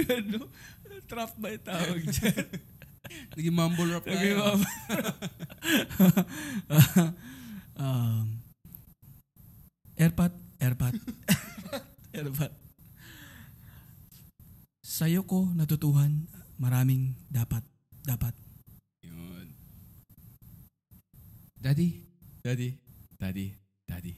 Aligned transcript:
ano, 0.00 0.48
trap 1.06 1.32
ba 1.36 1.52
tawag 1.60 2.02
dyan? 2.08 2.46
Naging 3.36 3.56
mumble 3.58 3.88
rap 3.92 4.04
na 4.06 4.12
Naging 4.16 4.38
mumble. 4.38 4.70
um, 7.82 8.26
airpat, 9.96 10.32
airpat, 10.60 10.94
airpat. 12.16 12.52
Sa'yo 14.92 15.24
ko 15.24 15.48
natutuhan 15.56 16.28
maraming 16.60 17.16
dapat, 17.32 17.64
dapat. 18.04 18.36
Yun. 19.02 19.48
Daddy, 21.56 22.04
Daddy, 22.44 22.76
Daddy, 23.16 23.56
Daddy. 23.88 24.14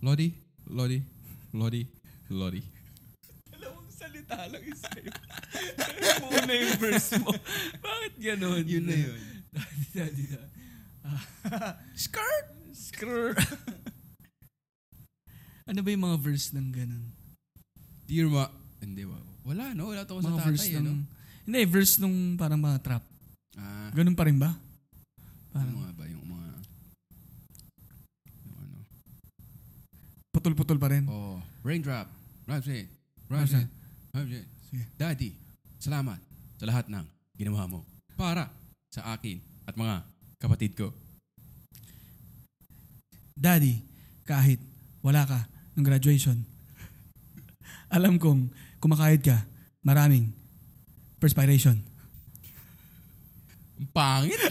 Lodi, 0.00 0.28
Lodi, 0.68 1.00
Lodi, 1.52 1.82
Lodi. 2.32 2.73
Dalawang 4.34 4.42
salita 4.42 4.44
lang 4.50 4.62
yung 4.66 4.80
sa'yo. 4.80 5.12
Muna 6.26 6.52
yung 6.54 6.76
verse 6.78 7.10
mo. 7.22 7.30
Bakit 7.80 8.12
ganon? 8.18 8.64
Yun 8.66 8.84
na 8.84 8.96
yun. 8.96 9.20
Daddy, 9.54 9.86
daddy, 9.94 10.24
daddy. 10.34 10.50
Skirt! 11.94 12.46
Skrrr. 12.74 13.38
ano 15.70 15.78
ba 15.78 15.88
yung 15.88 16.04
mga 16.04 16.18
verse 16.18 16.50
ng 16.52 16.68
ganon? 16.74 17.04
Dear 18.04 18.26
ma... 18.26 18.50
Hindi 18.82 19.06
ba? 19.06 19.16
Wala, 19.46 19.72
no? 19.72 19.88
Wala 19.94 20.04
to 20.04 20.20
sa 20.20 20.34
tatay, 20.34 20.50
verse 20.50 20.68
ano? 20.76 20.90
ng... 20.90 21.00
Hindi, 21.44 21.60
verse 21.68 21.94
nung 22.00 22.34
parang 22.34 22.60
mga 22.60 22.78
trap. 22.82 23.04
Ah, 23.54 23.88
Ganun 23.94 24.18
pa 24.18 24.26
rin 24.26 24.36
ba? 24.36 24.50
ano 24.52 24.60
Parang 25.54 25.76
nga 25.78 25.90
ba 25.94 26.04
yung 26.10 26.26
mga... 26.26 26.48
Yung 28.42 28.56
ano? 28.58 28.76
putol-putol 30.34 30.78
pa 30.82 30.90
rin. 30.90 31.06
Oh, 31.06 31.38
raindrop, 31.62 32.10
Ramsey, 32.44 32.90
Ramsey. 33.30 33.62
Ramsey, 33.62 33.62
Ramsey. 33.62 33.83
Daddy, 34.94 35.34
salamat 35.82 36.22
sa 36.54 36.70
lahat 36.70 36.86
ng 36.86 37.02
ginawa 37.34 37.66
mo 37.66 37.82
para 38.14 38.46
sa 38.86 39.10
akin 39.10 39.42
at 39.66 39.74
mga 39.74 40.06
kapatid 40.38 40.78
ko. 40.78 40.94
Daddy, 43.34 43.82
kahit 44.22 44.62
wala 45.02 45.26
ka 45.26 45.50
ng 45.74 45.82
graduation, 45.82 46.46
alam 47.98 48.14
kong 48.22 48.54
kumakahit 48.78 49.26
ka 49.26 49.42
maraming 49.82 50.30
perspiration. 51.18 51.82
Ang 53.82 53.90
pangit. 53.90 54.38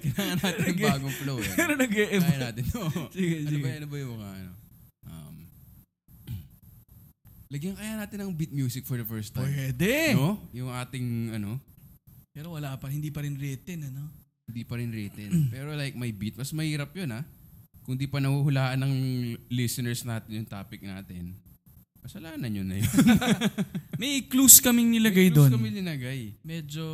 Kailangan 0.00 0.36
natin 0.40 0.64
ng 0.64 0.80
bagong 0.80 1.16
flow 1.20 1.38
eh. 1.44 1.52
Kaya 2.24 2.40
natin. 2.40 2.64
No. 2.72 2.88
Sige, 3.12 3.44
ano 3.44 3.48
sige. 3.52 3.60
ba, 3.60 3.68
ano 3.76 3.86
ba 3.86 3.96
yung 4.00 4.16
mga 4.16 4.32
ano? 4.32 4.52
Lagyan 7.46 7.74
kaya 7.74 7.94
natin 7.94 8.18
ng 8.20 8.34
beat 8.34 8.50
music 8.50 8.82
for 8.82 8.98
the 8.98 9.06
first 9.06 9.30
time. 9.30 9.46
Pwede. 9.46 10.14
No? 10.14 10.38
Yung 10.50 10.68
ating 10.68 11.06
ano, 11.32 11.62
Pero 12.30 12.52
wala 12.52 12.76
pa, 12.76 12.90
hindi 12.90 13.08
pa 13.08 13.22
rin 13.22 13.32
written, 13.34 13.86
ano? 13.86 14.10
hindi 14.46 14.62
pa 14.62 14.78
rin 14.78 14.90
written. 14.90 15.30
Pero 15.54 15.74
like 15.74 15.94
may 15.94 16.10
beat, 16.10 16.34
mas 16.34 16.50
mahirap 16.50 16.90
yun 16.92 17.10
ha. 17.10 17.22
Kung 17.82 17.94
di 17.94 18.06
pa 18.06 18.18
nahuhulaan 18.18 18.78
ng 18.78 18.94
listeners 19.48 20.02
natin 20.02 20.42
yung 20.42 20.46
topic 20.46 20.82
natin, 20.82 21.38
kasalanan 22.02 22.50
yun 22.50 22.66
na 22.66 22.76
yun. 22.82 22.90
May 23.94 24.26
clues 24.26 24.58
kaming 24.58 24.90
nilagay 24.90 25.30
May 25.30 25.34
clues 25.34 25.46
doon. 25.46 25.50
kami 25.54 25.68
linagay. 25.72 26.20
Medyo, 26.42 26.84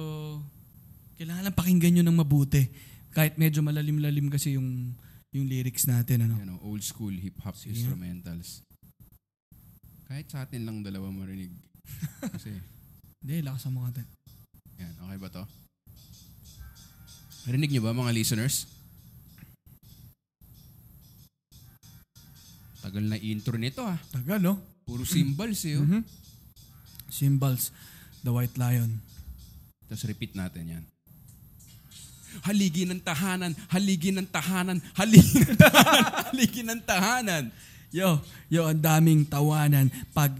kailangan 1.17 1.49
lang 1.49 1.57
pakinggan 1.57 1.93
nyo 1.97 2.05
ng 2.07 2.19
mabuti. 2.19 2.69
Kahit 3.11 3.37
medyo 3.37 3.61
malalim-lalim 3.61 4.29
kasi 4.29 4.57
yung 4.57 4.93
yung 5.33 5.49
lyrics 5.49 5.89
natin, 5.89 6.29
ano? 6.29 6.37
Ano, 6.39 6.55
old 6.61 6.85
school 6.85 7.12
hip-hop 7.12 7.57
Sige. 7.57 7.73
instrumentals. 7.73 8.61
Kahit 10.12 10.28
sa 10.28 10.45
atin 10.45 10.69
lang 10.69 10.84
dalawa 10.84 11.09
marinig. 11.09 11.49
Kasi, 12.37 12.53
Hindi, 13.25 13.41
lakas 13.41 13.65
ang 13.65 13.81
mga 13.81 13.97
tayo. 13.97 14.09
yan, 14.77 14.93
okay 15.09 15.17
ba 15.17 15.28
to? 15.33 15.45
Narinig 17.49 17.73
niyo 17.73 17.81
ba 17.81 17.97
mga 17.97 18.12
listeners? 18.12 18.69
Tagal 22.84 23.09
na 23.09 23.17
intro 23.17 23.56
nito 23.56 23.81
ah. 23.89 23.97
Tagal, 24.12 24.37
no? 24.37 24.61
Puro 24.84 25.09
symbols 25.09 25.65
eh. 25.65 25.81
oh. 25.81 25.89
Mhm. 25.89 26.05
Symbols, 27.09 27.73
the 28.21 28.37
white 28.37 28.61
lion. 28.61 29.00
Tapos 29.89 30.05
repeat 30.05 30.37
natin 30.37 30.77
yan. 30.77 30.84
Haligi 32.44 32.84
ng 32.84 33.00
tahanan, 33.00 33.56
haligi 33.73 34.12
ng 34.12 34.29
tahanan, 34.29 34.77
haligi 34.93 35.41
ng 35.41 35.56
tahanan, 35.56 36.05
haligi 36.29 36.61
ng 36.69 36.81
tahanan. 36.84 37.44
Yo, 37.93 38.17
yo, 38.49 38.65
ang 38.65 38.81
daming 38.81 39.29
tawanan 39.29 39.93
pag... 40.17 40.33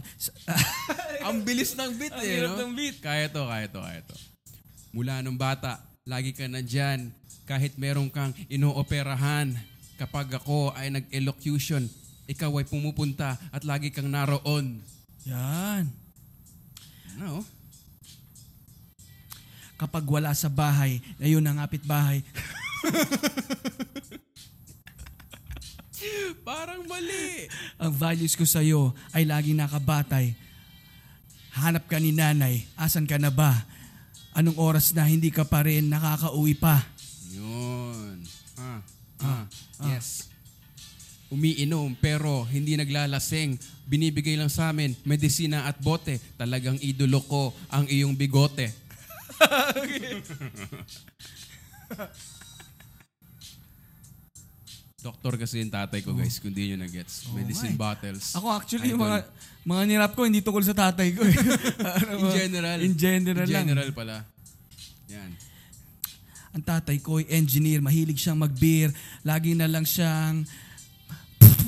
Ang 1.29 1.45
bilis 1.47 1.77
ng 1.79 1.93
beat 2.01 2.11
Ang 2.11 2.25
eh. 2.25 2.49
no? 2.49 2.57
ng 2.57 2.73
beat. 2.75 2.97
Kaya 2.99 3.29
to, 3.31 3.47
kaya 3.47 3.69
to, 3.69 3.79
kaya 3.79 4.01
to. 4.03 4.17
Mula 4.91 5.21
nung 5.23 5.39
bata, 5.39 5.85
lagi 6.09 6.33
ka 6.35 6.49
nandyan. 6.49 7.13
Kahit 7.47 7.77
meron 7.77 8.09
kang 8.09 8.33
inooperahan. 8.49 9.55
Kapag 10.01 10.33
ako 10.35 10.75
ay 10.75 10.91
nag-elocution, 10.91 11.87
ikaw 12.27 12.51
ay 12.59 12.67
pumupunta 12.67 13.39
at 13.55 13.63
lagi 13.63 13.93
kang 13.95 14.09
naroon. 14.11 14.83
Yan. 15.29 15.87
Ano? 17.15 17.45
Kapag 19.77 20.09
wala 20.09 20.33
sa 20.33 20.49
bahay, 20.49 20.99
ayun 21.21 21.45
ang 21.45 21.61
apit 21.61 21.85
bahay. 21.85 22.25
Parang 26.43 26.83
mali. 26.87 27.47
Ang 27.79 27.93
values 27.95 28.35
ko 28.35 28.47
sa'yo 28.47 28.95
ay 29.15 29.27
laging 29.27 29.59
nakabatay. 29.59 30.35
Hanap 31.53 31.85
ka 31.85 32.01
ni 32.01 32.17
nanay, 32.17 32.65
asan 32.81 33.05
ka 33.05 33.21
na 33.21 33.29
ba? 33.29 33.53
Anong 34.33 34.57
oras 34.57 34.97
na 34.97 35.05
hindi 35.05 35.29
ka 35.29 35.45
pa 35.45 35.69
rin 35.69 35.93
nakakauwi 35.93 36.57
pa? 36.57 36.81
Yun. 37.37 38.25
Ah, 38.57 38.81
ah, 39.21 39.45
yes. 39.93 40.33
Umiinom 41.33 41.97
pero 41.97 42.45
hindi 42.49 42.77
naglalasing. 42.77 43.59
Binibigay 43.89 44.37
lang 44.37 44.53
sa 44.53 44.69
amin 44.73 44.97
medisina 45.05 45.69
at 45.69 45.81
bote. 45.81 46.21
Talagang 46.37 46.79
idolo 46.81 47.21
ko 47.25 47.53
ang 47.69 47.89
iyong 47.89 48.17
bigote. 48.17 48.73
Doktor 55.03 55.35
kasi 55.35 55.59
yung 55.59 55.75
tatay 55.75 55.99
ko 56.01 56.15
guys, 56.15 56.39
kung 56.39 56.55
di 56.55 56.71
nyo 56.71 56.87
na-gets. 56.87 57.27
Medicine 57.35 57.75
nga 57.75 57.77
eh. 57.77 57.83
bottles. 57.83 58.39
Ako 58.39 58.47
actually, 58.55 58.95
yung 58.95 59.03
mga, 59.03 59.27
mga 59.67 59.83
nirap 59.91 60.13
ko, 60.15 60.23
hindi 60.23 60.39
tungkol 60.47 60.63
sa 60.63 60.79
tatay 60.79 61.11
ko. 61.11 61.27
eh. 61.27 61.35
Ano 62.07 62.23
In 62.23 62.31
general. 62.31 62.79
In 62.79 62.95
general 62.95 63.47
In 63.47 63.51
lang. 63.51 63.67
general 63.67 63.91
pala. 63.91 64.23
Yan. 65.11 65.31
Ang 66.55 66.63
tatay 66.63 67.03
ko 67.03 67.19
ay 67.19 67.27
engineer, 67.35 67.83
mahilig 67.83 68.23
siyang 68.23 68.39
mag-beer. 68.39 68.95
Lagi 69.27 69.59
na 69.59 69.67
lang 69.67 69.83
siyang 69.83 70.47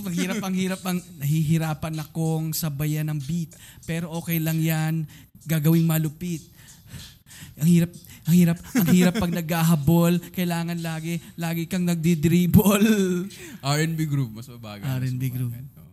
ang 0.05 0.13
hirap 0.13 0.37
ang 0.45 0.53
hirap 0.53 0.83
ang 0.85 1.01
nahihirapan 1.17 1.97
akong 1.97 2.53
sabayan 2.53 3.09
ng 3.09 3.21
beat. 3.25 3.51
Pero 3.89 4.13
okay 4.13 4.37
lang 4.37 4.61
'yan, 4.61 5.09
gagawing 5.49 5.89
malupit. 5.89 6.45
Ang 7.57 7.69
hirap, 7.71 7.91
ang 8.25 8.35
hirap, 8.35 8.59
ang 8.73 8.89
hirap 8.89 9.15
pag 9.21 9.33
naghahabol, 9.33 10.17
kailangan 10.33 10.81
lagi, 10.81 11.21
lagi 11.37 11.69
kang 11.69 11.85
nagdi-dribble. 11.85 13.29
R&B 13.61 14.01
groove, 14.09 14.33
mas 14.33 14.49
mabagal. 14.49 14.85
mas 14.85 14.97
R&B 15.05 15.23
mabagal. 15.29 15.33
groove. 15.37 15.55
Oo. 15.57 15.93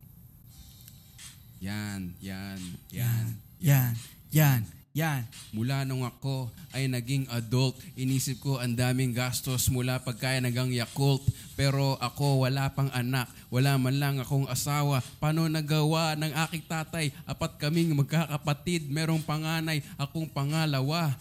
Yan, 1.61 2.15
yan, 2.23 2.57
yan. 2.89 3.25
Yan, 3.61 3.93
yan, 4.33 4.65
yan. 4.97 5.21
Mula 5.53 5.85
nung 5.85 6.01
ako 6.01 6.49
ay 6.73 6.89
naging 6.89 7.29
adult, 7.29 7.77
inisip 7.93 8.41
ko 8.41 8.57
ang 8.57 8.73
daming 8.73 9.13
gastos 9.13 9.69
mula 9.69 10.01
pagkaya 10.01 10.41
nagang 10.41 10.73
Yakult. 10.73 11.21
Pero 11.53 12.01
ako 12.01 12.47
wala 12.49 12.73
pang 12.73 12.89
anak, 12.89 13.29
wala 13.53 13.77
man 13.77 14.01
lang 14.01 14.17
akong 14.17 14.49
asawa. 14.49 15.05
Paano 15.21 15.45
nagawa 15.45 16.17
ng 16.17 16.33
aking 16.49 16.65
tatay? 16.65 17.13
Apat 17.29 17.61
kaming 17.61 17.93
magkakapatid, 17.93 18.89
merong 18.89 19.21
panganay, 19.21 19.85
akong 20.01 20.25
pangalawa. 20.25 21.13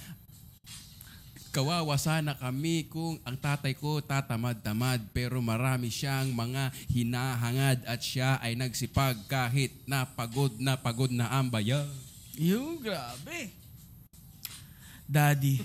Kawawa 1.51 1.99
sana 1.99 2.39
kami 2.39 2.87
kung 2.87 3.19
ang 3.27 3.35
tatay 3.35 3.75
ko 3.75 3.99
tatamad-tamad 3.99 5.03
pero 5.11 5.43
marami 5.43 5.91
siyang 5.91 6.31
mga 6.31 6.71
hinahangad 6.87 7.83
at 7.91 7.99
siya 7.99 8.39
ay 8.39 8.55
nagsipag 8.55 9.19
kahit 9.27 9.75
na 9.83 10.07
pagod 10.07 10.55
na 10.63 10.79
pagod 10.79 11.11
na 11.11 11.27
ang 11.27 11.51
bayan. 11.51 11.91
Yung 12.39 12.79
grabe. 12.79 13.51
Daddy, 15.11 15.59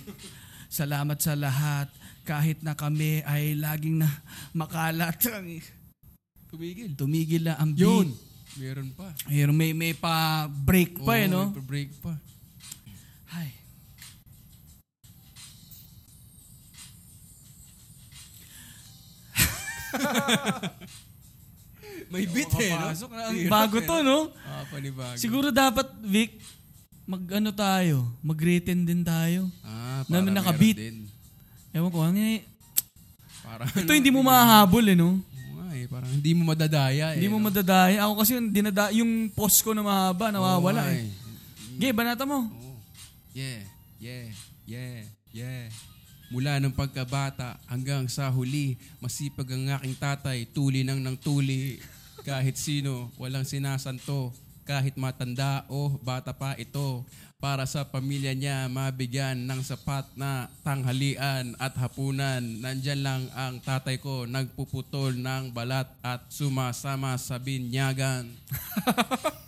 salamat 0.73 1.21
sa 1.21 1.37
lahat. 1.37 1.93
Kahit 2.25 2.65
na 2.65 2.73
kami 2.73 3.21
ay 3.21 3.53
laging 3.53 4.01
na 4.01 4.09
makalat. 4.57 5.21
Tumigil. 6.49 6.97
Tumigil 6.97 7.45
na 7.45 7.61
ang 7.61 7.77
Yun. 7.77 8.09
beat. 8.09 8.57
Meron 8.57 8.89
pa. 8.97 9.13
Ayun, 9.29 9.53
may, 9.53 9.77
may 9.77 9.93
pa 9.93 10.49
break 10.49 10.97
pa 11.05 11.21
eh, 11.21 11.29
no? 11.29 11.53
may 11.53 11.61
break 11.61 11.91
pa. 12.01 12.17
May 22.13 22.25
beat 22.29 22.53
eh, 22.61 22.71
no? 22.71 22.85
Papasok 22.91 23.11
na. 23.11 23.21
Ang 23.33 23.49
bago 23.49 23.77
eh, 23.81 23.85
to, 23.85 23.95
no? 24.05 24.17
Ah, 24.45 24.63
panibago. 24.69 25.17
Siguro 25.17 25.49
dapat, 25.49 25.89
Vic, 26.05 26.37
mag-ano 27.05 27.49
tayo, 27.51 28.05
mag-written 28.21 28.85
din 28.85 29.01
tayo. 29.01 29.49
Ah, 29.65 30.05
Na- 30.05 30.21
para 30.21 30.31
nakabit. 30.31 30.77
meron 30.77 30.85
din. 30.85 30.97
Ewan 31.75 31.91
ko, 31.91 31.99
ano 32.05 32.19
eh, 32.21 32.41
Para, 33.45 33.61
ito 33.67 33.93
hindi 33.93 34.09
mo 34.09 34.25
mahahabol 34.25 34.85
eh, 34.89 34.97
no? 34.97 35.21
Eh, 35.75 35.91
parang 35.91 36.07
hindi 36.07 36.31
mo 36.31 36.47
madadaya 36.47 37.13
eh. 37.13 37.19
Hindi 37.19 37.29
mo 37.29 37.37
no? 37.37 37.45
madadaya. 37.51 37.97
Ako 38.07 38.23
kasi 38.23 38.39
yung, 38.39 38.47
dinada, 38.49 38.89
yung 38.95 39.27
post 39.35 39.59
ko 39.59 39.75
na 39.75 39.83
mahaba, 39.83 40.31
nawawala 40.31 40.87
nga 40.87 40.95
eh. 40.95 41.11
Gay, 41.75 41.91
banata 41.91 42.23
mo. 42.23 42.47
Oo. 42.47 42.79
Yeah, 43.35 43.59
yeah, 43.99 44.31
yeah, 44.63 45.03
yeah. 45.35 45.67
Mula 46.33 46.57
ng 46.57 46.73
pagkabata 46.73 47.61
hanggang 47.69 48.09
sa 48.09 48.33
huli, 48.33 48.81
masipag 48.97 49.45
ang 49.53 49.77
aking 49.77 49.93
tatay, 49.93 50.49
tuli 50.49 50.81
nang 50.81 50.97
ng 50.97 51.13
tuli. 51.21 51.77
Kahit 52.25 52.57
sino, 52.57 53.13
walang 53.21 53.45
sinasanto. 53.45 54.33
Kahit 54.65 54.97
matanda 54.97 55.61
o 55.69 55.93
bata 56.01 56.33
pa 56.33 56.57
ito. 56.57 57.05
Para 57.37 57.69
sa 57.69 57.85
pamilya 57.85 58.33
niya, 58.33 58.65
mabigyan 58.65 59.45
ng 59.45 59.61
sapat 59.61 60.09
na 60.17 60.49
tanghalian 60.65 61.53
at 61.61 61.77
hapunan. 61.77 62.41
Nandyan 62.41 63.05
lang 63.05 63.21
ang 63.37 63.61
tatay 63.61 64.01
ko, 64.01 64.25
nagpuputol 64.25 65.13
ng 65.13 65.53
balat 65.53 65.85
at 66.01 66.25
sumasama 66.33 67.13
sa 67.21 67.37
binyagan. 67.37 68.25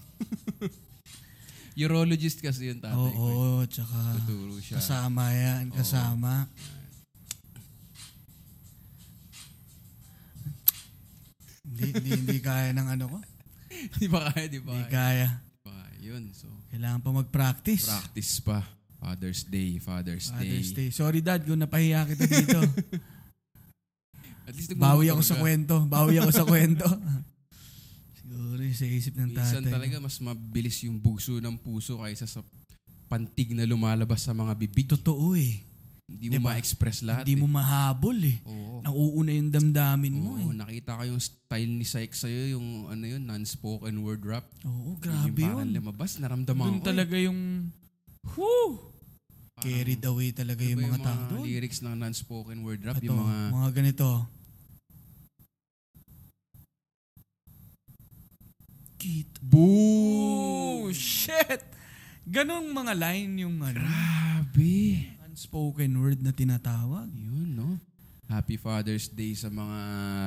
Urologist 1.77 2.41
kasi 2.41 2.73
yung 2.73 2.81
tatay 2.81 2.97
ko. 3.13 3.21
Oo, 3.21 3.61
tsaka 3.69 3.97
Tuturo 4.17 4.57
siya. 4.57 4.81
kasama 4.81 5.29
yan, 5.29 5.69
kasama. 5.69 6.49
hindi, 11.67 11.93
hindi, 11.93 12.09
hindi 12.15 12.37
kaya 12.41 12.73
ng 12.73 12.87
ano 12.89 13.05
ko. 13.05 13.17
di 14.01 14.07
ba 14.09 14.31
kaya, 14.31 14.47
di 14.49 14.57
ba 14.57 14.73
Hindi 14.73 14.89
kaya? 14.89 15.29
Di 15.29 15.61
ba? 15.61 15.77
Yun, 16.01 16.23
so, 16.33 16.49
Kailangan 16.73 16.99
pa 17.03 17.09
mag-practice. 17.13 17.85
practice 17.85 18.41
pa. 18.41 18.65
Father's 18.97 19.45
Day, 19.45 19.77
Father's, 19.77 20.33
Father's 20.33 20.73
Day. 20.73 20.89
Day. 20.89 20.89
Sorry 20.89 21.21
dad 21.21 21.45
kung 21.45 21.61
napahiya 21.61 22.09
kita 22.09 22.25
dito. 22.25 22.57
At 24.49 24.55
least 24.57 24.73
Bawi 24.73 25.13
ako 25.13 25.21
sa 25.21 25.37
ka. 25.37 25.41
kwento. 25.45 25.75
Bawi 25.85 26.17
ako 26.17 26.31
sa 26.33 26.45
kwento. 26.47 26.87
Siguro 28.59 28.73
sa 28.73 28.87
isip 28.87 29.13
ng 29.15 29.29
Minsan 29.29 29.61
tatay. 29.61 29.71
talaga 29.71 29.95
mas 29.99 30.17
mabilis 30.17 30.81
yung 30.81 30.97
buso 30.97 31.37
ng 31.37 31.55
puso 31.55 31.99
kaysa 31.99 32.25
sa 32.25 32.41
pantig 33.05 33.53
na 33.53 33.63
lumalabas 33.63 34.19
sa 34.19 34.33
mga 34.33 34.57
bibig. 34.57 34.87
Totoo 34.87 35.33
eh. 35.33 35.61
Hindi 36.07 36.31
mo 36.31 36.33
Diba? 36.39 36.47
ma-express 36.49 37.03
lahat. 37.03 37.21
Hindi 37.21 37.35
eh. 37.35 37.41
mo 37.41 37.47
mahabol 37.51 38.17
eh. 38.17 38.37
Oo. 38.43 38.79
Nauuna 38.79 39.29
yung 39.29 39.51
damdamin 39.51 40.13
mo 40.15 40.29
Oo, 40.33 40.49
eh. 40.49 40.55
nakita 40.55 40.95
ko 40.95 41.03
yung 41.05 41.19
style 41.19 41.67
ni 41.69 41.83
Syke 41.83 42.15
sa'yo, 42.15 42.55
yung 42.55 42.87
ano 42.87 43.03
yun, 43.03 43.21
non-spoken 43.21 43.91
word 43.99 44.23
rap. 44.23 44.47
Oo, 44.63 44.95
yung 44.95 44.97
grabe 44.97 45.43
parang 45.43 45.67
yun. 45.67 45.75
lumabas, 45.77 46.15
naramdaman 46.17 46.63
Doon 46.65 46.79
ko. 46.79 46.81
eh. 46.81 46.87
talaga 46.87 47.15
yung... 47.19 47.39
Whew! 48.25 48.71
Parang- 49.51 49.63
Carried 49.63 50.03
away 50.05 50.29
talaga 50.31 50.61
Ano 50.61 50.69
yung 50.69 50.81
ba 50.81 50.87
mga 50.89 50.99
tao 51.03 51.21
doon. 51.29 51.43
lyrics 51.43 51.79
ng 51.81 51.91
non-spoken 51.93 52.57
word 52.61 52.81
rap, 52.81 52.97
Ito, 52.97 53.05
yung 53.05 53.19
mga... 53.19 53.37
mga 53.51 53.69
ganito. 53.73 54.07
Kit. 58.97 59.29
Boo! 59.39 60.83
Oh, 60.83 60.91
shit! 60.91 61.61
Ganong 62.25 62.67
mga 62.67 62.93
line 62.93 63.45
yung 63.45 63.61
ano, 63.61 63.79
Grabe! 63.79 65.05
unspoken 65.23 65.93
word 65.95 66.19
na 66.19 66.33
tinatawag. 66.33 67.07
Yun, 67.07 67.49
no? 67.53 67.69
Happy 68.27 68.59
Father's 68.59 69.07
Day 69.07 69.31
sa 69.31 69.47
mga 69.47 69.79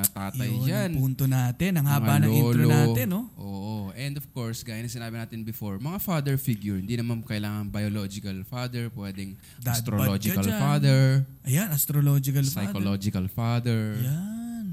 tatay 0.09 0.49
Yun 0.49 0.65
dyan. 0.65 0.89
ang 0.89 0.97
punto 0.97 1.25
natin. 1.29 1.71
Ang 1.77 1.85
Mga 1.85 1.93
haba 1.93 2.15
ng 2.17 2.33
intro 2.33 2.65
natin, 2.65 3.07
no? 3.11 3.23
Oo. 3.37 3.93
And 3.93 4.17
of 4.17 4.25
course, 4.33 4.65
gaya 4.65 4.81
na 4.81 4.89
sinabi 4.89 5.21
natin 5.21 5.45
before, 5.45 5.77
mga 5.77 6.01
father 6.01 6.41
figure, 6.41 6.81
hindi 6.81 6.97
naman 6.97 7.21
kailangan 7.21 7.69
biological 7.69 8.33
father, 8.49 8.89
pwedeng 8.91 9.37
Dad 9.61 9.77
astrological 9.77 10.49
father, 10.49 11.01
Ayan, 11.45 11.69
astrological 11.69 12.41
psychological 12.41 13.27
father, 13.29 14.01
father. 14.01 14.09
Yan. 14.09 14.65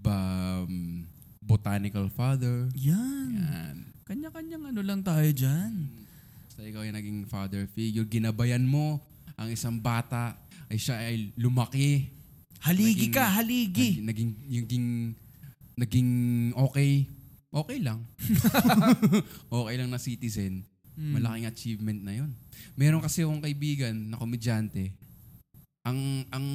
ba- 0.00 0.64
um, 0.64 1.04
botanical 1.42 2.08
father. 2.08 2.72
Yan. 2.72 3.21
Kanya-kanyang 4.52 4.76
ano 4.76 4.82
lang 4.84 5.00
tayo 5.00 5.28
dyan. 5.32 5.72
Basta 6.44 6.60
ikaw 6.60 6.84
yung 6.84 6.92
naging 7.00 7.20
father 7.24 7.64
figure, 7.72 8.04
ginabayan 8.04 8.60
mo 8.60 9.00
ang 9.40 9.48
isang 9.48 9.80
bata, 9.80 10.36
ay 10.68 10.76
siya 10.76 11.00
ay 11.00 11.32
lumaki, 11.40 12.12
Haligi 12.60 13.08
Naging- 13.08 13.16
ka, 13.16 13.24
haligi. 13.32 13.88
Naging, 14.04 14.04
naging, 14.04 14.30
naging, 14.44 14.88
naging 15.80 16.10
okay. 16.52 17.08
Okay 17.48 17.78
lang. 17.80 18.04
okay 19.64 19.74
lang 19.80 19.88
na 19.88 19.96
citizen. 19.96 20.68
Hmm. 21.00 21.16
Malaking 21.16 21.48
achievement 21.48 22.00
na 22.04 22.12
yun. 22.12 22.36
Meron 22.76 23.00
kasi 23.00 23.24
akong 23.24 23.40
kaibigan 23.40 23.96
na 24.12 24.20
komedyante. 24.20 24.92
Ang, 25.88 26.28
ang 26.28 26.46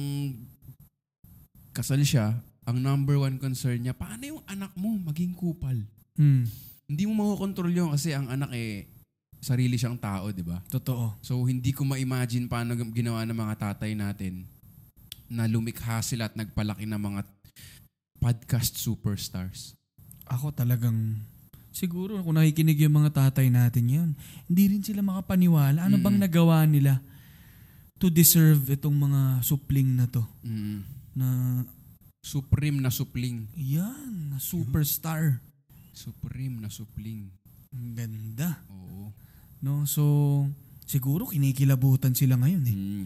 kasal 1.74 1.98
siya, 2.06 2.38
ang 2.62 2.78
number 2.78 3.18
one 3.18 3.42
concern 3.42 3.82
niya, 3.82 3.90
paano 3.90 4.38
yung 4.38 4.42
anak 4.46 4.70
mo 4.78 4.94
maging 5.02 5.34
kupal? 5.34 5.82
Hmm. 6.14 6.46
Hindi 6.88 7.04
mo 7.04 7.20
makokontrol 7.20 7.68
yun 7.68 7.92
kasi 7.92 8.16
ang 8.16 8.32
anak 8.32 8.48
eh, 8.50 8.88
sarili 9.38 9.76
siyang 9.76 10.00
tao, 10.00 10.32
di 10.32 10.40
ba? 10.40 10.56
Totoo. 10.72 11.20
So, 11.20 11.44
hindi 11.44 11.70
ko 11.70 11.84
ma-imagine 11.84 12.48
paano 12.48 12.72
ginawa 12.90 13.28
ng 13.28 13.36
mga 13.36 13.54
tatay 13.60 13.92
natin 13.92 14.48
na 15.28 15.44
lumikha 15.44 16.00
sila 16.00 16.26
at 16.26 16.34
nagpalaki 16.34 16.88
ng 16.88 16.96
mga 16.96 17.20
podcast 18.18 18.80
superstars. 18.80 19.76
Ako 20.24 20.50
talagang, 20.50 21.20
siguro 21.70 22.18
kung 22.24 22.40
nakikinig 22.40 22.80
yung 22.80 23.04
mga 23.04 23.28
tatay 23.28 23.52
natin 23.52 23.84
yun, 23.86 24.08
hindi 24.48 24.64
rin 24.72 24.82
sila 24.82 25.04
makapaniwala. 25.04 25.84
Ano 25.84 26.00
bang 26.00 26.16
Mm. 26.16 26.24
nagawa 26.24 26.64
nila 26.64 26.98
to 28.00 28.08
deserve 28.08 28.64
itong 28.66 28.96
mga 28.96 29.44
supling 29.44 29.92
na 29.92 30.08
to? 30.08 30.24
Mm. 30.40 30.80
Na, 31.12 31.28
Supreme 32.24 32.80
na 32.80 32.90
supling. 32.90 33.46
yan, 33.54 34.32
na 34.32 34.38
superstar. 34.40 35.38
Supreme 35.98 36.62
na 36.62 36.70
supling. 36.70 37.26
Ang 37.74 37.92
ganda. 37.92 38.62
Oo. 38.70 39.10
No? 39.58 39.82
So, 39.84 40.46
siguro 40.86 41.26
kinikilabutan 41.26 42.14
sila 42.14 42.38
ngayon 42.38 42.64
eh. 42.64 42.76
Mm. 42.76 43.04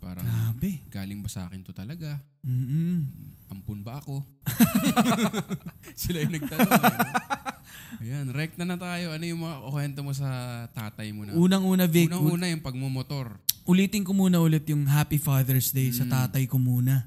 Parang 0.00 0.24
Grabe. 0.24 0.80
galing 0.88 1.20
ba 1.20 1.28
sa 1.28 1.44
akin 1.44 1.60
to 1.60 1.76
talaga? 1.76 2.16
Mm-mm. 2.40 3.04
Ampun 3.52 3.84
ba 3.84 4.00
ako? 4.00 4.24
Sila 6.00 6.24
yung 6.24 6.32
nagtanong. 6.32 6.72
eh? 6.72 8.00
Ayan, 8.00 8.32
rect 8.32 8.56
na 8.56 8.64
na 8.64 8.80
tayo. 8.80 9.12
Ano 9.12 9.24
yung 9.28 9.44
mga 9.44 9.56
kwento 9.60 10.00
mo 10.00 10.16
sa 10.16 10.24
tatay 10.72 11.12
mo 11.12 11.28
na? 11.28 11.36
Unang-una, 11.36 11.84
Vic, 11.84 12.08
Unang-una 12.08 12.48
yung 12.48 12.64
pagmumotor. 12.64 13.36
ulitin 13.68 14.00
ko 14.00 14.16
muna 14.16 14.40
ulit 14.40 14.64
yung 14.66 14.88
Happy 14.88 15.20
Father's 15.20 15.68
Day 15.70 15.92
sa 15.92 16.02
Mm. 16.02 16.10
tatay 16.10 16.48
ko 16.48 16.56
muna. 16.56 17.04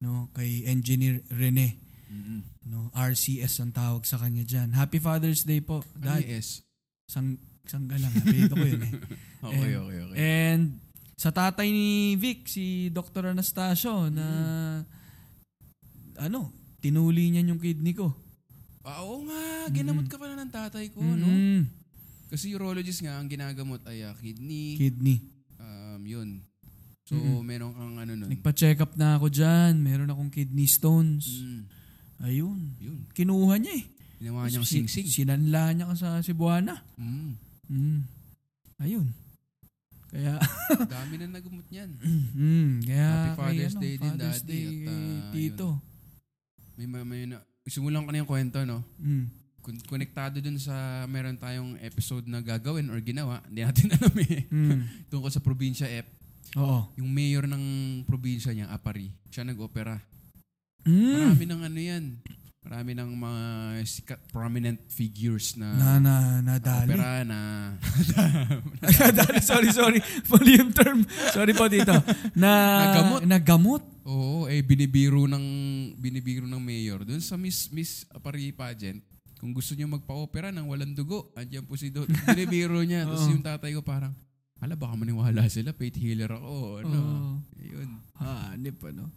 No, 0.00 0.32
kay 0.32 0.64
Engineer 0.64 1.20
Rene. 1.28 1.76
Mm-mm. 2.08 2.40
No, 2.70 2.86
RCS 2.94 3.58
ang 3.60 3.74
tawag 3.74 4.06
sa 4.06 4.14
kanya 4.16 4.46
diyan. 4.46 4.70
Happy 4.70 5.02
Father's 5.02 5.42
Day 5.42 5.58
po. 5.58 5.82
Dad, 5.98 6.22
yung 6.22 6.38
S? 6.38 6.62
sang 7.10 7.34
sangga 7.66 7.98
lang. 7.98 8.14
Apelyido 8.14 8.54
ko 8.54 8.62
yun 8.62 8.82
eh. 8.86 8.94
Okay, 9.40 9.56
And- 9.72 9.80
okay, 9.82 9.98
okay. 10.04 10.16
And 10.20 10.62
sa 11.16 11.32
tatay 11.32 11.66
ni 11.66 11.88
Vic, 12.14 12.44
si 12.46 12.92
Dr. 12.92 13.32
Anastasio 13.32 14.06
na 14.06 14.26
ano, 16.20 16.52
tinuli 16.78 17.32
niya 17.32 17.42
yung 17.42 17.58
kidney 17.58 17.96
ko. 17.96 18.12
Ah, 18.84 19.00
oo 19.00 19.24
nga, 19.24 19.68
ginamot 19.72 20.08
ka 20.08 20.16
pala 20.16 20.36
ng 20.36 20.52
tatay 20.52 20.88
ko, 20.92 21.00
no? 21.00 21.24
Mm-mm. 21.24 21.64
Kasi 22.28 22.52
urologist 22.54 23.00
nga, 23.00 23.16
ang 23.16 23.28
ginagamot 23.28 23.80
ay 23.88 24.04
ah, 24.04 24.14
kidney, 24.16 24.76
Kidney. 24.76 25.18
um, 25.58 26.00
yun. 26.04 26.28
So, 27.04 27.16
Mm-mm. 27.18 27.42
meron 27.42 27.72
kang 27.74 27.96
ano 27.98 28.12
nun. 28.14 28.30
Nagpa-check 28.30 28.78
up 28.80 28.94
na 28.94 29.18
ako 29.18 29.26
dyan. 29.28 29.80
Meron 29.82 30.08
akong 30.08 30.30
kidney 30.30 30.68
stones. 30.68 31.26
Mm, 31.42 31.64
Ayun. 32.20 32.76
yun. 32.78 32.98
Kinuha 33.12 33.56
niya 33.56 33.74
eh. 33.80 33.84
Ginawa 34.20 34.44
niyang 34.46 34.66
Si- 34.68 34.84
sing-sing. 34.84 35.08
Sinanla 35.08 35.72
niya 35.72 35.88
ka 35.88 35.96
sa 35.96 36.08
Cebuana. 36.20 36.76
Mm. 37.00 37.32
Mm. 37.72 38.00
Ayun. 38.78 39.08
Kaya, 40.10 40.36
Dami 40.92 41.14
na 41.16 41.38
nagumot 41.38 41.64
niyan. 41.70 41.90
mm, 42.34 42.70
kaya 42.82 43.06
Happy 43.06 43.28
kay 43.30 43.36
Father's 43.38 43.72
ano, 43.72 43.80
Day 43.80 43.94
din, 43.94 44.10
Father's 44.10 44.40
Daddy, 44.42 44.50
Day 44.50 44.64
at, 44.66 44.74
kay 44.82 44.98
ah, 44.98 45.30
Tito. 45.30 45.68
May, 46.74 46.86
may, 46.90 47.04
may 47.06 47.22
na, 47.30 47.38
simulan 47.64 48.02
ko 48.02 48.10
na 48.10 48.20
yung 48.20 48.28
kwento, 48.28 48.58
no? 48.66 48.82
Mm. 48.98 49.24
Kun- 49.62 49.84
Konektado 49.86 50.42
dun 50.42 50.58
sa 50.58 50.74
meron 51.06 51.38
tayong 51.38 51.78
episode 51.80 52.26
na 52.26 52.42
gagawin 52.42 52.90
or 52.90 52.98
ginawa. 52.98 53.38
Hindi 53.46 53.62
natin 53.62 53.86
alam 53.96 54.14
eh. 54.18 54.44
Mm. 54.50 54.80
Tungkol 55.08 55.30
sa 55.30 55.38
probinsya 55.38 55.86
F. 55.86 56.10
Oo. 56.58 56.90
Yung 56.98 57.06
mayor 57.06 57.46
ng 57.46 57.64
probinsya 58.02 58.50
niya, 58.50 58.66
Apari, 58.68 59.14
siya 59.30 59.46
nag-opera. 59.46 60.02
Mm. 60.84 61.12
Marami 61.14 61.44
ng 61.46 61.60
ano 61.62 61.80
yan. 61.80 62.04
Marami 62.60 62.90
ng 62.92 63.10
mga 63.16 63.42
sikat, 63.82 64.20
prominent 64.28 64.78
figures 64.86 65.56
na, 65.56 65.72
Na, 65.72 65.90
na, 65.96 66.14
nadali. 66.44 66.92
opera 66.92 67.24
na 67.24 67.72
nadali, 69.00 69.40
sorry, 69.40 69.72
sorry. 69.72 69.98
Yung 70.44 70.70
term. 70.70 71.00
Sorry 71.32 71.56
po 71.56 71.72
dito. 71.72 71.90
Na, 72.36 72.52
Nagamot. 72.84 73.20
Nagamot. 73.24 73.82
Oo, 74.04 74.44
eh 74.44 74.60
binibiro 74.60 75.24
ng 75.24 75.46
binibiro 75.96 76.44
ng 76.44 76.60
mayor 76.60 77.00
doon 77.02 77.24
sa 77.24 77.40
Miss 77.40 77.72
Miss 77.72 78.04
Apari 78.12 78.52
pageant. 78.52 79.00
Kung 79.40 79.56
gusto 79.56 79.72
niyo 79.72 79.88
magpa-opera 79.88 80.52
ng 80.52 80.68
walang 80.68 80.92
dugo, 80.92 81.32
andiyan 81.32 81.64
po 81.64 81.72
si 81.80 81.88
Don. 81.88 82.04
Binibiro 82.28 82.76
niya. 82.84 83.04
Tapos 83.08 83.24
yung 83.24 83.40
tatay 83.40 83.72
ko 83.72 83.80
parang, 83.80 84.12
hala 84.60 84.76
baka 84.76 85.00
maniwala 85.00 85.48
sila, 85.48 85.72
faith 85.72 85.96
healer 85.96 86.28
ako. 86.28 86.84
Ano? 86.84 86.98
Oo. 87.00 87.32
Yun. 87.56 87.88
Hanip, 88.20 88.76
ano. 88.84 89.08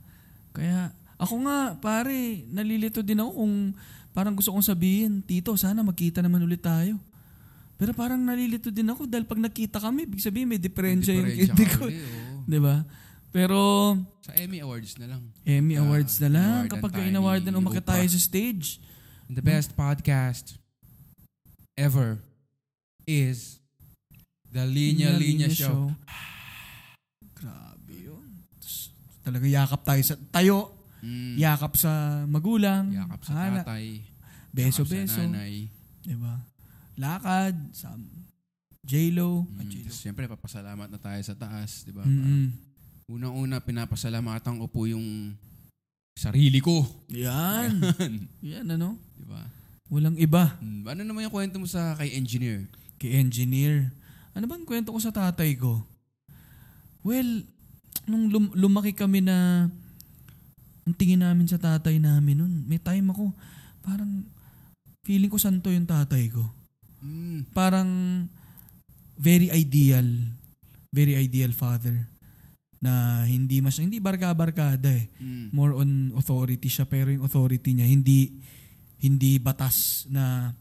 Kaya, 0.56 0.96
ako 1.18 1.36
nga, 1.46 1.58
pare, 1.78 2.44
nalilito 2.50 3.02
din 3.02 3.22
ako 3.22 3.32
kung 3.34 3.56
parang 4.14 4.34
gusto 4.38 4.54
kong 4.54 4.66
sabihin, 4.66 5.22
Tito, 5.26 5.54
sana 5.58 5.82
magkita 5.82 6.22
naman 6.22 6.44
ulit 6.44 6.62
tayo. 6.62 6.98
Pero 7.78 7.92
parang 7.92 8.22
nalilito 8.22 8.70
din 8.70 8.86
ako 8.88 9.10
dahil 9.10 9.26
pag 9.26 9.42
nakita 9.42 9.82
kami, 9.82 10.06
ibig 10.06 10.22
sabihin 10.22 10.48
may 10.48 10.62
diferensya 10.62 11.14
yung 11.14 11.26
ka 11.52 11.66
ko. 11.82 11.90
oo. 11.90 12.46
Di 12.52 12.60
ba? 12.62 12.86
Pero, 13.34 13.58
Sa 14.22 14.32
Emmy 14.38 14.62
Awards 14.62 15.02
na 15.02 15.18
lang. 15.18 15.24
Emmy 15.42 15.74
Ah, 15.74 15.82
Awards 15.82 16.22
na 16.22 16.30
lang. 16.30 16.60
Kapag 16.70 17.10
inawardan, 17.10 17.58
umakit 17.58 17.82
tayo 17.82 18.06
sa 18.06 18.20
stage. 18.22 18.78
The 19.26 19.42
best 19.42 19.74
podcast 19.74 20.62
ever 21.74 22.22
is 23.10 23.58
The 24.54 24.70
Linya 24.70 25.18
Linya, 25.18 25.50
Show. 25.50 25.90
Grabe 27.42 27.96
yun. 27.98 28.46
Talaga 29.26 29.46
yakap 29.50 29.82
tayo 29.82 30.02
sa 30.06 30.16
tayo, 30.30 30.73
Mm. 31.04 31.36
yakap 31.36 31.76
sa 31.76 31.92
magulang, 32.24 32.88
Yakap 32.90 33.22
sa 33.22 33.34
anak, 33.36 33.68
tatay. 33.68 34.00
beso-beso, 34.50 35.20
Yakap 35.20 35.20
sa 35.20 35.24
nanay. 35.28 35.68
di 36.00 36.16
ba? 36.16 36.40
Lakad, 36.96 37.56
sa 37.72 37.92
J-Lo, 38.82 39.44
Mm, 39.46 39.64
J-Lo. 39.66 39.92
Siyempre, 39.92 40.26
papasalamat 40.26 40.88
na 40.88 40.96
tayo 40.98 41.20
sa 41.20 41.34
taas, 41.34 41.84
di 41.84 41.92
ba? 41.92 42.04
Mm-mm. 42.04 42.52
Unang-una, 43.10 43.60
pinapasalamatan 43.60 44.60
ko 44.60 44.68
po 44.68 44.84
yung 44.86 45.36
sarili 46.14 46.60
ko. 46.60 46.88
Yan. 47.10 47.84
Yan, 48.40 48.64
ano? 48.70 48.96
di 49.14 49.28
ba? 49.28 49.44
Walang 49.88 50.16
iba. 50.16 50.56
Mm, 50.58 50.84
Ano 50.86 51.02
naman 51.02 51.24
yung 51.24 51.34
kwento 51.34 51.58
mo 51.58 51.66
sa 51.66 51.96
kay 51.96 52.12
engineer? 52.14 52.64
Kay 52.96 53.18
engineer. 53.18 53.92
Ano 54.32 54.48
bang 54.48 54.64
kwento 54.64 54.90
ko 54.90 55.00
sa 55.00 55.12
tatay 55.12 55.56
ko? 55.56 55.84
Well, 57.02 57.44
nung 58.04 58.28
lum- 58.28 58.54
lumaki 58.54 58.92
kami 58.92 59.20
na 59.20 59.68
ang 60.84 60.94
tingin 60.96 61.24
namin 61.24 61.48
sa 61.48 61.56
tatay 61.56 61.96
namin 62.00 62.44
nun, 62.44 62.54
may 62.68 62.80
time 62.80 63.08
ako, 63.12 63.32
parang 63.84 64.28
feeling 65.04 65.32
ko 65.32 65.40
santo 65.40 65.72
yung 65.72 65.88
tatay 65.88 66.28
ko. 66.32 66.44
Mm. 67.04 67.52
Parang 67.52 67.90
very 69.20 69.52
ideal. 69.52 70.08
Very 70.92 71.20
ideal 71.20 71.52
father. 71.56 72.08
Na 72.84 73.24
hindi 73.24 73.64
mas 73.64 73.80
hindi 73.80 74.00
barka-barkada 74.00 74.92
eh. 74.92 75.08
Mm. 75.20 75.56
More 75.56 75.76
on 75.80 76.16
authority 76.20 76.68
siya 76.68 76.88
pero 76.88 77.12
yung 77.12 77.24
authority 77.24 77.76
niya 77.76 77.88
hindi 77.88 78.40
hindi 79.04 79.36
batas 79.40 80.08
na 80.08 80.52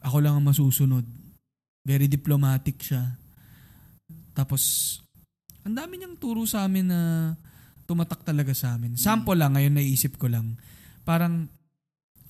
ako 0.00 0.16
lang 0.20 0.40
ang 0.40 0.48
masusunod. 0.48 1.04
Very 1.84 2.08
diplomatic 2.08 2.80
siya. 2.80 3.16
Tapos 4.32 4.96
ang 5.64 5.76
dami 5.76 6.00
niyang 6.00 6.16
turo 6.16 6.44
sa 6.48 6.64
amin 6.64 6.88
na 6.88 7.00
tumatak 7.90 8.22
talaga 8.22 8.54
sa 8.54 8.78
amin. 8.78 8.94
Sample 8.94 9.34
lang 9.34 9.52
ngayon 9.52 9.74
naisip 9.74 10.14
ko 10.14 10.30
lang. 10.30 10.54
Parang 11.02 11.50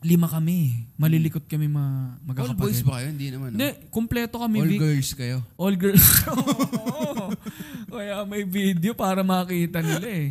lima 0.01 0.25
kami. 0.25 0.89
Malilikot 0.97 1.45
kami 1.45 1.69
ma 1.69 2.17
All 2.17 2.25
magkakapatid. 2.25 2.57
boys 2.57 2.81
ba 2.81 2.93
kayo? 2.97 3.09
Hindi 3.13 3.29
naman. 3.29 3.49
no? 3.53 3.57
Hindi, 3.61 3.69
kumpleto 3.93 4.41
kami. 4.41 4.57
All 4.59 4.73
Vic. 4.73 4.81
girls 4.81 5.11
kayo? 5.13 5.45
All 5.55 5.77
girls. 5.77 6.01
Oo. 6.33 7.37
Kaya 7.93 8.25
may 8.25 8.43
video 8.43 8.97
para 8.97 9.21
makita 9.21 9.85
nila 9.85 10.09
eh. 10.09 10.29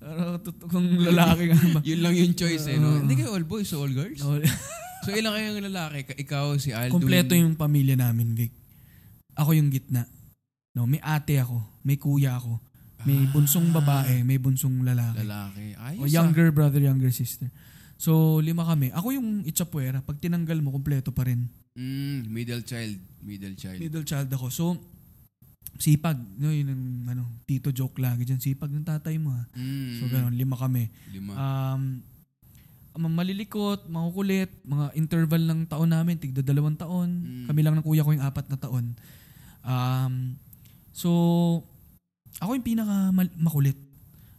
Pero 0.00 0.40
kung 0.64 0.88
lalaki 0.98 1.52
nga 1.52 1.60
ba. 1.70 1.80
Yun 1.92 2.00
lang 2.00 2.14
yung 2.16 2.32
choice 2.32 2.64
eh. 2.66 2.80
No? 2.80 2.96
Oo. 2.96 3.00
Hindi 3.04 3.14
kayo 3.14 3.36
all 3.36 3.44
boys, 3.44 3.68
so 3.68 3.84
all 3.84 3.92
girls? 3.92 4.24
All- 4.24 4.40
So 5.00 5.16
ilang 5.16 5.32
kayong 5.32 5.64
lalaki? 5.64 5.98
Ka- 6.04 6.18
Ikaw, 6.18 6.44
si 6.56 6.72
Aldwin? 6.72 6.92
Kumpleto 6.92 7.32
yung 7.32 7.56
pamilya 7.56 7.96
namin, 7.96 8.36
Vic. 8.36 8.52
Ako 9.32 9.56
yung 9.56 9.68
gitna. 9.68 10.04
No, 10.72 10.84
may 10.84 11.00
ate 11.00 11.36
ako, 11.36 11.56
may 11.80 11.96
kuya 11.96 12.36
ako, 12.36 12.60
may 13.06 13.24
Ah. 13.24 13.30
bunsong 13.32 13.68
babae, 13.72 14.22
may 14.24 14.36
bunsong 14.36 14.84
lalaki. 14.84 15.24
Lalaki. 15.24 15.66
Ayos 15.76 16.00
O 16.00 16.04
ah. 16.04 16.10
younger 16.10 16.48
brother, 16.52 16.80
younger 16.80 17.12
sister. 17.12 17.48
So, 18.00 18.40
lima 18.40 18.64
kami. 18.64 18.88
Ako 18.96 19.12
yung 19.12 19.44
itchapuera. 19.44 20.00
Pag 20.00 20.16
tinanggal 20.24 20.56
mo, 20.64 20.72
kumpleto 20.72 21.12
pa 21.12 21.28
rin. 21.28 21.52
Mm, 21.76 22.32
middle 22.32 22.64
child. 22.64 22.96
Middle 23.20 23.52
child. 23.52 23.76
Middle 23.76 24.08
child 24.08 24.28
ako. 24.32 24.48
So, 24.48 24.64
sipag. 25.76 26.16
No, 26.40 26.48
yun 26.48 26.72
ang 26.72 26.84
ano, 27.12 27.22
tito 27.44 27.68
joke 27.68 28.00
lagi 28.00 28.24
dyan. 28.24 28.40
Sipag 28.40 28.72
ng 28.72 28.88
tatay 28.88 29.20
mo 29.20 29.36
ha. 29.36 29.44
Mm. 29.52 30.00
So, 30.00 30.08
ganun. 30.08 30.32
Lima 30.32 30.56
kami. 30.56 30.88
Lima. 31.12 31.36
Um, 31.36 32.00
malilikot, 32.96 33.84
makukulit, 33.88 34.48
mga 34.64 34.96
interval 34.96 35.42
ng 35.44 35.60
taon 35.68 35.92
namin, 35.92 36.16
tigda 36.16 36.40
dalawang 36.40 36.80
taon. 36.80 37.08
Mm. 37.20 37.46
Kami 37.52 37.60
lang 37.60 37.74
ng 37.76 37.84
kuya 37.84 38.00
ko 38.00 38.16
yung 38.16 38.24
apat 38.24 38.48
na 38.48 38.56
taon. 38.56 38.96
Um, 39.60 40.40
so, 40.88 41.10
ako 42.38 42.54
yung 42.54 42.66
pinaka 42.66 43.10
makulit. 43.34 43.74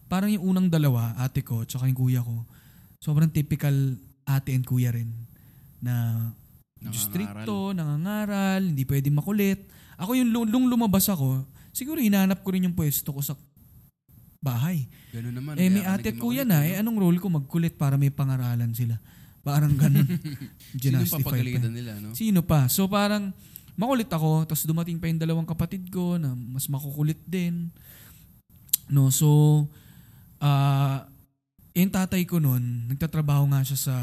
Parang 0.08 0.32
yung 0.32 0.44
unang 0.56 0.68
dalawa, 0.72 1.16
ate 1.20 1.44
ko, 1.44 1.64
tsaka 1.68 1.88
yung 1.88 2.00
kuya 2.00 2.22
ko, 2.24 2.44
sobrang 3.00 3.32
typical 3.32 3.74
ate 4.24 4.56
and 4.56 4.64
kuya 4.64 4.92
rin. 4.96 5.12
Na 5.84 6.28
stricto, 6.96 7.76
nangangaral, 7.76 8.64
hindi 8.64 8.84
pwedeng 8.88 9.20
makulit. 9.20 9.68
Ako 10.02 10.18
yung 10.18 10.32
lu- 10.34 10.50
nung 10.50 10.68
lumabas 10.68 11.08
ako, 11.12 11.46
siguro 11.72 12.02
hinanap 12.02 12.42
ko 12.42 12.50
rin 12.56 12.66
yung 12.66 12.76
pwesto 12.76 13.14
ko 13.14 13.22
sa 13.22 13.38
bahay. 14.42 14.90
Ganun 15.14 15.36
naman. 15.38 15.54
Eh, 15.62 15.70
may 15.70 15.86
ate 15.86 16.12
at 16.12 16.18
kuya 16.18 16.42
na, 16.42 16.66
eh, 16.66 16.82
anong 16.82 16.98
role 16.98 17.20
ko 17.22 17.30
magkulit 17.30 17.78
para 17.78 17.96
may 17.96 18.10
pangaralan 18.10 18.74
sila? 18.74 18.98
Parang 19.42 19.74
ganun. 19.74 20.06
Sino 20.82 21.02
pa. 21.02 21.18
papagalitan 21.22 21.74
nila, 21.74 21.98
no? 21.98 22.14
Sino 22.14 22.42
pa? 22.46 22.70
So 22.70 22.86
parang 22.86 23.34
makulit 23.80 24.10
ako, 24.12 24.46
tapos 24.48 24.64
dumating 24.68 25.00
pa 25.00 25.08
yung 25.08 25.22
dalawang 25.22 25.48
kapatid 25.48 25.88
ko 25.92 26.16
na 26.20 26.34
mas 26.36 26.68
makukulit 26.68 27.20
din. 27.28 27.72
No, 28.92 29.08
so 29.12 29.66
ah 30.42 31.08
yung 31.72 31.92
tatay 31.92 32.28
ko 32.28 32.42
noon, 32.44 32.92
nagtatrabaho 32.92 33.48
nga 33.56 33.64
siya 33.64 33.80
sa 33.80 33.96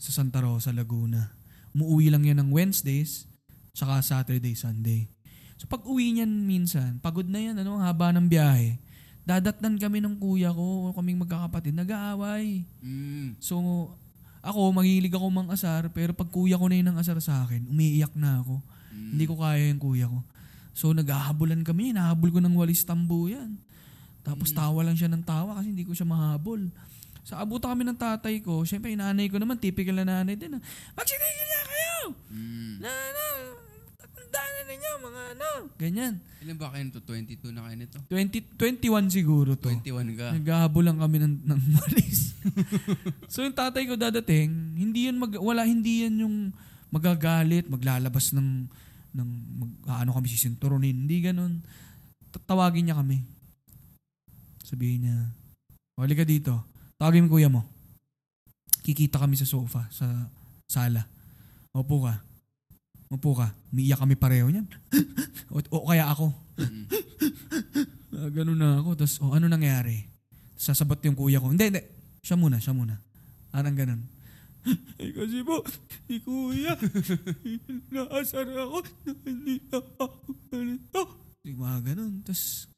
sa 0.00 0.10
Santa 0.10 0.42
Rosa, 0.42 0.74
Laguna. 0.74 1.30
Umuwi 1.70 2.10
lang 2.10 2.26
yan 2.26 2.40
ng 2.42 2.50
Wednesdays, 2.50 3.30
tsaka 3.76 4.02
Saturday, 4.02 4.56
Sunday. 4.58 5.06
So 5.60 5.68
pag 5.68 5.84
uwi 5.84 6.16
niyan 6.16 6.48
minsan, 6.48 6.98
pagod 7.04 7.28
na 7.28 7.38
yan, 7.38 7.60
ano, 7.60 7.78
haba 7.78 8.10
ng 8.16 8.26
biyahe. 8.26 8.80
Dadatnan 9.28 9.76
kami 9.76 10.00
ng 10.00 10.16
kuya 10.16 10.50
ko, 10.50 10.90
o 10.90 10.96
kaming 10.96 11.20
magkakapatid, 11.20 11.76
nag-aaway. 11.76 12.64
Mm. 12.80 13.36
So, 13.38 13.60
ako, 14.40 14.72
mahilig 14.72 15.12
ako 15.12 15.28
mang 15.28 15.52
asar, 15.52 15.92
pero 15.92 16.16
pag 16.16 16.32
kuya 16.32 16.56
ko 16.56 16.66
na 16.66 16.80
yun 16.80 16.88
ang 16.90 16.98
asar 16.98 17.20
sa 17.20 17.44
akin, 17.44 17.68
umiiyak 17.68 18.16
na 18.16 18.40
ako. 18.40 18.64
Mm. 19.10 19.18
Hindi 19.18 19.24
ko 19.26 19.34
kaya 19.34 19.64
yung 19.66 19.82
kuya 19.82 20.06
ko. 20.06 20.22
So, 20.70 20.94
naghahabulan 20.94 21.66
kami. 21.66 21.90
Nahabol 21.90 22.30
ko 22.30 22.38
ng 22.38 22.54
walis 22.54 22.86
tambo 22.86 23.26
yan. 23.26 23.58
Tapos 24.22 24.54
tawa 24.54 24.86
lang 24.86 24.94
siya 24.94 25.10
ng 25.10 25.26
tawa 25.26 25.58
kasi 25.58 25.74
hindi 25.74 25.82
ko 25.82 25.90
siya 25.90 26.06
mahabol. 26.06 26.70
Sa 27.26 27.42
abutan 27.42 27.74
kami 27.74 27.82
ng 27.84 27.98
tatay 27.98 28.38
ko, 28.38 28.62
syempre 28.62 28.94
inanay 28.94 29.26
ko 29.26 29.36
naman, 29.36 29.58
typical 29.58 29.98
na 29.98 30.22
nanay 30.22 30.38
din. 30.38 30.54
ah, 30.54 30.62
Magsinigil 30.94 31.18
niya 31.42 31.62
kayo! 31.66 31.94
Mm. 32.30 32.74
Na, 32.78 32.88
na, 32.88 33.24
tanda 34.08 34.40
na 34.40 34.60
ninyo, 34.64 34.92
mga 35.00 35.20
ano. 35.34 35.48
Ganyan. 35.76 36.14
Ilan 36.40 36.56
ba 36.56 36.72
kayo 36.72 36.82
nito? 36.86 37.00
22 37.02 37.50
na 37.50 37.60
kayo 37.66 37.76
nito? 37.76 37.98
20, 38.08 38.56
21 38.56 39.10
siguro 39.12 39.50
to. 39.56 39.68
21 39.68 40.16
ka. 40.16 40.28
Naghahabol 40.32 40.84
lang 40.86 40.98
kami 40.98 41.16
ng, 41.18 41.34
ng 41.44 41.60
walis. 41.76 42.32
so 43.26 43.42
yung 43.42 43.52
tatay 43.52 43.84
ko 43.84 43.96
dadating, 43.96 44.48
hindi 44.76 45.08
yan 45.08 45.20
mag, 45.20 45.32
wala 45.36 45.64
hindi 45.64 46.08
yan 46.08 46.24
yung 46.24 46.36
magagalit, 46.88 47.68
maglalabas 47.68 48.32
ng 48.32 48.64
ng 49.14 49.30
mag, 49.58 49.70
ano 50.02 50.10
kami 50.14 50.26
sisinturonin, 50.30 51.06
hindi 51.06 51.24
ganun. 51.24 51.62
Tatawagin 52.30 52.88
niya 52.88 52.98
kami. 52.98 53.22
Sabihin 54.62 55.06
niya, 55.06 55.18
"Wali 55.98 56.14
ka 56.14 56.22
dito. 56.22 56.62
Tawagin 56.96 57.26
mo 57.26 57.34
kuya 57.34 57.50
mo." 57.50 57.66
Kikita 58.86 59.18
kami 59.18 59.34
sa 59.34 59.46
sofa, 59.46 59.90
sa 59.90 60.06
sala. 60.70 61.04
Opo 61.74 62.06
ka. 62.06 62.14
Opo 63.10 63.34
ka. 63.34 63.50
Umiiyak 63.74 63.98
kami 63.98 64.14
pareho 64.14 64.46
niyan. 64.46 64.66
o, 65.54 65.58
o 65.58 65.86
kaya 65.90 66.06
ako. 66.06 66.30
Mm. 66.58 66.84
Ah, 68.10 68.30
ganun 68.30 68.58
na 68.58 68.78
ako. 68.82 68.90
Tapos, 68.98 69.16
oh, 69.22 69.34
ano 69.34 69.46
nangyari? 69.46 70.06
Sasabat 70.58 71.02
yung 71.06 71.18
kuya 71.18 71.42
ko. 71.42 71.50
Hindi, 71.50 71.72
hindi. 71.72 71.82
Siya 72.22 72.36
muna, 72.38 72.58
siya 72.58 72.74
muna. 72.74 72.98
Parang 73.50 73.74
ganun. 73.74 74.02
Eh, 75.00 75.10
kasi 75.16 75.40
po, 75.40 75.64
si 76.04 76.20
kuya, 76.20 76.76
naasar 77.88 78.44
ako, 78.44 78.84
na 79.08 79.12
hindi 79.24 79.56
na 79.72 79.80
ako 79.80 80.28
ganito. 80.52 81.00
Yung 81.48 81.60
mga 81.64 81.78
ganun. 81.92 82.20
Tapos, 82.20 82.68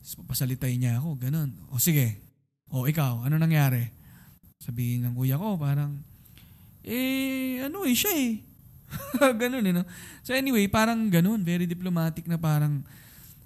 tapos 0.00 0.12
papasalitay 0.24 0.80
niya 0.80 0.96
ako, 0.96 1.20
ganun. 1.20 1.52
O 1.68 1.76
sige, 1.76 2.24
o 2.72 2.88
ikaw, 2.88 3.28
ano 3.28 3.36
nangyari? 3.36 3.92
Sabihin 4.56 5.04
ng 5.04 5.14
kuya 5.14 5.36
ko, 5.36 5.60
parang, 5.60 6.00
eh, 6.88 7.60
ano 7.60 7.84
eh, 7.84 7.92
siya 7.92 8.12
eh. 8.16 8.32
ganun 9.42 9.68
eh, 9.68 9.72
no? 9.76 9.84
So 10.24 10.32
anyway, 10.32 10.64
parang 10.72 11.12
ganun. 11.12 11.44
Very 11.44 11.68
diplomatic 11.68 12.24
na 12.24 12.40
parang, 12.40 12.80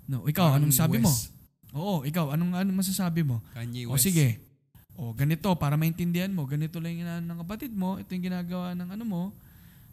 no, 0.06 0.22
ikaw, 0.30 0.54
Parang 0.54 0.62
anong 0.62 0.74
sabi 0.78 1.02
mo? 1.02 1.10
West. 1.10 1.34
Oo, 1.74 2.06
ikaw, 2.06 2.30
anong, 2.38 2.54
anong 2.54 2.78
masasabi 2.78 3.26
mo? 3.26 3.42
Kanye 3.50 3.90
O 3.90 3.98
West. 3.98 4.06
sige. 4.06 4.51
O 4.96 5.16
ganito, 5.16 5.48
para 5.56 5.80
maintindihan 5.80 6.30
mo, 6.32 6.44
ganito 6.44 6.76
lang 6.76 6.98
yung 7.00 7.24
ng 7.24 7.38
kapatid 7.46 7.72
mo, 7.72 7.96
ito 7.96 8.12
yung 8.12 8.26
ginagawa 8.28 8.76
ng 8.76 8.88
ano 8.92 9.04
mo. 9.08 9.22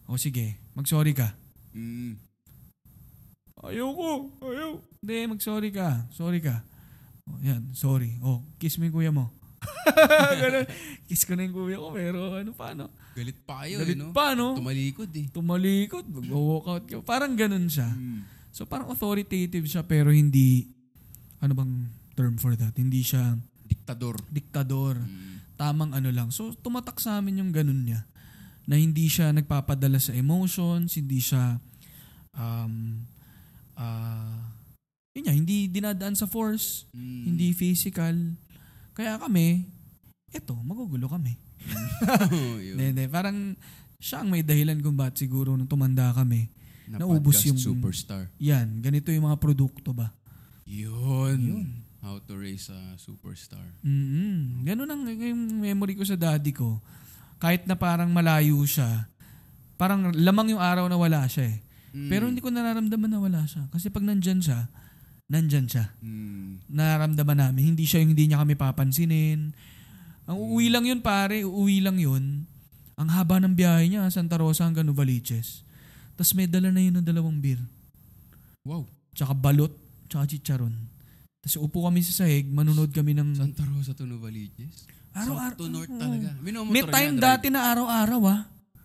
O 0.09 0.19
sige, 0.19 0.59
mag-sorry 0.75 1.15
ka. 1.15 1.31
Mm. 1.71 2.19
Ayaw 3.59 3.87
ko, 3.91 4.09
ayaw. 4.47 4.71
Hindi, 4.99 5.15
mag-sorry 5.29 5.69
ka. 5.71 6.07
Sorry 6.11 6.39
ka. 6.43 6.63
O, 7.27 7.39
yan, 7.43 7.71
sorry. 7.75 8.17
O, 8.23 8.43
kiss 8.57 8.79
mo 8.79 8.87
yung 8.87 8.95
kuya 8.95 9.11
mo. 9.11 9.31
Ganun. 10.41 10.65
kiss 11.07 11.27
ko 11.27 11.35
na 11.35 11.43
yung 11.47 11.55
kuya 11.55 11.77
ko, 11.77 11.91
pero 11.91 12.19
ano 12.39 12.51
pa, 12.55 12.71
no? 12.71 12.91
Galit 13.15 13.37
pa 13.43 13.63
kayo, 13.63 13.83
Galit 13.83 13.95
eh, 13.95 13.99
no? 13.99 14.15
pa, 14.15 14.33
no? 14.35 14.55
Tumalikod 14.55 15.11
eh. 15.11 15.27
Tumalikot, 15.31 16.05
mag-walkout 16.07 16.83
ka. 16.87 16.95
Parang 17.03 17.35
ganun 17.35 17.67
siya. 17.67 17.87
Mm. 17.91 18.23
So 18.49 18.65
parang 18.65 18.89
authoritative 18.91 19.65
siya, 19.69 19.85
pero 19.85 20.09
hindi, 20.09 20.67
ano 21.39 21.53
bang 21.53 21.73
term 22.17 22.35
for 22.35 22.55
that? 22.57 22.75
Hindi 22.75 23.05
siya 23.05 23.37
Diktador. 23.69 24.15
diktador. 24.27 24.95
Mm. 24.97 25.27
tamang 25.53 25.91
ano 25.91 26.07
lang. 26.07 26.31
So, 26.31 26.55
tumatak 26.55 26.97
sa 26.97 27.19
amin 27.19 27.43
yung 27.43 27.51
ganun 27.51 27.83
niya. 27.83 28.07
Na 28.63 28.79
hindi 28.79 29.11
siya 29.11 29.35
nagpapadala 29.35 29.99
sa 29.99 30.15
emotions, 30.15 30.95
hindi 30.95 31.19
siya, 31.19 31.59
um, 32.31 33.03
ah, 33.75 34.39
yun 35.11 35.27
nga, 35.27 35.35
hindi 35.35 35.67
dinadaan 35.67 36.15
sa 36.15 36.25
force, 36.25 36.87
Mm. 36.95 37.23
hindi 37.27 37.51
physical. 37.51 38.15
Kaya 38.95 39.19
kami, 39.19 39.67
eto, 40.31 40.55
magugulo 40.55 41.11
kami. 41.11 41.35
Hindi, 42.31 42.95
hindi. 42.95 43.05
Parang 43.11 43.51
siya 43.99 44.23
ang 44.23 44.31
may 44.31 44.39
dahilan 44.39 44.79
kung 44.79 44.95
ba't 44.95 45.19
siguro 45.19 45.59
nung 45.59 45.67
tumanda 45.67 46.15
kami. 46.15 46.47
Na 46.87 47.03
naubos 47.03 47.43
yung- 47.43 47.59
superstar. 47.59 48.31
Yan, 48.39 48.79
ganito 48.79 49.11
yung 49.11 49.27
mga 49.27 49.35
produkto 49.43 49.91
ba? 49.91 50.15
Yun. 50.63 51.35
Yun. 51.35 51.67
How 51.99 52.15
to 52.23 52.33
raise 52.39 52.71
a 52.71 52.95
superstar. 52.95 53.63
mm 53.83 54.63
Ganun 54.63 54.87
ang 54.87 55.03
yung 55.03 55.59
memory 55.59 55.99
ko 55.99 56.07
sa 56.07 56.15
daddy 56.15 56.55
ko. 56.55 56.79
Kahit 57.39 57.67
na 57.67 57.75
parang 57.75 58.07
malayo 58.07 58.55
siya, 58.63 59.07
parang 59.75 60.11
lamang 60.15 60.55
yung 60.55 60.63
araw 60.63 60.87
na 60.87 60.95
wala 60.95 61.27
siya 61.27 61.51
eh. 61.51 61.59
Mm. 61.91 62.09
Pero 62.11 62.23
hindi 62.27 62.39
ko 62.43 62.51
nararamdaman 62.51 63.11
na 63.11 63.19
wala 63.19 63.41
siya. 63.43 63.67
Kasi 63.71 63.91
pag 63.91 64.03
nandyan 64.03 64.39
siya, 64.39 64.71
nandyan 65.27 65.67
siya. 65.67 65.91
Mm. 65.99 66.71
Nararamdaman 66.71 67.37
namin. 67.47 67.75
Hindi 67.75 67.83
siya 67.83 67.99
yung 68.03 68.15
hindi 68.15 68.31
niya 68.31 68.39
kami 68.43 68.55
papansinin. 68.55 69.51
Ang 70.29 70.37
uuwi 70.37 70.67
lang 70.71 70.85
yun 70.85 70.99
pare, 71.03 71.43
uuwi 71.43 71.83
lang 71.83 71.97
yun. 71.97 72.45
Ang 72.99 73.09
haba 73.15 73.39
ng 73.39 73.55
biyahe 73.55 73.87
niya, 73.87 74.07
Santa 74.11 74.35
Rosa 74.35 74.67
hanggang 74.67 74.85
Novaliches. 74.87 75.63
Tapos 76.19 76.35
may 76.35 76.51
dala 76.51 76.69
na 76.69 76.83
yun 76.83 76.99
ng 76.99 77.07
dalawang 77.07 77.39
beer. 77.39 77.59
Wow. 78.67 78.83
Tsaka 79.15 79.31
balot, 79.31 79.71
tsaka 80.11 80.27
chicharon. 80.35 80.75
Tapos 81.39 81.55
upo 81.59 81.87
kami 81.87 82.03
sa 82.03 82.23
sahig, 82.23 82.47
manunod 82.51 82.91
kami 82.91 83.15
ng... 83.15 83.31
Santa 83.35 83.63
Rosa 83.63 83.95
to 83.95 84.03
Novaliches? 84.03 84.85
Araw-araw. 85.15 85.55
South 85.55 85.59
to 85.59 85.67
North 85.71 85.91
oo. 85.91 85.99
talaga. 85.99 86.29
Minomotor 86.43 86.75
May 86.75 86.83
time 86.85 87.13
niya, 87.15 87.23
dati 87.23 87.47
na 87.47 87.59
araw-araw 87.71 88.21
ah. 88.27 88.41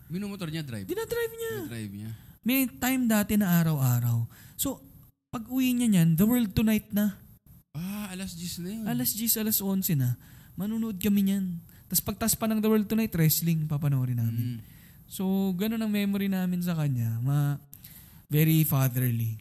Minomotor 0.08 0.48
niya, 0.48 0.62
drive. 0.62 0.86
Dinadrive 0.86 1.34
niya. 1.34 1.54
Drive 1.66 1.92
niya. 1.92 2.10
May 2.44 2.70
time 2.70 3.02
dati 3.10 3.34
na 3.34 3.58
araw-araw. 3.58 4.28
So, 4.54 4.78
pag 5.34 5.50
uwi 5.50 5.74
niya 5.74 5.88
niyan, 5.90 6.14
the 6.14 6.26
world 6.28 6.54
tonight 6.54 6.86
na. 6.94 7.18
Ah, 7.74 8.14
alas 8.14 8.38
10 8.38 8.62
na 8.62 8.70
yun. 8.70 8.84
Alas 8.86 9.10
10, 9.18 9.42
alas 9.42 9.58
11 9.58 9.98
na. 9.98 10.14
Manunood 10.54 11.02
kami 11.02 11.26
niyan. 11.26 11.58
Tapos 11.90 12.02
pagtas 12.06 12.38
pa 12.38 12.46
ng 12.46 12.62
the 12.62 12.70
world 12.70 12.86
tonight, 12.86 13.10
wrestling 13.18 13.66
papanoorin 13.66 14.22
namin. 14.22 14.56
Mm. 14.56 14.60
So, 15.10 15.50
ganun 15.58 15.82
ang 15.82 15.90
memory 15.90 16.30
namin 16.30 16.62
sa 16.62 16.78
kanya. 16.78 17.18
Ma 17.18 17.58
very 18.30 18.62
fatherly. 18.66 19.38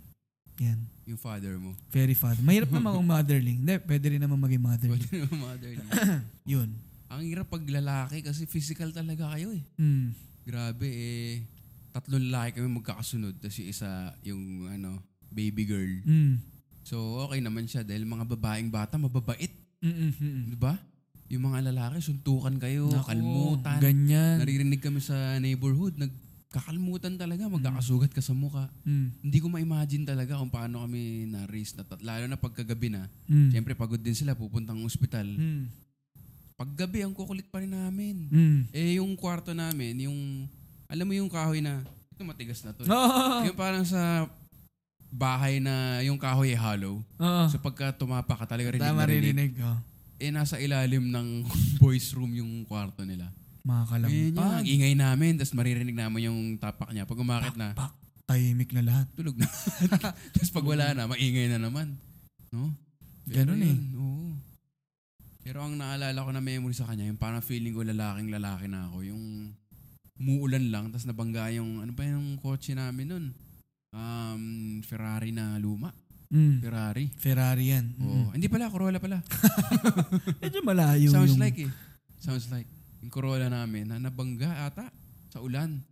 Yan. 0.62 0.93
Yung 1.04 1.20
father 1.20 1.60
mo. 1.60 1.76
Very 1.92 2.16
father. 2.16 2.40
Mahirap 2.40 2.72
naman 2.76 2.96
kung 2.96 3.08
motherly. 3.08 3.60
Hindi, 3.60 3.76
pwede 3.84 4.06
rin 4.16 4.22
naman 4.24 4.40
maging 4.40 4.64
motherly. 4.64 5.00
Pwede 5.00 5.16
naman 5.28 5.40
mother 5.40 5.72
niya. 5.76 5.92
Yun. 6.48 6.70
Ang 7.12 7.22
hirap 7.28 7.48
pag 7.52 7.64
lalaki 7.68 8.24
kasi 8.24 8.48
physical 8.48 8.90
talaga 8.96 9.36
kayo 9.36 9.52
eh. 9.52 9.64
Mm. 9.78 10.16
Grabe 10.48 10.88
eh. 10.88 11.46
Tatlong 11.94 12.26
lalaki 12.32 12.58
kami 12.58 12.70
magkakasunod. 12.72 13.38
Tapos 13.38 13.56
yung 13.60 13.70
isa, 13.70 13.90
yung 14.24 14.44
ano, 14.72 15.04
baby 15.30 15.68
girl. 15.68 15.94
Mm. 16.08 16.42
So, 16.84 17.24
okay 17.28 17.40
naman 17.40 17.68
siya 17.68 17.84
dahil 17.84 18.04
mga 18.04 18.28
babaeng 18.36 18.72
bata, 18.72 19.00
mababait. 19.00 19.52
Mm-mm, 19.84 20.12
mm-mm. 20.20 20.44
Di 20.52 20.58
ba? 20.60 20.76
Yung 21.32 21.48
mga 21.52 21.72
lalaki, 21.72 22.04
suntukan 22.04 22.60
kayo, 22.60 22.92
Naku, 22.92 23.08
kalmutan. 23.08 23.80
Ganyan. 23.80 24.44
Naririnig 24.44 24.84
kami 24.84 25.00
sa 25.00 25.40
neighborhood, 25.40 25.96
nagkakalmutan 26.54 27.18
talaga, 27.18 27.50
magkakasugat 27.50 28.14
ka 28.14 28.22
sa 28.22 28.38
muka. 28.38 28.70
Mm. 28.86 29.10
Hindi 29.26 29.38
ko 29.42 29.50
ma-imagine 29.50 30.06
talaga 30.06 30.38
kung 30.38 30.54
paano 30.54 30.86
kami 30.86 31.26
na-raise. 31.26 31.74
Na, 31.74 31.82
lalo 32.06 32.30
na 32.30 32.38
pagkagabi 32.38 32.94
na. 32.94 33.10
Mm. 33.26 33.58
Siyempre, 33.58 33.74
pagod 33.74 33.98
din 33.98 34.14
sila, 34.14 34.38
pupuntang 34.38 34.78
ospital. 34.86 35.26
Mm. 35.26 35.66
Paggabi, 36.54 37.02
ang 37.02 37.18
kukulit 37.18 37.50
pa 37.50 37.58
rin 37.58 37.74
namin. 37.74 38.30
Mm. 38.30 38.60
Eh, 38.70 39.02
yung 39.02 39.18
kwarto 39.18 39.58
namin, 39.58 40.06
yung, 40.06 40.46
alam 40.86 41.10
mo 41.10 41.18
yung 41.18 41.26
kahoy 41.26 41.58
na, 41.58 41.82
ito 42.14 42.22
matigas 42.22 42.62
na 42.62 42.78
to. 42.78 42.86
Oo. 42.86 43.50
Yung 43.50 43.58
parang 43.58 43.82
sa 43.82 44.30
bahay 45.10 45.58
na 45.58 46.06
yung 46.06 46.22
kahoy 46.22 46.54
ay 46.54 46.60
hollow. 46.62 47.02
So 47.50 47.58
pagka 47.58 47.90
tumapa 47.98 48.38
ka 48.38 48.46
talaga 48.46 48.78
rinig. 48.78 48.86
Tama 48.86 49.02
na 49.02 49.10
rinig. 49.10 49.34
ririnig. 49.34 49.52
Oh. 49.66 49.82
Eh, 50.22 50.30
nasa 50.30 50.62
ilalim 50.62 51.10
ng 51.10 51.50
boys 51.82 52.14
room 52.14 52.38
yung 52.38 52.62
kwarto 52.70 53.02
nila. 53.02 53.34
Mga 53.64 53.84
Ngayon 53.88 54.36
kalampag. 54.36 54.60
ang 54.60 54.68
ingay 54.68 54.94
namin, 54.94 55.32
tapos 55.40 55.56
maririnig 55.56 55.96
namin 55.96 56.28
yung 56.28 56.40
tapak 56.60 56.92
niya. 56.92 57.08
Pag 57.08 57.24
umakit 57.24 57.56
na, 57.56 57.72
Pak. 57.72 57.96
Tahimik 58.28 58.76
na 58.76 58.84
lahat. 58.84 59.08
tulog 59.16 59.40
na. 59.40 59.48
tapos 60.36 60.52
pag 60.52 60.68
wala 60.68 60.92
na, 60.92 61.08
maingay 61.08 61.48
na 61.48 61.60
naman. 61.64 61.96
No? 62.52 62.76
Pero 63.24 63.56
Ganun 63.56 63.64
eh. 63.64 63.72
yun, 63.72 63.84
Oo. 63.96 64.28
Pero 65.44 65.64
ang 65.64 65.76
naalala 65.80 66.16
ko 66.16 66.32
na 66.32 66.44
memory 66.44 66.76
sa 66.76 66.88
kanya, 66.92 67.08
yung 67.08 67.20
parang 67.20 67.44
feeling 67.44 67.72
ko 67.72 67.88
lalaking 67.88 68.32
lalaki 68.32 68.68
na 68.68 68.92
ako. 68.92 69.04
Yung 69.08 69.24
muulan 70.20 70.68
lang, 70.68 70.92
tapos 70.92 71.08
nabangga 71.08 71.48
yung, 71.56 71.84
ano 71.84 71.92
pa 71.96 72.04
yung 72.04 72.36
kotse 72.40 72.76
namin 72.76 73.08
nun? 73.12 73.26
Um, 73.96 74.44
Ferrari 74.84 75.32
na 75.32 75.56
luma. 75.56 75.92
Mm. 76.32 76.60
Ferrari. 76.60 77.06
Ferrari 77.16 77.72
yan. 77.72 77.96
Oo. 78.04 78.36
Hindi 78.36 78.48
pala, 78.52 78.68
Corolla 78.68 79.00
pala. 79.00 79.24
Medyo 80.44 80.60
malayo 80.68 81.08
Sounds 81.12 81.36
yung... 81.36 81.40
like 81.40 81.60
eh. 81.64 81.72
Sounds 82.20 82.52
like. 82.52 82.68
Yung 83.04 83.12
Corolla 83.12 83.46
namin 83.46 83.84
na 83.86 84.00
nabangga 84.00 84.66
ata 84.66 84.88
sa 85.28 85.44
ulan. 85.44 85.84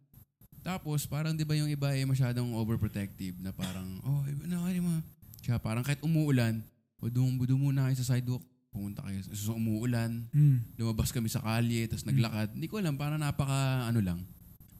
Tapos 0.61 1.03
parang 1.03 1.35
'di 1.35 1.43
ba 1.43 1.53
yung 1.53 1.67
iba 1.67 1.91
ay 1.91 2.07
masyadong 2.07 2.55
overprotective 2.55 3.35
na 3.37 3.51
parang 3.51 3.99
oh, 4.01 4.23
iba 4.23 4.47
na 4.47 4.63
kayo 4.63 4.79
mga. 4.79 5.01
Siya 5.41 5.57
parang 5.57 5.81
kahit 5.81 5.99
umuulan, 5.99 6.61
o 7.01 7.09
doon 7.09 7.35
muna 7.51 7.89
kayo 7.89 7.97
sa 7.97 8.15
sidewalk. 8.15 8.45
Pumunta 8.71 9.03
kayo. 9.03 9.19
So 9.35 9.51
umuulan, 9.51 10.31
Mm. 10.31 10.79
lumabas 10.79 11.11
kami 11.11 11.27
sa 11.27 11.43
kalye, 11.43 11.83
tapos 11.85 12.07
naglakad. 12.07 12.55
Hindi 12.55 12.71
ko 12.71 12.79
alam, 12.79 12.95
parang 12.95 13.19
napaka 13.19 13.83
ano 13.83 13.99
lang. 13.99 14.23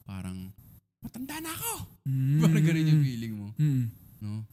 Parang 0.02 0.48
matanda 1.02 1.36
na 1.42 1.52
ako. 1.52 1.74
Mm. 2.08 2.40
Parang 2.42 2.64
ganun 2.64 2.88
yung 2.88 3.02
feeling 3.04 3.34
mo, 3.36 3.48
Mm. 3.58 3.84
no? 4.22 4.46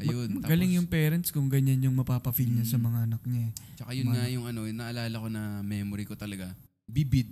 Ayun. 0.00 0.28
Mag- 0.32 0.48
Magaling 0.48 0.70
tapos- 0.70 0.78
yung 0.80 0.88
parents 0.88 1.28
kung 1.28 1.48
ganyan 1.52 1.82
yung 1.82 1.92
mapapafeel 1.92 2.48
niya 2.48 2.64
sa 2.64 2.78
Mm. 2.80 2.84
mga 2.88 2.98
anak 3.04 3.22
niya. 3.26 3.42
eh. 3.42 3.50
Tsaka 3.76 3.90
yun 3.92 4.06
Mga- 4.06 4.14
nga 4.16 4.24
yung 4.32 4.44
ano, 4.48 4.60
yung 4.64 4.78
naalala 4.80 5.16
ko 5.18 5.28
na 5.28 5.42
memory 5.60 6.04
ko 6.06 6.14
talaga. 6.14 6.54
Bibid. 6.90 7.30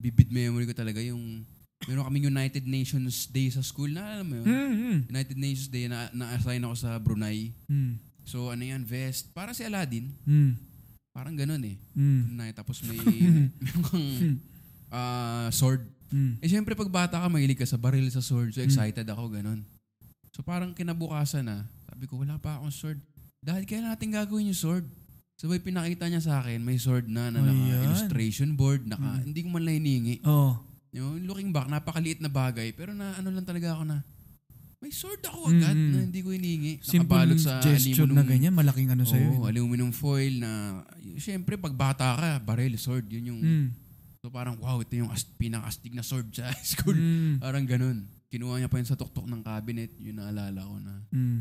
Bibid 0.00 0.28
memory 0.32 0.64
ko 0.64 0.74
talaga 0.74 0.98
yung 1.04 1.44
meron 1.86 2.04
kaming 2.08 2.32
United 2.32 2.64
Nations 2.66 3.30
Day 3.30 3.52
sa 3.52 3.62
school 3.62 3.92
na 3.92 4.18
alam 4.18 4.26
mo 4.26 4.34
yun. 4.42 4.46
Mm. 4.48 4.98
United 5.12 5.38
Nations 5.38 5.70
Day 5.70 5.86
na 5.86 6.10
na-assign 6.10 6.64
ako 6.64 6.74
sa 6.74 6.98
Brunei. 6.98 7.54
Mm. 7.70 8.00
So 8.26 8.50
ano 8.50 8.64
yan, 8.64 8.82
vest. 8.82 9.30
Para 9.30 9.54
si 9.54 9.62
Aladdin. 9.62 10.10
Mm. 10.26 10.58
Parang 11.14 11.34
ganun 11.36 11.62
eh. 11.62 11.76
Mm. 11.94 12.20
Brunei. 12.34 12.50
Tapos 12.56 12.82
may 12.82 12.98
meron 13.62 13.84
kang 13.86 14.08
ah, 14.90 15.48
sword. 15.54 15.86
Mm. 16.10 16.40
Eh 16.42 16.48
syempre 16.50 16.74
pag 16.74 16.90
bata 16.90 17.20
ka, 17.20 17.26
mahilig 17.30 17.60
ka 17.60 17.68
sa 17.68 17.78
baril 17.78 18.08
sa 18.10 18.24
sword. 18.24 18.52
So 18.56 18.64
excited 18.64 19.06
ako, 19.06 19.30
ganun. 19.30 19.62
So 20.34 20.42
parang 20.42 20.74
kinabukasan 20.74 21.46
na, 21.46 21.66
sabi 21.88 22.04
ko, 22.06 22.20
wala 22.20 22.38
pa 22.38 22.58
akong 22.58 22.74
sword. 22.74 23.00
Dahil 23.38 23.64
kaya 23.64 23.86
natin 23.86 24.12
gagawin 24.12 24.50
yung 24.50 24.58
sword. 24.58 24.86
Sabay 25.38 25.62
pinakita 25.62 26.04
niya 26.04 26.18
sa 26.18 26.42
akin, 26.42 26.58
may 26.58 26.74
sword 26.76 27.06
na, 27.06 27.30
na 27.30 27.38
Ayan. 27.40 27.86
illustration 27.86 28.52
board, 28.52 28.82
naka, 28.84 29.06
Mm. 29.16 29.22
hindi 29.22 29.40
ko 29.40 29.48
man 29.48 29.62
lang 29.62 29.76
hiningi. 29.76 30.16
Oh. 30.26 30.58
Yung 30.90 31.22
looking 31.22 31.54
back, 31.54 31.70
napakaliit 31.70 32.18
na 32.18 32.26
bagay, 32.26 32.74
pero 32.74 32.90
na 32.90 33.14
ano 33.14 33.30
lang 33.30 33.46
talaga 33.46 33.78
ako 33.78 33.86
na, 33.86 34.02
may 34.78 34.90
sword 34.90 35.22
ako 35.22 35.46
agad 35.48 35.74
Mm-mm. 35.74 35.90
na 35.92 35.98
hindi 36.02 36.20
ko 36.20 36.34
hiningi. 36.34 36.82
Nakabalot 36.82 37.38
sa 37.38 37.58
gesture 37.60 38.02
na 38.04 38.18
aluminum- 38.18 38.26
ganyan, 38.28 38.50
malaking 38.52 38.90
ano 38.90 39.04
sa'yo. 39.04 39.30
Oo, 39.32 39.46
aluminum 39.46 39.90
foil 39.90 40.42
na, 40.42 40.82
syempre 41.14 41.54
pag 41.54 41.70
bata 41.72 42.18
ka, 42.18 42.30
baril, 42.40 42.74
sword, 42.74 43.06
yun 43.08 43.30
yung, 43.30 43.40
Mm. 43.40 43.66
so 44.18 44.30
parang 44.30 44.58
wow, 44.58 44.82
ito 44.82 44.90
yung 44.92 45.06
ast- 45.08 45.30
pinakastig 45.34 45.94
na 45.94 46.02
sword 46.02 46.30
sa 46.32 46.50
school. 46.68 46.94
Mm. 46.94 47.38
Parang 47.38 47.62
ganun. 47.62 48.10
Kinuha 48.26 48.58
niya 48.58 48.66
pa 48.66 48.76
yun 48.76 48.84
sa 48.84 48.94
tuktok 48.94 49.24
ng 49.24 49.40
cabinet. 49.40 49.94
Yun 49.96 50.18
naalala 50.18 50.60
ko 50.60 50.76
na. 50.78 50.94
Mm. 51.08 51.40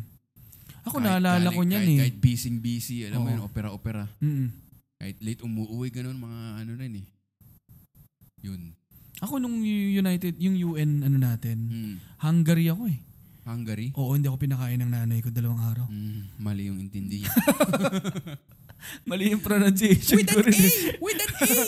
Ako 0.88 0.98
Kahit 0.98 1.08
naalala 1.10 1.38
galing- 1.44 1.54
ko 1.54 1.62
niyan 1.62 1.82
kahit, 1.82 1.92
eh. 1.92 2.00
Kahit 2.00 2.18
busy-busy, 2.18 2.98
alam 3.06 3.20
mo 3.20 3.30
yun, 3.30 3.42
opera-opera. 3.42 4.04
Mm. 4.18 4.48
Kahit 4.98 5.18
late 5.20 5.42
umuuwi, 5.42 5.88
ganun, 5.90 6.18
mga 6.18 6.40
ano 6.58 6.72
rin 6.74 6.94
eh. 6.96 7.06
Yun. 8.42 8.62
Ako 9.18 9.38
nung 9.38 9.60
United, 9.62 10.38
yung 10.38 10.56
UN 10.56 11.04
ano 11.04 11.18
natin, 11.18 11.58
Mm. 11.64 11.96
Hungary 12.18 12.68
ako 12.68 12.88
eh. 12.88 13.00
Hungary? 13.44 13.88
Oo, 13.94 14.12
hindi 14.12 14.28
ako 14.28 14.38
pinakain 14.38 14.78
ng 14.78 14.90
nanay 14.90 15.20
ko 15.20 15.30
dalawang 15.30 15.62
araw. 15.62 15.88
Mm, 15.88 16.36
mali 16.38 16.64
yung 16.66 16.80
intindi 16.80 17.22
niya. 17.22 17.32
Mali 19.04 19.34
yung 19.34 19.42
pronunciation 19.42 20.22
ko 20.22 20.38
rin. 20.40 20.54
eh. 20.54 21.00
With 21.00 21.18
an 21.18 21.32
A! 21.34 21.48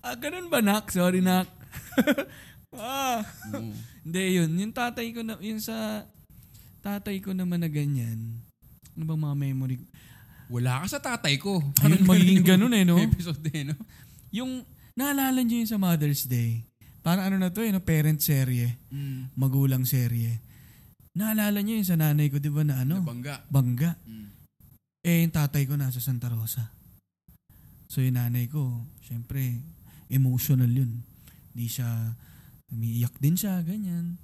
Ah, 0.00 0.16
ganun 0.16 0.48
ba, 0.48 0.60
Nak? 0.60 0.88
Sorry, 0.88 1.20
Nak. 1.20 1.44
ah. 2.72 3.20
Oo. 3.50 3.68
Hindi, 4.00 4.22
yun. 4.32 4.48
Yung 4.54 4.72
tatay 4.72 5.12
ko 5.12 5.20
na, 5.20 5.36
yung 5.38 5.60
sa 5.60 6.08
tatay 6.80 7.20
ko 7.20 7.36
naman 7.36 7.60
na 7.60 7.70
ganyan. 7.70 8.40
Ano 8.96 9.02
bang 9.04 9.20
mga 9.20 9.36
memory? 9.36 9.76
ko? 9.80 9.86
Wala 10.50 10.82
ka 10.82 10.86
sa 10.90 10.98
tatay 10.98 11.38
ko. 11.38 11.62
Ayun, 11.86 12.02
magiging 12.02 12.42
ganun 12.42 12.74
eh, 12.74 12.82
no? 12.82 12.98
Episode 12.98 13.38
din, 13.38 13.70
no? 13.70 13.78
Yung, 14.34 14.66
naalala 14.98 15.38
nyo 15.46 15.62
yung 15.62 15.70
sa 15.70 15.78
Mother's 15.78 16.26
Day. 16.26 16.66
Parang 17.06 17.30
ano 17.30 17.36
na 17.38 17.54
to, 17.54 17.62
eh, 17.62 17.70
no? 17.70 17.78
parent 17.78 18.18
serye. 18.18 18.74
Mm. 18.90 19.30
Magulang 19.38 19.86
serye. 19.86 20.42
Naalala 21.14 21.62
nyo 21.62 21.78
yung 21.78 21.86
sa 21.86 21.94
nanay 21.94 22.26
ko, 22.34 22.42
di 22.42 22.50
ba 22.50 22.66
na 22.66 22.82
ano? 22.82 22.98
Nabangga. 22.98 23.46
Bangga. 23.46 23.94
Mm. 24.02 24.28
Eh, 25.06 25.22
yung 25.22 25.32
tatay 25.32 25.64
ko 25.70 25.78
nasa 25.78 26.02
Santa 26.02 26.26
Rosa. 26.26 26.74
So, 27.86 28.02
yung 28.02 28.18
nanay 28.18 28.50
ko, 28.50 28.84
syempre, 29.06 29.62
emotional 30.10 30.70
yun. 30.70 31.06
Hindi 31.54 31.66
siya, 31.70 31.86
umiiyak 32.74 33.14
din 33.22 33.38
siya, 33.38 33.62
ganyan. 33.62 34.18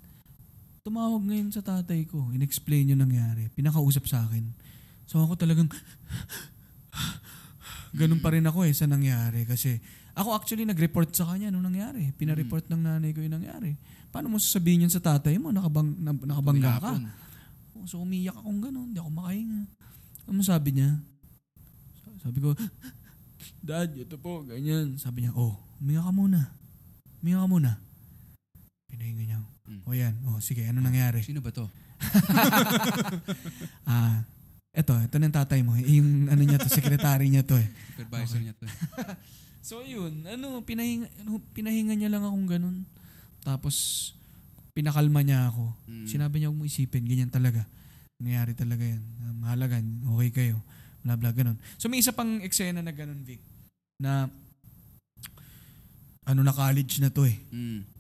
Tumawag 0.86 1.18
ngayon 1.26 1.50
sa 1.50 1.66
tatay 1.66 2.06
ko, 2.06 2.30
in-explain 2.30 2.94
yung 2.94 3.02
nangyari. 3.02 3.50
Pinakausap 3.58 4.06
sa 4.06 4.22
akin. 4.22 4.46
So, 5.10 5.18
ako 5.18 5.34
talagang, 5.34 5.66
ganun 7.98 8.22
pa 8.22 8.30
rin 8.30 8.46
ako 8.46 8.62
eh 8.62 8.70
sa 8.70 8.86
nangyari. 8.86 9.42
Kasi, 9.42 9.82
ako 10.14 10.38
actually 10.38 10.62
nag-report 10.62 11.10
sa 11.10 11.26
kanya 11.26 11.50
nung 11.50 11.66
nangyari. 11.66 12.14
Pinareport 12.14 12.70
ng 12.70 12.86
nanay 12.86 13.10
ko 13.10 13.18
yung 13.18 13.34
nangyari. 13.34 13.74
Paano 14.14 14.30
mo 14.30 14.38
sasabihin 14.38 14.86
yun 14.86 14.92
sa 14.94 15.02
tatay 15.02 15.42
mo? 15.42 15.50
Nakabang, 15.50 15.90
na, 15.98 16.14
nakabangga 16.14 16.78
ka. 16.78 16.92
So 17.84 18.00
umiyak 18.06 18.38
akong 18.38 18.62
ganun, 18.64 18.94
hindi 18.94 18.98
ako 19.02 19.10
makahinga. 19.12 19.62
Ano 20.30 20.40
sabi 20.40 20.70
niya? 20.72 21.02
Sabi 22.22 22.38
ko, 22.40 22.54
Dad, 23.60 23.90
ito 23.92 24.16
po, 24.16 24.46
ganyan. 24.46 24.96
Sabi 24.96 25.26
niya, 25.26 25.34
oh, 25.34 25.58
umiyak 25.82 26.06
ka 26.06 26.12
muna. 26.14 26.40
Umiyak 27.20 27.42
ka 27.42 27.48
muna. 27.50 27.70
Pinahinga 28.86 29.24
niya. 29.26 29.40
Mm. 29.66 29.82
O 29.82 29.90
yan, 29.94 30.14
oh, 30.30 30.38
sige, 30.38 30.62
ano 30.66 30.78
nangyari? 30.78 31.22
Sino 31.22 31.42
ba 31.42 31.50
to? 31.50 31.66
Ah, 33.86 34.22
eto, 34.74 34.92
na 34.94 35.26
yung 35.26 35.36
tatay 35.36 35.60
mo. 35.62 35.74
Yung 35.78 36.30
ano 36.30 36.42
niya 36.42 36.58
to, 36.58 36.70
secretary 36.70 37.30
niya 37.30 37.42
to 37.46 37.58
eh. 37.58 37.68
Supervisor 37.94 38.40
niya 38.42 38.54
to. 38.58 38.66
So 39.66 39.82
yun, 39.82 40.22
ano, 40.22 40.62
pinahinga, 40.62 41.10
ano, 41.26 41.42
pinahinga 41.50 41.98
niya 41.98 42.06
lang 42.06 42.22
akong 42.22 42.46
ganun. 42.46 42.86
Tapos, 43.42 44.14
pinakalma 44.78 45.26
niya 45.26 45.50
ako. 45.50 45.74
Mm. 45.90 46.06
Sinabi 46.06 46.38
niya, 46.38 46.54
huwag 46.54 46.60
mo 46.62 46.70
isipin, 46.70 47.02
ganyan 47.02 47.34
talaga. 47.34 47.66
Nangyari 48.22 48.54
talaga 48.54 48.86
yan. 48.86 49.02
Ah, 49.26 49.34
Mahalaga, 49.34 49.82
okay 49.82 50.30
kayo. 50.30 50.62
Bla 51.02 51.18
bla, 51.18 51.34
ganun. 51.34 51.58
So 51.82 51.90
may 51.90 51.98
isa 51.98 52.14
pang 52.14 52.38
eksena 52.46 52.78
na 52.78 52.94
ganun, 52.94 53.26
Vic. 53.26 53.42
Na, 53.98 54.30
ano 56.26 56.40
na 56.46 56.54
college 56.54 57.02
na 57.02 57.10
to 57.10 57.26
eh. 57.26 57.34
Mm. 57.50 57.95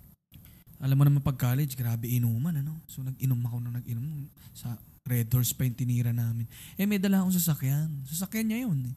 Alam 0.76 0.96
mo 1.00 1.04
naman 1.08 1.22
pag 1.24 1.40
college, 1.40 1.72
grabe 1.78 2.08
inuman, 2.08 2.60
ano? 2.60 2.84
So 2.90 3.00
nag-inom 3.00 3.40
ako 3.48 3.56
nung 3.64 3.76
nag-inom 3.76 4.28
sa 4.52 4.76
Red 5.06 5.30
Horse 5.30 5.54
pa 5.54 5.62
yung 5.62 5.78
tinira 5.78 6.10
namin. 6.10 6.50
Eh 6.74 6.84
may 6.84 6.98
dala 6.98 7.22
akong 7.22 7.38
sasakyan. 7.38 7.88
Sasakyan 8.10 8.46
niya 8.50 8.58
yun. 8.66 8.90
eh. 8.90 8.94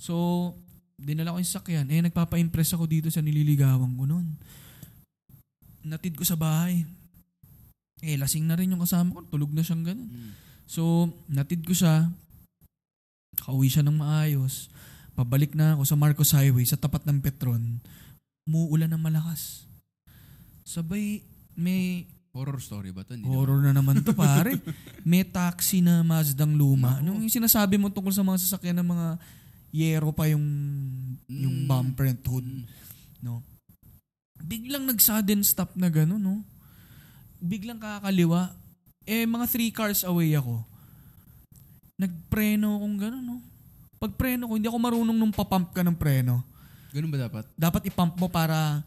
So, 0.00 0.52
dinala 0.96 1.36
ko 1.36 1.38
yung 1.38 1.50
sasakyan. 1.52 1.86
Eh 1.92 2.00
nagpapa-impress 2.08 2.72
ako 2.72 2.88
dito 2.88 3.12
sa 3.12 3.20
nililigawan 3.20 3.92
ko 4.00 4.08
noon. 4.08 4.26
Natid 5.84 6.16
ko 6.16 6.24
sa 6.24 6.40
bahay. 6.40 6.88
Eh 8.00 8.16
lasing 8.16 8.48
na 8.48 8.56
rin 8.56 8.72
yung 8.72 8.80
kasama 8.80 9.20
ko. 9.20 9.20
Tulog 9.28 9.52
na 9.52 9.60
siyang 9.60 9.84
ganun. 9.84 10.08
Mm. 10.08 10.32
So, 10.64 11.12
natid 11.28 11.68
ko 11.68 11.76
siya. 11.76 12.08
Kauwi 13.44 13.68
siya 13.68 13.84
ng 13.84 14.00
maayos. 14.00 14.72
Pabalik 15.12 15.52
na 15.52 15.76
ako 15.76 15.84
sa 15.84 15.96
Marcos 16.00 16.32
Highway 16.32 16.64
sa 16.64 16.80
tapat 16.80 17.04
ng 17.04 17.20
Petron. 17.20 17.80
Muulan 18.48 18.88
ng 18.88 19.00
malakas. 19.00 19.65
Sabay, 20.66 21.22
may 21.54 22.04
Horror 22.36 22.60
story 22.60 22.92
ba 22.92 23.00
to? 23.00 23.16
Hindi 23.16 23.24
horror 23.32 23.64
na 23.64 23.72
naman 23.72 24.04
to 24.04 24.12
pare. 24.12 24.60
May 25.08 25.24
taxi 25.24 25.80
na 25.80 26.04
Mazdang 26.04 26.52
luma. 26.52 27.00
Nako. 27.00 27.08
Nung 27.08 27.18
yung 27.24 27.32
sinasabi 27.32 27.80
mo 27.80 27.88
tungkol 27.88 28.12
sa 28.12 28.20
mga 28.20 28.44
sasakyan 28.44 28.76
ng 28.84 28.88
mga 28.92 29.06
yero 29.72 30.12
pa 30.12 30.28
yung 30.28 30.44
yung 31.32 31.64
Mm. 31.64 31.68
bumper 31.68 32.12
and 32.12 32.20
hood, 32.28 32.44
Mm. 32.44 32.68
no? 33.24 33.40
Biglang 34.36 34.84
nag-sudden 34.84 35.40
stop 35.40 35.72
na 35.80 35.88
gano'n, 35.88 36.20
no? 36.20 36.44
Biglang 37.40 37.80
kakaliwa. 37.80 38.52
Eh, 39.08 39.24
mga 39.24 39.48
three 39.48 39.72
cars 39.72 40.04
away 40.04 40.36
ako. 40.36 40.60
Nagpreno 41.96 42.76
akong 42.76 42.96
gano'n, 43.00 43.24
no? 43.24 43.40
Pag 43.96 44.12
preno 44.12 44.44
ko, 44.44 44.60
hindi 44.60 44.68
ako 44.68 44.76
marunong 44.76 45.16
nung 45.16 45.32
papump 45.32 45.72
ka 45.72 45.80
ng 45.80 45.96
preno. 45.96 46.44
Ganun 46.92 47.08
ba 47.08 47.32
dapat? 47.32 47.48
Dapat 47.56 47.88
ipump 47.88 48.12
mo 48.20 48.28
para 48.28 48.84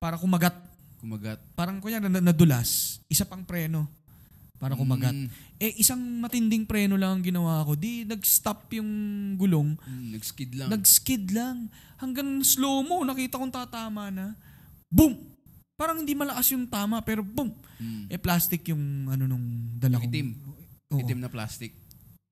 para 0.00 0.16
kumagat. 0.16 0.56
Kumagat. 1.04 1.38
Parang 1.52 1.84
kunya 1.84 2.00
na, 2.00 2.08
nadulas. 2.08 2.96
Isa 3.12 3.28
pang 3.28 3.44
preno 3.44 3.84
para 4.56 4.72
kumagat. 4.72 5.12
Mm. 5.12 5.28
Eh, 5.60 5.76
isang 5.76 6.00
matinding 6.00 6.64
preno 6.64 6.96
lang 6.96 7.20
ang 7.20 7.24
ginawa 7.24 7.60
ko. 7.68 7.76
Di, 7.76 8.08
nag-stop 8.08 8.72
yung 8.80 8.90
gulong. 9.36 9.76
Mm, 9.84 10.16
Nag-skid 10.16 10.50
lang. 10.56 10.68
Nag-skid 10.72 11.24
lang. 11.36 11.56
Hanggang 12.00 12.40
slow 12.40 12.80
mo, 12.80 13.04
nakita 13.04 13.36
kong 13.36 13.52
tatama 13.52 14.08
na. 14.08 14.32
Boom! 14.88 15.20
Parang 15.76 16.00
hindi 16.00 16.16
malakas 16.16 16.56
yung 16.56 16.64
tama, 16.64 17.04
pero 17.04 17.20
boom! 17.20 17.52
Mm. 17.76 18.08
Eh, 18.08 18.16
plastic 18.16 18.64
yung 18.72 19.12
ano 19.12 19.28
nung 19.28 19.76
dala 19.76 20.00
kong... 20.00 20.08
Itim. 20.08 20.28
Oo. 20.88 21.00
Itim 21.04 21.20
na 21.20 21.28
plastic. 21.28 21.76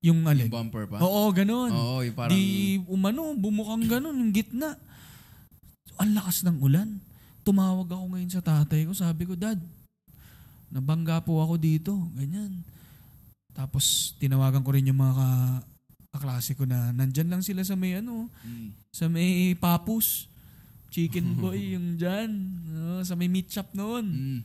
Yung 0.01 0.25
alin. 0.25 0.49
Yung 0.49 0.57
bumper 0.57 0.89
pa. 0.89 1.05
Oo, 1.05 1.29
ganun. 1.37 1.69
Oo, 1.69 2.01
yung 2.01 2.17
parang... 2.17 2.33
Di 2.33 2.81
umano, 2.89 3.37
bumukang 3.37 3.85
ganun, 3.85 4.17
yung 4.17 4.33
gitna. 4.33 4.81
Ang 6.01 6.17
lakas 6.17 6.49
ng 6.49 6.57
ulan. 6.65 7.12
Tumawag 7.43 7.91
ako 7.91 8.05
ngayon 8.09 8.31
sa 8.31 8.41
tatay 8.41 8.87
ko. 8.87 8.95
Sabi 8.95 9.27
ko, 9.27 9.35
Dad, 9.35 9.59
nabangga 10.69 11.19
po 11.19 11.43
ako 11.43 11.59
dito. 11.59 11.93
Ganyan. 12.15 12.63
Tapos, 13.53 14.17
tinawagan 14.17 14.63
ko 14.63 14.71
rin 14.73 14.87
yung 14.87 14.97
mga 14.97 15.15
ka- 15.15 15.63
kaklase 16.13 16.55
ko 16.55 16.65
na 16.65 16.93
nandyan 16.93 17.29
lang 17.29 17.43
sila 17.43 17.61
sa 17.61 17.75
may 17.75 17.99
ano, 17.99 18.29
Mm. 18.43 18.69
sa 18.91 19.09
may 19.09 19.53
papus. 19.55 20.29
Chicken 20.89 21.35
boy 21.41 21.75
yung 21.75 21.97
dyan. 21.97 22.31
Ah, 22.71 23.03
sa 23.03 23.13
may 23.13 23.27
meat 23.27 23.49
shop 23.49 23.73
noon. 23.73 24.05
Mm. 24.07 24.41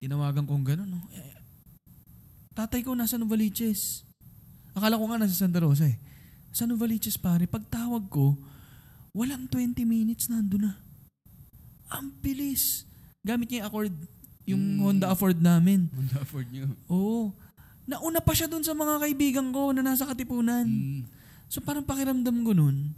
Tinawagan 0.00 0.48
kong 0.48 0.64
gano'n. 0.64 0.88
No? 0.88 1.00
Eh, 1.12 1.36
tatay 2.56 2.80
ko 2.80 2.96
nasa 2.96 3.20
Novaliches. 3.20 4.02
Akala 4.72 4.96
ko 4.96 5.04
nga 5.06 5.20
nasa 5.20 5.36
Santa 5.36 5.60
Rosa 5.60 5.84
eh. 5.84 6.00
Sa 6.50 6.64
Novaliches 6.64 7.20
pare, 7.20 7.44
pagtawag 7.44 8.08
ko, 8.08 8.32
walang 9.10 9.46
20 9.46 9.82
minutes 9.82 10.30
nandun 10.30 10.70
na. 10.70 10.72
Ang 11.90 12.14
bilis. 12.22 12.86
Gamit 13.20 13.50
niya 13.50 13.64
yung 13.64 13.68
Accord, 13.68 13.94
yung 14.46 14.62
Mm. 14.62 14.80
Honda 14.80 15.06
Accord 15.10 15.38
namin. 15.38 15.90
Honda 15.90 16.22
afford 16.22 16.48
nyo. 16.48 16.66
Oo. 16.88 17.34
Nauna 17.84 18.22
pa 18.22 18.30
siya 18.30 18.46
dun 18.46 18.62
sa 18.62 18.70
mga 18.72 19.02
kaibigan 19.02 19.50
ko 19.50 19.74
na 19.74 19.82
nasa 19.82 20.06
Katipunan. 20.06 20.64
Mm. 20.64 21.02
So 21.50 21.58
parang 21.58 21.82
pakiramdam 21.82 22.46
ko 22.46 22.54
nun, 22.54 22.94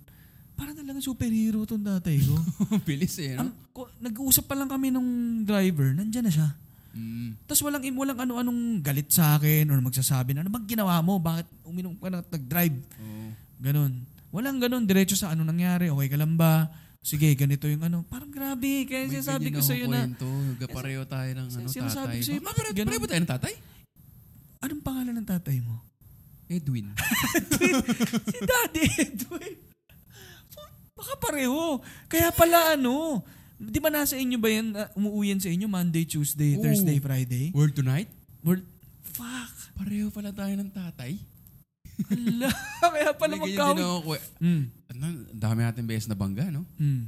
parang 0.53 0.77
talaga 0.77 1.01
superhero 1.01 1.65
tong 1.65 1.81
tatay 1.81 2.21
ko. 2.21 2.37
Bilis 2.87 3.17
eh, 3.17 3.33
no? 3.33 3.49
Ang, 3.49 3.51
ko, 3.73 3.89
nag-uusap 3.97 4.45
pa 4.45 4.53
lang 4.53 4.69
kami 4.69 4.93
nung 4.93 5.41
driver, 5.49 5.97
nandyan 5.97 6.29
na 6.29 6.33
siya. 6.33 6.49
Mm. 6.93 7.41
Tapos 7.49 7.65
walang, 7.65 7.81
walang 7.97 8.21
ano-anong 8.21 8.85
galit 8.85 9.09
sa 9.09 9.41
akin 9.41 9.73
or 9.73 9.81
magsasabi 9.81 10.37
na, 10.37 10.45
ano 10.45 10.53
bang 10.53 10.77
ginawa 10.77 11.01
mo? 11.01 11.17
Bakit 11.17 11.49
uminom 11.65 11.97
ka 11.97 12.13
na 12.13 12.21
nag-drive? 12.21 12.77
Oo. 13.01 13.33
Ganon. 13.65 13.93
Walang 14.33 14.59
ganon, 14.59 14.89
diretso 14.89 15.13
sa 15.13 15.31
ano 15.31 15.45
nangyari, 15.45 15.93
okay 15.93 16.09
ka 16.09 16.17
lang 16.17 16.41
ba? 16.41 16.73
Sige, 16.99 17.29
ganito 17.35 17.69
yung 17.69 17.85
ano. 17.85 18.01
Parang 18.09 18.31
grabe, 18.31 18.89
kaya 18.89 19.05
May 19.05 19.21
sinasabi 19.21 19.53
ko 19.53 19.61
sa'yo 19.61 19.85
akong 19.85 19.93
na, 19.93 20.01
kwento. 20.09 20.29
Nagkapareho 20.57 21.03
tayo 21.05 21.31
ng 21.35 21.49
ano, 21.51 21.69
Sinasabi 21.69 21.93
tatay. 22.09 22.17
ko 22.17 22.25
sa'yo, 22.25 22.41
Ah, 22.41 22.47
bakit 22.47 22.57
pare- 22.57 22.73
ganun? 22.73 22.89
pareho 22.89 23.03
ba 23.03 23.09
tayo 23.11 23.23
ng 23.23 23.33
tatay? 23.33 23.55
anong 24.63 24.83
pangalan 24.87 25.15
ng 25.19 25.29
tatay 25.29 25.59
mo? 25.59 25.75
Edwin. 26.47 26.95
si 28.31 28.39
Daddy 28.41 28.85
Edwin. 28.97 29.55
Baka 30.95 31.13
pareho. 31.19 31.83
Kaya 32.07 32.31
pala 32.31 32.79
ano, 32.79 33.27
di 33.59 33.83
ba 33.83 33.91
nasa 33.91 34.15
inyo 34.15 34.39
ba 34.39 34.47
yan, 34.47 34.71
uh, 34.71 34.87
umuuyan 34.95 35.43
sa 35.43 35.51
inyo 35.51 35.67
Monday, 35.67 36.07
Tuesday, 36.07 36.55
Oo. 36.55 36.63
Thursday, 36.63 37.03
Friday? 37.03 37.51
Word 37.51 37.75
tonight? 37.75 38.07
Word, 38.47 38.63
fuck. 39.03 39.51
Pareho 39.75 40.15
pala 40.15 40.31
tayo 40.31 40.55
ng 40.55 40.71
tatay. 40.71 41.19
Hala, 42.05 42.49
kaya 42.83 43.11
pala 43.13 43.35
May 43.35 43.53
ganyan 43.53 43.77
din 43.77 43.85
ako. 43.85 44.13
Mm, 44.39 44.63
Ano, 44.89 45.03
ang 45.03 45.17
dami 45.33 45.61
natin 45.63 45.85
beses 45.85 46.07
na 46.07 46.15
bangga, 46.15 46.49
no? 46.49 46.67
mm. 46.77 47.03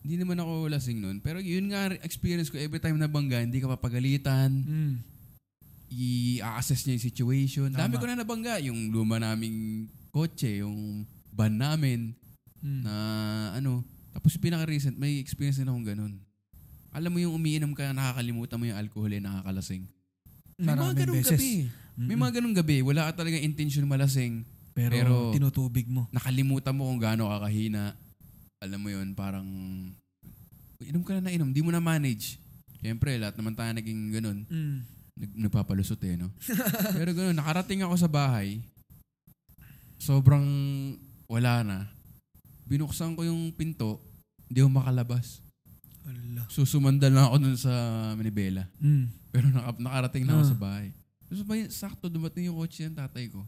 Hindi 0.00 0.14
naman 0.16 0.38
ako 0.38 0.70
lasing 0.70 0.98
nun. 0.98 1.18
Pero 1.18 1.38
yun 1.38 1.66
nga, 1.66 1.90
experience 2.00 2.46
ko, 2.46 2.56
every 2.56 2.78
time 2.78 2.94
na 2.94 3.06
bangga, 3.06 3.42
hindi 3.42 3.58
ka 3.58 3.66
papagalitan. 3.68 4.50
Mm. 4.52 4.94
i-assess 5.86 6.82
niya 6.82 6.98
yung 6.98 7.06
situation. 7.06 7.68
Tama. 7.70 7.86
Dami 7.86 7.94
ko 7.96 8.06
na 8.06 8.18
nabangga. 8.18 8.58
Yung 8.58 8.90
luma 8.90 9.22
naming 9.22 9.86
kotse, 10.10 10.58
yung 10.58 11.06
van 11.30 11.54
namin, 11.54 12.10
Mm. 12.58 12.82
na 12.82 12.94
ano, 13.54 13.84
Tapos 14.10 14.32
yung 14.32 14.48
pinaka-recent, 14.48 14.96
may 14.96 15.20
experience 15.20 15.60
din 15.60 15.68
akong 15.68 15.84
ganun. 15.84 16.16
Alam 16.90 17.12
mo 17.12 17.18
yung 17.20 17.36
umiinom 17.36 17.70
ka, 17.70 17.92
nakakalimutan 17.92 18.56
mo 18.56 18.64
yung 18.64 18.80
alcohol 18.80 19.12
eh, 19.12 19.20
nakakalasing. 19.20 19.84
May 20.56 20.64
mga 20.64 20.72
Maraming 20.72 20.96
ganung 20.96 21.16
beses. 21.20 21.36
gabi. 21.36 21.52
May 21.96 22.12
Mm-mm. 22.12 22.20
mga 22.20 22.34
ganung 22.38 22.52
gabi. 22.52 22.84
Wala 22.84 23.08
ka 23.08 23.24
talaga 23.24 23.40
intention 23.40 23.88
malasing. 23.88 24.44
Pero, 24.76 24.92
pero- 24.92 25.32
tinutubig 25.32 25.88
mo. 25.88 26.04
Nakalimutan 26.12 26.76
mo 26.76 26.84
kung 26.86 27.00
gaano 27.00 27.32
kakahina. 27.32 27.96
Alam 28.60 28.80
mo 28.80 28.88
yun, 28.88 29.16
parang 29.16 29.48
inom 30.80 31.00
ka 31.00 31.16
na 31.16 31.24
na 31.24 31.32
inom. 31.32 31.48
Di 31.50 31.64
mo 31.64 31.72
na 31.72 31.80
manage. 31.80 32.36
Siyempre, 32.84 33.16
lahat 33.16 33.40
naman 33.40 33.56
tayo 33.56 33.72
naging 33.72 34.12
ganun. 34.12 34.38
Mm. 34.46 34.76
Nag, 35.16 35.30
nagpapalusot 35.48 35.96
eh, 36.04 36.20
no? 36.20 36.28
Pero 37.00 37.16
ganun, 37.16 37.32
nakarating 37.34 37.80
ako 37.80 37.96
sa 37.96 38.06
bahay. 38.06 38.60
Sobrang 39.96 40.44
wala 41.26 41.64
na. 41.64 41.78
Binuksan 42.68 43.16
ko 43.16 43.24
yung 43.24 43.48
pinto. 43.56 44.04
Hindi 44.46 44.60
ako 44.60 44.70
makalabas. 44.76 45.40
Ala. 46.06 46.44
Susumandal 46.46 47.10
na 47.10 47.26
ako 47.26 47.36
dun 47.40 47.56
sa 47.56 47.72
Manibela. 48.12 48.68
Mm. 48.78 49.08
Pero 49.32 49.46
naka, 49.48 49.70
nakarating 49.80 50.24
na 50.28 50.36
ako 50.36 50.44
Ah. 50.44 50.50
sa 50.52 50.58
bahay. 50.58 50.86
Tapos 51.26 51.42
ba, 51.42 51.54
sakto 51.68 52.06
dumating 52.06 52.48
yung 52.50 52.58
kotse 52.58 52.86
ng 52.86 52.96
tatay 52.96 53.26
ko. 53.30 53.42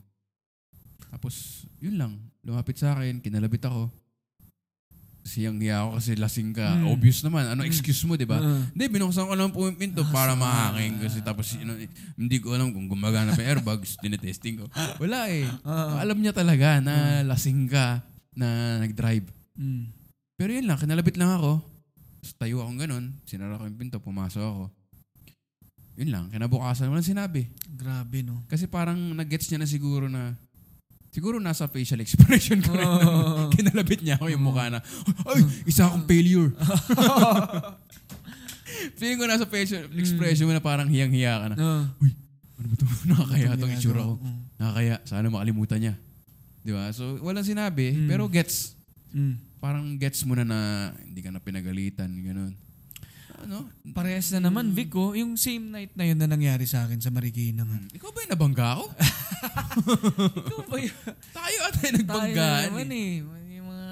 Tapos, 1.09 1.65
yun 1.79 1.97
lang. 1.97 2.13
Lumapit 2.43 2.77
sa 2.77 2.93
akin, 2.93 3.23
kinalabit 3.23 3.65
ako. 3.65 3.89
Siyang 5.29 5.61
hiya 5.61 5.85
ako 5.85 6.01
kasi 6.01 6.11
lasing 6.17 6.51
ka. 6.57 6.67
Mm. 6.81 6.89
Obvious 6.89 7.21
naman. 7.21 7.45
Ano 7.53 7.61
excuse 7.63 8.01
mo, 8.09 8.17
di 8.17 8.25
ba? 8.25 8.41
Ah. 8.41 8.65
Hindi, 8.73 8.85
binuksan 8.89 9.29
ko 9.29 9.35
lang 9.37 9.53
po 9.53 9.69
yung 9.69 9.77
pinto 9.77 10.01
Ah, 10.01 10.09
para 10.09 10.33
mahaking 10.33 11.05
kasi 11.05 11.21
tapos 11.21 11.53
you 11.53 11.69
know, 11.69 11.77
hindi 12.17 12.37
ko 12.41 12.57
alam 12.57 12.73
kung 12.73 12.89
gumagana 12.89 13.37
pa 13.37 13.45
yung 13.45 13.61
airbags, 13.61 13.97
tinetesting 14.03 14.65
ko. 14.65 14.67
Wala 14.97 15.29
eh. 15.29 15.45
Ah. 15.69 16.01
Alam 16.01 16.25
niya 16.25 16.33
talaga 16.33 16.81
na 16.81 17.21
lasing 17.29 17.69
ka 17.69 18.01
na 18.33 18.81
nag-drive. 18.81 19.29
Mm. 19.61 19.93
Pero 20.39 20.51
yun 20.55 20.65
lang, 20.65 20.81
kinalabit 20.81 21.21
lang 21.21 21.37
ako. 21.37 21.61
Tapos 22.19 22.33
tayo 22.41 22.65
akong 22.65 22.81
ganun, 22.81 23.05
sinara 23.29 23.61
ko 23.61 23.69
yung 23.69 23.79
pinto, 23.79 24.01
pumasok 24.01 24.43
ako. 24.43 24.65
Yun 25.99 26.15
lang, 26.15 26.25
kinabukasan, 26.31 26.87
walang 26.87 27.03
sinabi. 27.03 27.51
Grabe, 27.75 28.23
no? 28.23 28.47
Kasi 28.47 28.71
parang 28.71 28.95
nag-gets 29.19 29.51
niya 29.51 29.59
na 29.59 29.67
siguro 29.67 30.07
na, 30.07 30.39
siguro 31.11 31.43
nasa 31.43 31.67
facial 31.67 31.99
expression 31.99 32.63
ko 32.63 32.71
rin. 32.71 32.87
Oo. 32.87 33.51
Kinalabit 33.59 34.07
niya 34.07 34.15
ako 34.15 34.31
yung 34.31 34.47
mukha 34.47 34.71
na, 34.71 34.79
ay, 35.27 35.43
isa 35.67 35.91
akong 35.91 36.07
failure. 36.07 36.55
Feeling 38.99 39.19
ko 39.19 39.27
nasa 39.27 39.51
facial 39.51 39.91
expression 39.99 40.47
mo 40.47 40.55
na 40.55 40.63
parang 40.63 40.87
hiyang-hiya 40.87 41.35
ka 41.43 41.47
na. 41.51 41.57
Ah. 41.59 41.85
Ano 42.59 42.67
ba 42.71 42.75
ito? 42.75 42.87
Nakakaya 43.11 43.49
itong 43.55 43.75
itsura 43.75 44.01
ko. 44.03 44.15
Mm. 44.19 44.39
Nakakaya. 44.59 44.95
Sana 45.07 45.27
makalimutan 45.31 45.79
niya. 45.83 45.95
Di 46.63 46.71
ba? 46.75 46.91
So, 46.91 47.19
walang 47.23 47.47
sinabi. 47.47 47.95
Mm. 47.95 48.09
Pero 48.11 48.27
gets. 48.27 48.75
Mm. 49.15 49.35
Parang 49.59 49.87
gets 49.99 50.23
mo 50.27 50.35
na 50.35 50.45
na 50.47 50.59
hindi 51.03 51.23
ka 51.23 51.31
na 51.31 51.43
pinagalitan. 51.43 52.11
Ganun. 52.11 52.53
Ano? 53.39 53.71
Parehas 53.89 54.29
na 54.31 54.43
naman, 54.43 54.71
Vic, 54.71 54.91
oh. 54.93 55.13
Yung 55.13 55.35
same 55.35 55.69
night 55.69 55.93
na 55.93 56.05
yun 56.05 56.17
na 56.17 56.27
nangyari 56.27 56.65
sa 56.65 56.83
akin 56.83 56.99
sa 56.99 57.09
Marikina 57.09 57.63
nga. 57.63 57.79
Ikaw 57.93 58.09
ba 58.09 58.19
yung 58.21 58.33
nabangga 58.33 58.67
ako? 58.75 58.85
Ikaw 60.43 60.61
ba 60.65 60.77
yun? 60.77 60.97
Tayo 61.31 61.57
yung 61.57 61.73
Tayo 61.73 61.93
nagbanggaan 61.95 62.63
naman 62.69 62.89
eh. 62.89 62.99
eh. 62.99 63.15
Yung 63.55 63.67
mga 63.69 63.87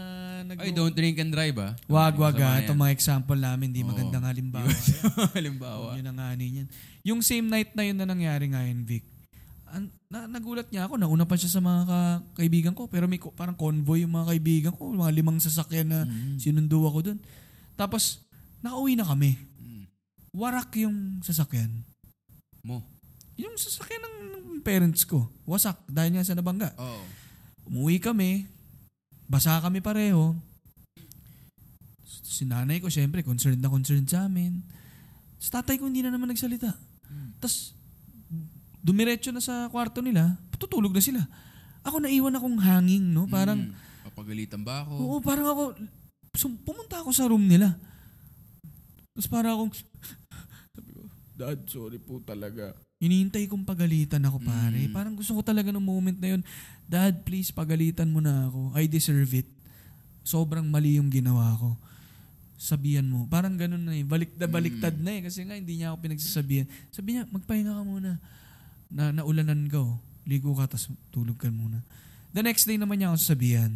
nag- 0.47 0.61
Ay, 0.61 0.71
don't 0.73 0.93
drink 0.93 1.17
and 1.17 1.31
drive 1.31 1.57
ah. 1.57 1.73
Wag, 1.87 2.15
wag 2.17 2.37
ah. 2.39 2.59
Itong 2.59 2.77
mga 2.77 2.93
example 2.93 3.39
namin, 3.39 3.71
di 3.71 3.81
Oo. 3.81 3.89
magandang 3.89 4.25
halimbawa. 4.25 4.67
yan. 4.67 5.03
Halimbawa. 5.37 5.89
Yun 5.95 6.07
ang 6.09 6.19
ani 6.21 6.47
niyan. 6.51 6.69
Yung 7.05 7.21
same 7.21 7.47
night 7.47 7.71
na 7.73 7.83
yun 7.83 7.95
na 7.95 8.05
nangyari 8.05 8.47
ngayon, 8.47 8.83
Vic. 8.83 9.07
An, 9.67 9.91
na, 10.07 10.27
nagulat 10.27 10.67
niya 10.69 10.87
ako, 10.87 10.95
nauna 10.97 11.23
pa 11.23 11.35
siya 11.35 11.51
sa 11.51 11.59
mga 11.59 11.81
ka- 11.85 12.23
kaibigan 12.37 12.71
ko. 12.73 12.87
Pero 12.87 13.07
may 13.07 13.17
ko- 13.17 13.31
parang 13.31 13.55
convoy 13.55 14.03
yung 14.03 14.13
mga 14.13 14.27
kaibigan 14.29 14.73
ko. 14.73 14.91
Mga 14.91 15.13
limang 15.13 15.39
sasakyan 15.39 15.87
na 15.87 16.01
Mm. 16.03 16.37
sinundo 16.37 16.83
ako 16.83 16.99
dun. 17.05 17.19
Tapos, 17.75 18.26
nakauwi 18.61 18.95
na 18.95 19.05
kami. 19.05 19.37
Mm. 19.57 19.85
Warak 20.33 20.71
yung 20.77 21.21
sasakyan. 21.21 21.71
Mo. 22.61 22.83
Yung 23.37 23.55
sasakyan 23.55 24.01
ng 24.01 24.17
ng 24.53 24.61
parents 24.61 25.05
ko. 25.05 25.29
Wasak 25.45 25.77
dahil 25.87 26.17
nga 26.17 26.25
sa 26.25 26.35
nabangga. 26.35 26.73
Oo. 26.77 27.03
Umuwi 27.67 27.99
kami. 27.99 28.47
Basa 29.27 29.59
kami 29.59 29.81
pareho. 29.81 30.35
Si 32.07 32.45
nanay 32.45 32.79
ko, 32.79 32.87
syempre, 32.87 33.23
concerned 33.23 33.59
na 33.59 33.71
concerned 33.71 34.07
sa 34.07 34.27
amin. 34.27 34.61
Sa 35.39 35.61
tatay 35.61 35.77
ko, 35.77 35.87
hindi 35.87 36.03
na 36.03 36.11
naman 36.11 36.29
nagsalita. 36.29 36.75
Tapos, 37.39 37.73
dumiretso 38.79 39.31
na 39.31 39.41
sa 39.41 39.67
kwarto 39.67 40.01
nila, 40.01 40.37
tutulog 40.57 40.93
na 40.93 41.01
sila. 41.01 41.23
Ako 41.83 41.99
naiwan 41.99 42.35
akong 42.35 42.59
hanging, 42.59 43.05
no? 43.09 43.25
Parang, 43.27 43.59
Mm. 43.63 43.85
Papagalitan 44.07 44.63
ba 44.63 44.81
ako? 44.81 44.93
oo, 44.97 45.17
parang 45.19 45.47
ako, 45.47 45.63
sum- 46.33 46.59
pumunta 46.59 47.03
ako 47.03 47.11
sa 47.11 47.27
room 47.27 47.43
nila. 47.43 47.75
Tapos 49.17 49.33
parang 49.33 49.57
akong, 49.57 49.73
sabi 50.77 50.91
ko, 50.93 51.09
Dad, 51.33 51.65
sorry 51.65 51.97
po 51.97 52.21
talaga. 52.21 52.77
Hinihintay 53.01 53.49
kong 53.49 53.65
pagalitan 53.65 54.21
ako, 54.29 54.45
pare. 54.45 54.77
Mm. 54.77 54.93
Parang 54.93 55.17
gusto 55.17 55.33
ko 55.33 55.41
talaga 55.41 55.73
ng 55.73 55.81
moment 55.81 56.21
na 56.21 56.37
yun, 56.37 56.43
Dad, 56.85 57.25
please, 57.25 57.49
pagalitan 57.49 58.13
mo 58.13 58.21
na 58.21 58.53
ako. 58.53 58.77
I 58.77 58.85
deserve 58.85 59.33
it. 59.33 59.49
Sobrang 60.21 60.69
mali 60.69 61.01
yung 61.01 61.09
ginawa 61.09 61.57
ko. 61.57 61.81
Sabihan 62.61 63.09
mo. 63.09 63.25
Parang 63.25 63.57
ganun 63.57 63.89
na 63.89 63.97
eh. 63.97 64.05
Balik 64.05 64.37
na 64.37 64.49
baliktad 64.49 64.97
na 65.01 65.17
eh. 65.17 65.25
Kasi 65.25 65.49
nga, 65.49 65.57
hindi 65.57 65.81
niya 65.81 65.97
ako 65.97 66.05
pinagsasabihan. 66.05 66.69
Sabi 66.93 67.17
niya, 67.17 67.25
magpahinga 67.29 67.73
ka 67.73 67.85
muna. 67.85 68.11
Na, 68.93 69.17
naulanan 69.17 69.65
ka 69.69 69.81
oh. 69.81 69.97
Ligo 70.29 70.53
ka, 70.57 70.77
tas 70.77 70.93
tulog 71.09 71.41
ka 71.41 71.49
muna. 71.49 71.81
The 72.37 72.45
next 72.45 72.69
day 72.69 72.77
naman 72.77 73.01
niya 73.01 73.13
ako 73.13 73.19
sasabihan. 73.21 73.73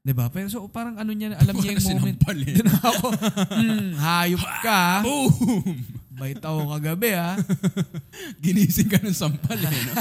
'Di 0.00 0.12
ba? 0.16 0.32
Pero 0.32 0.48
so 0.48 0.64
parang 0.68 0.96
ano 0.96 1.12
niya, 1.12 1.36
alam 1.36 1.54
niya 1.60 1.76
yung 1.76 2.00
moment. 2.00 2.16
Eh. 2.16 2.56
Doon 2.56 2.70
ako, 2.72 3.06
hmm, 3.52 3.88
hayop 4.00 4.44
ka. 4.64 4.80
Boom! 5.06 5.76
Bait 6.20 6.40
ako 6.40 6.76
kagabi 6.76 7.16
ha. 7.16 7.36
Ginising 8.44 8.88
ka 8.92 9.00
ng 9.00 9.16
sampal 9.16 9.56
eh. 9.56 9.72
No? 9.88 9.94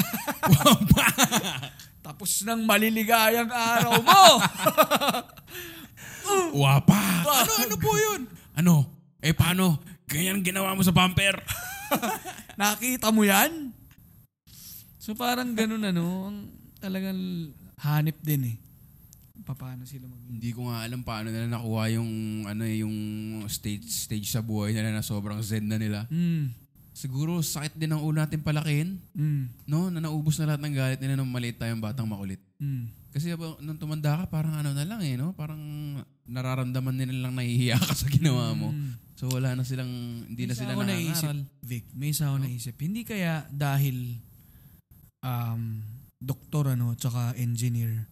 Tapos 2.05 2.43
ng 2.43 2.67
maliligayang 2.67 3.47
araw 3.47 4.03
mo. 4.03 4.23
Wapa! 6.59 6.99
Ano, 7.23 7.51
ano 7.55 7.75
po 7.79 7.91
yun? 7.95 8.27
Ano? 8.59 8.75
Eh, 9.23 9.31
paano? 9.31 9.79
Ganyan 10.12 10.43
ginawa 10.43 10.75
mo 10.75 10.83
sa 10.83 10.91
bumper? 10.91 11.39
Nakita 12.59 13.15
mo 13.15 13.23
yan? 13.23 13.71
So 14.99 15.15
parang 15.15 15.55
ganun 15.55 15.88
ano, 15.88 16.27
ang 16.27 16.38
talagang 16.83 17.51
hanip 17.79 18.19
din 18.19 18.55
eh. 18.55 18.57
Paano 19.57 19.81
sila 19.85 20.05
mag 20.05 20.21
Hindi 20.29 20.49
ko 20.53 20.69
nga 20.69 20.85
alam 20.85 21.01
paano 21.01 21.33
nila 21.33 21.49
nakuha 21.49 21.89
yung 21.97 22.12
ano 22.45 22.63
eh, 22.65 22.85
yung 22.85 22.97
stage 23.49 23.89
stage 23.89 24.29
sa 24.29 24.45
buhay 24.45 24.73
nila 24.73 24.93
na 24.93 25.01
sobrang 25.01 25.41
zen 25.41 25.65
na 25.65 25.81
nila. 25.81 26.05
Mm. 26.13 26.53
Siguro 26.93 27.39
sakit 27.39 27.79
din 27.79 27.95
ang 27.95 28.03
ulo 28.03 28.19
natin 28.19 28.43
palakin, 28.43 28.99
Mm. 29.15 29.65
no? 29.65 29.88
Na 29.89 30.03
naubos 30.03 30.38
na 30.38 30.53
lahat 30.53 30.62
ng 30.62 30.75
galit 30.75 30.99
nila 30.99 31.15
nung 31.17 31.31
maliit 31.31 31.57
tayong 31.57 31.81
batang 31.81 32.05
makulit. 32.05 32.41
Mm. 32.59 32.91
Kasi 33.09 33.33
nung 33.65 33.79
tumanda 33.81 34.21
ka, 34.21 34.23
parang 34.29 34.53
ano 34.53 34.69
na 34.69 34.85
lang 34.85 35.01
eh, 35.01 35.17
no? 35.17 35.33
Parang 35.33 35.57
nararamdaman 36.29 36.93
nila 36.93 37.25
lang 37.25 37.33
nahihiya 37.33 37.81
ka 37.81 37.93
sa 37.97 38.05
ginawa 38.05 38.53
mo. 38.53 38.69
Mm. 38.69 38.93
So 39.17 39.27
wala 39.33 39.57
na 39.57 39.65
silang, 39.65 39.89
hindi 40.29 40.45
na 40.45 40.53
May 40.53 40.55
isa 40.55 40.62
sila 40.62 40.71
ako 40.77 40.83
naisip, 40.85 41.09
nangangaral. 41.09 41.39
Vic, 41.65 41.85
may 41.97 42.09
isa 42.13 42.23
ako 42.29 42.38
naisip. 42.39 42.75
Hindi 42.77 43.01
kaya 43.03 43.33
dahil 43.49 43.97
um, 45.25 45.62
doktor 46.19 46.75
ano, 46.75 46.93
tsaka 46.95 47.33
engineer, 47.35 48.07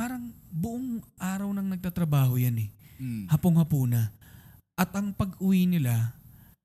parang 0.00 0.32
buong 0.48 1.04
araw 1.20 1.52
nang 1.52 1.68
nagtatrabaho 1.68 2.40
yan 2.40 2.56
eh. 2.56 2.68
Mm. 2.96 3.28
Hapong-hapuna. 3.28 4.08
At 4.72 4.96
ang 4.96 5.12
pag-uwi 5.12 5.68
nila, 5.68 6.16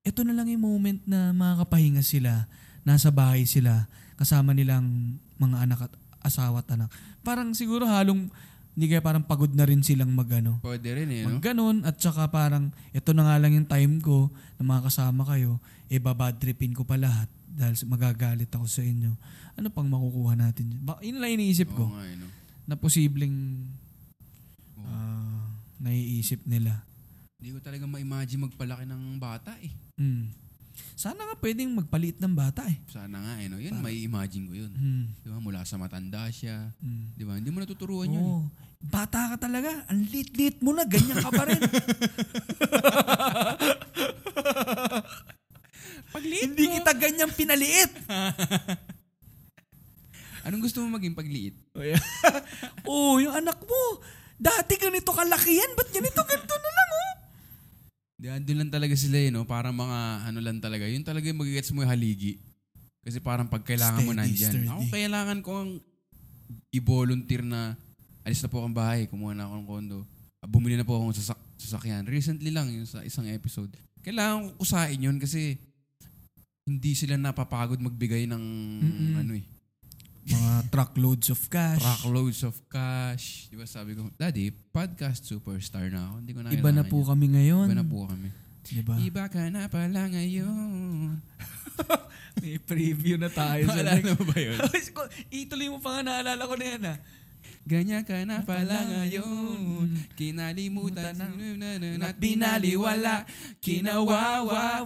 ito 0.07 0.23
na 0.23 0.31
lang 0.31 0.47
yung 0.47 0.63
moment 0.63 1.03
na 1.03 1.35
makakapahinga 1.35 1.99
sila, 1.99 2.47
nasa 2.87 3.11
bahay 3.11 3.43
sila, 3.43 3.91
kasama 4.15 4.55
nilang 4.55 5.19
mga 5.35 5.67
anak 5.67 5.79
at 5.91 5.93
asawa 6.23 6.63
at 6.63 6.69
anak. 6.71 6.87
Parang 7.27 7.51
siguro 7.51 7.83
halong, 7.83 8.31
hindi 8.71 8.85
kaya 8.87 9.03
parang 9.03 9.27
pagod 9.27 9.51
na 9.51 9.67
rin 9.67 9.83
silang 9.83 10.15
magano. 10.15 10.63
Pwede 10.63 10.95
rin 10.95 11.11
eh, 11.11 11.27
no? 11.27 11.35
Mag 11.35 11.43
ganon, 11.43 11.83
at 11.83 11.99
saka 11.99 12.31
parang, 12.31 12.71
ito 12.95 13.11
na 13.11 13.27
nga 13.27 13.35
lang 13.35 13.51
yung 13.51 13.67
time 13.67 13.99
ko 13.99 14.31
na 14.55 14.63
makakasama 14.63 15.27
kayo, 15.27 15.59
e 15.91 15.99
babadripin 15.99 16.71
ko 16.71 16.87
pa 16.87 16.95
lahat 16.95 17.27
dahil 17.51 17.75
magagalit 17.91 18.47
ako 18.47 18.63
sa 18.63 18.79
inyo. 18.79 19.11
Ano 19.59 19.67
pang 19.75 19.91
makukuha 19.91 20.39
natin? 20.39 20.71
Ba, 20.87 21.03
yun 21.03 21.19
lang 21.19 21.35
iniisip 21.35 21.67
ko 21.75 21.91
Oo 21.91 21.99
nga 21.99 22.07
eh, 22.07 22.15
no? 22.15 22.44
Na 22.65 22.75
posibleng 22.75 23.65
ah, 24.81 25.49
naiisip 25.77 26.41
nila. 26.43 26.81
Hindi 27.37 27.53
ko 27.53 27.59
talaga 27.61 27.85
ma-imagine 27.85 28.41
magpalaki 28.45 28.85
ng 28.85 29.17
bata 29.17 29.53
eh. 29.61 29.69
Hmm. 29.95 30.33
Sana 30.95 31.23
nga 31.23 31.35
pwedeng 31.39 31.71
magpalit 31.71 32.17
ng 32.19 32.33
bata 32.33 32.63
eh. 32.67 32.79
Sana 32.89 33.19
nga 33.19 33.33
eh, 33.39 33.47
no? 33.47 33.59
Yun, 33.59 33.79
may 33.79 34.01
imagine 34.01 34.47
ko 34.47 34.53
yun. 34.55 34.71
Hmm. 34.71 35.05
Di 35.21 35.27
ba? 35.29 35.39
Mula 35.39 35.63
sa 35.63 35.77
matanda 35.77 36.25
siya. 36.31 36.71
Hmm. 36.79 37.11
Di 37.13 37.23
ba? 37.23 37.35
Hindi 37.35 37.51
mo 37.51 37.59
natuturuan 37.59 38.09
yun. 38.09 38.19
eh. 38.19 38.25
Oo. 38.25 38.43
Bata 38.85 39.35
ka 39.35 39.47
talaga. 39.47 39.71
Ang 39.89 40.07
lit-lit 40.09 40.61
mo 40.61 40.71
na. 40.71 40.83
Ganyan 40.85 41.19
ka 41.19 41.31
pa 41.31 41.43
rin. 41.47 41.57
Pagliit 46.15 46.47
Hindi 46.47 46.63
kita 46.79 46.91
ganyan 46.95 47.31
pinaliit. 47.31 47.91
Anong 50.45 50.61
gusto 50.61 50.79
mo 50.79 50.93
maging 50.93 51.17
pagliit? 51.17 51.57
oh, 52.85 53.17
yung 53.17 53.33
anak 53.33 53.57
mo. 53.59 53.81
Dati 54.37 54.77
ganito 54.77 55.09
kalaki 55.09 55.57
yan. 55.57 55.71
Ba't 55.73 55.89
ganito? 55.89 56.21
Ganito 56.21 56.53
na 56.53 56.69
lang 56.69 56.89
oh. 56.93 57.13
Di, 58.15 58.27
andun 58.29 58.57
lang 58.61 58.71
talaga 58.71 58.93
sila 58.93 59.17
eh, 59.17 59.33
no? 59.33 59.43
Parang 59.43 59.73
mga 59.73 59.99
ano 60.29 60.39
lang 60.39 60.61
talaga. 60.61 60.85
Yun 60.85 61.01
talaga 61.01 61.25
yung 61.25 61.41
magigets 61.41 61.73
mo 61.73 61.81
yung 61.81 61.89
haligi. 61.89 62.37
Kasi 63.01 63.17
parang 63.19 63.49
pag 63.49 63.61
kailangan 63.61 64.01
mo 64.01 64.13
Steady, 64.13 64.21
nandyan. 64.21 64.51
sturdy. 64.53 64.69
Ako 64.69 64.81
kailangan 64.89 65.39
ko 65.41 65.51
ang 65.61 65.71
i-volunteer 66.69 67.41
na 67.41 67.73
alis 68.21 68.41
na 68.41 68.49
po 68.49 68.61
akong 68.61 68.73
bahay, 68.73 69.05
kumuha 69.05 69.33
na 69.33 69.45
ako 69.45 69.53
ng 69.55 69.67
kondo. 69.67 69.99
Ah, 70.41 70.49
Bumili 70.49 70.73
na 70.73 70.85
po 70.85 70.97
akong 70.97 71.13
sasak 71.13 71.37
sasakyan. 71.57 72.05
Recently 72.05 72.49
lang 72.49 72.69
yun 72.69 72.85
sa 72.85 73.01
isang 73.01 73.25
episode. 73.29 73.69
Kailangan 74.01 74.53
ko 74.53 74.61
kusain 74.61 74.97
yun 74.99 75.17
kasi 75.17 75.57
hindi 76.65 76.93
sila 76.93 77.13
napapagod 77.15 77.77
magbigay 77.77 78.25
ng 78.25 78.43
Mm-mm. 78.81 79.13
ano 79.21 79.31
eh, 79.37 79.45
Mga 80.25 80.73
truckloads 80.73 81.27
of 81.29 81.41
cash. 81.53 81.81
truckloads 81.85 82.41
of 82.41 82.55
cash. 82.65 83.45
Di 83.53 83.55
ba 83.57 83.69
sabi 83.69 83.93
ko, 83.93 84.09
Daddy, 84.17 84.49
podcast 84.49 85.21
superstar 85.21 85.85
na 85.93 86.09
ako. 86.09 86.15
Hindi 86.17 86.31
ko 86.33 86.39
na 86.41 86.49
Iba 86.49 86.71
na 86.73 86.81
po 86.81 86.97
yan." 87.05 87.07
kami 87.13 87.25
ngayon. 87.37 87.67
Iba 87.69 87.77
na 87.77 87.85
po 87.85 87.99
kami. 88.09 88.29
Diba? 88.65 88.97
Iba 88.97 89.29
ka 89.29 89.45
na 89.53 89.69
pala 89.69 90.09
ngayon. 90.09 91.21
May 92.41 92.57
preview 92.57 93.21
na 93.21 93.29
tayo. 93.29 93.69
Naalala 93.69 94.17
mo 94.17 94.25
ba 94.25 94.37
yun? 94.41 94.57
Ituloy 95.45 95.69
mo 95.69 95.77
pa 95.77 96.01
nga, 96.01 96.01
naalala 96.01 96.43
ko 96.49 96.57
na 96.57 96.65
yan 96.73 96.83
ah. 96.89 96.97
Ganyan 97.65 98.05
ka 98.05 98.17
na 98.25 98.41
pala 98.41 98.81
ngayon. 98.85 99.89
Kinalimutan 100.17 101.17
na 101.17 101.29
at 102.09 102.17
binaliwala. 102.17 103.25
Kinawawa. 103.61 104.85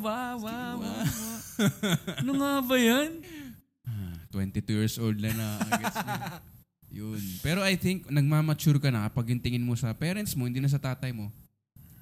Ano 2.20 2.32
nga 2.40 2.52
ba 2.64 2.76
yan? 2.80 3.20
Ah, 4.30 4.46
22 4.46 4.78
years 4.78 4.96
old 5.02 5.18
na 5.18 5.34
na. 5.34 5.48
Yun. 6.98 7.22
Pero 7.42 7.62
I 7.62 7.78
think, 7.78 8.10
nagmamature 8.10 8.82
ka 8.82 8.90
na 8.90 9.10
kapag 9.10 9.34
yung 9.34 9.42
tingin 9.42 9.66
mo 9.66 9.78
sa 9.78 9.94
parents 9.94 10.34
mo, 10.34 10.46
hindi 10.46 10.62
na 10.62 10.70
sa 10.70 10.82
tatay 10.82 11.14
mo. 11.14 11.30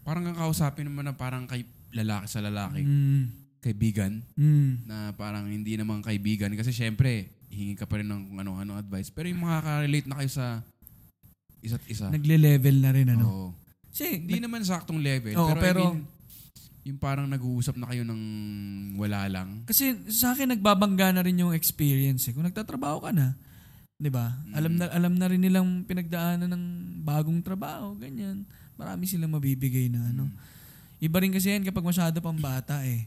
Parang 0.03 0.23
kakausapin 0.23 0.87
mo 0.87 1.03
na 1.03 1.11
parang 1.11 1.43
kay 1.43 1.67
lalaki 1.91 2.27
sa 2.31 2.39
lalaki. 2.39 2.83
Mm. 2.83 3.23
Kaibigan. 3.59 4.23
Mm. 4.39 4.87
Na 4.87 5.11
parang 5.15 5.47
hindi 5.47 5.75
naman 5.75 5.99
kaibigan. 5.99 6.51
Kasi 6.55 6.71
syempre, 6.71 7.27
hingi 7.51 7.75
ka 7.75 7.83
pa 7.83 7.99
rin 7.99 8.07
ng 8.07 8.31
kung 8.31 8.39
ano-ano 8.39 8.79
advice. 8.79 9.11
Pero 9.11 9.27
yung 9.27 9.43
makaka-relate 9.43 10.07
na 10.07 10.15
kayo 10.23 10.31
sa 10.31 10.63
isa't 11.59 11.83
isa. 11.91 12.07
Nagle-level 12.07 12.75
na 12.79 12.91
rin 12.95 13.07
ano. 13.11 13.25
Oo. 13.27 13.47
Kasi, 13.91 14.23
Hindi 14.23 14.39
naman 14.39 14.63
saktong 14.63 15.03
level. 15.03 15.35
Oo, 15.35 15.51
pero, 15.51 15.59
pero- 15.59 15.87
I 15.91 15.99
mean, 15.99 16.16
yung 16.87 16.95
parang 16.95 17.27
nag-uusap 17.27 17.75
na 17.75 17.91
kayo 17.91 18.07
ng 18.07 18.21
wala 18.95 19.27
lang. 19.27 19.67
Kasi 19.67 19.91
sa 20.07 20.31
akin 20.31 20.55
nagbabangga 20.55 21.11
na 21.11 21.19
rin 21.19 21.35
yung 21.43 21.51
experience 21.51 22.31
eh. 22.31 22.33
Kung 22.33 22.47
nagtatrabaho 22.47 23.03
ka 23.03 23.11
na, 23.11 23.35
'di 23.99 24.07
ba? 24.07 24.39
Mm. 24.47 24.53
Alam 24.55 24.73
na 24.79 24.85
alam 24.95 25.13
na 25.19 25.27
rin 25.27 25.43
nilang 25.43 25.83
pinagdaanan 25.83 26.47
ng 26.47 26.63
bagong 27.03 27.43
trabaho, 27.43 27.91
ganyan. 27.99 28.47
Marami 28.79 29.03
silang 29.03 29.35
mabibigay 29.35 29.91
na 29.91 29.99
ano. 30.15 30.31
Iba 31.03 31.19
rin 31.19 31.35
kasi 31.35 31.51
yan 31.51 31.67
kapag 31.67 31.83
masyado 31.83 32.23
pang 32.23 32.39
bata 32.39 32.87
eh. 32.87 33.03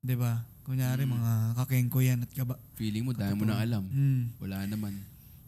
'Di 0.00 0.16
ba? 0.16 0.40
Kunyari 0.64 1.04
Mm. 1.04 1.12
mga 1.12 1.32
kakengko 1.58 1.98
yan 2.00 2.24
at 2.24 2.30
kaba. 2.32 2.54
Feeling 2.78 3.04
mo, 3.04 3.12
dahil 3.12 3.34
mo 3.36 3.44
na 3.44 3.60
alam. 3.60 3.82
Mm. 3.92 4.40
Wala 4.40 4.58
naman. 4.64 4.94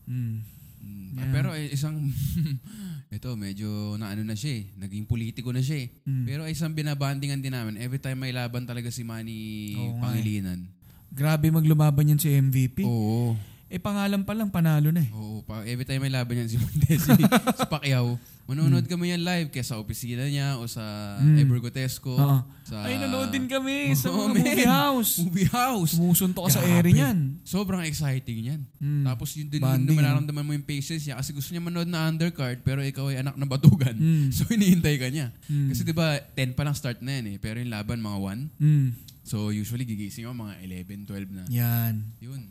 Mm. 0.05 0.43
Mm. 0.85 1.09
Yeah. 1.15 1.33
Pero 1.33 1.49
eh, 1.57 1.73
isang, 1.73 1.97
ito 3.17 3.29
medyo 3.39 3.97
na 3.97 4.13
ano 4.13 4.23
na 4.27 4.37
siya 4.37 4.61
eh. 4.61 4.65
Naging 4.77 5.09
politiko 5.09 5.49
na 5.51 5.65
siya 5.65 5.89
eh. 5.89 5.89
Mm. 6.05 6.25
Pero 6.29 6.43
isang 6.45 6.77
binabandingan 6.77 7.41
din 7.41 7.57
namin. 7.57 7.81
Every 7.81 8.03
time 8.03 8.21
may 8.21 8.35
laban 8.35 8.69
talaga 8.69 8.93
si 8.93 9.01
Manny 9.03 9.73
Oo 9.79 9.97
eh. 9.97 10.01
Pangilinan. 10.03 10.69
Grabe 11.15 11.49
maglumaban 11.49 12.11
yan 12.11 12.21
si 12.21 12.29
MVP. 12.29 12.85
Oo. 12.85 13.39
Eh 13.75 13.83
pangalan 13.83 14.23
pa 14.23 14.39
lang 14.39 14.55
panalo 14.55 14.95
na 14.95 15.03
eh. 15.03 15.11
Oo. 15.11 15.43
Pa, 15.43 15.67
every 15.67 15.83
time 15.83 15.99
may 15.99 16.09
laban 16.09 16.39
yan 16.39 16.47
si 16.47 16.55
Montes, 16.55 17.03
si, 17.03 17.11
si 17.59 17.65
Pacquiao. 17.67 18.15
Manonood 18.45 18.87
kami 18.87 19.11
yan 19.11 19.25
live 19.25 19.49
kaya 19.51 19.67
sa 19.67 19.83
opisina 19.83 20.23
niya 20.25 20.61
o 20.61 20.69
sa 20.69 21.17
Mm. 21.19 21.43
Ebergotesco. 21.43 22.15
Oo. 22.15 22.39
Sa, 22.63 22.87
Ay, 22.87 22.97
nanood 22.97 23.29
din 23.29 23.51
kami 23.51 23.91
sa 23.99 24.09
Oo, 24.09 24.29
mga 24.29 24.31
man. 24.31 24.37
movie 24.39 24.69
house. 24.69 25.13
Movie 25.19 25.51
house. 25.51 25.91
Sumusunto 25.97 26.39
ka 26.39 26.51
sa 26.53 26.63
area 26.63 26.87
niyan. 26.87 27.43
Sobrang 27.43 27.83
exciting 27.83 28.47
yan. 28.47 28.61
Mm. 28.79 29.03
Tapos 29.03 29.35
yun 29.35 29.51
din 29.51 29.59
Banding, 29.59 29.91
yung 29.91 29.99
nararamdaman 29.99 30.45
mo 30.45 30.53
yung 30.53 30.63
patience 30.63 31.03
niya 31.03 31.19
kasi 31.19 31.35
gusto 31.35 31.51
niya 31.51 31.59
manood 31.61 31.91
na 31.91 32.07
undercard 32.07 32.63
pero 32.63 32.79
ikaw 32.79 33.11
ay 33.11 33.27
anak 33.27 33.35
ng 33.35 33.51
batugan. 33.51 33.97
Mm. 33.99 34.31
So 34.37 34.47
hinihintay 34.47 34.97
ka 34.97 35.09
niya. 35.11 35.35
Mm. 35.51 35.75
Kasi 35.75 35.83
'di 35.83 35.93
ba 35.93 36.15
10 36.37 36.55
pa 36.55 36.63
lang 36.63 36.79
start 36.79 37.03
na 37.03 37.19
yan 37.19 37.27
eh 37.27 37.37
pero 37.43 37.59
yung 37.59 37.75
laban 37.75 37.99
mga 37.99 38.19
1. 38.23 38.55
Mm. 38.63 38.87
So 39.25 39.51
usually 39.51 39.83
gigising 39.83 40.29
ako 40.29 40.37
mga 40.37 40.55
11, 40.63 41.11
12 41.11 41.33
na. 41.33 41.43
Yan. 41.51 42.07
Yun. 42.23 42.45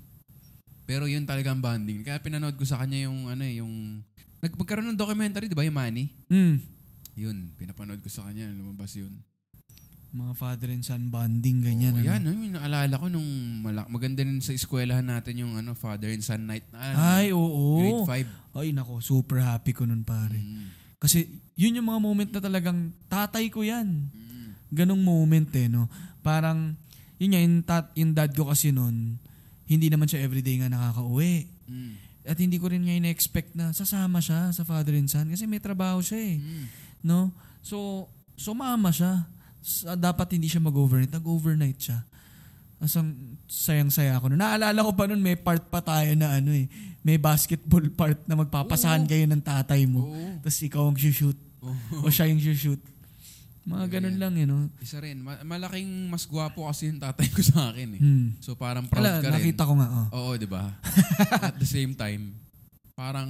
Pero 0.84 1.08
yun 1.08 1.24
talaga 1.24 1.52
ang 1.52 1.64
bonding. 1.64 2.04
Kaya 2.04 2.20
pinanood 2.20 2.60
ko 2.60 2.68
sa 2.68 2.84
kanya 2.84 3.08
yung 3.08 3.32
ano 3.32 3.44
eh, 3.44 3.64
yung 3.64 4.04
nag 4.44 4.54
magkaroon 4.60 4.92
ng 4.92 5.00
documentary 5.00 5.48
'di 5.48 5.56
ba 5.56 5.64
yung 5.64 5.78
Manny? 5.80 6.12
Mm. 6.28 6.60
Yun, 7.14 7.38
pinapanood 7.56 8.02
ko 8.02 8.10
sa 8.10 8.28
kanya 8.28 8.50
lumabas 8.52 8.92
yun. 8.98 9.14
Mga 10.14 10.34
father 10.38 10.70
and 10.70 10.86
son 10.86 11.10
bonding, 11.10 11.66
ganyan. 11.66 11.94
Oo, 11.98 12.02
ano? 12.02 12.10
yan, 12.10 12.22
ano, 12.22 12.38
yung 12.38 12.56
naalala 12.58 12.96
ko 13.02 13.06
nung 13.10 13.30
malak 13.66 13.90
maganda 13.90 14.22
rin 14.22 14.38
sa 14.46 14.54
eskwelahan 14.54 15.06
natin 15.06 15.42
yung 15.42 15.58
ano 15.58 15.74
Father 15.74 16.14
and 16.14 16.22
Son 16.22 16.46
Night. 16.46 16.70
Na, 16.70 17.18
Ay, 17.18 17.34
oo. 17.34 17.82
Grade 17.82 18.30
5. 18.54 18.54
Ay, 18.62 18.70
nako, 18.78 19.02
super 19.02 19.42
happy 19.42 19.74
ko 19.74 19.90
nun, 19.90 20.06
pare. 20.06 20.38
Mm. 20.38 20.70
Kasi, 21.02 21.26
yun 21.58 21.82
yung 21.82 21.90
mga 21.90 22.02
moment 22.02 22.30
na 22.30 22.42
talagang, 22.46 22.94
tatay 23.10 23.50
ko 23.50 23.66
yan. 23.66 24.14
Mm. 24.14 24.50
Ganong 24.70 25.02
moment 25.02 25.50
eh, 25.58 25.66
no? 25.66 25.90
Parang, 26.22 26.78
yun 27.18 27.30
nga, 27.34 27.42
yung, 27.42 27.58
tat, 27.66 27.86
yung 27.98 28.14
dad 28.14 28.30
ko 28.38 28.54
kasi 28.54 28.70
nun, 28.70 29.18
hindi 29.74 29.90
naman 29.90 30.06
siya 30.06 30.24
everyday 30.24 30.62
nga 30.62 30.70
nakakauwi. 30.70 31.50
Mm. 31.68 31.94
At 32.24 32.38
hindi 32.40 32.56
ko 32.56 32.72
rin 32.72 32.88
nga 32.88 32.96
in-expect 32.96 33.52
na 33.58 33.76
sasama 33.76 34.24
siya 34.24 34.54
sa 34.56 34.64
father 34.64 34.96
and 34.96 35.12
son 35.12 35.28
kasi 35.28 35.44
may 35.44 35.60
trabaho 35.60 36.00
siya 36.00 36.20
eh. 36.22 36.36
Mm. 36.40 36.66
No? 37.04 37.20
So, 37.60 38.08
sumama 38.40 38.94
siya. 38.94 39.28
Sa- 39.60 40.00
dapat 40.00 40.38
hindi 40.38 40.48
siya 40.48 40.64
mag-overnight. 40.64 41.12
Nag-overnight 41.12 41.80
siya. 41.80 42.00
Asang 42.80 43.16
sayang-saya 43.48 44.20
ako. 44.20 44.32
Naalala 44.36 44.80
ko 44.84 44.92
pa 44.92 45.08
nun, 45.08 45.24
may 45.24 45.40
part 45.40 45.64
pa 45.72 45.80
tayo 45.80 46.12
na 46.16 46.40
ano 46.40 46.52
eh. 46.52 46.68
May 47.04 47.16
basketball 47.20 47.88
part 47.92 48.20
na 48.28 48.36
magpapasahan 48.40 49.04
Oo. 49.04 49.10
kayo 49.10 49.24
ng 49.28 49.44
tatay 49.44 49.84
mo. 49.88 50.08
Oo. 50.08 50.40
Tapos 50.44 50.60
ikaw 50.64 50.84
ang 50.88 51.00
shoot 51.00 51.40
Oo. 51.64 52.04
O 52.04 52.12
siya 52.12 52.28
yung 52.28 52.44
shoot. 52.44 52.80
Mga 53.64 53.86
ganun 53.90 54.18
lang 54.18 54.34
eh, 54.36 54.44
no? 54.44 54.68
Isa 54.78 55.00
rin, 55.00 55.18
ma- 55.18 55.40
malaking 55.42 55.88
mas 56.06 56.24
gwapo 56.24 56.68
kasi 56.68 56.88
yung 56.88 57.00
tatay 57.00 57.28
ko 57.28 57.40
sa 57.46 57.72
akin 57.72 57.96
eh. 57.96 58.02
Hmm. 58.02 58.28
So 58.38 58.54
parang 58.54 58.86
proud 58.86 59.02
Ala, 59.02 59.20
ka 59.20 59.32
rin. 59.32 59.34
nakita 59.34 59.64
ko 59.64 59.74
nga, 59.76 59.88
oh. 59.88 60.08
Oo, 60.12 60.32
di 60.36 60.44
ba? 60.44 60.68
At 61.48 61.56
the 61.56 61.66
same 61.66 61.94
time, 61.94 62.36
parang 62.94 63.26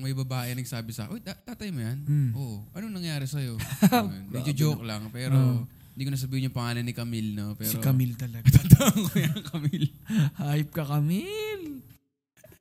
may 0.00 0.10
babae 0.10 0.52
nagsabi 0.54 0.88
sa 0.90 1.04
akin, 1.04 1.12
Uy, 1.12 1.20
ta- 1.20 1.36
tatay 1.36 1.68
mo 1.68 1.80
yan? 1.80 1.98
Hmm. 2.00 2.30
Oo. 2.32 2.56
Anong 2.72 2.96
nangyari 2.96 3.24
sa'yo? 3.24 3.60
Medyo 4.32 4.52
joke 4.52 4.82
lang, 4.82 5.08
pero 5.08 5.36
Oo. 5.36 5.68
hindi 5.92 6.02
ko 6.02 6.10
na 6.10 6.18
sabihin 6.18 6.48
yung 6.48 6.56
pangalan 6.56 6.80
ni 6.80 6.90
Camille, 6.90 7.32
no? 7.32 7.52
Pero, 7.52 7.68
si 7.68 7.76
Camille 7.76 8.16
talaga. 8.16 8.48
Tandaan 8.48 8.98
ko 8.98 9.12
yan, 9.14 9.36
Camille. 9.44 9.90
Hype 10.34 10.72
ka, 10.72 10.82
Camille! 10.88 11.84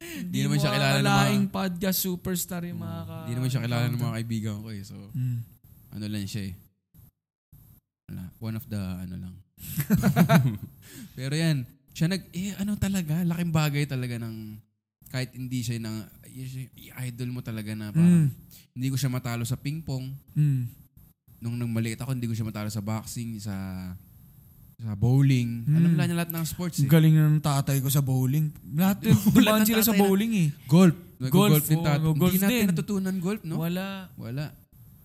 Hindi 0.04 0.40
naman 0.44 0.60
siya 0.60 0.76
kilala 0.76 1.00
ng 1.00 1.08
mga- 1.40 1.56
podcast 1.56 2.00
superstar 2.04 2.68
yung 2.68 2.84
mga 2.84 3.00
ka... 3.02 3.16
Hindi 3.24 3.34
naman 3.34 3.48
siya 3.48 3.62
kilala 3.64 3.86
ng 3.88 3.98
mga 3.98 4.14
kaibigan 4.14 4.56
ko 4.60 4.70
eh. 4.70 4.84
So, 4.84 5.00
Hmm. 5.10 5.40
ano 5.90 6.06
lang 6.06 6.28
siya 6.28 6.52
eh. 6.52 6.54
Wala. 8.06 8.24
One 8.38 8.56
of 8.56 8.66
the, 8.68 8.80
ano 8.80 9.16
lang. 9.18 9.34
Pero 11.18 11.34
yan, 11.34 11.63
siya 11.92 12.12
nag, 12.12 12.24
eh, 12.30 12.52
ano 12.58 12.76
talaga, 12.76 13.24
laking 13.24 13.52
bagay 13.52 13.84
talaga 13.86 14.20
ng, 14.20 14.60
kahit 15.08 15.32
hindi 15.32 15.62
siya 15.62 15.80
nang, 15.80 16.04
i-idol 16.28 17.30
mo 17.30 17.39
talaga 17.39 17.72
na 17.72 17.94
parang, 17.94 18.27
Mm. 18.27 18.30
hindi 18.73 18.88
ko 18.90 18.98
siya 18.98 19.08
matalo 19.08 19.46
sa 19.46 19.56
ping-pong. 19.56 20.12
Mm. 20.34 20.65
Nung 21.40 21.56
nang 21.56 21.69
maliit 21.69 22.00
ako, 22.00 22.12
hindi 22.12 22.25
ko 22.25 22.34
siya 22.34 22.48
matalo 22.48 22.67
sa 22.67 22.82
boxing, 22.82 23.40
sa 23.40 23.56
sa 24.73 25.00
bowling. 25.00 25.63
Mm. 25.63 25.75
Alam 25.80 25.92
lang 25.96 26.08
niya 26.10 26.17
lahat 26.19 26.32
ng 26.34 26.44
sports 26.44 26.82
eh. 26.82 26.90
galing 26.90 27.15
na 27.15 27.30
ng 27.30 27.40
tatay 27.40 27.80
ko 27.80 27.88
sa 27.88 28.04
bowling. 28.04 28.52
Lahat 28.75 29.00
yun, 29.00 29.15
ng 29.63 29.63
sila 29.63 29.80
sa 29.80 29.96
na- 29.96 30.02
bowling 30.02 30.34
eh. 30.36 30.50
Golf. 30.67 30.98
Golf, 31.23 31.63
din 31.63 31.80
tayo. 31.80 32.12
golf 32.12 32.36
Hindi 32.36 32.44
natin 32.44 32.60
din. 32.60 32.69
natutunan 32.75 33.15
golf, 33.15 33.40
no? 33.48 33.63
Wala. 33.63 34.12
Wala. 34.19 34.52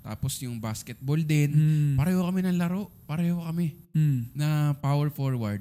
Tapos 0.03 0.39
yung 0.41 0.57
basketball 0.57 1.21
din. 1.21 1.51
Mm. 1.53 1.93
Pareho 1.99 2.25
kami 2.25 2.41
ng 2.45 2.57
laro. 2.59 2.89
Pareho 3.05 3.43
kami. 3.45 3.77
Mm. 3.93 4.33
Na 4.33 4.73
power 4.79 5.11
forward. 5.11 5.61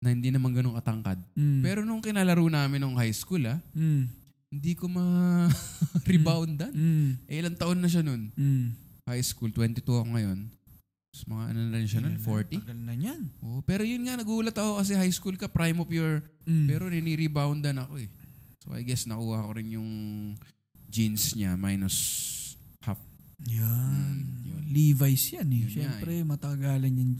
Na 0.00 0.12
hindi 0.12 0.30
naman 0.30 0.54
ganun 0.54 0.76
katangkad. 0.78 1.18
Mm. 1.34 1.60
Pero 1.60 1.80
nung 1.84 2.00
kinalaro 2.00 2.46
namin 2.46 2.80
nung 2.80 2.96
high 2.96 3.12
school, 3.12 3.42
ah, 3.44 3.58
Mm. 3.74 4.08
hindi 4.52 4.72
ko 4.72 4.86
ma-reboundan. 4.88 6.72
Mm. 6.72 7.08
Eh, 7.26 7.42
ilang 7.42 7.58
taon 7.58 7.82
na 7.82 7.90
siya 7.90 8.00
nun? 8.06 8.30
Mm. 8.32 8.72
High 9.06 9.24
school, 9.26 9.50
22 9.50 9.82
ako 9.82 10.08
ngayon. 10.16 10.38
Tapos 11.12 11.22
mga 11.32 11.44
ano 11.48 11.58
na 11.72 11.76
rin 11.80 11.88
siya 11.88 12.02
nun, 12.04 12.16
40. 12.20 12.60
Tagal 12.60 12.76
na 12.76 12.94
yan. 12.94 13.20
Oh, 13.40 13.60
pero 13.64 13.82
yun 13.82 14.04
nga, 14.04 14.20
nagulat 14.20 14.52
ako 14.52 14.80
kasi 14.80 14.92
high 14.92 15.12
school 15.12 15.36
ka, 15.36 15.48
prime 15.48 15.80
of 15.80 15.88
your... 15.88 16.20
Mm. 16.44 16.66
Pero 16.68 16.88
nini-reboundan 16.88 17.80
ako 17.80 18.04
eh. 18.04 18.08
So 18.60 18.74
I 18.76 18.84
guess 18.84 19.06
nakuha 19.06 19.46
ko 19.46 19.50
rin 19.56 19.78
yung 19.78 19.90
jeans 20.90 21.32
niya 21.34 21.56
minus. 21.56 21.96
Yan. 23.44 24.14
Mm, 24.16 24.48
yun. 24.48 24.62
Levi's 24.72 25.24
yan 25.30 25.48
eh. 25.48 25.60
Yun 25.64 25.70
Siyempre, 25.70 26.12
matagalan 26.22 26.92
yung 26.92 27.12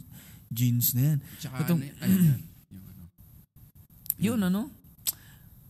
jeans 0.49 0.97
na 0.97 1.13
yan. 1.13 1.19
Tsaka 1.37 1.57
Itong- 1.61 1.83
ano, 1.83 2.01
ayun 2.01 2.23
yan. 2.25 2.41
Yung 2.73 2.87
ano. 2.89 3.05
Yun 4.17 4.41
ano? 4.43 4.63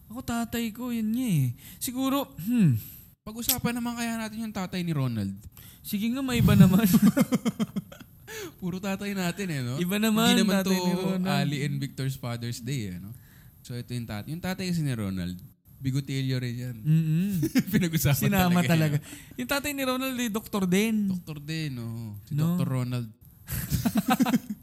Ako 0.06 0.20
tatay 0.22 0.70
ko, 0.70 0.94
yun 0.94 1.10
nga 1.10 1.26
eh. 1.26 1.46
Siguro, 1.76 2.30
hmm, 2.38 2.78
Pag-usapan 3.26 3.74
naman 3.74 3.98
kaya 3.98 4.14
natin 4.14 4.38
yung 4.40 4.54
tatay 4.54 4.86
ni 4.86 4.94
Ronald. 4.94 5.34
sige 5.82 6.06
nga 6.06 6.22
may 6.22 6.38
iba 6.38 6.54
naman. 6.54 6.86
Puro 8.62 8.78
tatay 8.78 9.18
natin 9.18 9.46
eh, 9.50 9.60
no? 9.66 9.74
Iba 9.78 9.98
naman, 9.98 10.30
Hindi 10.30 10.46
naman 10.46 10.62
tatay 10.62 10.78
to 10.78 10.86
ni 10.86 10.92
Ronald. 10.94 11.26
Ali 11.26 11.58
and 11.66 11.76
Victor's 11.78 12.14
Father's 12.14 12.62
Day, 12.62 12.94
eh, 12.94 13.02
no? 13.02 13.10
So 13.62 13.74
ito 13.74 13.90
yung 13.90 14.06
tatay. 14.06 14.30
Yung 14.30 14.38
tatay 14.38 14.70
kasi 14.70 14.86
ni 14.86 14.94
Ronald, 14.94 15.34
bigotilyo 15.76 16.40
rin 16.40 16.56
yan. 16.56 16.76
Mm-mm. 16.80 17.28
Pinag-usapan 17.72 18.32
Sinama 18.32 18.64
talaga. 18.64 18.72
talaga. 18.72 18.96
yan. 18.98 19.04
Yung 19.44 19.50
tatay 19.50 19.70
ni 19.76 19.82
Ronald, 19.84 20.16
eh, 20.16 20.30
doktor 20.32 20.64
din. 20.64 21.12
Doktor 21.12 21.38
din, 21.38 21.70
no? 21.76 22.16
Si 22.24 22.32
No? 22.32 22.56
Dr. 22.56 22.68
Ronald. 22.68 23.08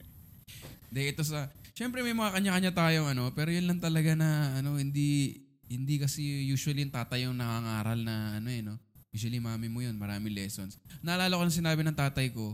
De, 0.93 1.09
ito 1.09 1.23
sa... 1.25 1.49
Siyempre 1.73 2.05
may 2.05 2.13
mga 2.13 2.37
kanya-kanya 2.37 2.71
tayong 2.73 3.07
ano, 3.09 3.33
pero 3.33 3.49
yun 3.49 3.65
lang 3.65 3.81
talaga 3.81 4.13
na 4.13 4.61
ano, 4.61 4.77
hindi 4.77 5.41
hindi 5.65 5.97
kasi 5.97 6.21
usually 6.45 6.85
yung 6.85 6.93
tatay 6.93 7.25
yung 7.25 7.33
nangangaral 7.33 7.97
na 7.97 8.37
ano 8.37 8.49
eh, 8.53 8.61
no? 8.61 8.77
Usually 9.09 9.41
mami 9.41 9.73
mo 9.73 9.81
yun, 9.81 9.97
marami 9.97 10.29
lessons. 10.29 10.77
Naalala 11.01 11.33
ko 11.33 11.43
na 11.45 11.49
sinabi 11.49 11.81
ng 11.81 11.97
tatay 11.97 12.29
ko, 12.29 12.53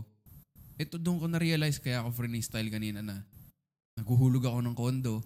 ito 0.80 0.96
doon 0.96 1.20
ko 1.20 1.26
na-realize 1.28 1.76
kaya 1.84 2.00
ako 2.00 2.16
freestyle 2.16 2.72
kanina 2.72 3.04
na 3.04 3.20
naghuhulog 4.00 4.48
ako 4.48 4.58
ng 4.64 4.76
kondo, 4.76 5.20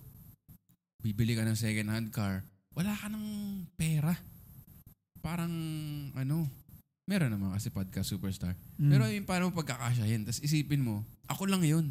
bibili 0.98 1.38
ka 1.38 1.46
ng 1.46 1.54
second 1.54 1.94
hand 1.94 2.10
car, 2.10 2.42
wala 2.74 2.92
ka 2.94 3.06
ng 3.08 3.26
pera. 3.78 4.14
Parang 5.22 5.50
ano, 6.12 6.44
meron 7.08 7.32
naman 7.32 7.54
kasi 7.54 7.70
podcast 7.70 8.10
superstar. 8.10 8.58
Mm. 8.76 8.90
Pero 8.90 9.02
yung 9.08 9.26
paano 9.26 9.42
mo 9.48 9.56
pagkakasyahin, 9.56 10.26
tapos 10.26 10.42
isipin 10.42 10.84
mo, 10.84 11.06
ako 11.30 11.48
lang 11.48 11.62
yun. 11.64 11.86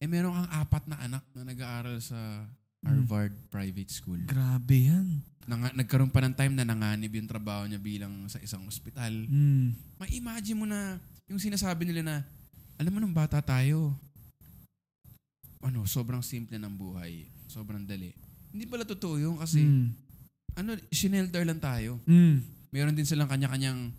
Eh 0.00 0.08
meron 0.08 0.32
kang 0.32 0.52
apat 0.64 0.88
na 0.88 0.96
anak 1.04 1.24
na 1.36 1.44
nag-aaral 1.44 2.00
sa 2.00 2.48
Harvard 2.80 3.36
Private 3.52 3.92
School. 3.92 4.24
Grabe 4.24 4.88
yan. 4.88 5.20
Nang, 5.44 5.68
nagkaroon 5.76 6.08
pa 6.08 6.24
ng 6.24 6.32
time 6.32 6.54
na 6.56 6.64
nanganib 6.64 7.12
yung 7.12 7.28
trabaho 7.28 7.68
niya 7.68 7.76
bilang 7.76 8.24
sa 8.30 8.40
isang 8.40 8.64
ospital. 8.64 9.12
Mm. 9.28 9.76
Ma-imagine 10.00 10.56
mo 10.56 10.64
na 10.64 10.96
yung 11.28 11.42
sinasabi 11.42 11.84
nila 11.84 12.00
na, 12.00 12.16
alam 12.80 12.92
mo 12.94 12.98
nung 13.02 13.12
bata 13.12 13.44
tayo, 13.44 13.92
ano, 15.60 15.84
sobrang 15.84 16.24
simple 16.24 16.56
ng 16.56 16.72
buhay. 16.72 17.28
Sobrang 17.44 17.84
dali. 17.84 18.16
Hindi 18.50 18.64
pala 18.66 18.82
totoo 18.82 19.14
yun 19.16 19.36
kasi, 19.38 19.62
Mm. 19.62 19.86
ano, 20.56 20.70
shinelter 20.90 21.42
lang 21.42 21.58
tayo. 21.58 21.98
Mm. 22.04 22.42
Meron 22.70 22.94
din 22.94 23.06
silang 23.06 23.30
kanya-kanyang, 23.30 23.90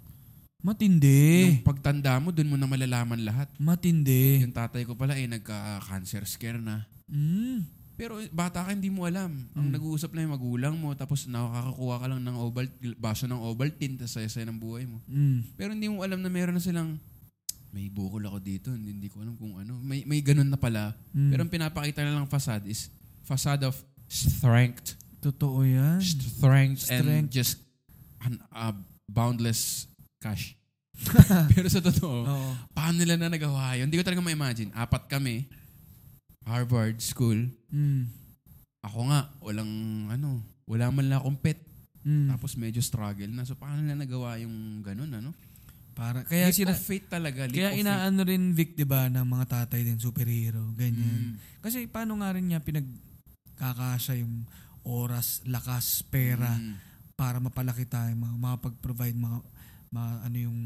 Matindi. 0.61 1.57
yung 1.57 1.65
pagtanda 1.65 2.21
mo, 2.21 2.29
dun 2.29 2.47
mo 2.47 2.55
na 2.55 2.69
malalaman 2.69 3.17
lahat. 3.25 3.49
Matindi. 3.57 4.45
Yung 4.45 4.53
tatay 4.53 4.85
ko 4.85 4.93
pala 4.93 5.17
eh, 5.17 5.25
nagka-cancer 5.25 6.21
scare 6.29 6.61
na. 6.61 6.85
Mm. 7.09 7.65
Pero 7.97 8.17
bata 8.29 8.65
ka, 8.65 8.73
hindi 8.73 8.89
mo 8.89 9.05
alam. 9.05 9.45
Ang 9.53 9.67
Mm. 9.69 9.73
nag-uusap 9.73 10.13
lang 10.13 10.29
yung 10.29 10.35
magulang 10.37 10.73
mo, 10.77 10.93
tapos 10.93 11.25
nakakakuha 11.25 11.95
ka 11.97 12.07
lang 12.07 12.21
ng 12.21 12.35
Oval, 12.37 12.65
baso 12.97 13.25
ng 13.25 13.37
Ovaltine, 13.37 13.97
tapos 13.97 14.13
saya-saya 14.15 14.45
ng 14.49 14.57
buhay 14.57 14.85
mo. 14.85 15.01
Mm. 15.05 15.57
Pero 15.57 15.69
hindi 15.73 15.89
mo 15.89 16.01
alam 16.01 16.21
na 16.21 16.29
meron 16.29 16.53
na 16.53 16.63
silang, 16.63 16.97
may 17.71 17.89
bukol 17.89 18.21
ako 18.21 18.37
dito, 18.37 18.67
hindi, 18.69 18.91
hindi 18.91 19.09
ko 19.09 19.21
alam 19.21 19.33
kung 19.37 19.53
ano. 19.57 19.79
May, 19.81 20.03
may 20.05 20.21
ganun 20.21 20.49
na 20.49 20.57
pala. 20.57 20.93
Mm. 21.13 21.29
Pero 21.29 21.39
ang 21.41 21.51
pinapakita 21.51 22.01
na 22.05 22.15
lang 22.15 22.27
facade 22.29 22.69
is 22.69 22.89
facade 23.21 23.63
of 23.63 23.77
strength. 24.11 24.99
Totoo 25.23 25.63
yan. 25.63 26.03
Strength, 26.03 26.91
and 26.91 27.05
Strength. 27.07 27.29
just 27.31 27.55
an, 28.19 28.43
uh, 28.51 28.75
boundless 29.07 29.87
cash. 30.19 30.59
Pero 31.55 31.65
sa 31.71 31.81
totoo, 31.81 32.27
Oo. 32.27 32.49
paano 32.75 33.01
nila 33.01 33.17
na 33.17 33.31
nagawa 33.31 33.73
yun? 33.79 33.87
Hindi 33.89 33.97
ko 33.97 34.05
talaga 34.05 34.21
ma-imagine. 34.21 34.69
Apat 34.75 35.07
kami, 35.09 35.47
Harvard 36.45 37.01
School. 37.01 37.49
Mm. 37.73 38.05
Ako 38.85 39.09
nga, 39.09 39.29
walang 39.41 39.71
ano, 40.11 40.41
wala 40.67 40.91
man 40.93 41.09
lang 41.09 41.17
akong 41.21 41.39
pet. 41.41 41.57
Mm. 42.05 42.33
Tapos 42.33 42.57
medyo 42.57 42.81
struggle 42.81 43.29
na. 43.29 43.45
So 43.45 43.57
paano 43.57 43.81
nila 43.81 43.97
nagawa 43.97 44.37
yung 44.41 44.81
ganun, 44.85 45.09
ano? 45.09 45.31
Para, 45.91 46.25
kaya 46.25 46.49
leap 46.49 46.55
sila, 46.55 46.73
of 46.73 46.81
faith 46.81 47.07
talaga. 47.09 47.45
Leap 47.49 47.57
kaya 47.57 47.69
of 47.69 47.77
faith. 47.77 47.83
inaano 47.85 48.21
rin 48.25 48.43
Vic, 48.53 48.73
di 48.77 48.85
ba, 48.85 49.09
ng 49.09 49.25
mga 49.25 49.45
tatay 49.47 49.81
din, 49.85 49.97
superhero, 50.01 50.61
ganyan. 50.77 51.33
Mm. 51.33 51.61
Kasi 51.61 51.85
paano 51.89 52.21
nga 52.21 52.33
rin 52.33 52.45
niya 52.45 52.61
pinagkakasya 53.61 54.25
yung 54.25 54.49
oras, 54.81 55.45
lakas, 55.45 56.01
pera 56.09 56.57
Mm. 56.57 56.73
para 57.13 57.37
mapalaki 57.37 57.85
tayo, 57.85 58.09
mga, 58.17 58.35
makapag-provide 58.41 59.13
mga, 59.13 59.37
mga 59.93 60.11
ano 60.25 60.37
yung 60.41 60.59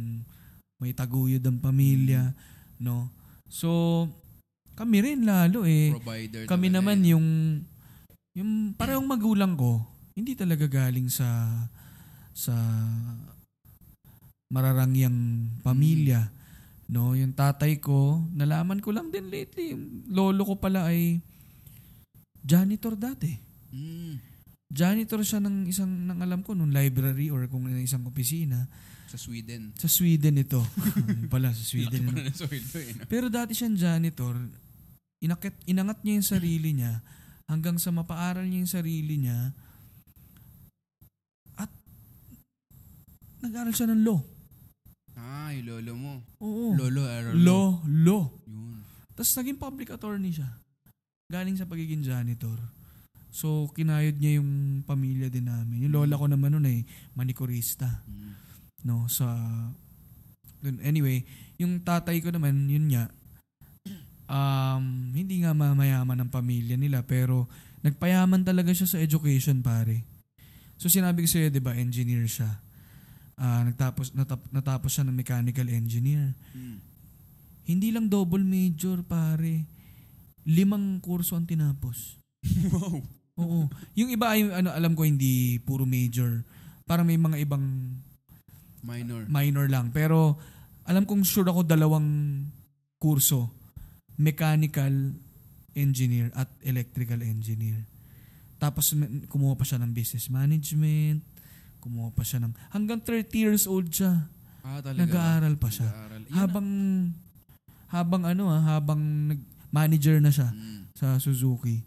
may 0.79 0.95
taguyod 0.95 1.43
ang 1.43 1.59
pamilya, 1.59 2.31
no? 2.79 3.11
So, 3.51 4.07
kami 4.79 5.03
rin 5.03 5.27
lalo 5.27 5.67
eh. 5.67 5.91
Provider. 5.91 6.47
Kami 6.47 6.67
naman 6.71 7.03
eh. 7.03 7.11
yung 7.11 7.27
yung 8.35 8.75
parehong 8.75 9.07
magulang 9.07 9.55
ko, 9.55 9.83
hindi 10.15 10.35
talaga 10.35 10.67
galing 10.67 11.07
sa 11.11 11.27
sa 12.31 12.55
mararangyang 14.51 15.51
pamilya. 15.63 16.31
No, 16.91 17.15
yung 17.15 17.31
tatay 17.35 17.79
ko, 17.79 18.23
nalaman 18.35 18.79
ko 18.79 18.91
lang 18.95 19.09
din 19.11 19.27
lately, 19.31 19.73
yung 19.75 20.05
lolo 20.11 20.43
ko 20.43 20.55
pala 20.59 20.91
ay 20.91 21.19
janitor 22.45 22.93
dati. 22.93 23.33
Mm. 23.73 24.21
Janitor 24.69 25.25
siya 25.25 25.41
ng 25.41 25.65
isang, 25.65 25.89
ng 25.89 26.19
alam 26.21 26.45
ko, 26.45 26.53
nung 26.53 26.69
library 26.69 27.33
or 27.33 27.49
kung 27.49 27.65
ng 27.65 27.81
isang 27.81 28.05
opisina. 28.05 28.69
Sa 29.09 29.17
Sweden. 29.17 29.73
Sa 29.77 29.89
Sweden 29.89 30.37
ito. 30.41 30.61
Ano 30.61 31.25
pala, 31.33 31.49
sa 31.53 31.61
Laki 31.61 31.69
Sweden. 31.69 32.01
pa 32.05 32.13
ano. 32.21 32.33
sweldo 32.33 32.77
eh. 32.77 32.91
no? 32.93 33.03
Pero 33.09 33.25
dati 33.33 33.57
siyang 33.57 33.77
janitor, 33.77 34.37
inakit, 35.21 35.57
inangat 35.65 36.01
niya 36.05 36.13
yung 36.21 36.29
sarili 36.29 36.69
niya 36.77 37.01
hanggang 37.45 37.77
sa 37.77 37.93
mapaaral 37.93 38.45
niya 38.45 38.61
yung 38.65 38.73
sarili 38.73 39.21
niya 39.21 39.53
at 41.61 41.69
nag-aral 43.45 43.73
siya 43.73 43.89
ng 43.93 44.01
law. 44.01 44.21
Ah, 45.15 45.53
yung 45.53 45.65
lolo 45.71 45.93
mo. 45.95 46.13
Oo. 46.41 46.75
Lolo, 46.75 47.05
Aaron. 47.05 47.33
Law, 47.45 47.79
law. 47.85 48.27
Yun. 48.49 48.81
Tapos 49.15 49.31
naging 49.39 49.61
public 49.61 49.93
attorney 49.93 50.35
siya. 50.35 50.64
Galing 51.25 51.57
sa 51.57 51.65
pagiging 51.65 52.05
janitor. 52.05 52.57
So, 53.33 53.67
kinayod 53.73 54.21
niya 54.21 54.39
yung 54.39 54.81
pamilya 54.85 55.27
din 55.27 55.49
namin. 55.49 55.83
Yung 55.83 55.93
lola 55.97 56.15
ko 56.15 56.29
naman 56.29 56.53
nun 56.55 56.69
ay 56.69 56.85
manikurista. 57.17 58.05
Mm. 58.05 58.33
no 58.85 59.09
sa 59.09 59.25
anyway 60.85 61.25
yung 61.57 61.81
tatay 61.81 62.21
ko 62.21 62.29
naman 62.29 62.69
yun 62.69 62.85
nga 62.93 63.09
um 64.29 65.09
hindi 65.09 65.41
nga 65.41 65.57
mamayaman 65.57 66.21
ng 66.21 66.29
pamilya 66.29 66.77
nila 66.77 67.01
pero 67.01 67.49
nagpayaman 67.81 68.45
talaga 68.45 68.69
siya 68.77 68.85
sa 68.85 69.01
education 69.01 69.65
pare 69.65 70.05
so 70.77 70.85
sinabi 70.85 71.25
ko 71.25 71.29
sa'yo 71.33 71.49
'di 71.49 71.61
ba 71.65 71.73
engineer 71.73 72.29
siya 72.29 72.61
Ah, 73.35 73.67
nagtapos 73.67 74.15
natap, 74.15 74.39
natapos 74.47 74.95
siya 74.95 75.03
ng 75.09 75.17
mechanical 75.17 75.65
engineer 75.67 76.37
Mm. 76.53 76.77
hindi 77.65 77.89
lang 77.89 78.05
double 78.05 78.45
major 78.45 79.01
pare 79.01 79.65
limang 80.45 81.01
kurso 81.01 81.33
ang 81.33 81.49
tinapos 81.49 82.21
wow. 82.73 83.01
Oo. 83.35 83.67
Yung 83.99 84.07
iba 84.07 84.31
ay 84.31 84.47
ano 84.47 84.71
alam 84.71 84.95
ko 84.95 85.03
hindi 85.03 85.59
puro 85.59 85.83
major. 85.83 86.39
Parang 86.87 87.03
may 87.03 87.19
mga 87.19 87.43
ibang 87.43 87.63
Minor. 88.85 89.27
minor 89.27 89.67
lang. 89.67 89.91
Pero 89.91 90.39
alam 90.87 91.03
kong 91.03 91.25
sure 91.27 91.49
ako 91.49 91.67
dalawang 91.67 92.07
kurso. 92.95 93.51
Mechanical 94.15 95.11
engineer 95.75 96.31
at 96.31 96.47
electrical 96.63 97.19
engineer. 97.19 97.83
Tapos 98.55 98.95
kumuha 99.27 99.59
pa 99.59 99.67
siya 99.67 99.83
ng 99.83 99.91
business 99.91 100.31
management. 100.31 101.19
Kumuha 101.83 102.15
pa 102.15 102.23
siya 102.23 102.39
ng... 102.39 102.55
Hanggang 102.71 103.03
30 103.03 103.35
years 103.35 103.67
old 103.67 103.91
siya. 103.91 104.31
Ah, 104.63 104.79
talaga. 104.79 105.03
Nag-aaral 105.03 105.55
pa 105.59 105.67
siya. 105.67 105.91
Nag-aaral. 105.91 106.21
Habang... 106.31 106.67
Habang 107.91 108.23
ano 108.25 108.43
ah, 108.49 108.63
habang 108.63 109.01
nag- 109.35 109.49
manager 109.75 110.17
na 110.17 110.31
siya. 110.31 110.47
Mm. 110.47 110.87
sa 110.95 111.19
Suzuki. 111.19 111.83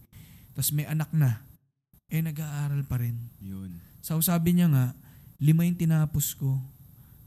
Tapos 0.53 0.69
may 0.71 0.85
anak 0.85 1.09
na. 1.11 1.41
Eh 2.09 2.21
nag-aaral 2.21 2.85
pa 2.85 3.01
rin. 3.01 3.17
Yun. 3.41 3.81
So 4.05 4.21
sabi 4.21 4.53
niya 4.53 4.69
nga, 4.69 4.93
lima 5.41 5.65
yung 5.65 5.81
tinapos 5.81 6.37
ko. 6.37 6.61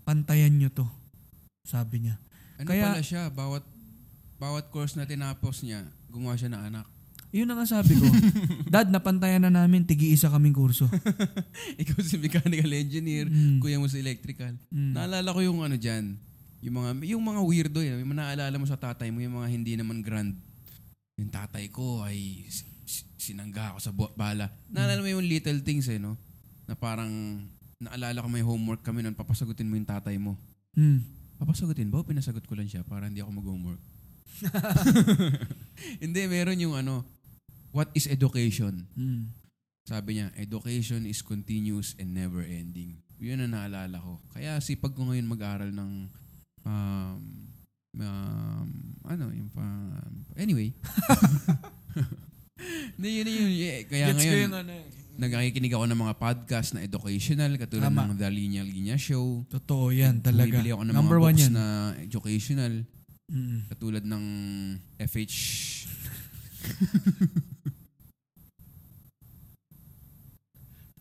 Pantayan 0.06 0.54
nyo 0.54 0.70
to. 0.70 0.86
Sabi 1.64 2.06
niya. 2.06 2.22
Ano 2.58 2.70
Kaya- 2.70 2.94
pala 2.94 3.02
siya? 3.02 3.34
Bawat 3.34 3.66
bawat 4.38 4.70
course 4.70 4.94
na 4.94 5.06
tinapos 5.06 5.62
niya, 5.62 5.86
gumawa 6.06 6.34
siya 6.34 6.50
ng 6.50 6.64
anak. 6.64 6.86
Yun 7.30 7.46
na 7.46 7.56
nga 7.56 7.66
sabi 7.72 7.94
ko. 7.94 8.06
Dad, 8.74 8.90
napantayan 8.90 9.40
na 9.40 9.54
namin, 9.54 9.86
tigi-isa 9.86 10.28
kaming 10.28 10.52
kurso. 10.52 10.90
Ikaw 11.82 11.98
si 12.02 12.18
mechanical 12.18 12.74
engineer, 12.74 13.26
Mm. 13.26 13.58
kuya 13.58 13.78
mo 13.78 13.86
si 13.86 14.02
electrical. 14.02 14.58
Mm. 14.68 14.98
Naalala 14.98 15.30
ko 15.30 15.40
yung 15.40 15.62
ano 15.62 15.78
dyan, 15.78 16.18
yung 16.60 16.76
mga, 16.76 16.90
yung 17.08 17.24
mga 17.24 17.42
weirdo 17.42 17.80
yun, 17.80 18.02
yung 18.02 18.12
naalala 18.12 18.58
mo 18.58 18.66
sa 18.66 18.76
tatay 18.76 19.14
mo, 19.14 19.22
yung 19.22 19.38
mga 19.38 19.48
hindi 19.48 19.74
naman 19.78 20.02
grand. 20.02 20.34
Yung 21.22 21.32
tatay 21.32 21.70
ko 21.70 22.02
ay 22.02 22.50
sinangga 23.22 23.72
ako 23.72 23.80
sa 23.80 23.94
bala. 23.94 24.50
Naalala 24.74 25.06
mo 25.06 25.08
yung 25.08 25.24
little 25.24 25.62
things 25.62 25.86
eh, 25.88 26.02
no? 26.02 26.18
Na 26.66 26.74
parang, 26.74 27.10
naalala 27.78 28.26
ko 28.26 28.28
may 28.28 28.42
homework 28.42 28.82
kami 28.82 29.06
nun, 29.06 29.14
papasagutin 29.14 29.70
mo 29.70 29.78
yung 29.78 29.86
tatay 29.86 30.18
mo. 30.18 30.36
Mm. 30.74 31.06
Papasagutin 31.42 31.90
ba? 31.90 32.02
o 32.02 32.06
Pinasagot 32.06 32.46
ko 32.46 32.54
lang 32.54 32.70
siya 32.70 32.86
para 32.86 33.10
hindi 33.10 33.22
ako 33.22 33.32
mag-homework. 33.34 33.82
hindi, 36.04 36.22
meron 36.30 36.62
yung 36.62 36.78
ano, 36.78 37.06
what 37.74 37.90
is 37.94 38.10
education? 38.10 38.86
Mm. 38.98 39.30
Sabi 39.86 40.22
niya, 40.22 40.30
education 40.38 41.10
is 41.10 41.26
continuous 41.26 41.98
and 41.98 42.14
never 42.14 42.46
ending. 42.46 43.02
Yun 43.18 43.46
ang 43.46 43.54
naalala 43.58 43.98
ko. 43.98 44.22
Kaya 44.34 44.62
sipag 44.62 44.94
ko 44.94 45.10
ngayon 45.10 45.30
mag-aral 45.30 45.70
ng 45.74 45.92
um, 46.66 47.22
Um, 47.92 48.68
ano, 49.04 49.26
yung 49.36 49.52
pa... 49.52 49.64
Anyway. 50.40 50.72
Hindi, 52.96 53.10
yun, 53.20 53.28
yun, 53.28 53.52
yun. 53.52 53.84
Kaya 53.90 54.06
Gets 54.14 54.16
ko 54.16 54.22
ngayon, 54.24 54.40
yung 54.48 54.56
ano 54.56 54.72
eh. 54.72 54.86
nagkikinig 55.18 55.74
ako 55.74 55.86
ng 55.90 56.00
mga 56.00 56.16
podcast 56.16 56.70
na 56.72 56.82
educational, 56.82 57.52
katulad 57.58 57.90
Tama. 57.90 58.06
ng 58.08 58.12
The 58.16 58.30
Linya 58.32 58.64
Linya 58.64 58.96
Show. 58.96 59.44
Totoo 59.50 59.92
yan 59.92 60.22
talaga. 60.22 60.56
Bumibili 60.56 60.72
ako 60.72 60.84
ng 60.88 60.96
Number 60.96 61.18
mga 61.20 61.26
one 61.26 61.36
books 61.36 61.48
yan. 61.50 61.54
na 61.58 61.66
educational, 62.00 62.74
Mm. 63.32 63.64
katulad 63.72 64.04
ng 64.04 64.24
FH... 65.00 65.36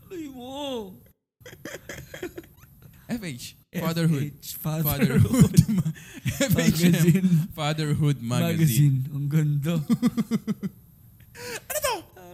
Tuloy 0.00 0.26
mo. 0.30 0.94
FH. 3.10 3.59
Fatherhood. 3.70 4.34
FH, 4.42 4.82
Fatherhood. 4.82 5.54
Magazine. 6.58 7.28
Fatherhood 7.54 8.18
Magazine. 8.18 8.58
Magazine. 8.58 8.98
Ang 9.14 9.26
ganda. 9.30 9.74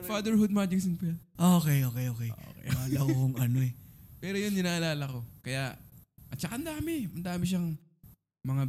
Fatherhood 0.06 0.54
Magazine 0.54 0.96
pa 0.96 1.04
yan. 1.12 1.18
okay, 1.60 1.78
okay, 1.84 2.06
okay. 2.08 2.30
Okay. 2.30 2.70
Kala 2.70 3.04
ko 3.04 3.12
kung 3.12 3.36
ano 3.36 3.58
eh. 3.60 3.74
Pero 4.22 4.38
yun, 4.38 4.54
dinaalala 4.54 5.04
ko. 5.10 5.20
Kaya, 5.42 5.76
at 6.30 6.38
saka 6.40 6.56
ang 6.56 6.64
dami. 6.64 7.10
Ang 7.10 7.26
dami 7.26 7.44
siyang 7.44 7.74
mga 8.46 8.64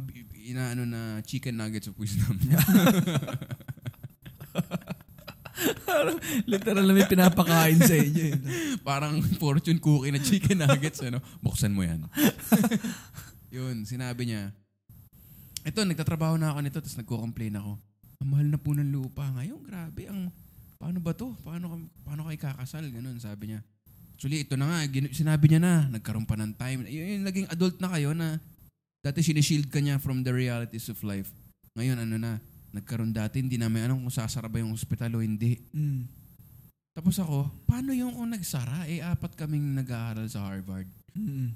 inaano 0.50 0.82
na 0.84 1.22
chicken 1.22 1.56
nuggets 1.56 1.86
of 1.88 1.96
wisdom. 1.96 2.36
Literal 6.46 6.84
na 6.84 6.92
may 6.92 7.06
pinapakain 7.06 7.78
sa 7.80 7.94
inyo. 7.94 8.22
eh. 8.30 8.36
Parang 8.80 9.18
fortune 9.36 9.78
cookie 9.78 10.12
na 10.12 10.20
chicken 10.20 10.62
nuggets. 10.62 11.00
ano? 11.02 11.18
Buksan 11.40 11.72
mo 11.72 11.82
yan. 11.82 12.04
yun, 13.56 13.84
sinabi 13.84 14.28
niya. 14.28 14.52
Ito, 15.64 15.84
nagtatrabaho 15.84 16.36
na 16.36 16.54
ako 16.54 16.58
nito, 16.62 16.78
tapos 16.80 16.96
nagko-complain 16.96 17.58
ako. 17.58 17.76
Ang 18.18 18.28
mahal 18.28 18.48
na 18.48 18.58
po 18.58 18.72
ng 18.72 18.88
lupa 18.88 19.28
ngayon. 19.36 19.60
Grabe, 19.62 20.08
ang 20.08 20.32
paano 20.76 20.98
ba 20.98 21.12
to? 21.12 21.34
Paano, 21.44 21.76
paano 22.02 22.24
kayo 22.26 22.38
kakasal? 22.40 22.88
Ganun, 22.88 23.20
sabi 23.20 23.52
niya. 23.52 23.60
Actually, 24.18 24.42
ito 24.42 24.58
na 24.58 24.66
nga, 24.66 24.78
gin- 24.90 25.14
sinabi 25.14 25.46
niya 25.46 25.60
na, 25.62 25.74
nagkaroon 25.92 26.26
pa 26.26 26.34
ng 26.34 26.56
time. 26.56 26.82
Yun, 26.88 27.22
yung 27.22 27.26
naging 27.26 27.46
adult 27.46 27.78
na 27.78 27.92
kayo 27.92 28.10
na 28.16 28.42
dati 28.98 29.22
sinishield 29.22 29.70
ka 29.70 29.78
niya 29.78 30.02
from 30.02 30.26
the 30.26 30.32
realities 30.34 30.90
of 30.90 30.98
life. 31.06 31.30
Ngayon, 31.78 32.02
ano 32.02 32.16
na, 32.18 32.32
nagkaroon 32.72 33.12
dati, 33.12 33.40
hindi 33.40 33.56
namin 33.56 33.88
alam 33.88 33.98
kung 34.00 34.12
sasara 34.12 34.48
ba 34.48 34.60
yung 34.60 34.72
hospital 34.76 35.16
o 35.16 35.24
hindi. 35.24 35.56
Mm. 35.72 36.04
Tapos 36.92 37.16
ako, 37.22 37.46
paano 37.64 37.94
yung 37.94 38.12
kung 38.12 38.28
nagsara? 38.34 38.90
Eh, 38.90 38.98
apat 39.00 39.38
kaming 39.38 39.78
nag-aaral 39.78 40.26
sa 40.28 40.44
Harvard. 40.44 40.88
Mm. 41.14 41.54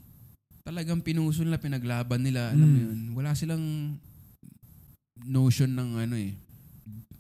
Talagang 0.63 1.03
pinuso 1.03 1.43
nila, 1.43 1.59
pinaglaban 1.59 2.23
nila. 2.23 2.55
Alam 2.55 2.69
mo 2.69 2.79
Mm. 2.79 2.85
yun, 2.87 3.01
wala 3.19 3.35
silang 3.35 3.65
notion 5.27 5.71
ng 5.75 5.91
ano 5.99 6.15
eh. 6.17 6.33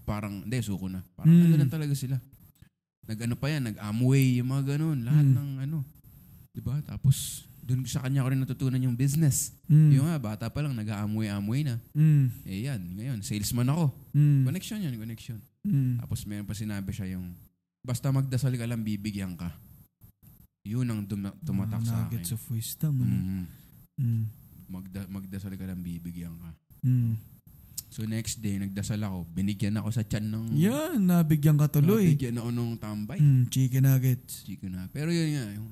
Parang, 0.06 0.46
hindi, 0.46 0.58
suko 0.62 0.86
na. 0.86 1.02
Parang 1.18 1.34
Mm. 1.34 1.44
ano 1.50 1.54
lang 1.58 1.72
talaga 1.72 1.94
sila. 1.94 2.16
Nag-ano 3.06 3.34
pa 3.34 3.50
yan, 3.50 3.74
nag-Amway, 3.74 4.38
yung 4.38 4.50
mga 4.54 4.78
ganun. 4.78 5.02
Lahat 5.02 5.26
Mm. 5.26 5.34
ng 5.34 5.50
ano. 5.66 5.78
Diba? 6.54 6.78
Tapos, 6.86 7.42
dun 7.72 7.88
sa 7.88 8.04
kanya 8.04 8.20
ko 8.20 8.28
rin 8.28 8.44
natutunan 8.44 8.84
yung 8.84 8.92
business. 8.92 9.56
Mm. 9.64 9.90
Yung 9.96 10.06
nga, 10.12 10.20
bata 10.20 10.44
pa 10.52 10.60
lang, 10.60 10.76
nag-Amway-Amway 10.76 11.64
na. 11.64 11.80
Mm. 11.96 12.28
Eh 12.44 12.68
yan, 12.68 12.80
ngayon, 13.00 13.18
salesman 13.24 13.72
ako. 13.72 13.88
Mm. 14.12 14.44
Connection 14.44 14.84
yan, 14.84 14.94
connection. 15.00 15.40
Mm. 15.64 16.04
Tapos 16.04 16.28
meron 16.28 16.44
pa 16.44 16.52
sinabi 16.52 16.92
siya 16.92 17.16
yung, 17.16 17.32
basta 17.80 18.12
magdasal 18.12 18.52
ka 18.60 18.68
lang, 18.68 18.84
bibigyan 18.84 19.32
ka. 19.40 19.48
Yun 20.68 20.84
ang 20.92 21.00
dum- 21.08 21.38
tumatak 21.40 21.80
Mga 21.80 21.88
sa 21.88 21.96
akin. 21.96 22.20
Nuggets 22.20 22.30
of 22.36 22.44
wisdom. 22.52 22.94
Mm. 23.00 23.44
Mm. 23.96 24.24
Magda- 24.68 25.08
magdasal 25.08 25.56
ka 25.56 25.64
lang, 25.64 25.80
bibigyan 25.80 26.36
ka. 26.36 26.50
Mm. 26.84 27.16
So 27.92 28.08
next 28.08 28.40
day, 28.40 28.56
nagdasal 28.56 29.00
ako. 29.04 29.28
Binigyan 29.32 29.76
ako 29.76 29.92
sa 29.92 30.00
tiyan 30.04 30.28
ng... 30.32 30.44
Yan, 30.56 30.96
nabigyan 31.08 31.60
ka 31.60 31.68
tuloy. 31.68 32.12
Nabigyan 32.12 32.40
ako 32.40 32.48
ng 32.48 32.72
tambay. 32.80 33.20
Mm, 33.20 33.52
chicken 33.52 33.84
nuggets. 33.84 34.48
Chico 34.48 34.64
na. 34.68 34.88
Pero 34.88 35.12
yun 35.12 35.28
nga, 35.36 35.44
yung, 35.60 35.68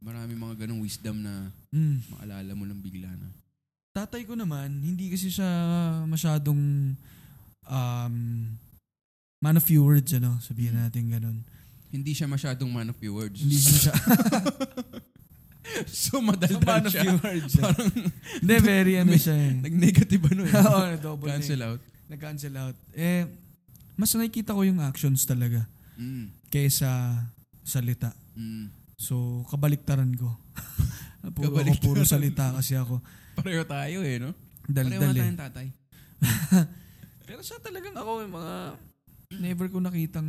marami 0.00 0.32
mga 0.32 0.64
ganong 0.64 0.80
wisdom 0.80 1.20
na 1.20 1.52
Mm. 1.70 2.00
maalala 2.10 2.52
mo 2.52 2.64
lang 2.64 2.80
bigla 2.80 3.08
na. 3.08 3.28
Tatay 3.92 4.24
ko 4.24 4.34
naman, 4.34 4.80
hindi 4.80 5.10
kasi 5.10 5.28
siya 5.28 5.46
masyadong 6.04 6.94
um, 7.66 8.14
man 9.38 9.56
of 9.56 9.64
few 9.64 9.84
words, 9.84 10.10
ano, 10.12 10.40
sabihin 10.40 10.74
Mm. 10.74 10.80
natin 10.82 11.04
ganun. 11.06 11.38
Hindi 11.90 12.14
siya 12.14 12.26
masyadong 12.26 12.70
man 12.70 12.88
of 12.88 12.96
few 12.96 13.12
words. 13.12 13.38
Hindi 13.38 13.58
siya 13.58 13.90
so 15.86 16.18
madaldal 16.18 16.86
siya. 16.86 17.14
words. 17.16 17.54
Hindi, 18.40 18.54
very 18.60 18.94
ano 18.96 19.14
siya 19.14 19.34
eh. 19.36 19.52
Nag-negative 19.66 20.22
ano 20.28 20.42
eh. 20.44 20.54
Oo, 20.54 20.82
double 20.98 21.28
Cancel 21.28 21.60
out. 21.62 21.80
Nag-cancel 22.08 22.54
out. 22.56 22.76
Eh, 22.94 23.26
mas 23.94 24.10
nakikita 24.10 24.54
ko 24.54 24.62
yung 24.64 24.80
actions 24.80 25.22
talaga 25.22 25.66
Mm. 26.00 26.32
kaysa 26.48 26.88
salita. 27.60 28.16
Mm. 28.32 28.72
So, 29.00 29.48
kabaliktaran 29.48 30.12
ko. 30.12 30.28
puro, 31.32 31.48
ako, 31.48 31.56
Kabaliktaran. 31.56 31.80
puro 31.80 32.02
salita 32.04 32.52
kasi 32.52 32.76
ako. 32.76 33.00
Pareho 33.32 33.64
tayo 33.64 34.04
eh, 34.04 34.20
no? 34.20 34.36
Pareho 34.68 34.68
Daldal 34.68 35.00
nga 35.00 35.08
eh. 35.08 35.20
tayong 35.24 35.40
tatay. 35.40 35.66
Pero 37.26 37.40
siya 37.40 37.56
talagang 37.64 37.96
ako, 37.96 38.28
yung 38.28 38.34
mga, 38.36 38.54
never 39.40 39.66
ko 39.72 39.80
nakitang 39.80 40.28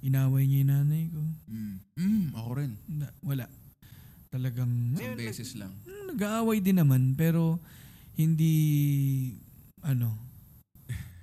inaway 0.00 0.46
niya 0.46 0.62
yung 0.62 0.70
nanay 0.70 1.02
ko. 1.10 1.20
Mm. 1.50 1.74
Mm, 1.98 2.26
ako 2.32 2.50
rin. 2.54 2.72
Na- 2.86 3.16
wala. 3.20 3.46
Talagang, 4.30 4.70
Isang 4.94 5.18
beses 5.18 5.50
lang. 5.58 5.74
nag- 5.82 6.14
nag-aaway 6.14 6.62
din 6.62 6.78
naman, 6.78 7.18
pero 7.18 7.58
hindi, 8.14 8.54
ano, 9.82 10.14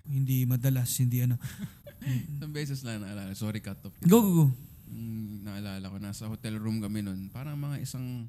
hindi 0.04 0.44
madalas, 0.44 0.92
hindi 1.00 1.24
ano. 1.24 1.40
Isang 2.36 2.52
beses 2.52 2.84
lang 2.84 3.00
naalala. 3.00 3.32
Sorry, 3.32 3.64
cut 3.64 3.80
off. 3.88 3.96
Go, 4.04 4.20
go, 4.20 4.32
go. 4.36 4.46
Mm, 4.88 5.37
naalala 5.48 5.88
ko, 5.88 5.98
nasa 6.04 6.28
hotel 6.28 6.60
room 6.60 6.84
kami 6.84 7.00
nun. 7.00 7.32
Parang 7.32 7.56
mga 7.56 7.80
isang 7.80 8.28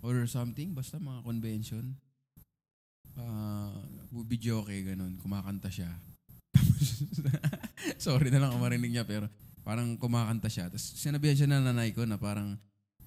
or 0.00 0.24
something, 0.24 0.72
basta 0.72 0.96
mga 0.96 1.20
convention. 1.20 1.96
Uh, 3.14 3.72
video 4.24 4.64
okay, 4.64 4.80
ganun. 4.82 5.20
Kumakanta 5.20 5.68
siya. 5.68 5.92
Sorry 8.04 8.32
na 8.32 8.40
lang 8.40 8.56
kung 8.56 8.64
marinig 8.64 8.90
niya, 8.90 9.04
pero 9.04 9.28
parang 9.64 9.96
kumakanta 9.96 10.48
siya. 10.48 10.72
Tapos 10.72 10.84
sinabihan 10.96 11.36
siya 11.36 11.48
ng 11.48 11.64
nanay 11.72 11.92
ko 11.92 12.04
na 12.08 12.20
parang, 12.20 12.56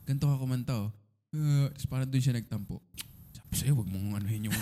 ganito 0.05 0.25
ka 0.25 0.37
kumanta 0.41 0.73
oh. 0.77 0.89
Uh, 1.35 1.67
tapos 1.75 1.87
parang 1.91 2.07
doon 2.09 2.23
siya 2.23 2.37
nagtampo. 2.39 2.79
Sabi 3.35 3.53
sa'yo, 3.63 3.73
wag 3.79 3.89
mong 3.93 4.19
anuhin 4.19 4.49
yung... 4.49 4.57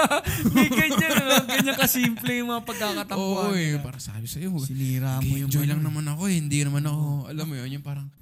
May 0.56 0.68
ganyan, 0.72 1.12
ano, 1.20 1.44
ganyan 1.44 1.76
kasimple 1.76 2.32
yung 2.40 2.48
mga 2.48 2.62
pagkakatampuan. 2.64 3.48
Oo 3.50 3.56
eh, 3.58 3.76
para 3.82 3.98
sabi 4.00 4.24
sa'yo, 4.24 4.54
Sinira 4.62 5.20
mo 5.20 5.34
yung 5.36 5.50
enjoy 5.50 5.66
ano, 5.66 5.76
lang 5.76 5.82
naman 5.84 6.06
ako 6.08 6.22
eh. 6.30 6.36
Hindi 6.40 6.58
naman 6.64 6.84
ako, 6.86 7.28
alam 7.28 7.44
mo 7.44 7.54
yun, 7.58 7.76
yung 7.76 7.84
parang, 7.84 8.08
huwag 8.08 8.21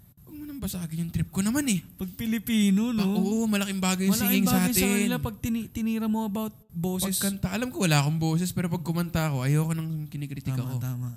basagin 0.60 1.02
yung 1.02 1.10
trip 1.10 1.26
ko 1.28 1.40
naman 1.40 1.64
eh. 1.66 1.80
Pag 1.96 2.12
Pilipino, 2.12 2.92
Pa- 2.92 3.00
no? 3.00 3.16
oo, 3.16 3.44
malaking 3.44 3.80
bagay 3.80 4.04
yung 4.06 4.12
Malaking 4.12 4.28
singing 4.30 4.46
sa 4.46 4.56
bagay 4.60 4.70
sa 4.70 4.78
atin. 4.78 4.92
kanila 4.92 5.16
pag 5.16 5.36
tini- 5.40 5.66
tinira 5.66 6.06
mo 6.06 6.22
about 6.22 6.52
boses. 6.68 7.16
Pagkanta, 7.16 7.48
alam 7.48 7.68
ko 7.68 7.82
wala 7.82 7.98
akong 7.98 8.20
boses, 8.20 8.52
pero 8.52 8.68
pag 8.68 8.84
kumanta 8.84 9.26
ako, 9.26 9.42
ayoko 9.42 9.72
nang 9.72 10.04
kinikritik 10.06 10.52
tama, 10.52 10.68
ako. 10.68 10.76
tama. 10.78 11.08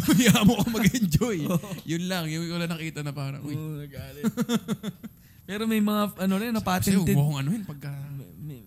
Hayaan 0.10 0.42
mo 0.42 0.56
ko 0.56 0.64
mag-enjoy. 0.72 1.38
yun 1.92 2.04
lang, 2.08 2.24
yung 2.26 2.48
wala 2.48 2.64
nakita 2.64 3.04
na 3.04 3.12
parang, 3.12 3.44
uy, 3.44 3.52
Oo, 3.52 3.76
nagalit. 3.76 4.24
Pero 5.44 5.66
may 5.66 5.82
mga, 5.82 6.14
ano 6.16 6.34
rin, 6.38 6.50
na 6.50 6.58
kasi 6.58 6.94
huwag 6.94 7.04
patented. 7.04 7.14
mo 7.14 7.22
akong 7.26 7.40
anuhin 7.42 7.62
pagka... 7.66 7.90
May, 8.40 8.62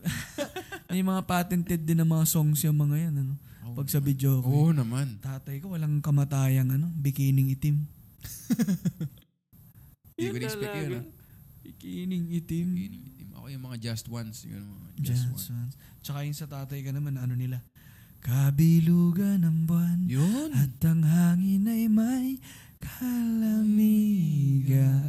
may 0.91 1.01
mga 1.01 1.21
patented 1.23 1.81
din 1.81 1.97
na 1.97 2.05
mga 2.05 2.27
songs 2.27 2.59
yung 2.61 2.75
mga 2.75 3.09
yan, 3.09 3.15
ano? 3.19 3.33
Pag 3.73 3.87
sa 3.87 3.97
video 3.97 4.37
ko. 4.43 4.69
Oo 4.69 4.69
naman. 4.69 5.17
Tatay 5.17 5.57
ko, 5.57 5.73
walang 5.73 5.97
kamatayang, 5.97 6.69
ano? 6.69 6.91
Bikining 6.93 7.49
itim. 7.49 7.87
Hindi 10.13 10.29
ko 10.29 10.37
expect 10.39 10.75
yun. 10.75 10.93
ah. 10.93 11.03
Bikining 11.61 12.25
itim. 12.29 12.67
Itim. 12.75 13.27
Ako 13.33 13.45
yung 13.49 13.63
mga 13.63 13.77
just 13.81 14.07
ones. 14.07 14.43
Yun, 14.43 14.61
mga 14.61 14.89
just, 14.99 15.23
Just 15.23 15.27
ones. 15.27 15.49
once. 15.49 15.75
Tsaka 15.99 16.23
yung 16.23 16.33
sa 16.33 16.45
tatay 16.45 16.81
ka 16.81 16.91
naman, 16.91 17.15
ano 17.15 17.33
nila? 17.33 17.61
Kabilugan 18.19 19.41
ng 19.41 19.65
buwan 19.65 20.07
Yun. 20.07 20.53
at 20.53 20.79
ang 20.81 21.03
hangin 21.03 21.65
ay 21.65 21.87
may 21.87 22.37
kalamigan. 22.79 25.07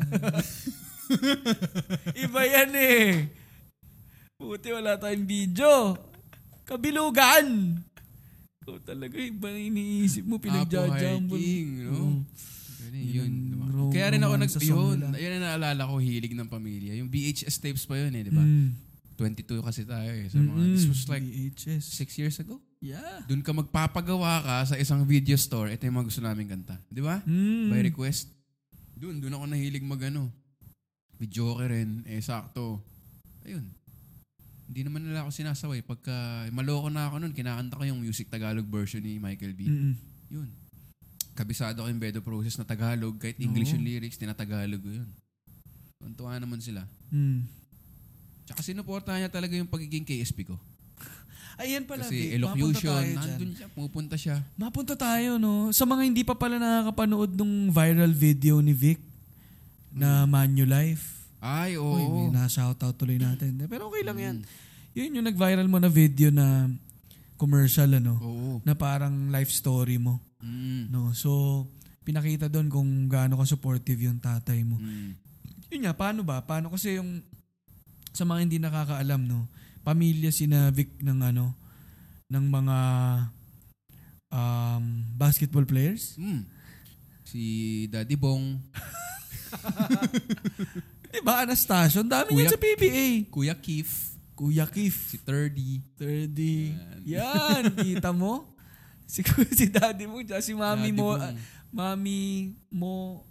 Iba 2.18 2.40
yan 2.42 2.70
eh. 2.74 3.28
Buti 4.34 4.68
wala 4.70 4.96
tayong 4.96 5.24
video. 5.24 5.94
Kabilugan! 6.64 7.76
Ikaw 8.64 8.76
talaga, 8.82 9.14
iba 9.14 9.46
na 9.46 9.60
iniisip 9.60 10.24
mo, 10.24 10.36
Apo 10.36 10.42
pinagja-jumble. 10.42 11.36
hiking, 11.36 11.68
no? 11.84 11.92
Oo. 11.92 12.08
Ganun, 12.80 13.04
Yun 13.04 13.14
yun. 13.14 13.32
Rom- 13.86 13.92
Kaya 13.92 14.06
rin 14.16 14.22
ako 14.22 14.34
nag... 14.40 14.50
Yun, 14.64 14.98
yun 15.14 15.32
ang 15.36 15.44
naalala 15.44 15.82
ko, 15.84 15.94
hilig 16.00 16.32
ng 16.32 16.48
pamilya. 16.48 16.92
Yung 16.96 17.08
VHS 17.08 17.60
tapes 17.60 17.84
pa 17.84 18.00
yun 18.00 18.12
eh, 18.12 18.22
di 18.24 18.32
ba? 18.32 18.40
Mm. 18.40 18.72
22 19.14 19.62
kasi 19.62 19.86
tayo 19.86 20.10
eh. 20.10 20.26
Sa 20.26 20.42
mga, 20.42 20.50
Mm-mm. 20.58 20.74
this 20.74 20.90
was 20.90 21.06
like 21.06 21.22
VHS. 21.22 21.84
six 21.86 22.18
years 22.18 22.36
ago. 22.42 22.58
Yeah. 22.82 23.22
Doon 23.24 23.40
ka 23.40 23.54
magpapagawa 23.54 24.42
ka 24.42 24.74
sa 24.74 24.76
isang 24.76 25.06
video 25.06 25.38
store. 25.38 25.70
Ito 25.70 25.86
yung 25.86 26.02
mga 26.02 26.08
gusto 26.10 26.20
namin 26.20 26.50
kanta. 26.50 26.76
Di 26.90 27.00
ba? 27.00 27.22
Mm. 27.22 27.70
By 27.70 27.80
request. 27.86 28.34
Doon, 28.98 29.22
doon 29.22 29.38
ako 29.38 29.44
nahilig 29.48 29.86
magano. 29.86 30.28
Video 31.16 31.54
ka 31.54 31.64
rin. 31.70 32.02
Eh, 32.04 32.18
sakto. 32.18 32.82
Ayun. 33.46 33.70
Hindi 34.66 34.80
naman 34.82 35.06
nila 35.06 35.22
ako 35.22 35.30
sinasaway. 35.30 35.80
Pagka 35.84 36.48
maloko 36.50 36.90
na 36.90 37.06
ako 37.06 37.22
nun, 37.22 37.32
kinakanta 37.36 37.78
ko 37.78 37.84
yung 37.86 38.00
music 38.02 38.26
Tagalog 38.26 38.66
version 38.66 39.04
ni 39.04 39.22
Michael 39.22 39.54
B. 39.54 39.68
Mm-mm. 39.68 39.94
Yun. 40.34 40.48
Kabisado 41.34 41.82
ko 41.82 41.90
yung 41.90 41.98
Bedo 41.98 42.22
Process 42.22 42.54
na 42.54 42.64
Tagalog. 42.64 43.18
Kahit 43.18 43.42
English 43.42 43.74
Oo. 43.74 43.76
yung 43.78 43.84
lyrics, 43.84 44.16
tinatagalog 44.16 44.78
ko 44.78 44.90
yun. 45.02 45.08
Tuntua 45.98 46.38
naman 46.38 46.62
sila. 46.62 46.86
Mm. 47.10 47.42
Tsaka 48.46 48.60
sinuportahan 48.62 49.26
niya 49.26 49.30
talaga 49.32 49.58
yung 49.58 49.66
pagiging 49.66 50.06
KSP 50.06 50.46
ko. 50.46 50.56
Ayan 51.62 51.82
pala, 51.88 52.06
Kasi 52.06 52.14
Vic. 52.14 52.38
Mapunta 52.38 52.54
elocution, 52.54 53.02
dyan. 53.02 53.16
nandun 53.18 53.52
siya, 53.56 53.66
pupunta 53.74 54.14
siya. 54.14 54.36
Mapunta 54.54 54.94
tayo, 54.94 55.40
no? 55.42 55.74
Sa 55.74 55.82
mga 55.82 56.02
hindi 56.06 56.22
pa 56.22 56.38
pala 56.38 56.60
nakakapanood 56.60 57.34
nung 57.34 57.72
viral 57.74 58.14
video 58.14 58.62
ni 58.62 58.70
Vic 58.70 59.00
na 59.90 60.26
Manulife. 60.30 61.24
Ay, 61.42 61.76
oo. 61.76 61.98
Uy, 61.98 62.04
may 62.30 62.40
na-shoutout 62.40 62.94
tuloy 62.94 63.18
natin. 63.18 63.58
Pero 63.66 63.90
okay 63.90 64.02
lang 64.06 64.18
yan. 64.22 64.36
Mm. 64.40 64.62
Yun 64.94 65.16
yung 65.18 65.26
nag-viral 65.26 65.66
mo 65.66 65.82
na 65.82 65.90
video 65.90 66.30
na 66.30 66.70
commercial, 67.34 67.90
ano? 67.98 68.14
Oo. 68.22 68.50
Na 68.62 68.78
parang 68.78 69.32
life 69.32 69.50
story 69.50 69.98
mo. 69.98 70.22
Mm. 70.44 70.92
No? 70.92 71.16
So, 71.16 71.64
pinakita 72.04 72.52
doon 72.52 72.68
kung 72.68 73.08
gaano 73.08 73.40
ka 73.40 73.48
supportive 73.48 73.96
yung 74.04 74.20
tatay 74.20 74.60
mo. 74.60 74.76
Mm. 74.76 75.16
Yun 75.72 75.82
nga, 75.88 75.96
paano 75.96 76.20
ba? 76.20 76.44
Paano 76.44 76.68
kasi 76.68 77.00
yung 77.00 77.24
sa 78.12 78.22
mga 78.22 78.40
hindi 78.44 78.58
nakakaalam, 78.60 79.24
no? 79.24 79.48
Pamilya 79.82 80.30
sina 80.30 80.68
Vic 80.70 81.00
ng 81.00 81.18
ano, 81.24 81.56
ng 82.28 82.44
mga 82.46 82.78
um, 84.30 84.84
basketball 85.16 85.64
players. 85.64 86.14
Mm. 86.20 86.44
Si 87.24 87.42
Daddy 87.88 88.14
Bong, 88.14 88.60
Di 91.14 91.22
ba, 91.22 91.46
Anastasio? 91.46 92.02
Ang 92.02 92.10
dami 92.10 92.34
Kuya- 92.34 92.50
yan 92.50 92.54
sa 92.54 92.58
PBA. 92.58 93.06
Kuya 93.30 93.54
Keith, 93.54 94.18
Kuya 94.34 94.66
Keith. 94.66 95.14
si 95.14 95.16
Thirdy. 95.22 95.78
30. 95.94 97.06
Yan, 97.06 97.70
kita 97.70 98.10
mo? 98.10 98.50
Si, 99.06 99.20
si 99.58 99.66
daddy 99.68 100.08
mo, 100.08 100.20
si 100.40 100.52
mami 100.56 100.90
Daddy 100.90 100.96
mo, 100.96 101.08
ah, 101.14 101.32
mami 101.70 102.52
mo, 102.72 103.24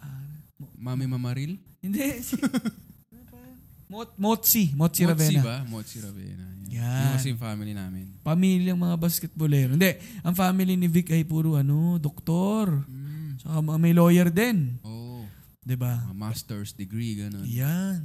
ah, 0.00 0.24
Mami 0.80 1.04
Mamaril? 1.06 1.60
hindi, 1.80 2.20
si? 2.20 2.36
Mot, 3.90 4.06
Motsi, 4.14 4.70
Motsi 4.70 5.02
Motsi 5.02 5.02
Ravena. 5.02 5.42
ba? 5.42 5.56
Motsi 5.66 5.98
Ravena. 5.98 6.46
Yan. 6.70 6.78
Yan. 6.78 7.02
Yung 7.02 7.14
kasi 7.18 7.26
yung 7.34 7.42
family 7.42 7.74
namin. 7.74 8.06
Pamilyang 8.22 8.78
mga 8.78 8.94
basketballero. 8.94 9.74
Hindi, 9.74 9.98
ang 10.22 10.30
family 10.38 10.78
ni 10.78 10.86
Vic 10.86 11.10
ay 11.10 11.26
puro 11.26 11.58
ano, 11.58 11.98
doktor. 11.98 12.86
Mm. 12.86 13.42
Saka 13.42 13.58
may 13.58 13.90
lawyer 13.90 14.30
din. 14.30 14.78
Oo. 14.86 15.26
'Di 15.66 15.74
ba? 15.74 16.06
Master's 16.14 16.70
degree, 16.70 17.18
ganun. 17.18 17.42
Yan. 17.50 17.98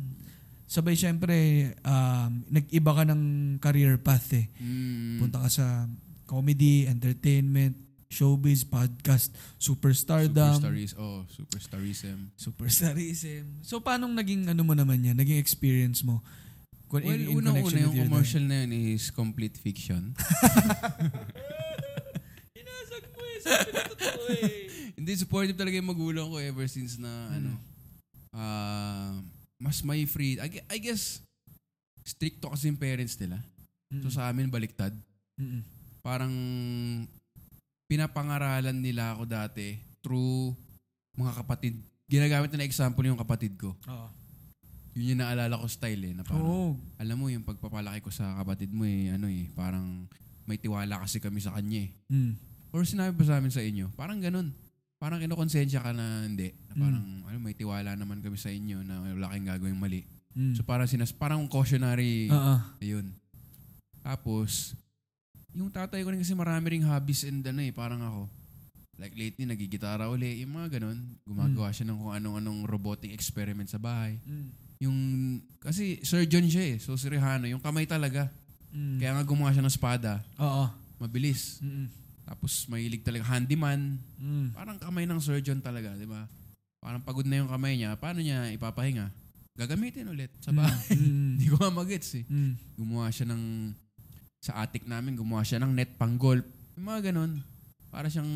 Sabay 0.65 0.97
syempre, 0.97 1.69
um, 1.85 2.41
nag-iba 2.49 2.91
ka 2.97 3.03
ng 3.05 3.21
career 3.61 4.01
path 4.01 4.33
eh. 4.33 4.49
Mm. 4.57 5.21
Punta 5.21 5.45
ka 5.45 5.49
sa 5.53 5.85
comedy, 6.25 6.85
entertainment, 6.85 7.77
showbiz, 8.05 8.63
podcast, 8.63 9.33
superstardom, 9.57 10.57
Superstaris, 10.57 10.91
oh, 10.95 11.25
superstarism. 11.27 12.17
superstarism. 12.37 13.43
So, 13.61 13.79
paano 13.79 14.07
naging 14.07 14.49
ano 14.49 14.61
mo 14.61 14.73
naman 14.73 15.01
yan? 15.01 15.15
Naging 15.15 15.37
experience 15.37 16.01
mo? 16.01 16.21
Well, 16.87 17.03
in- 17.03 17.27
in 17.27 17.43
unang-una 17.43 17.75
yung 17.81 18.07
commercial 18.07 18.39
na 18.39 18.63
yun 18.63 18.95
is 18.95 19.11
complete 19.11 19.59
fiction. 19.59 20.15
Inasag 22.55 23.03
mo 23.11 23.19
eh. 23.19 23.39
Sabi 23.43 23.69
na 23.73 23.81
totoo 23.83 24.23
eh. 24.31 24.71
Hindi, 24.97 25.11
supportive 25.19 25.59
talaga 25.59 25.75
yung 25.75 25.91
magulang 25.91 26.31
ko 26.31 26.39
ever 26.39 26.63
since 26.71 26.95
na, 26.95 27.11
ano, 27.35 27.51
ah, 28.31 29.11
mas 29.59 29.83
may 29.83 30.07
free. 30.07 30.39
I, 30.39 30.47
I 30.71 30.77
guess, 30.79 31.19
stricto 31.99 32.47
kasi 32.47 32.71
yung 32.71 32.79
parents 32.79 33.19
nila. 33.19 33.43
So 34.01 34.09
sa 34.09 34.31
amin, 34.31 34.47
baliktad. 34.47 34.95
Mm-mm. 35.35 35.74
Parang, 36.05 36.29
pinapangaralan 37.89 38.77
nila 38.77 39.17
ako 39.17 39.25
dati 39.25 39.81
through 40.05 40.53
mga 41.17 41.33
kapatid. 41.41 41.73
Ginagamit 42.05 42.53
na 42.53 42.61
example 42.61 43.01
yung 43.09 43.17
kapatid 43.17 43.57
ko. 43.57 43.73
Oo. 43.89 44.07
Yun 44.93 45.17
yung 45.17 45.21
naalala 45.25 45.57
ko 45.57 45.65
style 45.65 46.05
eh. 46.05 46.13
Na 46.13 46.21
parang, 46.21 46.45
Oo. 46.45 46.69
alam 47.01 47.17
mo, 47.17 47.25
yung 47.33 47.41
pagpapalaki 47.41 48.05
ko 48.05 48.13
sa 48.13 48.37
kapatid 48.37 48.69
mo 48.69 48.85
eh, 48.85 49.17
ano 49.17 49.25
eh, 49.25 49.49
parang 49.57 50.05
may 50.45 50.61
tiwala 50.61 51.01
kasi 51.01 51.17
kami 51.17 51.41
sa 51.41 51.57
kanya 51.57 51.89
eh. 51.89 51.91
Mm. 52.13 52.37
Or 52.69 52.85
sinabi 52.85 53.17
ba 53.17 53.25
sa 53.25 53.41
amin 53.41 53.49
sa 53.49 53.65
inyo? 53.65 53.89
Parang 53.97 54.21
ganun. 54.21 54.53
Parang 55.01 55.17
kinukonsensya 55.17 55.81
ka 55.81 55.89
na 55.89 56.29
hindi. 56.29 56.53
Na 56.69 56.85
parang, 56.85 57.05
ano, 57.25 57.37
may 57.41 57.57
tiwala 57.57 57.97
naman 57.97 58.21
kami 58.21 58.37
sa 58.37 58.53
inyo 58.53 58.85
na 58.85 59.01
wala 59.09 59.33
kayong 59.33 59.49
gagawing 59.57 59.79
mali. 59.81 60.05
Mm. 60.37 60.53
So 60.53 60.61
parang 60.61 60.85
sinas, 60.85 61.09
parang 61.09 61.41
cautionary, 61.49 62.29
Oo. 62.29 62.55
ayun. 62.77 63.09
Tapos, 64.05 64.77
yung 65.55 65.71
tatay 65.71 66.03
ko 66.03 66.11
rin 66.11 66.19
kasi 66.19 66.35
marami 66.35 66.75
ring 66.75 66.85
hobbies 66.85 67.23
and 67.23 67.41
ano 67.47 67.63
eh, 67.63 67.71
parang 67.71 68.03
ako. 68.03 68.27
Like 68.95 69.15
lately, 69.15 69.47
nagigitara 69.47 70.07
uli, 70.07 70.43
yung 70.43 70.55
mga 70.55 70.79
ganun. 70.79 70.99
Gumagawa 71.27 71.71
siya 71.71 71.87
ng 71.91 71.99
kung 71.99 72.13
anong-anong 72.15 72.63
robotic 72.67 73.11
experiment 73.11 73.67
sa 73.67 73.79
bahay. 73.79 74.19
Mm. 74.23 74.47
Yung, 74.83 74.97
kasi 75.59 75.99
surgeon 76.03 76.47
siya 76.47 76.75
eh. 76.75 76.77
So 76.79 76.95
si 76.95 77.07
Rehano, 77.11 77.47
yung 77.47 77.63
kamay 77.63 77.87
talaga. 77.87 78.31
Mm. 78.71 78.99
Kaya 78.99 79.11
nga 79.15 79.23
gumawa 79.23 79.51
siya 79.51 79.63
ng 79.63 79.71
espada. 79.71 80.23
Oo. 80.39 80.67
Mabilis. 80.99 81.59
Mm. 81.59 81.91
Tapos 82.23 82.67
mahilig 82.71 83.03
talaga 83.03 83.27
handyman. 83.35 83.99
Mm. 84.15 84.55
Parang 84.55 84.79
kamay 84.79 85.03
ng 85.03 85.19
surgeon 85.19 85.59
talaga, 85.59 85.91
di 85.95 86.07
ba? 86.07 86.27
Parang 86.79 87.03
pagod 87.03 87.27
na 87.27 87.39
yung 87.43 87.51
kamay 87.51 87.75
niya. 87.75 87.99
Paano 87.99 88.23
niya 88.23 88.51
ipapahinga? 88.55 89.11
Gagamitin 89.55 90.11
ulit 90.11 90.31
sa 90.39 90.51
bahay. 90.51 90.95
Mm. 90.95 91.31
Hindi 91.39 91.47
ko 91.51 91.55
nga 91.59 91.71
magets 91.71 92.15
eh. 92.15 92.23
Mm. 92.27 92.53
Gumawa 92.79 93.07
siya 93.11 93.27
ng, 93.27 93.43
sa 94.45 94.61
attic 94.61 94.85
namin, 94.85 95.17
gumawa 95.17 95.41
siya 95.41 95.57
ng 95.57 95.73
net 95.73 95.97
pang 95.97 96.13
golf. 96.15 96.45
Yung 96.77 96.85
mga 96.85 97.09
ganun. 97.09 97.41
Para 97.89 98.05
siyang 98.05 98.29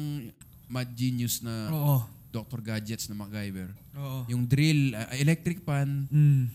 mad 0.66 0.90
genius 0.92 1.46
na 1.46 1.70
Oo. 1.70 1.98
Dr. 2.30 2.62
Gadgets 2.62 3.06
na 3.06 3.18
MacGyver. 3.18 3.70
Oo. 3.94 4.26
Yung 4.26 4.46
drill, 4.46 4.94
uh, 4.94 5.14
electric 5.14 5.62
pan, 5.62 6.10
Mm. 6.10 6.50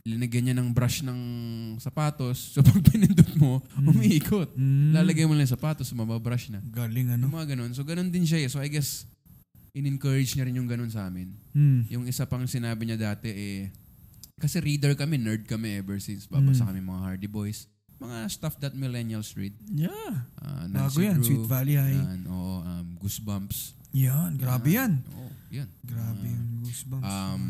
linagyan 0.00 0.44
niya 0.48 0.56
ng 0.56 0.72
brush 0.72 1.04
ng 1.04 1.20
sapatos. 1.76 2.56
So 2.56 2.64
pag 2.66 2.80
pinindot 2.80 3.28
mo, 3.36 3.60
umiikot. 3.76 4.56
Mm. 4.56 4.96
Lalagay 4.96 5.28
mo 5.28 5.36
lang 5.36 5.44
yung 5.44 5.54
sapatos, 5.54 5.92
mababrush 5.92 6.48
na. 6.48 6.64
Galing 6.64 7.12
ano? 7.12 7.28
Yung 7.28 7.36
mga 7.36 7.52
ganun. 7.52 7.72
So 7.76 7.84
ganun 7.84 8.08
din 8.08 8.24
siya 8.24 8.40
eh. 8.40 8.48
So 8.48 8.56
I 8.56 8.72
guess, 8.72 9.04
in-encourage 9.76 10.32
niya 10.34 10.48
rin 10.48 10.56
yung 10.56 10.68
ganun 10.68 10.88
sa 10.88 11.04
amin. 11.04 11.28
Mm. 11.52 11.80
Yung 11.92 12.04
isa 12.08 12.24
pang 12.24 12.44
sinabi 12.44 12.88
niya 12.88 13.12
dati 13.12 13.28
eh, 13.28 13.60
kasi 14.40 14.56
reader 14.56 14.96
kami, 14.96 15.20
nerd 15.20 15.44
kami 15.44 15.76
ever 15.76 16.00
since. 16.00 16.24
Babasa 16.24 16.64
Mm. 16.64 16.68
kami 16.72 16.80
mga 16.80 17.00
Hardy 17.04 17.28
Boys. 17.28 17.68
Mga 18.00 18.18
stuff 18.28 18.56
that 18.58 18.72
millennials 18.72 19.36
read. 19.36 19.52
Yeah. 19.68 20.24
Uh, 20.40 20.64
Bago 20.68 20.98
yan. 20.98 21.20
Sweet 21.20 21.44
Valley 21.44 21.76
High. 21.76 22.00
Yan, 22.00 22.20
oo, 22.26 22.64
um, 22.64 22.86
Goosebumps. 22.96 23.76
Yan. 23.92 24.40
Grabe 24.40 24.70
yan. 24.70 25.04
Oo, 25.04 25.28
yan. 25.50 25.68
Grabe 25.84 26.24
Ah, 26.24 26.32
yung 26.32 26.64
goosebumps. 26.64 27.04
Um, 27.04 27.44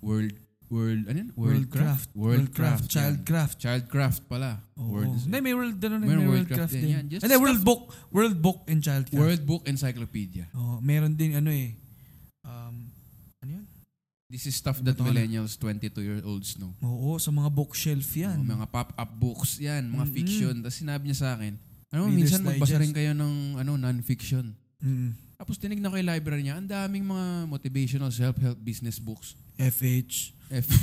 world, 0.00 0.32
world, 0.70 1.02
ano 1.04 1.18
yun? 1.18 1.30
Worldcraft. 1.34 2.08
Worldcraft. 2.14 2.86
Childcraft. 2.88 3.56
Childcraft 3.58 4.22
pala. 4.24 4.64
Oo. 4.80 4.96
Word, 4.96 5.12
Hindi, 5.20 5.38
may 5.42 5.52
world, 5.52 5.76
ano, 5.76 5.94
rin, 5.98 6.08
may 6.08 6.24
Worldcraft 6.24 6.72
din. 6.72 6.80
din. 6.80 6.94
Yan, 6.94 7.04
just 7.10 7.20
Hindi, 7.20 7.34
stuff- 7.34 7.44
World 7.44 7.62
Book. 7.62 7.82
World 8.10 8.38
Book 8.40 8.58
and 8.64 8.80
Childcraft. 8.80 9.20
World 9.20 9.42
Book 9.44 9.62
Encyclopedia. 9.66 10.48
Oh, 10.54 10.80
meron 10.80 11.12
din 11.12 11.36
ano 11.36 11.52
eh. 11.52 11.76
This 14.34 14.50
is 14.50 14.58
stuff 14.58 14.82
that 14.82 14.98
millennials 14.98 15.54
22-year-olds 15.62 16.58
know. 16.58 16.74
Oo, 16.82 17.22
sa 17.22 17.30
mga 17.30 17.54
bookshelf 17.54 18.18
yan. 18.18 18.42
Oh, 18.42 18.58
mga 18.58 18.66
pop-up 18.66 19.10
books 19.14 19.62
yan, 19.62 19.86
mga 19.86 20.10
Mm-mm. 20.10 20.10
fiction. 20.10 20.58
Tapos 20.58 20.82
sinabi 20.82 21.06
niya 21.06 21.22
sa 21.22 21.38
akin, 21.38 21.54
ano, 21.94 22.10
Reader's 22.10 22.18
minsan 22.18 22.42
magbasa 22.42 22.82
rin 22.82 22.90
kayo 22.90 23.14
ng 23.14 23.62
ano, 23.62 23.78
non-fiction. 23.78 24.58
Mm. 24.82 25.14
Tapos 25.38 25.54
tinignan 25.62 25.86
ko 25.86 26.02
yung 26.02 26.10
library 26.10 26.42
niya, 26.42 26.58
ang 26.58 26.66
daming 26.66 27.06
mga 27.06 27.46
motivational 27.46 28.10
self-help 28.10 28.58
business 28.58 28.98
books. 28.98 29.38
FH. 29.54 30.34
F. 30.50 30.66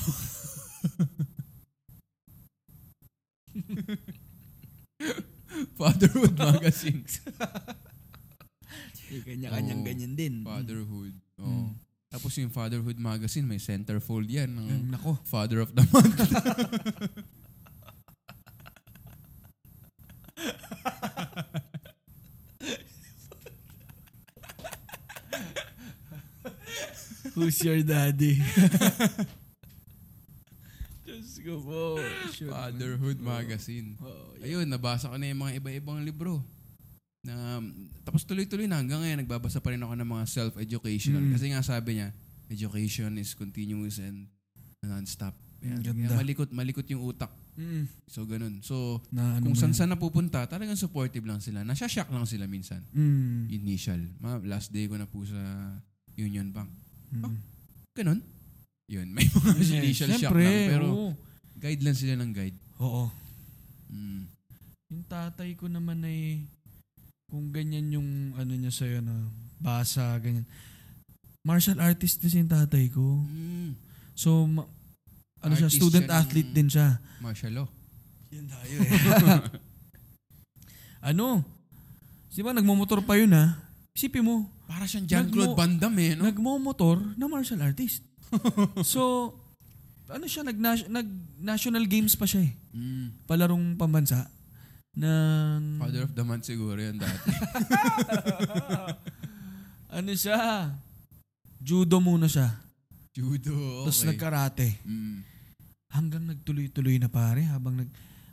Fatherhood 5.76 6.40
magazine. 6.56 7.04
Kanya-kanyang 9.28 9.84
Oo. 9.84 9.88
ganyan 9.92 10.16
din. 10.16 10.40
Fatherhood. 10.48 11.20
Oh. 11.36 11.68
Mm. 11.68 11.81
Tapos 12.12 12.36
yung 12.36 12.52
Fatherhood 12.52 13.00
magazine, 13.00 13.48
may 13.48 13.56
centerfold 13.58 14.28
yan 14.28 14.52
ng 14.52 14.68
Mm, 14.68 14.92
nako. 14.92 15.16
Father 15.24 15.64
of 15.64 15.72
the 15.72 15.88
Month. 15.88 16.20
Who's 27.36 27.64
your 27.64 27.80
daddy? 27.86 28.36
Diyos 31.06 31.40
ko 31.40 31.54
po. 31.64 31.82
Fatherhood 32.52 33.20
magazine. 33.24 33.96
Oh, 34.02 34.36
yeah. 34.40 34.60
Ayun, 34.60 34.68
nabasa 34.68 35.08
ko 35.08 35.16
na 35.16 35.32
yung 35.32 35.40
mga 35.40 35.64
iba-ibang 35.64 36.02
libro. 36.04 36.44
Na, 37.22 37.62
tapos 38.02 38.26
tuloy-tuloy 38.26 38.66
na 38.66 38.82
hanggang 38.82 39.02
ngayon, 39.06 39.22
nagbabasa 39.22 39.62
pa 39.62 39.74
rin 39.74 39.82
ako 39.82 39.94
ng 39.94 40.10
mga 40.10 40.26
self-educational. 40.26 41.22
Mm. 41.22 41.34
Kasi 41.38 41.46
nga 41.54 41.62
sabi 41.62 42.02
niya, 42.02 42.10
education 42.50 43.14
is 43.22 43.38
continuous 43.38 44.02
and 44.02 44.26
non-stop. 44.82 45.38
Yan. 45.62 45.86
Kaya 45.86 46.18
malikot, 46.18 46.50
malikot 46.50 46.88
yung 46.90 47.06
utak. 47.06 47.30
Mm. 47.54 47.86
So, 48.10 48.26
ganun. 48.26 48.66
So, 48.66 49.06
Na 49.14 49.38
ano 49.38 49.46
kung 49.46 49.54
saan 49.54 49.78
saan 49.78 49.94
napupunta, 49.94 50.50
talagang 50.50 50.74
supportive 50.74 51.22
lang 51.22 51.38
sila. 51.38 51.62
Nasya-shock 51.62 52.10
lang 52.10 52.26
sila 52.26 52.50
minsan. 52.50 52.82
Mm. 52.90 53.54
Initial. 53.54 54.02
Ma, 54.18 54.42
last 54.42 54.74
day 54.74 54.90
ko 54.90 54.98
na 54.98 55.06
po 55.06 55.22
sa 55.22 55.38
Union 56.18 56.50
Bank. 56.50 56.74
Mm. 57.14 57.24
Oh, 57.30 57.34
Ganun. 57.94 58.20
Yun, 58.90 59.08
may 59.16 59.30
mga 59.30 59.52
initial 59.62 60.10
shock 60.18 60.34
Siyempre, 60.34 60.44
lang. 60.44 60.70
Pero 60.74 60.86
oo. 60.90 61.10
guide 61.62 61.84
lang 61.86 61.96
sila 61.96 62.18
ng 62.18 62.32
guide. 62.34 62.58
Oo. 62.82 63.08
Mm. 63.94 64.26
Yung 64.92 65.06
tatay 65.08 65.56
ko 65.56 65.70
naman 65.70 66.04
ay 66.04 66.44
ganyan 67.62 67.94
yung 67.94 68.10
ano 68.34 68.58
niya 68.58 68.74
sa'yo 68.74 69.06
na 69.06 69.14
basa, 69.62 70.18
ganyan. 70.18 70.50
Martial 71.46 71.78
artist 71.78 72.18
din 72.18 72.46
yung 72.46 72.50
tatay 72.50 72.90
ko. 72.90 73.22
Mm. 73.30 73.78
So, 74.18 74.50
ma- 74.50 74.66
ano 75.46 75.54
siya, 75.54 75.70
Artist 75.70 75.78
student 75.78 76.06
siya 76.10 76.18
athlete 76.18 76.52
din 76.54 76.70
siya. 76.70 76.98
Martial 77.22 77.54
law. 77.54 77.68
Yan 78.34 78.46
tayo 78.50 78.76
eh. 78.82 78.90
ano? 81.14 81.46
Di 82.34 82.42
ba, 82.42 82.54
nagmumotor 82.54 83.06
pa 83.06 83.14
yun 83.18 83.34
ha? 83.38 83.58
Isipin 83.94 84.26
mo, 84.26 84.50
Para 84.66 84.88
siyang 84.90 85.06
Jean-Claude 85.06 85.54
Nagmo- 85.54 85.60
Van 85.60 85.74
Damme 85.78 86.02
eh, 86.02 86.14
no? 86.18 86.26
nagmumotor 86.26 86.98
na 87.20 87.30
martial 87.30 87.62
artist. 87.62 88.02
so, 88.94 89.34
ano 90.10 90.26
siya, 90.26 90.42
nag, 90.48 90.58
nag 90.90 91.08
national 91.38 91.86
games 91.86 92.18
pa 92.18 92.26
siya 92.26 92.50
eh. 92.50 92.54
Mm. 92.74 93.14
Palarong 93.30 93.78
pambansa. 93.78 94.26
Ng, 94.92 95.80
Father 95.80 96.04
of 96.04 96.12
the 96.12 96.24
month 96.28 96.44
siguro 96.44 96.76
yan 96.76 97.00
dati. 97.00 97.32
ano 99.98 100.12
siya, 100.12 100.68
judo 101.64 102.04
muna 102.04 102.28
siya. 102.28 102.52
Judo, 103.12 103.88
Tapos 103.88 104.04
okay. 104.04 104.08
nagkarate. 104.12 104.68
Mm. 104.84 105.24
Hanggang 105.92 106.24
nagtuloy-tuloy 106.28 107.00
na 107.00 107.12
pare 107.12 107.44
habang 107.48 107.76
nag 107.76 107.92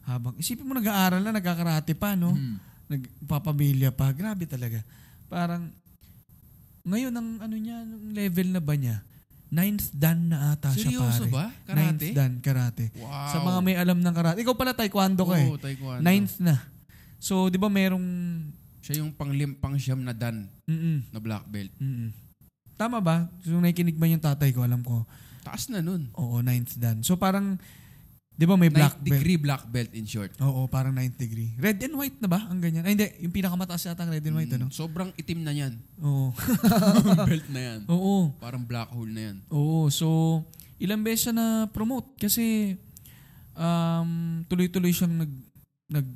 habang 0.08 0.32
isipin 0.38 0.64
mo 0.64 0.72
nag-aaral 0.72 1.20
na 1.20 1.34
nagkakarate 1.34 1.94
pa 1.98 2.14
no. 2.14 2.34
Mm. 2.34 2.56
Nagpapamilya 2.88 3.90
pa. 3.94 4.10
Grabe 4.14 4.46
talaga. 4.46 4.82
Parang 5.28 5.68
ngayon 6.88 7.12
ang 7.12 7.28
ano 7.42 7.56
niya, 7.58 7.84
ang 7.84 8.14
level 8.14 8.48
na 8.54 8.62
ba 8.62 8.74
niya? 8.74 9.02
Ninth 9.48 9.88
dan 9.90 10.28
na 10.28 10.52
ata 10.52 10.68
siya 10.70 10.92
Seryoso 10.92 11.24
pare. 11.24 11.32
ba? 11.32 11.46
Ninth 11.66 12.04
Karate? 12.04 12.08
dan 12.12 12.32
karate. 12.38 12.84
Wow. 12.94 13.32
Sa 13.32 13.36
mga 13.40 13.58
may 13.60 13.76
alam 13.76 13.98
ng 13.98 14.14
karate. 14.14 14.38
Ikaw 14.40 14.54
pala 14.54 14.76
taekwondo 14.76 15.24
ka 15.24 15.36
eh. 15.36 15.48
Oo, 15.48 15.56
taekwondo. 15.56 16.04
Ninth 16.04 16.36
na. 16.38 16.56
So, 17.16 17.48
di 17.48 17.56
ba 17.56 17.66
merong 17.66 18.04
Siya 18.78 19.00
yung 19.00 19.10
panglim, 19.10 19.56
pang 19.56 19.74
siyam 19.74 20.00
na 20.00 20.12
dan 20.12 20.48
mm 20.64 21.10
na 21.10 21.18
black 21.18 21.44
belt. 21.46 21.72
mm 21.76 22.12
Tama 22.76 23.00
ba? 23.00 23.26
So, 23.42 23.58
nakikinig 23.58 23.96
ba 23.96 24.06
yung 24.06 24.22
tatay 24.22 24.52
ko? 24.52 24.62
Alam 24.62 24.80
ko. 24.80 25.02
Taas 25.42 25.66
na 25.66 25.80
nun. 25.80 26.12
Oo, 26.14 26.38
ninth 26.38 26.76
dan. 26.76 27.02
So, 27.02 27.16
parang, 27.16 27.58
di 28.38 28.46
ba 28.46 28.54
may 28.54 28.70
black 28.70 28.94
belt? 28.94 29.10
degree 29.10 29.34
black 29.34 29.66
belt 29.66 29.90
in 29.90 30.06
short. 30.06 30.30
Oo, 30.38 30.64
parang 30.64 30.94
ninth 30.94 31.18
degree. 31.18 31.58
Red 31.58 31.82
and 31.82 31.92
white 31.92 32.14
na 32.16 32.30
ba? 32.30 32.46
Ang 32.46 32.62
ganyan. 32.62 32.86
Ay, 32.86 32.94
hindi. 32.94 33.10
Yung 33.18 33.34
pinakamataas 33.34 33.82
yata 33.84 34.06
ang 34.06 34.14
red 34.14 34.22
and 34.22 34.32
white, 34.32 34.46
Mm, 34.46 34.56
ano? 34.56 34.66
Sobrang 34.70 35.10
itim 35.12 35.42
na 35.42 35.50
yan. 35.50 35.74
Oo. 35.98 36.30
belt 37.28 37.46
na 37.50 37.60
yan. 37.60 37.80
Oo. 37.90 38.30
Parang 38.38 38.62
black 38.62 38.94
hole 38.94 39.10
na 39.10 39.22
yan. 39.28 39.36
Oo. 39.50 39.90
So, 39.90 40.06
ilang 40.78 41.02
beses 41.02 41.26
siya 41.26 41.34
na 41.34 41.46
promote 41.66 42.14
kasi 42.14 42.78
um, 43.52 44.10
tuloy-tuloy 44.46 44.94
siyang 44.94 45.18
nag 45.18 45.32
nag 45.90 46.06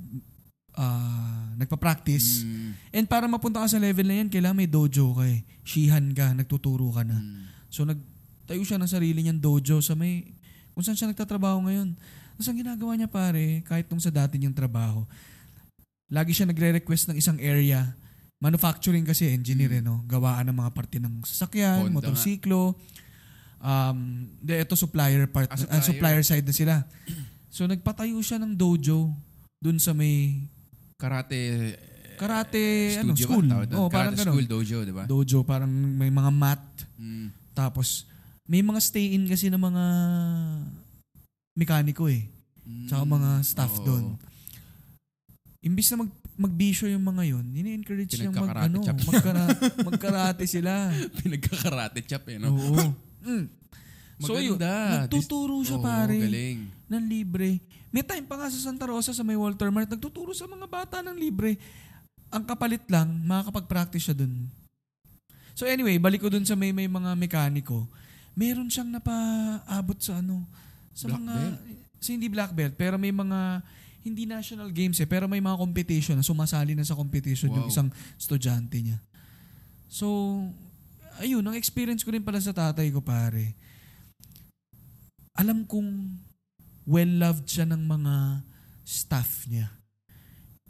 ah, 0.73 1.51
nagpa-practice. 1.59 2.47
Mm, 2.47 2.71
And 2.95 3.07
para 3.07 3.27
mapunta 3.27 3.61
ka 3.61 3.69
sa 3.69 3.83
level 3.83 4.07
na 4.07 4.23
yan, 4.23 4.29
kailangan 4.29 4.57
may 4.57 4.71
dojo 4.71 5.13
ka 5.13 5.25
eh. 5.27 5.43
Shihan 5.63 6.13
ka, 6.13 6.33
nagtuturo 6.33 6.93
ka 6.93 7.03
na. 7.03 7.19
mm. 7.19 7.67
So 7.67 7.83
nagtayo 7.83 8.63
siya 8.63 8.77
ng 8.77 8.87
sarili 8.87 9.21
niyang 9.21 9.41
dojo 9.41 9.81
sa 9.81 9.93
may 9.93 10.29
kung 10.73 10.83
saan 10.83 10.97
siya 10.97 11.09
nagtatrabaho 11.09 11.65
ngayon. 11.65 11.93
Tapos 12.33 12.49
ang 12.49 12.59
ginagawa 12.59 12.93
niya 12.97 13.07
pare, 13.07 13.61
kahit 13.63 13.87
nung 13.87 14.01
sa 14.01 14.09
dati 14.09 14.37
niyang 14.37 14.57
trabaho, 14.57 15.05
lagi 16.09 16.33
siya 16.33 16.45
nagre-request 16.45 17.13
ng 17.13 17.17
isang 17.17 17.39
area. 17.39 17.93
Manufacturing 18.37 19.07
kasi 19.07 19.31
engineer 19.31 19.79
eh, 19.79 19.83
no? 19.83 20.03
Gawaan 20.05 20.51
ng 20.51 20.57
mga 20.57 20.71
parte 20.73 20.99
ng 20.99 21.23
sasakyan, 21.23 21.87
Honda 21.87 21.95
motorsiklo. 21.95 22.75
Um, 23.63 24.27
de, 24.43 24.59
ito 24.59 24.75
supplier 24.75 25.31
part, 25.31 25.47
Ah, 25.47 25.55
ah, 25.55 25.79
supplier. 25.79 25.85
supplier. 25.87 26.23
side 26.27 26.43
na 26.43 26.51
sila. 26.51 26.75
So 27.47 27.63
nagpatayo 27.65 28.19
siya 28.19 28.43
ng 28.43 28.59
dojo 28.59 29.15
dun 29.57 29.79
sa 29.79 29.95
may 29.95 30.43
Karate 30.99 31.79
karate 32.19 32.99
ano, 32.99 33.15
studio 33.15 33.27
school. 33.27 33.47
ba? 33.47 33.67
Oh, 33.75 33.87
parang 33.87 34.15
Karate 34.15 34.23
ganun. 34.23 34.35
school 34.35 34.47
dojo, 34.49 34.77
di 34.83 34.95
ba? 34.95 35.05
Dojo, 35.07 35.39
parang 35.43 35.67
may 35.71 36.07
mga 36.07 36.31
mat, 36.31 36.63
Mm. 36.95 37.35
tapos, 37.51 38.07
may 38.53 38.61
mga 38.61 38.81
stay-in 38.85 39.25
kasi 39.25 39.49
ng 39.49 39.57
mga 39.57 39.85
mekaniko 41.57 42.05
eh. 42.13 42.29
Mm. 42.69 42.85
Tsaka 42.85 43.03
mga 43.09 43.31
staff 43.41 43.73
Oo. 43.81 43.85
doon. 43.89 44.05
Imbis 45.65 45.89
na 45.89 46.05
mag, 46.05 46.13
magbisyo 46.37 46.93
yung 46.93 47.01
mga 47.01 47.23
yun, 47.33 47.47
ini-encourage 47.49 48.13
nilang 48.21 48.37
mag, 48.37 48.69
ano, 48.69 48.85
chop. 48.85 49.01
magkara, 49.09 49.45
magkarate 49.89 50.45
sila. 50.45 50.93
Pinagkakarate 51.25 52.05
chop 52.05 52.29
eh, 52.29 52.37
no? 52.37 52.53
Oo. 52.53 52.93
Mm. 53.25 53.47
So 54.21 54.37
yun, 54.37 54.61
nagtuturo 54.61 55.65
siya 55.65 55.81
Oo, 55.81 55.87
pare 55.89 56.15
galing. 56.21 56.69
ng 56.93 57.05
libre. 57.09 57.57
May 57.89 58.05
time 58.05 58.29
pa 58.29 58.37
nga 58.37 58.53
sa 58.53 58.61
Santa 58.61 58.85
Rosa 58.85 59.17
sa 59.17 59.25
may 59.25 59.35
Walter 59.35 59.73
Mart, 59.73 59.89
nagtuturo 59.89 60.37
sa 60.37 60.45
mga 60.45 60.69
bata 60.69 61.01
ng 61.01 61.17
libre. 61.17 61.57
Ang 62.29 62.45
kapalit 62.45 62.85
lang, 62.93 63.09
makakapag-practice 63.25 64.13
siya 64.13 64.17
dun. 64.17 64.47
So 65.57 65.65
anyway, 65.65 65.97
balik 65.97 66.21
ko 66.21 66.29
dun 66.29 66.45
sa 66.45 66.53
may, 66.53 66.71
may 66.71 66.87
mga 66.87 67.17
mekaniko. 67.17 67.89
Meron 68.33 68.69
siyang 68.69 68.89
napaabot 68.89 69.99
sa 70.01 70.21
ano, 70.21 70.49
sa 70.93 71.09
Black 71.09 71.21
mga, 71.21 71.35
belt? 71.37 71.59
sa 72.03 72.09
hindi 72.11 72.27
black 72.27 72.53
belt, 72.53 72.75
pero 72.75 72.99
may 72.99 73.15
mga, 73.15 73.63
hindi 74.03 74.27
national 74.27 74.75
games 74.75 74.99
eh, 74.99 75.07
pero 75.07 75.31
may 75.31 75.39
mga 75.39 75.55
competition 75.55 76.19
na 76.19 76.27
sumasali 76.27 76.75
na 76.75 76.83
sa 76.83 76.99
competition 76.99 77.55
yung 77.55 77.69
Wow. 77.69 77.73
isang 77.73 77.89
estudyante 78.19 78.83
niya. 78.83 78.99
So, 79.87 80.07
ayun, 81.21 81.45
ang 81.47 81.55
experience 81.55 82.03
ko 82.03 82.11
rin 82.11 82.25
pala 82.25 82.43
sa 82.43 82.51
tatay 82.51 82.91
ko 82.91 82.99
pare. 82.99 83.55
Alam 85.39 85.63
kong 85.65 86.19
well-loved 86.85 87.47
siya 87.47 87.65
ng 87.69 87.83
mga 87.87 88.43
staff 88.83 89.47
niya. 89.47 89.71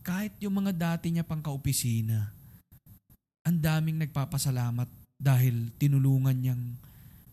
Kahit 0.03 0.37
yung 0.43 0.59
mga 0.59 0.75
dati 0.75 1.09
niya 1.09 1.25
pang 1.25 1.41
kaopisina, 1.41 2.35
ang 3.43 3.57
daming 3.59 3.99
nagpapasalamat 4.03 4.87
dahil 5.17 5.71
tinulungan 5.79 6.37
niyang 6.37 6.63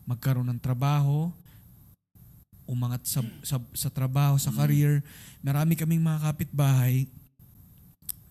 magkaroon 0.08 0.48
ng 0.52 0.60
trabaho, 0.62 1.32
umangat 2.70 3.02
sa, 3.02 3.20
sa, 3.42 3.58
sa 3.74 3.90
trabaho, 3.90 4.38
sa 4.38 4.54
Mm. 4.54 4.58
career. 4.62 4.92
Marami 5.42 5.74
kaming 5.74 6.02
mga 6.02 6.30
kapitbahay 6.30 7.10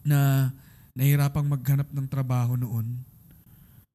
na 0.08 0.52
nahirapang 0.96 1.44
maghanap 1.44 1.92
ng 1.92 2.08
trabaho 2.08 2.56
noon. 2.56 2.88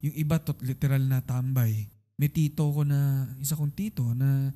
Yung 0.05 0.15
iba 0.21 0.37
tot 0.37 0.61
literal 0.61 1.01
na 1.01 1.25
tambay. 1.25 1.89
May 2.21 2.29
tito 2.29 2.69
ko 2.69 2.85
na, 2.85 3.25
isa 3.41 3.57
kong 3.57 3.73
tito 3.73 4.05
na 4.13 4.53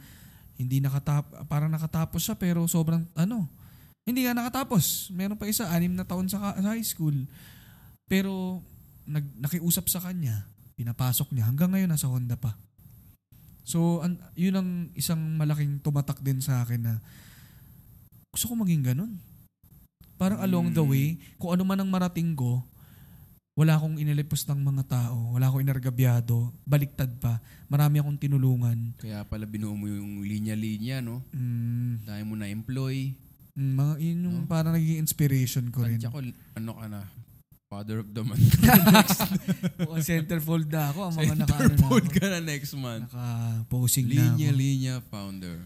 hindi 0.61 0.83
nakatap 0.83 1.49
parang 1.49 1.71
nakatapos 1.73 2.21
siya 2.21 2.37
pero 2.37 2.67
sobrang 2.69 3.07
ano, 3.17 3.49
hindi 4.05 4.29
nga 4.29 4.37
nakatapos. 4.37 5.09
Meron 5.17 5.41
pa 5.41 5.49
isa, 5.49 5.73
anim 5.73 5.93
na 5.97 6.05
taon 6.05 6.29
sa, 6.29 6.53
sa 6.53 6.69
high 6.77 6.85
school. 6.85 7.17
Pero 8.09 8.61
nag, 9.09 9.25
nakiusap 9.41 9.89
sa 9.89 10.05
kanya, 10.05 10.45
pinapasok 10.77 11.33
niya. 11.33 11.49
Hanggang 11.49 11.73
ngayon 11.73 11.89
nasa 11.93 12.09
Honda 12.13 12.37
pa. 12.37 12.57
So, 13.69 14.01
an, 14.01 14.17
yun 14.33 14.57
ang 14.57 14.69
isang 14.97 15.21
malaking 15.37 15.85
tumatak 15.85 16.25
din 16.25 16.41
sa 16.41 16.65
akin 16.65 16.81
na 16.81 16.95
gusto 18.33 18.49
ko 18.49 18.57
maging 18.57 18.81
ganun. 18.83 19.21
Parang 20.17 20.41
along 20.41 20.73
the 20.73 20.81
Mm. 20.81 20.89
way, 20.89 21.07
kung 21.37 21.53
ano 21.53 21.63
man 21.63 21.79
ang 21.79 21.91
marating 21.93 22.33
ko, 22.33 22.65
wala 23.53 23.77
akong 23.77 24.01
inilipos 24.01 24.47
ng 24.47 24.57
mga 24.57 24.83
tao, 24.89 25.35
wala 25.35 25.51
akong 25.51 25.61
inargabyado, 25.61 26.49
baliktad 26.65 27.11
pa. 27.19 27.43
Marami 27.69 28.01
akong 28.01 28.17
tinulungan. 28.17 28.97
Kaya 28.97 29.27
pala 29.29 29.45
binuo 29.45 29.75
mo 29.75 29.85
yung 29.85 30.23
linya-linya, 30.23 31.05
no? 31.05 31.21
Mm, 31.31 32.09
Dahil 32.09 32.25
mo 32.25 32.35
na-employ. 32.35 33.13
mm, 33.53 33.75
mga, 33.75 33.95
yun 34.01 34.19
yung 34.25 34.39
No? 34.43 34.49
parang 34.49 34.73
naging 34.73 35.03
inspiration 35.03 35.69
ko 35.69 35.83
rin. 35.85 35.99
Tansya 35.99 36.15
ko, 36.15 36.23
ano 36.55 36.71
ka 36.73 36.87
na? 36.89 37.01
Father 37.69 38.01
of 38.01 38.09
the 38.17 38.25
month. 38.25 38.41
Mukhang 39.79 40.07
centerfold 40.17 40.73
na 40.73 40.89
ako. 40.89 41.01
Ang 41.05 41.15
mga 41.15 41.35
naka, 41.37 41.53
ano 41.53 41.69
na 41.69 41.69
Centerfold 41.69 42.07
ka 42.09 42.25
na 42.27 42.41
next 42.41 42.73
month. 42.73 43.05
naka-posing 43.07 44.07
na 44.09 44.17
ako. 44.17 44.25
Linya-linya 44.41 44.95
founder. 45.05 45.59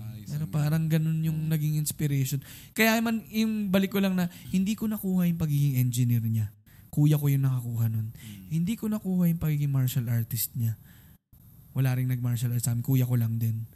Ayos 0.00 0.28
Pero 0.32 0.44
ang- 0.48 0.50
parang 0.50 0.84
ganun 0.88 1.20
yung 1.20 1.36
Oo. 1.44 1.50
naging 1.52 1.76
inspiration. 1.76 2.40
Kaya 2.72 2.96
man, 2.98 3.20
yung 3.28 3.68
balik 3.68 3.92
ko 3.92 4.00
lang 4.00 4.16
na, 4.16 4.32
hindi 4.48 4.72
ko 4.72 4.88
nakuha 4.88 5.28
yung 5.28 5.36
pagiging 5.36 5.76
engineer 5.76 6.24
niya. 6.24 6.48
Kuya 6.88 7.20
ko 7.20 7.28
yung 7.28 7.44
nakakuha 7.44 7.84
nun. 7.86 8.08
Mm. 8.10 8.48
Hindi 8.50 8.72
ko 8.72 8.88
nakuha 8.88 9.28
yung 9.28 9.40
pagiging 9.40 9.68
martial 9.68 10.08
artist 10.08 10.56
niya. 10.56 10.80
Wala 11.72 11.92
ring 11.92 12.08
nag-martial 12.08 12.48
arts 12.48 12.64
sa 12.64 12.72
amin. 12.72 12.80
Kuya 12.80 13.04
ko 13.04 13.12
lang 13.12 13.36
din. 13.36 13.68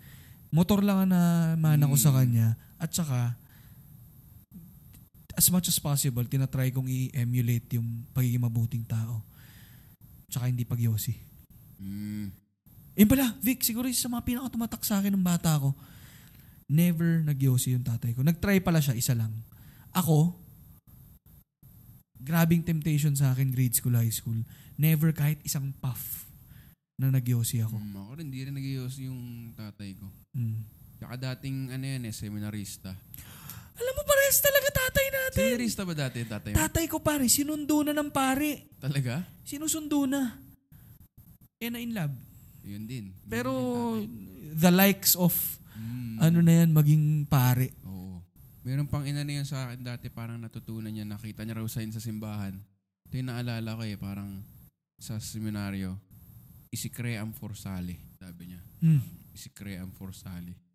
Motor 0.49 0.81
lang 0.81 1.05
ang 1.05 1.13
namana 1.13 1.85
ko 1.85 1.97
sa 1.97 2.09
Mm. 2.09 2.17
kanya. 2.25 2.47
At 2.77 2.93
saka, 2.93 3.37
as 5.37 5.53
much 5.53 5.69
as 5.69 5.77
possible, 5.77 6.25
tinatry 6.25 6.73
kong 6.73 6.89
i-emulate 6.89 7.77
yung 7.77 8.09
pagiging 8.17 8.41
mabuting 8.41 8.83
tao. 8.89 9.21
Tsaka 10.33 10.49
hindi 10.49 10.65
pagyosi. 10.65 11.13
Mm. 11.77 12.33
Yun 12.97 13.09
pala, 13.13 13.37
Vic, 13.45 13.61
siguro 13.61 13.85
isa 13.85 14.09
sa 14.09 14.13
mga 14.17 14.25
pinakatumatak 14.25 14.81
sa 14.81 14.99
akin 14.99 15.13
ng 15.13 15.23
bata 15.23 15.61
ko. 15.61 15.77
never 16.67 17.23
nagyosi 17.23 17.79
yung 17.79 17.87
tatay 17.87 18.11
ko. 18.11 18.27
Nagtry 18.27 18.59
pala 18.59 18.83
siya, 18.83 18.99
isa 18.99 19.15
lang. 19.15 19.31
Ako, 19.95 20.35
grabing 22.19 22.67
temptation 22.67 23.15
sa 23.15 23.31
akin 23.31 23.55
grade 23.55 23.77
school, 23.77 23.95
high 23.95 24.11
school. 24.11 24.43
Never 24.75 25.15
kahit 25.15 25.39
isang 25.47 25.71
puff 25.79 26.27
na 26.99 27.15
nagyosi 27.15 27.63
ako. 27.63 27.79
Mm, 27.79 27.95
ako 27.95 28.11
rin, 28.19 28.27
hindi 28.33 28.41
rin 28.43 28.55
nag 28.57 28.67
yung 28.99 29.21
tatay 29.55 29.95
ko. 29.95 30.11
Mm. 30.35 30.59
Tsaka 30.97 31.15
dating, 31.21 31.71
ano 31.71 31.85
yan 31.85 32.03
eh, 32.09 32.15
seminarista. 32.17 32.97
Pares 34.37 34.53
talaga 34.53 34.69
tatay 34.69 35.07
natin. 35.09 35.45
Seminarista 35.49 35.83
ba 35.89 35.95
dati 35.97 36.17
yung 36.21 36.29
tatay 36.37 36.51
mo? 36.53 36.57
Tatay 36.61 36.85
ko 36.93 36.97
pare, 37.01 37.25
sinundo 37.25 37.81
na 37.81 37.97
ng 37.97 38.13
pare. 38.13 38.69
Talaga? 38.77 39.25
Sinusundo 39.49 40.05
na. 40.05 40.37
Eh 41.57 41.73
na 41.73 41.81
in 41.81 41.97
love. 41.97 42.13
Yun 42.69 42.85
din. 42.85 43.17
Pero 43.25 43.53
Yun 43.97 44.05
din 44.05 44.61
the 44.61 44.69
likes 44.69 45.17
of. 45.17 45.33
Mm. 45.77 46.17
ano 46.21 46.39
na 46.45 46.53
yan, 46.65 46.71
maging 46.73 47.25
pare. 47.29 47.73
Oo. 47.85 48.21
Meron 48.65 48.89
pang 48.89 49.05
ina 49.09 49.25
niya 49.25 49.45
sa 49.45 49.69
akin 49.69 49.85
dati, 49.85 50.13
parang 50.13 50.37
natutunan 50.41 50.93
niya, 50.93 51.09
nakita 51.09 51.45
niya 51.45 51.61
raw 51.61 51.69
sign 51.69 51.93
sa 51.93 52.01
simbahan. 52.01 52.57
Ito 53.09 53.15
yung 53.17 53.29
naalala 53.33 53.77
ko 53.77 53.83
eh, 53.85 53.97
parang 53.97 54.41
sa 54.97 55.17
seminaryo, 55.17 55.97
isikream 56.73 57.33
forsale, 57.33 57.97
sabi 58.21 58.53
niya. 58.53 58.61
Mm. 58.85 59.01
Isikream 59.33 59.89
forsale. 59.97 60.53
Sabi 60.53 60.66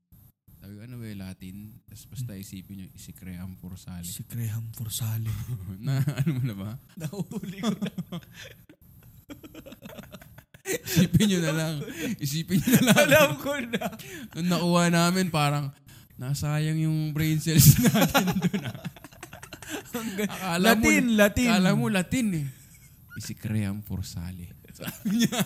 ko, 0.62 0.78
ano 0.86 0.96
ba 1.02 1.06
yung 1.10 1.22
Latin? 1.22 1.56
Tapos 1.90 2.06
basta 2.06 2.32
isipin 2.38 2.76
niyo, 2.78 2.88
isikream 2.94 3.58
forsale. 3.58 4.06
Si 4.06 4.22
Graham 4.30 4.70
Forsale. 4.78 5.30
na, 5.86 6.02
ano 6.06 6.30
mo 6.38 6.42
na 6.46 6.56
ba? 6.56 6.72
Nahuli 7.02 7.58
ko 7.62 7.74
na. 7.74 7.92
Isipin 10.86 11.26
niyo 11.28 11.40
na 11.42 11.54
lang. 11.58 11.76
Isipin 12.22 12.62
niyo 12.62 12.80
na 12.86 12.94
lang. 12.94 13.08
Alam 13.10 13.32
ko 13.42 13.58
na. 13.58 13.84
Nung 14.38 14.50
nakuha 14.54 14.84
namin, 14.94 15.28
parang, 15.34 15.74
nasayang 16.22 16.78
yung 16.78 17.12
brain 17.12 17.42
cells 17.42 17.82
natin 17.82 18.30
doon. 18.38 18.70
ah. 18.70 18.78
Akala 20.30 20.78
Latin, 20.78 21.04
mo, 21.10 21.18
Latin. 21.18 21.50
Akala 21.50 21.70
mo 21.74 21.86
Latin 21.90 22.28
eh. 22.38 22.48
Isikream 23.18 23.82
forsale. 23.84 24.54
Sabi 24.72 25.26
niya. 25.26 25.42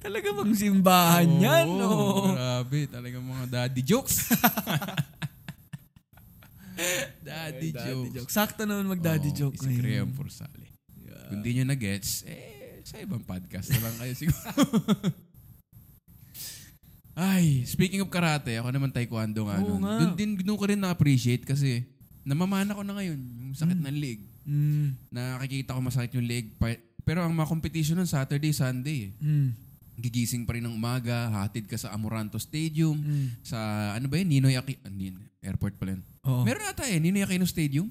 Talaga 0.00 0.32
bang 0.32 0.56
simbahan 0.56 1.28
yan? 1.28 1.68
Oo, 1.68 1.76
No? 1.76 1.88
Grabe, 2.32 2.88
talagang 2.88 3.20
mga 3.20 3.44
daddy 3.52 3.84
jokes. 3.84 4.32
daddy, 7.28 7.68
jokes. 8.16 8.32
Sakto 8.32 8.64
naman 8.64 8.88
mag-daddy 8.88 9.28
Oo, 9.28 9.36
joke. 9.36 9.60
Isikream 9.60 10.16
forsale. 10.16 10.72
Kung 11.28 11.44
di 11.44 11.60
nyo 11.60 11.68
na-gets, 11.68 12.24
eh, 12.26 12.80
sa 12.82 12.98
ibang 12.98 13.22
podcast 13.22 13.70
na 13.70 13.78
lang 13.84 13.94
kayo 14.00 14.14
siguro. 14.16 14.50
Ay, 17.20 17.68
speaking 17.68 18.00
of 18.00 18.08
karate, 18.08 18.56
ako 18.56 18.72
naman 18.72 18.96
taekwondo 18.96 19.52
nga. 19.52 19.60
Oo 19.60 19.76
nun. 19.76 19.84
nga. 19.84 20.00
Doon 20.00 20.16
din, 20.16 20.40
doon 20.40 20.56
ko 20.56 20.64
rin 20.64 20.80
na-appreciate 20.80 21.44
kasi 21.44 21.84
namamana 22.24 22.72
ko 22.72 22.80
na 22.80 22.96
ngayon, 22.96 23.20
yung 23.20 23.52
sakit 23.52 23.76
ng 23.76 24.00
leg. 24.00 24.24
Mm. 24.48 24.96
Nakikita 25.12 25.76
ko 25.76 25.84
masakit 25.84 26.16
yung 26.16 26.24
leg. 26.24 26.56
Pero 27.04 27.20
ang 27.20 27.36
mga 27.36 27.52
competition 27.52 28.00
nun, 28.00 28.08
Saturday, 28.08 28.56
Sunday 28.56 29.12
eh. 29.12 29.20
Mm. 29.20 29.68
Gigising 30.00 30.42
pa 30.42 30.56
rin 30.56 30.64
ng 30.64 30.72
umaga, 30.72 31.28
hatid 31.30 31.68
ka 31.68 31.76
sa 31.76 31.92
Amoranto 31.92 32.40
Stadium, 32.40 32.96
Mm. 32.96 33.26
sa 33.44 33.58
ano 33.92 34.08
ba 34.08 34.16
yun, 34.16 34.28
Ninoy 34.28 34.56
Aquino, 34.56 35.20
airport 35.38 35.76
pala 35.76 35.94
yun. 35.94 36.02
Oo. 36.24 36.42
Meron 36.42 36.64
ata 36.64 36.88
eh, 36.88 36.96
Ninoy 36.96 37.20
Aquino 37.20 37.44
Stadium. 37.44 37.86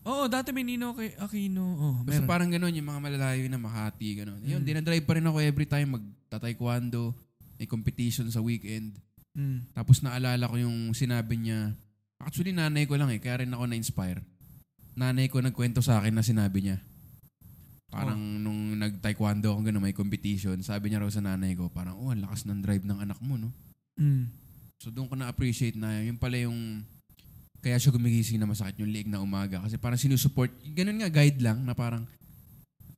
Oo, 0.00 0.28
dati 0.28 0.48
may 0.50 0.64
Nino 0.64 0.96
kay 0.96 1.12
Aquino. 1.16 1.64
Oh, 1.76 1.94
Basta 2.00 2.24
meron. 2.24 2.28
parang 2.28 2.48
gano'n, 2.48 2.72
yung 2.72 2.88
mga 2.88 3.00
malalayo 3.00 3.44
na 3.48 3.60
Makati, 3.60 4.08
gano'n. 4.16 4.40
Yun, 4.42 4.60
Mm. 4.60 4.66
dinadrive 4.66 5.04
pa 5.04 5.12
rin 5.12 5.24
ako 5.24 5.38
every 5.40 5.68
time 5.68 5.92
magta-taekwondo, 5.92 7.12
may 7.56 7.68
competition 7.68 8.24
sa 8.26 8.40
weekend. 8.40 8.96
Mm. 9.36 9.68
Tapos 9.72 10.00
naalala 10.00 10.48
ko 10.48 10.56
yung 10.56 10.92
sinabi 10.92 11.36
niya, 11.36 11.76
actually 12.16 12.50
nanay 12.50 12.88
ko 12.88 12.96
lang 12.96 13.08
eh, 13.08 13.20
kaya 13.20 13.44
rin 13.44 13.52
ako 13.52 13.64
na-inspire. 13.64 14.24
Nanay 14.92 15.28
ko 15.28 15.38
nagkwento 15.38 15.80
sa 15.80 16.00
akin 16.00 16.12
na 16.12 16.24
sinabi 16.24 16.64
niya. 16.64 16.80
Parang 17.90 18.18
nung 18.18 18.78
nag-taekwondo 18.78 19.50
ako 19.50 19.66
gano'n, 19.66 19.82
may 19.82 19.96
competition, 19.96 20.62
sabi 20.62 20.88
niya 20.88 21.02
raw 21.02 21.10
sa 21.10 21.18
nanay 21.18 21.58
ko, 21.58 21.66
parang, 21.74 21.98
oh, 21.98 22.14
ang 22.14 22.22
lakas 22.22 22.46
ng 22.46 22.62
drive 22.62 22.86
ng 22.86 23.02
anak 23.02 23.18
mo, 23.18 23.34
no? 23.34 23.50
Mm. 23.98 24.30
So 24.78 24.94
doon 24.94 25.10
ko 25.10 25.18
na-appreciate 25.18 25.74
na 25.74 26.00
yun 26.00 26.16
pala 26.16 26.38
yung 26.38 26.86
kaya 27.60 27.76
siya 27.76 27.92
gumigising 27.92 28.40
na 28.40 28.48
masakit 28.48 28.80
yung 28.80 28.88
leg 28.88 29.04
na 29.04 29.20
umaga. 29.20 29.60
Kasi 29.60 29.76
parang 29.76 30.00
sinusupport, 30.00 30.48
ganun 30.72 31.02
nga 31.02 31.12
guide 31.12 31.44
lang 31.44 31.60
na 31.66 31.76
parang 31.76 32.08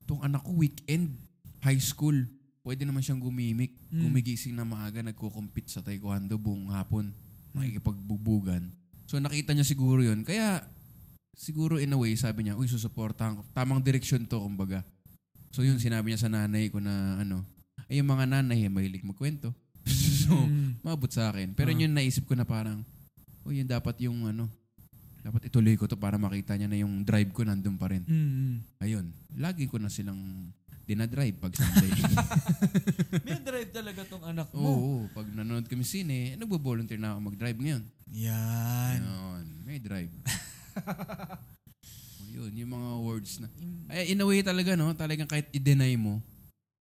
itong 0.07 0.22
anak 0.22 0.45
ko 0.47 0.55
weekend, 0.55 1.18
high 1.64 1.82
school, 1.82 2.14
pwede 2.62 2.86
naman 2.86 3.03
siyang 3.03 3.18
gumimik. 3.18 3.74
Mm. 3.90 4.07
Gumigising 4.07 4.55
na 4.55 4.62
maaga, 4.62 5.03
nagko-compete 5.03 5.72
sa 5.72 5.82
taekwondo 5.82 6.38
buong 6.38 6.70
hapon. 6.70 7.11
Makikipagbubugan. 7.57 8.70
So 9.11 9.18
nakita 9.18 9.51
niya 9.51 9.66
siguro 9.66 10.01
yun. 10.01 10.22
Kaya 10.22 10.62
siguro 11.33 11.80
in 11.80 11.93
a 11.93 11.99
way, 11.99 12.12
sabi 12.14 12.47
niya, 12.47 12.55
uy, 12.55 12.68
susuportahan 12.68 13.41
ko. 13.41 13.43
Tamang 13.53 13.80
direksyon 13.80 14.24
to, 14.24 14.39
kumbaga. 14.39 14.85
So 15.53 15.61
yun, 15.61 15.76
sinabi 15.76 16.12
niya 16.12 16.20
sa 16.20 16.33
nanay 16.33 16.68
ko 16.68 16.80
na 16.80 17.20
ano, 17.20 17.45
ay 17.89 18.01
yung 18.01 18.09
mga 18.09 18.24
nanay, 18.28 18.64
eh, 18.64 18.70
mahilig 18.72 19.05
magkwento. 19.05 19.53
so, 20.22 20.33
Mm. 20.33 20.78
maabot 20.80 21.11
sa 21.11 21.28
akin. 21.28 21.53
Pero 21.53 21.72
Ah. 21.72 21.76
yun 21.76 21.93
naisip 21.93 22.24
ko 22.24 22.33
na 22.33 22.47
parang, 22.47 22.80
oh 23.43 23.53
yun 23.53 23.66
dapat 23.66 23.99
yung 24.01 24.24
ano, 24.24 24.47
dapat 25.20 25.47
ituloy 25.47 25.74
ko 25.74 25.87
to 25.87 25.95
para 25.95 26.16
makita 26.16 26.55
niya 26.55 26.66
na 26.66 26.78
yung 26.78 27.03
drive 27.03 27.30
ko 27.30 27.43
nandun 27.43 27.76
pa 27.76 27.91
rin. 27.91 28.03
Mm. 28.03 28.55
Ayun, 28.80 29.07
lagi 29.37 29.66
ko 29.66 29.76
na 29.76 29.87
silang 29.87 30.18
dinadrive 30.83 31.39
pag 31.39 31.55
Sunday. 31.55 31.91
May 33.26 33.39
drive 33.39 33.70
talaga 33.70 34.03
tong 34.03 34.24
anak 34.24 34.51
Oo, 34.53 35.07
mo. 35.07 35.11
pag 35.11 35.26
nanonood 35.28 35.66
kami 35.66 35.83
sine, 35.83 36.35
nagbo-volunteer 36.35 36.99
na 36.99 37.14
ako 37.14 37.28
mag-drive 37.28 37.55
ngayon. 37.57 37.83
Yan. 38.12 38.99
Ayun, 38.99 39.47
may 39.62 39.78
drive. 39.78 40.11
oh, 40.77 42.29
yun, 42.37 42.53
yung 42.55 42.73
mga 42.73 42.91
words 43.05 43.41
na. 43.41 43.49
Ay, 43.89 44.12
in 44.16 44.23
a 44.23 44.27
way 44.27 44.41
talaga, 44.41 44.77
no? 44.77 44.93
Talagang 44.97 45.29
kahit 45.29 45.49
i-deny 45.53 45.97
mo, 45.97 46.18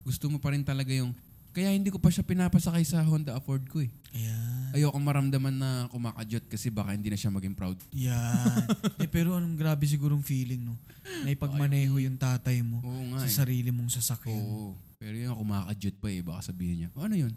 gusto 0.02 0.26
mo 0.26 0.40
pa 0.40 0.50
rin 0.52 0.64
talaga 0.64 0.90
yung, 0.90 1.14
kaya 1.52 1.68
hindi 1.70 1.92
ko 1.92 2.00
pa 2.00 2.08
siya 2.08 2.24
pinapasakay 2.24 2.80
sa 2.82 3.04
Honda 3.04 3.36
Accord 3.36 3.68
ko 3.68 3.84
eh. 3.84 3.92
Yan. 4.16 4.72
Ayoko 4.72 4.96
maramdaman 4.96 5.52
na 5.52 5.70
kumakadyot 5.92 6.48
kasi 6.48 6.72
baka 6.72 6.96
hindi 6.96 7.12
na 7.12 7.20
siya 7.20 7.28
maging 7.28 7.52
proud. 7.52 7.76
Yan. 7.92 8.64
eh, 9.04 9.08
pero 9.08 9.36
anong 9.36 9.56
grabe 9.60 9.84
sigurong 9.84 10.24
feeling, 10.24 10.64
no? 10.64 10.80
Na 11.24 11.28
ipagmaneho 11.28 12.00
yung 12.00 12.16
tatay 12.16 12.64
mo 12.64 12.80
Oo 12.80 13.02
nga 13.12 13.24
eh. 13.24 13.28
sa 13.28 13.44
sarili 13.44 13.68
mong 13.68 13.92
sasakyan. 13.92 14.40
Oo. 14.40 14.72
Pero 14.96 15.12
yun, 15.12 15.36
kumakadyot 15.36 15.96
pa 16.00 16.08
eh. 16.08 16.20
Baka 16.24 16.40
sabihin 16.52 16.76
niya, 16.84 16.88
"O, 16.96 17.04
ano 17.04 17.16
yun? 17.20 17.34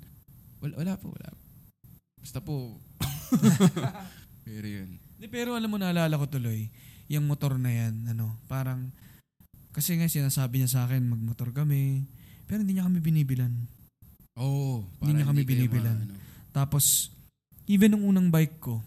Wala, 0.64 0.74
wala 0.80 0.94
po, 0.96 1.12
wala 1.12 1.30
po. 1.36 1.44
Basta 2.26 2.40
po. 2.42 2.80
pero 4.48 4.66
yun. 4.66 4.98
Di, 5.16 5.32
pero 5.32 5.56
alam 5.56 5.72
mo, 5.72 5.80
naalala 5.80 6.20
ko 6.20 6.28
tuloy, 6.28 6.68
yung 7.08 7.26
motor 7.30 7.56
na 7.56 7.72
yan, 7.72 8.12
ano, 8.12 8.36
parang, 8.50 8.92
kasi 9.72 9.96
nga 9.96 10.08
sinasabi 10.08 10.60
niya 10.60 10.70
sa 10.72 10.82
akin, 10.88 11.04
magmotor 11.08 11.56
kami, 11.56 12.04
pero 12.46 12.62
hindi 12.62 12.78
niya 12.78 12.88
kami 12.88 13.00
binibilan. 13.00 13.54
Oo. 14.36 14.84
Hindi 15.00 15.22
niya 15.22 15.28
kami 15.32 15.42
kayo 15.48 15.52
binibilan. 15.56 15.98
ma- 15.98 16.06
ano. 16.12 16.14
Tapos, 16.52 17.12
even 17.68 17.96
nung 17.96 18.06
unang 18.06 18.28
bike 18.28 18.60
ko, 18.60 18.84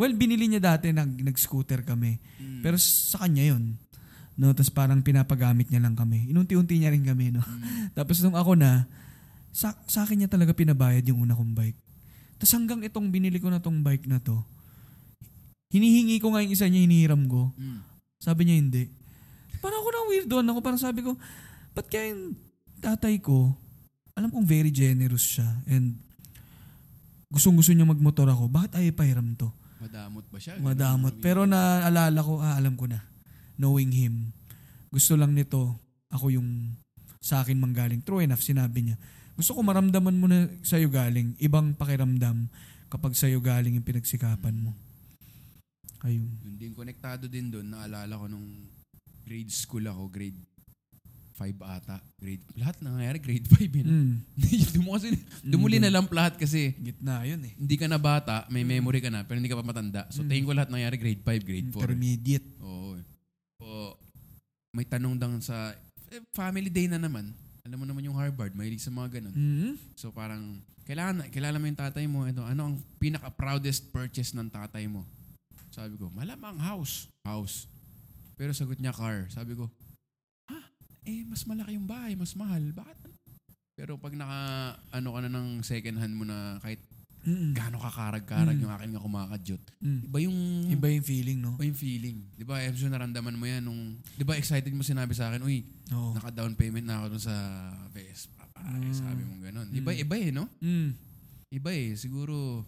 well, 0.00 0.12
binili 0.16 0.48
niya 0.48 0.60
dati, 0.76 0.90
nag, 0.90 1.20
nag-scooter 1.20 1.84
kami. 1.84 2.16
Mm. 2.40 2.60
Pero 2.64 2.76
sa 2.80 3.20
kanya 3.20 3.52
yun. 3.52 3.76
No, 4.40 4.56
tapos 4.56 4.72
parang 4.72 5.04
pinapagamit 5.04 5.68
niya 5.68 5.84
lang 5.84 5.92
kami. 5.92 6.32
Inunti-unti 6.32 6.80
niya 6.80 6.88
rin 6.88 7.04
kami, 7.04 7.28
no. 7.36 7.44
Mm. 7.44 7.92
Tapos 7.98 8.24
nung 8.24 8.32
ako 8.32 8.56
na, 8.56 8.88
sa, 9.52 9.76
sa 9.84 10.08
akin 10.08 10.24
niya 10.24 10.30
talaga 10.32 10.56
pinabayad 10.56 11.04
yung 11.12 11.28
una 11.28 11.36
kong 11.36 11.52
bike. 11.52 11.76
Tapos 12.40 12.52
hanggang 12.56 12.80
itong 12.80 13.12
binili 13.12 13.36
ko 13.36 13.52
na 13.52 13.60
tong 13.60 13.84
bike 13.84 14.08
na 14.08 14.16
to, 14.16 14.40
hinihingi 15.70 16.18
ko 16.18 16.34
nga 16.34 16.42
yung 16.42 16.52
isa 16.52 16.66
niya, 16.66 16.84
hinihiram 16.84 17.22
ko. 17.30 17.54
Mm. 17.54 17.80
Sabi 18.20 18.44
niya 18.44 18.56
hindi. 18.58 18.82
Parang 19.62 19.80
ako 19.80 19.88
na 19.88 20.00
weirdo 20.10 20.36
ako. 20.42 20.60
Parang 20.60 20.82
sabi 20.82 21.00
ko, 21.00 21.16
ba't 21.72 21.86
kaya 21.86 22.12
yung 22.12 22.36
tatay 22.82 23.16
ko, 23.22 23.54
alam 24.18 24.28
kong 24.28 24.44
very 24.44 24.68
generous 24.68 25.38
siya 25.38 25.48
and 25.70 25.96
gustong 27.30 27.54
gusto 27.54 27.70
niya 27.70 27.86
magmotor 27.86 28.26
ako, 28.26 28.50
bakit 28.50 28.74
ayaw 28.76 28.92
pahiram 28.92 29.32
to? 29.38 29.48
Madamot 29.80 30.26
ba 30.28 30.38
siya? 30.42 30.60
Madamot. 30.60 31.14
Pero 31.24 31.48
naalala 31.48 32.20
ko, 32.20 32.42
ah, 32.42 32.58
alam 32.58 32.76
ko 32.76 32.84
na. 32.84 33.00
Knowing 33.56 33.92
him. 33.94 34.14
Gusto 34.92 35.16
lang 35.16 35.32
nito, 35.32 35.78
ako 36.12 36.34
yung 36.34 36.76
sa 37.22 37.40
akin 37.40 37.56
manggaling. 37.56 38.04
True 38.04 38.20
enough, 38.20 38.44
sinabi 38.44 38.90
niya. 38.90 38.96
Gusto 39.38 39.56
ko 39.56 39.64
maramdaman 39.64 40.16
mo 40.20 40.28
na 40.28 40.52
sa'yo 40.60 40.92
galing. 40.92 41.32
Ibang 41.40 41.78
pakiramdam 41.80 42.50
kapag 42.92 43.16
sa'yo 43.16 43.40
galing 43.40 43.80
yung 43.80 43.86
pinagsikapan 43.86 44.52
mo. 44.52 44.76
Ayun. 46.00 46.28
Yun 46.44 46.54
din, 46.56 46.72
konektado 46.72 47.28
din 47.28 47.48
doon. 47.48 47.66
Naalala 47.66 48.16
ko 48.16 48.26
nung 48.26 48.46
grade 49.24 49.52
school 49.52 49.84
ako, 49.84 50.08
grade 50.08 50.38
5 51.36 51.56
ata. 51.64 51.96
Grade, 52.20 52.44
lahat 52.52 52.76
nangyayari 52.84 53.16
grade 53.16 53.48
5 53.48 53.80
yun. 53.80 53.88
Mm. 53.88 54.14
Doon 54.76 54.84
mo 54.84 54.92
kasi, 54.92 55.08
dumuli 55.40 55.80
na 55.80 55.88
lang 55.88 56.04
lahat 56.12 56.36
kasi 56.36 56.76
Gitna 56.76 57.24
yun 57.24 57.40
eh. 57.40 57.56
hindi 57.56 57.80
ka 57.80 57.88
na 57.88 57.96
bata, 57.96 58.44
may 58.52 58.60
memory 58.60 59.00
ka 59.00 59.08
na, 59.08 59.24
pero 59.24 59.40
hindi 59.40 59.48
ka 59.48 59.56
pa 59.56 59.64
matanda. 59.64 60.04
So, 60.12 60.20
Mm. 60.20 60.28
tingin 60.28 60.44
ko 60.44 60.52
lahat 60.52 60.68
nangyari 60.68 60.96
grade 61.00 61.22
5, 61.24 61.40
grade 61.40 61.68
4. 61.72 61.80
Intermediate. 61.80 62.44
Oo. 62.60 62.92
O, 63.60 63.96
may 64.76 64.84
tanong 64.84 65.16
dang 65.16 65.40
sa 65.40 65.72
eh, 66.12 66.20
family 66.32 66.68
day 66.68 66.84
na 66.86 67.00
naman. 67.00 67.32
alam 67.60 67.76
mo 67.76 67.86
naman 67.86 68.02
yung 68.02 68.16
Harvard, 68.18 68.50
mahilig 68.52 68.82
sa 68.82 68.90
mga 68.90 69.20
ganun. 69.20 69.32
Mhm. 69.32 69.72
So 69.94 70.10
parang, 70.10 70.58
kailangan, 70.84 71.28
kilala 71.30 71.56
mo 71.56 71.64
yung 71.64 71.78
tatay 71.78 72.04
mo, 72.04 72.26
ito, 72.26 72.42
ano 72.42 72.60
ang 72.66 72.76
pinaka-proudest 72.98 73.88
purchase 73.88 74.34
ng 74.34 74.50
tatay 74.50 74.90
mo? 74.90 75.06
Sabi 75.70 75.94
ko, 75.96 76.10
malamang 76.10 76.58
house. 76.58 77.06
House. 77.22 77.70
Pero 78.34 78.50
sagot 78.50 78.78
niya 78.78 78.90
car. 78.90 79.30
Sabi 79.30 79.54
ko, 79.54 79.70
ha? 80.50 80.58
Eh, 81.06 81.22
mas 81.24 81.46
malaki 81.46 81.78
yung 81.78 81.86
bahay, 81.86 82.18
mas 82.18 82.34
mahal. 82.34 82.60
Bakit? 82.74 82.98
Pero 83.78 83.96
pag 83.96 84.12
naka, 84.12 84.40
ano 84.92 85.08
ka 85.14 85.20
na 85.24 85.30
ng 85.30 85.48
second 85.62 85.96
hand 85.96 86.14
mo 86.14 86.24
na 86.26 86.58
kahit 86.60 86.82
Mm. 87.20 87.52
gaano 87.52 87.76
kakarag-karag 87.76 88.56
Mm. 88.56 88.64
yung 88.64 88.72
akin 88.72 88.90
nga 88.96 89.04
kumakadyot. 89.04 89.62
Mm. 89.84 90.00
Iba 90.08 90.18
yung, 90.24 90.38
Iba 90.72 90.86
yung 90.88 91.04
feeling, 91.04 91.38
no? 91.44 91.52
iba 91.60 91.68
yung 91.68 91.76
feeling. 91.76 92.16
Di 92.32 92.44
ba, 92.48 92.64
Ebso, 92.64 92.88
naramdaman 92.88 93.36
mo 93.36 93.44
yan 93.44 93.60
nung, 93.60 94.00
di 94.16 94.24
ba, 94.24 94.40
excited 94.40 94.72
mo 94.72 94.80
sinabi 94.80 95.12
sa 95.12 95.28
akin, 95.28 95.44
uy, 95.44 95.60
Oo. 95.92 96.16
naka-down 96.16 96.56
payment 96.56 96.88
na 96.88 97.04
ako 97.04 97.12
dun 97.12 97.24
sa 97.28 97.36
Vespa. 97.92 98.48
Pare, 98.56 98.72
Mm. 98.88 98.96
sabi 98.96 99.20
mo 99.28 99.36
gano'n. 99.36 99.68
Iba, 99.68 99.92
Mm. 99.92 100.00
iba 100.00 100.14
eh, 100.16 100.30
no? 100.32 100.44
Mm. 100.64 100.88
Iba 101.52 101.70
eh. 101.76 101.92
Siguro, 101.92 102.64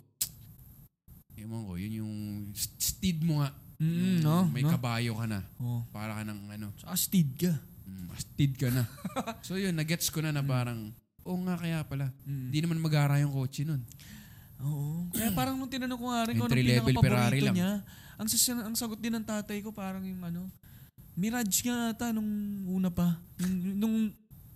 ewan 1.37 1.63
ko, 1.65 1.73
yun 1.81 1.93
yung 2.05 2.15
st- 2.53 2.79
steed 2.79 3.19
mo 3.25 3.41
nga. 3.41 3.51
Mm, 3.83 4.23
Yung 4.23 4.23
no? 4.23 4.47
may 4.51 4.63
no? 4.63 4.71
kabayo 4.71 5.13
ka 5.19 5.27
na. 5.27 5.41
Oo. 5.59 5.83
Para 5.91 6.15
ka 6.15 6.23
ng 6.23 6.41
ano, 6.55 6.67
Saka 6.79 6.95
steed 6.95 7.31
ka. 7.35 7.53
mm, 7.89 8.07
steed 8.15 8.53
ka 8.55 8.69
na. 8.71 8.87
so 9.47 9.59
yun, 9.59 9.75
nagets 9.75 10.07
ko 10.13 10.23
na 10.23 10.31
na 10.31 10.45
parang, 10.45 10.95
oo 11.27 11.39
nga 11.47 11.59
kaya 11.59 11.83
pala. 11.83 12.15
Mm. 12.23 12.47
Hindi 12.51 12.59
naman 12.63 12.79
mag-ara 12.79 13.19
yung 13.19 13.35
kotse 13.35 13.67
nun. 13.67 13.83
Oo. 14.63 15.11
Kaya 15.11 15.35
parang 15.39 15.59
nung 15.59 15.71
tinanong 15.71 15.99
ko 15.99 16.07
nga 16.09 16.23
rin 16.31 16.35
kung 16.39 16.51
Ferrari 16.51 16.71
pinaka-paborito 16.87 17.47
niya, 17.51 17.71
ang, 18.21 18.29
sas- 18.31 18.55
ang 18.63 18.77
sagot 18.79 19.03
din 19.03 19.13
ng 19.19 19.27
tatay 19.27 19.59
ko 19.65 19.75
parang 19.75 20.07
yung 20.07 20.23
ano, 20.23 20.47
Mirage 21.13 21.61
nga 21.69 21.93
ata 21.93 22.09
nung 22.09 22.25
una 22.73 22.89
pa. 22.89 23.21
Yung, 23.45 23.53
nung 23.77 23.97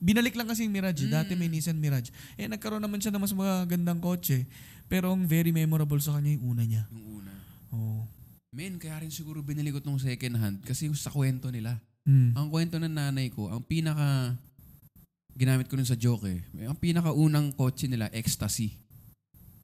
binalik 0.00 0.32
lang 0.32 0.48
kasi 0.48 0.64
yung 0.64 0.72
Mirage. 0.72 1.04
Mm. 1.04 1.12
Dati 1.12 1.32
may 1.36 1.52
Nissan 1.52 1.76
Mirage. 1.76 2.08
Eh 2.40 2.48
nagkaroon 2.48 2.80
naman 2.80 2.96
siya 2.96 3.12
ng 3.12 3.20
mas 3.20 3.34
magandang 3.36 4.00
kotse. 4.00 4.48
Pero 4.86 5.10
ang 5.10 5.26
very 5.26 5.50
memorable 5.50 5.98
sa 5.98 6.18
kanya 6.18 6.38
yung 6.38 6.56
una 6.56 6.62
niya. 6.62 6.86
Yung 6.94 7.22
una. 7.22 7.32
Oo. 7.74 8.06
Men, 8.54 8.78
kaya 8.80 9.02
rin 9.02 9.12
siguro 9.12 9.42
binili 9.42 9.74
ko 9.74 9.82
tong 9.82 10.00
second 10.00 10.38
hand 10.38 10.56
kasi 10.64 10.88
sa 10.96 11.12
kwento 11.12 11.50
nila. 11.50 11.76
Mm. 12.06 12.38
Ang 12.38 12.46
kwento 12.48 12.78
ng 12.78 12.94
nanay 12.94 13.28
ko, 13.34 13.50
ang 13.50 13.60
pinaka 13.66 14.38
ginamit 15.36 15.68
ko 15.68 15.76
nun 15.76 15.84
sa 15.84 15.98
joke 15.98 16.30
eh. 16.30 16.40
Ang 16.64 16.78
pinakaunang 16.78 17.52
kotse 17.52 17.90
nila, 17.90 18.08
ecstasy. 18.14 18.72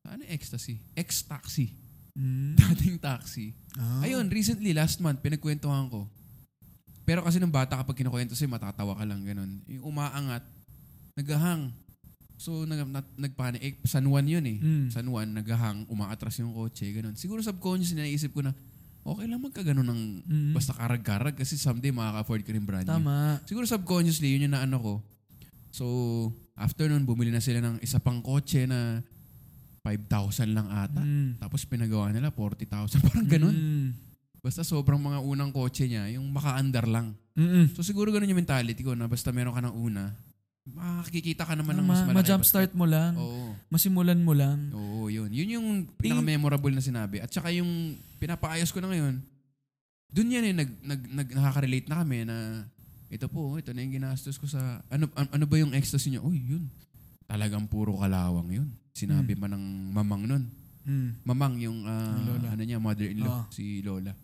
Ano 0.04 0.26
ecstasy? 0.28 0.76
Ex-taxi. 0.98 1.72
Mm. 2.12 2.52
Dating 2.60 2.98
taxi. 3.00 3.56
Ah. 3.78 4.04
Ayun, 4.04 4.28
recently, 4.28 4.76
last 4.76 5.00
month, 5.00 5.24
pinagkwentuhan 5.24 5.88
ko. 5.88 6.04
Pero 7.02 7.24
kasi 7.24 7.40
nung 7.40 7.54
bata 7.54 7.80
kapag 7.80 7.98
kinukwento 7.98 8.36
sa'yo, 8.36 8.52
matatawa 8.52 8.94
ka 8.94 9.04
lang, 9.08 9.24
ganun. 9.24 9.62
Yung 9.66 9.94
umaangat, 9.94 10.44
nagahang. 11.16 11.72
So, 12.42 12.66
nag, 12.66 12.82
nag, 12.90 13.06
nagpanik. 13.14 13.62
Eh, 13.62 13.78
San 13.86 14.02
Juan 14.02 14.26
yun 14.26 14.42
eh. 14.42 14.58
Mm. 14.58 14.90
San 14.90 15.06
Juan, 15.06 15.30
nagahang, 15.30 15.86
umaatras 15.86 16.42
yung 16.42 16.50
kotse, 16.50 16.90
ganun. 16.90 17.14
Siguro 17.14 17.38
subconscious, 17.38 17.94
naisip 17.94 18.34
ko 18.34 18.42
na, 18.42 18.50
okay 19.06 19.30
lang 19.30 19.38
magkaganon 19.38 19.86
ng 19.86 20.02
Mm. 20.26 20.50
basta 20.50 20.74
karag-karag 20.74 21.38
kasi 21.38 21.54
someday 21.54 21.94
makaka-afford 21.94 22.42
ka 22.42 22.50
rin 22.50 22.66
brand 22.66 22.82
new. 22.82 22.98
Tama. 22.98 23.38
Siguro 23.46 23.62
subconsciously, 23.62 24.34
yun 24.34 24.50
yung 24.50 24.58
naano 24.58 24.82
ko. 24.82 24.94
So, 25.70 25.86
after 26.58 26.90
nun, 26.90 27.06
bumili 27.06 27.30
na 27.30 27.38
sila 27.38 27.62
ng 27.62 27.78
isa 27.78 28.02
pang 28.02 28.18
kotse 28.18 28.66
na 28.66 29.06
5,000 29.86 30.50
lang 30.50 30.66
ata. 30.66 30.98
Mm. 30.98 31.38
Tapos 31.38 31.62
pinagawa 31.62 32.10
nila 32.10 32.34
40,000. 32.34 32.98
Parang 33.06 33.26
ganun. 33.30 33.54
Mm. 33.54 33.88
Basta 34.42 34.66
sobrang 34.66 34.98
mga 34.98 35.22
unang 35.22 35.54
kotse 35.54 35.86
niya, 35.86 36.10
yung 36.10 36.26
maka-under 36.34 36.90
lang. 36.90 37.14
Mm-mm. 37.38 37.70
So 37.78 37.86
siguro 37.86 38.10
ganun 38.10 38.26
yung 38.26 38.42
mentality 38.42 38.82
ko 38.82 38.98
na 38.98 39.06
basta 39.06 39.30
meron 39.30 39.54
ka 39.54 39.62
ng 39.62 39.74
una, 39.78 40.10
makikita 40.62 41.42
ka 41.42 41.58
naman 41.58 41.74
ng 41.74 41.86
mas 41.86 42.00
malaki. 42.06 42.16
Ma-jumpstart 42.22 42.72
mo 42.72 42.86
lang. 42.86 43.18
Oo. 43.18 43.50
Masimulan 43.66 44.20
mo 44.22 44.30
lang. 44.30 44.70
Oo, 44.70 45.10
yun. 45.10 45.26
Yun 45.28 45.58
yung 45.58 45.68
pinaka-memorable 45.98 46.70
na 46.70 46.82
sinabi. 46.82 47.18
At 47.18 47.34
saka 47.34 47.50
yung 47.50 47.98
pinapaayos 48.22 48.70
ko 48.70 48.78
na 48.78 48.94
ngayon, 48.94 49.18
dun 50.12 50.30
yan 50.30 50.44
eh, 50.46 50.54
nag, 50.54 50.70
nag, 50.78 51.00
nag, 51.10 51.28
nakaka-relate 51.34 51.88
na 51.90 51.96
kami 52.04 52.16
na 52.22 52.36
ito 53.10 53.26
po, 53.26 53.58
ito 53.58 53.74
na 53.74 53.82
yung 53.82 53.94
ginastos 53.98 54.38
ko 54.38 54.46
sa, 54.46 54.80
ano, 54.86 55.10
an- 55.18 55.32
ano 55.34 55.44
ba 55.44 55.56
yung 55.58 55.74
ecstasy 55.74 56.14
niya? 56.14 56.22
Uy, 56.22 56.38
yun. 56.38 56.64
Talagang 57.26 57.66
puro 57.66 57.98
kalawang 57.98 58.48
yun. 58.48 58.68
Sinabi 58.94 59.34
pa 59.34 59.50
ng 59.50 59.90
mamang 59.90 60.24
nun. 60.24 60.44
Mm. 60.82 61.10
Mamang 61.22 61.54
yung, 61.58 61.78
Yung 61.82 62.26
lola. 62.28 62.48
ano 62.54 62.62
niya, 62.62 62.78
mother-in-law, 62.78 63.46
Oo. 63.46 63.50
si 63.50 63.82
Lola. 63.82 64.14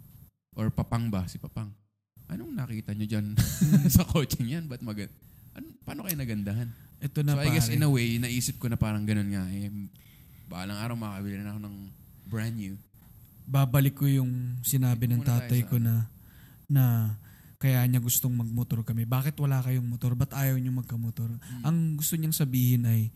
Or 0.55 0.71
Papang 0.71 1.07
ba? 1.07 1.27
Si 1.27 1.39
Papang. 1.39 1.71
Anong 2.29 2.53
nakita 2.53 2.93
nyo 2.93 3.07
dyan 3.07 3.27
sa 3.95 4.05
coaching 4.05 4.47
yan? 4.47 4.65
Ba't 4.69 4.83
mag... 4.83 5.09
Ano, 5.89 6.05
paano 6.05 6.13
kayo 6.13 6.17
nagandahan? 6.21 6.69
Ito 7.01 7.25
na 7.25 7.33
so 7.33 7.41
I 7.41 7.49
guess 7.49 7.73
in 7.73 7.81
a 7.81 7.89
way, 7.89 8.21
naisip 8.21 8.61
ko 8.61 8.69
na 8.69 8.77
parang 8.77 9.09
ganun 9.09 9.33
nga. 9.33 9.49
Eh, 9.49 9.73
balang 10.45 10.77
araw 10.77 10.97
makabili 11.01 11.41
na 11.41 11.57
ako 11.57 11.61
ng 11.65 11.77
brand 12.29 12.53
new. 12.53 12.77
babalik 13.49 13.97
ko 13.97 14.05
yung 14.05 14.61
sinabi 14.61 15.09
Dito 15.09 15.17
ng 15.17 15.23
tatay 15.25 15.65
ko 15.65 15.81
na 15.81 16.05
na 16.69 17.17
kaya 17.57 17.81
niya 17.89 17.99
gustong 17.99 18.37
magmotor 18.37 18.85
kami. 18.85 19.09
Bakit 19.09 19.35
wala 19.41 19.65
kayong 19.65 19.89
motor? 19.89 20.13
Ba't 20.13 20.37
ayaw 20.37 20.61
niyo 20.61 20.71
magkamotor? 20.77 21.27
Hmm. 21.27 21.63
Ang 21.65 21.77
gusto 21.97 22.15
niyang 22.15 22.37
sabihin 22.37 22.85
ay, 22.87 23.09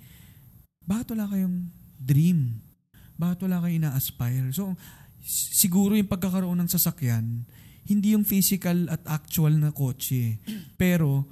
bakit 0.83 1.15
wala 1.15 1.31
kayong 1.31 1.69
dream? 2.01 2.59
Bakit 3.21 3.45
wala 3.47 3.63
kayong 3.63 3.87
ina-aspire? 3.87 4.51
So, 4.51 4.75
siguro 5.29 5.95
yung 5.95 6.11
pagkakaroon 6.11 6.59
ng 6.59 6.73
sasakyan, 6.73 7.47
hindi 7.87 8.19
yung 8.19 8.27
physical 8.27 8.91
at 8.91 9.05
actual 9.07 9.55
na 9.55 9.71
kotse. 9.71 10.43
Pero, 10.75 11.23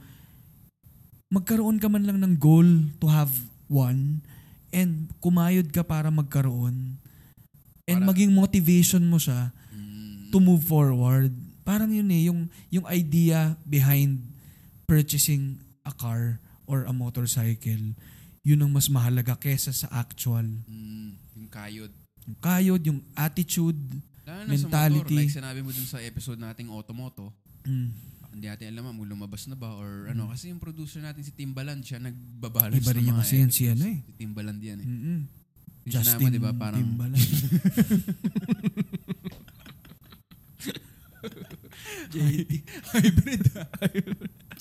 magkaroon 1.31 1.79
ka 1.79 1.87
man 1.87 2.03
lang 2.03 2.19
ng 2.19 2.35
goal 2.37 2.67
to 2.99 3.07
have 3.07 3.31
one 3.67 4.19
and 4.69 5.09
kumayod 5.19 5.67
ka 5.69 5.81
para 5.81 6.11
magkaroon 6.11 6.99
and 7.85 7.97
Para- 7.97 8.09
maging 8.09 8.31
motivation 8.31 9.03
mo 9.05 9.17
siya 9.17 9.55
Mm, 9.71 10.31
to 10.31 10.39
move 10.39 10.61
forward. 10.61 11.31
Parang 11.63 11.87
yun 11.89 12.07
eh, 12.09 12.27
yung, 12.27 12.47
yung 12.69 12.83
idea 12.85 13.55
behind 13.65 14.19
purchasing 14.85 15.55
a 15.81 15.93
car 15.93 16.39
or 16.65 16.83
a 16.83 16.93
motorcycle, 16.93 17.95
yun 18.41 18.59
ang 18.59 18.71
mas 18.71 18.87
mahalaga 18.87 19.35
kesa 19.35 19.71
sa 19.71 19.87
actual. 19.89 20.43
mm, 20.65 21.11
yung 21.37 21.49
kayod. 21.49 21.93
Yung 22.21 22.39
kayod, 22.39 22.83
yung 22.85 23.01
attitude. 23.13 23.79
Lalo 24.21 24.43
na 24.45 24.51
Mentality. 24.51 24.67
sa 25.07 25.15
motor, 25.17 25.19
like 25.21 25.31
sinabi 25.33 25.61
mo 25.61 25.71
dun 25.71 25.87
sa 25.89 25.99
episode 25.99 26.39
nating 26.39 26.67
Automoto, 26.69 27.31
Mm. 27.63 27.91
Hindi 28.31 28.47
natin 28.47 28.71
alam 28.71 28.95
mo 28.95 29.03
lumabas 29.03 29.51
na 29.51 29.59
ba 29.59 29.75
or 29.75 30.07
ano. 30.11 30.31
Kasi 30.31 30.55
yung 30.55 30.63
producer 30.63 31.03
natin 31.03 31.27
si 31.27 31.35
Timbaland, 31.35 31.83
siya 31.83 31.99
nagbabalance 31.99 32.83
Iba 32.83 32.95
rin 32.95 33.03
ng 33.03 33.09
yung 33.11 33.19
mga 33.19 33.27
kasi 33.27 33.35
yan 33.43 33.51
si 33.51 33.63
ano 33.67 33.85
eh. 33.91 33.99
Si 34.07 34.13
Timbaland 34.15 34.61
yan 34.63 34.79
eh. 34.79 34.87
Mm-mm. 34.87 35.21
Yung 35.81 35.93
sinama, 36.05 36.29
di 36.31 36.41
ba, 36.41 36.53
parang 36.55 36.81
Timbaland. 36.81 37.19
hybrid 42.91 43.43
ah. 43.57 43.69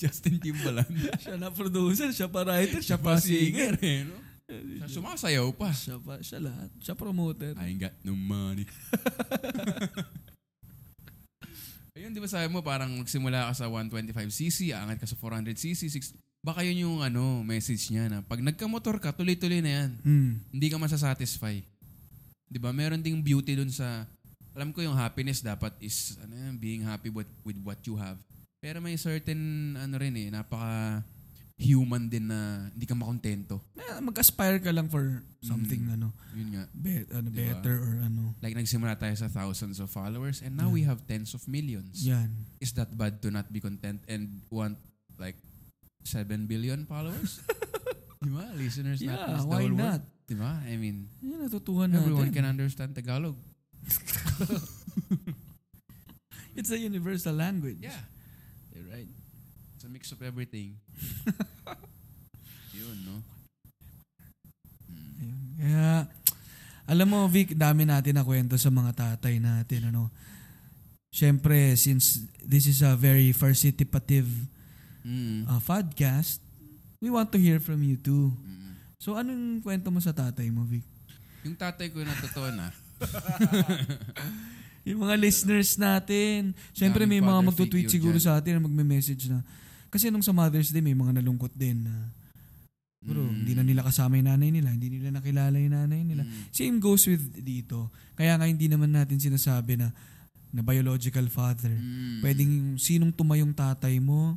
Justin 0.00 0.40
Timbaland. 0.40 0.88
siya 1.20 1.36
na 1.36 1.52
producer, 1.52 2.08
siya 2.12 2.28
pa 2.30 2.44
writer, 2.46 2.80
siya 2.80 2.96
pa 2.96 3.20
singer 3.20 3.76
eh, 3.84 4.08
no? 4.08 4.16
Siya 4.50 4.88
sumasayaw 4.90 5.46
pa. 5.54 5.70
Siya 5.70 6.00
pa, 6.02 6.18
siya 6.18 6.42
lahat. 6.42 6.70
Siya 6.82 6.98
promoter. 6.98 7.54
I 7.54 7.70
ain't 7.70 7.78
got 7.78 7.94
no 8.02 8.18
money. 8.18 8.66
Ayun, 12.10 12.18
di 12.18 12.26
ba 12.26 12.34
sabi 12.34 12.50
mo, 12.50 12.58
parang 12.58 12.90
magsimula 12.98 13.54
ka 13.54 13.62
sa 13.62 13.70
125cc, 13.70 14.74
aangat 14.74 14.98
ka 14.98 15.06
sa 15.06 15.14
400cc, 15.14 16.10
6, 16.10 16.42
baka 16.42 16.66
yun 16.66 16.82
yung 16.82 16.98
ano, 17.06 17.46
message 17.46 17.86
niya 17.94 18.10
na 18.10 18.18
pag 18.18 18.42
nagkamotor 18.42 18.98
ka, 18.98 19.14
tuloy-tuloy 19.14 19.62
na 19.62 19.70
yan. 19.78 19.90
Mm. 20.02 20.32
Hindi 20.50 20.66
ka 20.74 20.82
masasatisfy. 20.82 21.62
Di 22.50 22.58
ba? 22.58 22.74
Meron 22.74 22.98
ding 22.98 23.22
beauty 23.22 23.54
dun 23.54 23.70
sa, 23.70 24.10
alam 24.58 24.74
ko 24.74 24.82
yung 24.82 24.98
happiness 24.98 25.38
dapat 25.38 25.70
is, 25.78 26.18
ano 26.18 26.34
yan, 26.34 26.58
being 26.58 26.82
happy 26.82 27.14
with, 27.14 27.30
with 27.46 27.62
what 27.62 27.78
you 27.86 27.94
have. 27.94 28.18
Pero 28.58 28.82
may 28.82 28.98
certain, 28.98 29.78
ano 29.78 29.94
rin 29.94 30.18
eh, 30.18 30.34
napaka 30.34 31.06
human 31.60 32.08
din 32.08 32.24
na 32.24 32.72
hindi 32.72 32.88
ka 32.88 32.96
makontento. 32.96 33.60
Eh, 33.76 34.00
Mag-aspire 34.00 34.58
ka 34.58 34.72
lang 34.72 34.88
for 34.88 35.20
something 35.44 35.84
Mm. 35.84 35.94
ano, 35.94 36.08
Yun 36.32 36.48
nga. 36.50 36.64
be- 36.72 37.04
ano 37.12 37.28
Diba? 37.28 37.36
better 37.52 37.76
or 37.76 37.92
ano. 38.00 38.32
Like 38.40 38.56
nagsimula 38.56 38.96
tayo 38.96 39.12
sa 39.12 39.28
thousands 39.28 39.76
of 39.76 39.92
followers 39.92 40.40
and 40.40 40.56
now 40.56 40.72
we 40.72 40.88
have 40.88 41.04
tens 41.04 41.36
of 41.36 41.44
millions. 41.44 42.00
Yan. 42.00 42.32
Is 42.58 42.72
that 42.80 42.88
bad 42.96 43.20
to 43.20 43.28
not 43.28 43.52
be 43.52 43.60
content 43.60 44.00
and 44.08 44.40
want 44.48 44.80
like 45.20 45.36
7 46.02 46.48
billion 46.48 46.88
followers? 46.88 47.44
Di 48.24 48.32
ba? 48.32 48.48
Listeners 48.56 49.00
Yeah, 49.00 49.20
natin 49.20 49.36
is 49.36 49.44
the 49.44 49.48
why 49.48 49.60
whole 49.60 49.76
not? 49.76 50.00
world. 50.00 50.04
Di 50.24 50.34
ba? 50.34 50.52
I 50.64 50.74
mean, 50.80 50.96
Yan 51.20 51.44
natutuhan 51.44 51.92
natin. 51.92 52.08
everyone 52.08 52.32
can 52.32 52.48
understand 52.48 52.96
Tagalog. 52.96 53.36
It's 56.56 56.70
a 56.70 56.78
universal 56.78 57.32
language. 57.36 57.78
Yeah. 57.80 58.00
You're 58.74 58.88
right. 58.90 59.08
It's 59.76 59.84
a 59.84 59.88
mix 59.88 60.12
of 60.12 60.20
everything. 60.20 60.79
Yun, 62.78 62.96
no? 63.02 63.16
Mm. 64.86 65.12
Ayun. 65.16 65.40
Kaya, 65.56 65.88
alam 66.86 67.06
mo, 67.06 67.26
Vic, 67.26 67.54
dami 67.54 67.86
natin 67.86 68.18
na 68.18 68.26
kwento 68.26 68.56
sa 68.56 68.68
mga 68.68 68.92
tatay 68.92 69.38
natin. 69.38 69.90
Ano. 69.90 70.10
Siyempre, 71.10 71.74
since 71.74 72.22
this 72.40 72.66
is 72.66 72.82
a 72.82 72.94
very 72.94 73.30
participative 73.30 74.28
Mm. 75.00 75.48
uh, 75.48 75.56
podcast, 75.64 76.44
we 77.00 77.08
want 77.08 77.32
to 77.32 77.40
hear 77.40 77.56
from 77.56 77.80
you 77.80 77.96
too. 77.96 78.28
Mm. 78.36 78.76
So, 79.00 79.16
anong 79.16 79.64
kwento 79.64 79.88
mo 79.88 79.96
sa 79.96 80.12
tatay 80.12 80.52
mo, 80.52 80.60
Vic? 80.68 80.84
Yung 81.40 81.56
tatay 81.56 81.88
ko 81.88 82.04
na 82.04 82.12
totoo 82.20 82.52
na, 82.52 82.68
Yung 84.84 85.00
mga 85.04 85.16
listeners 85.16 85.76
natin. 85.76 86.52
Siyempre, 86.72 87.08
may 87.08 87.20
mga 87.20 87.48
figure 87.52 87.88
siguro 87.88 88.16
dyan. 88.16 88.26
sa 88.28 88.36
atin 88.40 88.60
na 88.60 88.68
magme-message 88.68 89.32
na. 89.32 89.40
Kasi 89.90 90.08
nung 90.08 90.22
sa 90.22 90.30
Mother's 90.30 90.70
Day, 90.70 90.80
may 90.80 90.94
mga 90.94 91.18
nalungkot 91.20 91.52
din 91.52 91.84
na 91.84 91.94
Bro, 93.00 93.32
Mm. 93.32 93.32
hindi 93.32 93.52
na 93.56 93.64
nila 93.64 93.80
kasama 93.80 94.20
yung 94.20 94.28
nanay 94.28 94.52
nila, 94.52 94.76
hindi 94.76 94.92
nila 94.92 95.08
nakilala 95.08 95.56
yung 95.56 95.72
nanay 95.72 96.04
nila. 96.04 96.20
Mm. 96.20 96.52
Same 96.52 96.76
goes 96.76 97.08
with 97.08 97.32
dito. 97.40 97.88
Kaya 98.12 98.36
nga 98.36 98.44
hindi 98.44 98.68
naman 98.68 98.92
natin 98.92 99.16
sinasabi 99.16 99.80
na 99.80 99.88
na 100.52 100.60
biological 100.60 101.24
father. 101.32 101.72
Mm. 101.72 102.20
Pwedeng 102.20 102.52
sinong 102.76 103.16
tumayong 103.16 103.56
tatay 103.56 103.96
mo. 104.04 104.36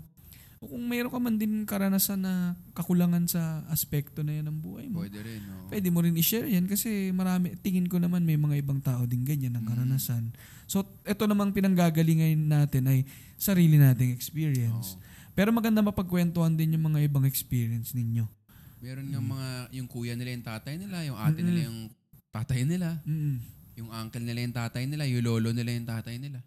O 0.63 0.71
kung 0.71 0.79
mayroon 0.87 1.11
ka 1.11 1.19
man 1.19 1.35
din 1.35 1.67
karanasan 1.67 2.23
na 2.23 2.55
kakulangan 2.71 3.27
sa 3.27 3.67
aspekto 3.67 4.23
na 4.23 4.31
yan 4.39 4.47
ng 4.47 4.63
buhay 4.63 4.87
mo. 4.87 5.03
Pwede 5.03 5.19
rin, 5.19 5.43
no? 5.43 5.67
Pwede 5.67 5.91
mo 5.91 5.99
rin 5.99 6.15
i-share 6.15 6.47
yan 6.47 6.63
kasi 6.63 7.11
marami, 7.11 7.59
tingin 7.59 7.91
ko 7.91 7.99
naman 7.99 8.23
may 8.23 8.39
mga 8.39 8.63
ibang 8.63 8.79
tao 8.79 9.03
din 9.03 9.27
ganyan 9.27 9.59
ng 9.59 9.67
Mm. 9.67 9.71
karanasan. 9.75 10.31
So, 10.71 10.87
ito 11.03 11.27
namang 11.27 11.51
pinanggagalingan 11.51 12.47
natin 12.47 12.87
ay 12.87 13.03
sarili 13.35 13.75
nating 13.75 14.15
experience. 14.15 14.95
Oo. 14.95 15.11
Pero 15.33 15.49
maganda 15.49 15.81
mapagkwentuhan 15.81 16.53
din 16.53 16.77
yung 16.77 16.85
mga 16.87 17.05
ibang 17.05 17.25
experience 17.25 17.91
ninyo. 17.91 18.25
Meron 18.79 19.07
Mm. 19.07 19.13
yung 19.15 19.27
mga, 19.27 19.47
yung 19.73 19.87
kuya 19.87 20.13
nila 20.13 20.29
yung 20.31 20.45
tatay 20.45 20.75
nila, 20.77 20.97
yung 21.03 21.17
ate 21.17 21.39
nila 21.41 21.59
yung 21.65 21.79
tatay 22.29 22.61
nila, 22.63 22.99
Mm. 23.01 23.37
yung 23.75 23.89
uncle 23.89 24.21
nila 24.21 24.39
yung 24.41 24.55
tatay 24.55 24.83
nila, 24.85 25.03
yung 25.07 25.23
lolo 25.23 25.49
nila 25.49 25.71
yung 25.71 25.87
tatay 25.87 26.15
nila. 26.17 26.43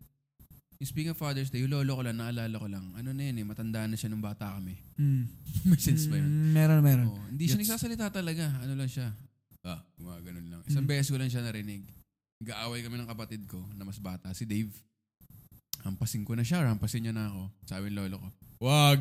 Yung 0.76 0.84
speaking 0.86 1.10
of 1.10 1.18
Father's 1.18 1.48
Day, 1.48 1.64
yung 1.64 1.72
lolo 1.72 1.96
ko 1.96 2.02
lang, 2.04 2.20
naalala 2.20 2.52
ko 2.52 2.68
lang, 2.68 2.92
ano 2.92 3.10
na 3.10 3.22
yun 3.24 3.40
eh, 3.40 3.46
matanda 3.48 3.88
na 3.88 3.96
siya 3.96 4.12
nung 4.12 4.20
bata 4.20 4.52
kami. 4.52 4.76
Mm. 4.94 5.24
May 5.72 5.80
sense 5.80 6.06
ba 6.06 6.20
yun? 6.20 6.28
Mm, 6.28 6.50
meron, 6.52 6.80
meron. 6.84 7.08
Oo. 7.08 7.24
hindi 7.26 7.44
siya 7.46 7.56
Gets. 7.56 7.64
nagsasalita 7.72 8.12
talaga. 8.12 8.52
Ano 8.60 8.76
lang 8.76 8.86
siya. 8.86 9.08
Ah, 9.66 9.82
mga 9.98 10.18
ganun 10.22 10.46
lang. 10.46 10.60
Isang 10.62 10.84
Mm. 10.84 10.90
beses 10.92 11.10
ko 11.10 11.16
lang 11.16 11.26
siya 11.26 11.42
narinig. 11.42 11.82
Nag-aaway 12.38 12.84
kami 12.84 13.00
ng 13.00 13.08
kapatid 13.08 13.42
ko 13.48 13.64
na 13.74 13.82
mas 13.82 13.96
bata, 13.96 14.30
si 14.30 14.44
Dave. 14.44 14.70
Hampasin 15.82 16.22
ko 16.22 16.36
na 16.36 16.44
siya, 16.44 16.60
or 16.60 16.68
hampasin 16.68 17.00
niya 17.00 17.14
na 17.14 17.26
ako. 17.26 17.42
Sabi 17.64 17.88
ng 17.88 17.96
lolo 17.96 18.16
ko, 18.20 18.28
wag! 18.60 19.00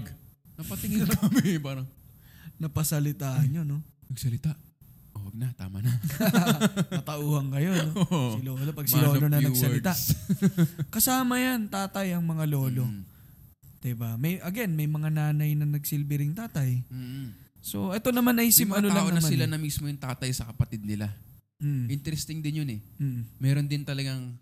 Napatingin 0.55 1.07
kami, 1.19 1.59
parang, 1.59 1.87
Napasalitaan 2.55 3.51
nyo, 3.51 3.63
no? 3.67 3.83
nagsalita. 4.07 4.55
Oh, 5.15 5.27
wag 5.27 5.35
na, 5.35 5.51
tama 5.59 5.83
na. 5.83 5.91
Matauhan 7.03 7.51
kayo, 7.51 7.69
no? 7.75 7.91
Oo. 8.07 8.39
Si 8.39 8.41
Lolo, 8.47 8.71
pag 8.71 8.87
si 8.87 8.95
Lolo 8.95 9.27
na 9.27 9.43
nagsalita. 9.43 9.91
Kasama 10.87 11.39
yan, 11.39 11.67
tatay 11.67 12.15
ang 12.15 12.23
mga 12.23 12.47
lolo. 12.47 12.87
Mm. 12.87 13.03
'Di 13.85 13.93
ba? 13.93 14.17
May, 14.17 14.41
again, 14.41 14.73
may 14.73 14.89
mga 14.89 15.13
nanay 15.13 15.53
na 15.53 15.67
nagsilbi 15.67 16.15
ring 16.23 16.33
tatay. 16.33 16.81
Mm. 16.89 17.35
So, 17.65 17.93
ito 17.93 18.09
naman 18.13 18.37
ay 18.41 18.53
sim, 18.53 18.69
ano 18.69 18.89
lang 18.89 19.09
na 19.09 19.17
naman. 19.17 19.25
sila 19.29 19.45
eh. 19.45 19.51
na 19.51 19.57
mismo 19.57 19.89
yung 19.89 19.97
tatay 19.97 20.29
sa 20.33 20.45
kapatid 20.49 20.85
nila. 20.85 21.09
Mm, 21.57 21.89
Interesting 21.89 22.41
din 22.41 22.61
yun 22.61 22.69
eh. 22.77 22.81
mm, 23.01 23.41
Meron 23.41 23.65
din 23.65 23.81
talagang 23.81 24.37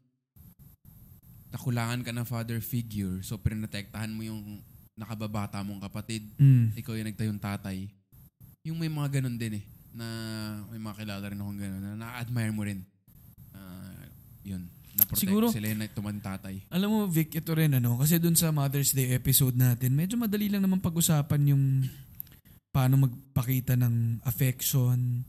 nakulangan 1.53 2.03
ka 2.03 2.11
ng 2.11 2.27
father 2.27 2.59
figure. 2.59 3.23
So, 3.23 3.39
pinatektahan 3.39 4.11
mo 4.11 4.27
yung 4.27 4.59
nakababata 4.93 5.61
mong 5.65 5.81
kapatid. 5.81 6.25
mm. 6.37 6.77
Ikaw 6.77 6.93
yung 6.97 7.09
nagtayong 7.09 7.41
tatay. 7.41 7.89
Yung 8.63 8.77
may 8.77 8.89
mga 8.89 9.19
ganun 9.19 9.37
din 9.37 9.59
eh. 9.59 9.63
Na 9.93 10.05
may 10.69 10.81
mga 10.81 11.03
kilala 11.03 11.25
rin 11.29 11.39
akong 11.41 11.59
ganun. 11.59 11.81
Na 11.81 11.97
na-admire 11.97 12.53
mo 12.53 12.61
rin. 12.63 12.79
Ah, 13.53 14.05
yun. 14.45 14.65
Na-protect 14.93 15.25
Siguro- 15.25 15.49
sila 15.49 15.73
yung 15.73 15.81
tumang 15.93 16.21
tatay. 16.21 16.61
Alam 16.69 16.89
mo, 16.93 16.99
Vic, 17.09 17.33
ito 17.33 17.51
rin 17.57 17.73
ano, 17.73 17.97
kasi 17.97 18.21
dun 18.21 18.37
sa 18.37 18.53
Mother's 18.53 18.93
Day 18.93 19.17
episode 19.17 19.57
natin, 19.57 19.97
medyo 19.97 20.13
madali 20.15 20.53
lang 20.53 20.61
naman 20.61 20.77
pag-usapan 20.77 21.49
yung 21.49 21.89
paano 22.69 23.09
magpakita 23.09 23.73
ng 23.77 24.21
affection, 24.25 25.25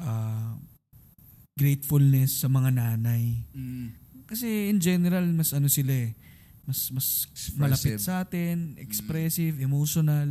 ah, 0.00 0.56
gratefulness 1.52 2.40
sa 2.40 2.48
mga 2.48 2.72
nanay. 2.72 3.44
Mm. 3.52 3.92
Kasi 4.24 4.72
in 4.72 4.80
general, 4.80 5.28
mas 5.28 5.52
ano 5.52 5.68
sila 5.68 5.92
eh, 5.92 6.16
mas, 6.62 6.90
mas 6.90 7.06
Expressive. 7.30 7.58
malapit 7.58 7.94
sa 7.98 8.22
atin, 8.22 8.78
expressive, 8.78 9.58
emotional. 9.58 10.28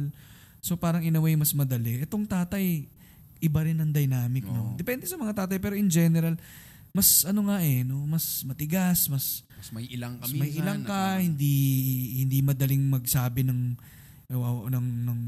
So 0.63 0.77
parang 0.77 1.03
in 1.03 1.15
a 1.15 1.21
way, 1.21 1.35
mas 1.35 1.51
madali. 1.51 1.99
Itong 1.99 2.23
tatay, 2.23 2.87
iba 3.41 3.59
rin 3.65 3.81
ang 3.81 3.91
dynamic, 3.91 4.45
no? 4.45 4.71
Oo. 4.71 4.77
Depende 4.77 5.03
sa 5.05 5.17
mga 5.17 5.43
tatay, 5.43 5.57
pero 5.57 5.75
in 5.75 5.89
general, 5.89 6.37
mas 6.91 7.23
ano 7.23 7.49
nga 7.49 7.59
eh, 7.59 7.83
no? 7.83 8.03
Mas 8.05 8.43
matigas, 8.43 9.09
mas, 9.09 9.43
Mas 9.61 9.69
may 9.71 9.85
ilang 9.89 10.17
mas 10.17 10.29
kami. 10.29 10.39
may 10.41 10.51
ilang 10.57 10.81
ka, 10.81 11.21
hindi 11.21 11.53
hindi 12.17 12.41
madaling 12.41 12.81
magsabi 12.81 13.45
ng 13.45 13.77
uh, 14.33 14.65
ng 14.69 14.87
ng 15.05 15.19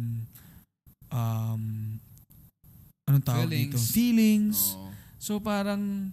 um 1.13 1.63
anong 3.05 3.25
tawag 3.27 3.51
dito? 3.51 3.77
Feelings. 3.77 3.91
Feelings. 3.93 4.57
Oo. 4.73 4.89
So 5.19 5.37
parang 5.37 6.09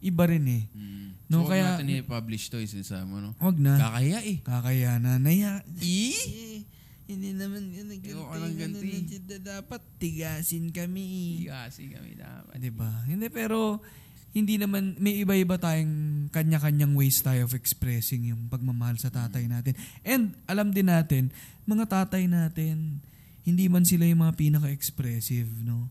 iba 0.00 0.24
rin 0.28 0.44
eh. 0.48 0.64
Mm. 0.72 1.08
No, 1.30 1.46
so, 1.46 1.54
kaya- 1.54 1.78
kaya, 1.78 1.78
natin 1.78 2.02
i-publish 2.02 2.50
to, 2.50 2.58
isa 2.58 3.06
mo, 3.06 3.22
no? 3.22 3.38
Wag 3.38 3.56
na. 3.62 3.78
Kakaya 3.78 4.18
eh. 4.26 4.38
Kakaya 4.42 4.98
na. 4.98 5.20
Naya. 5.22 5.62
Eh? 5.78 6.66
Hindi 7.10 7.34
naman 7.34 7.70
yun 7.74 7.90
Ayoko 7.90 8.34
ng 8.38 8.54
ganti. 8.54 9.18
Dapat 9.42 9.82
tigasin 9.98 10.70
kami. 10.70 11.42
Kasi 11.46 11.90
kami 11.90 12.14
dapat. 12.14 12.54
Di 12.58 12.70
ba? 12.70 12.90
Hindi, 13.06 13.26
pero 13.30 13.82
hindi 14.30 14.58
naman, 14.58 14.94
may 15.02 15.26
iba-iba 15.26 15.58
tayong 15.58 16.30
kanya-kanyang 16.30 16.94
ways 16.94 17.18
tayo 17.18 17.50
of 17.50 17.54
expressing 17.54 18.30
yung 18.30 18.46
pagmamahal 18.46 18.94
sa 18.94 19.10
tatay 19.10 19.50
natin. 19.50 19.74
And 20.06 20.38
alam 20.46 20.70
din 20.70 20.86
natin, 20.86 21.34
mga 21.66 21.90
tatay 21.90 22.30
natin, 22.30 23.02
hindi 23.42 23.66
man 23.66 23.82
sila 23.82 24.06
yung 24.06 24.22
mga 24.22 24.38
pinaka-expressive, 24.38 25.50
no? 25.66 25.90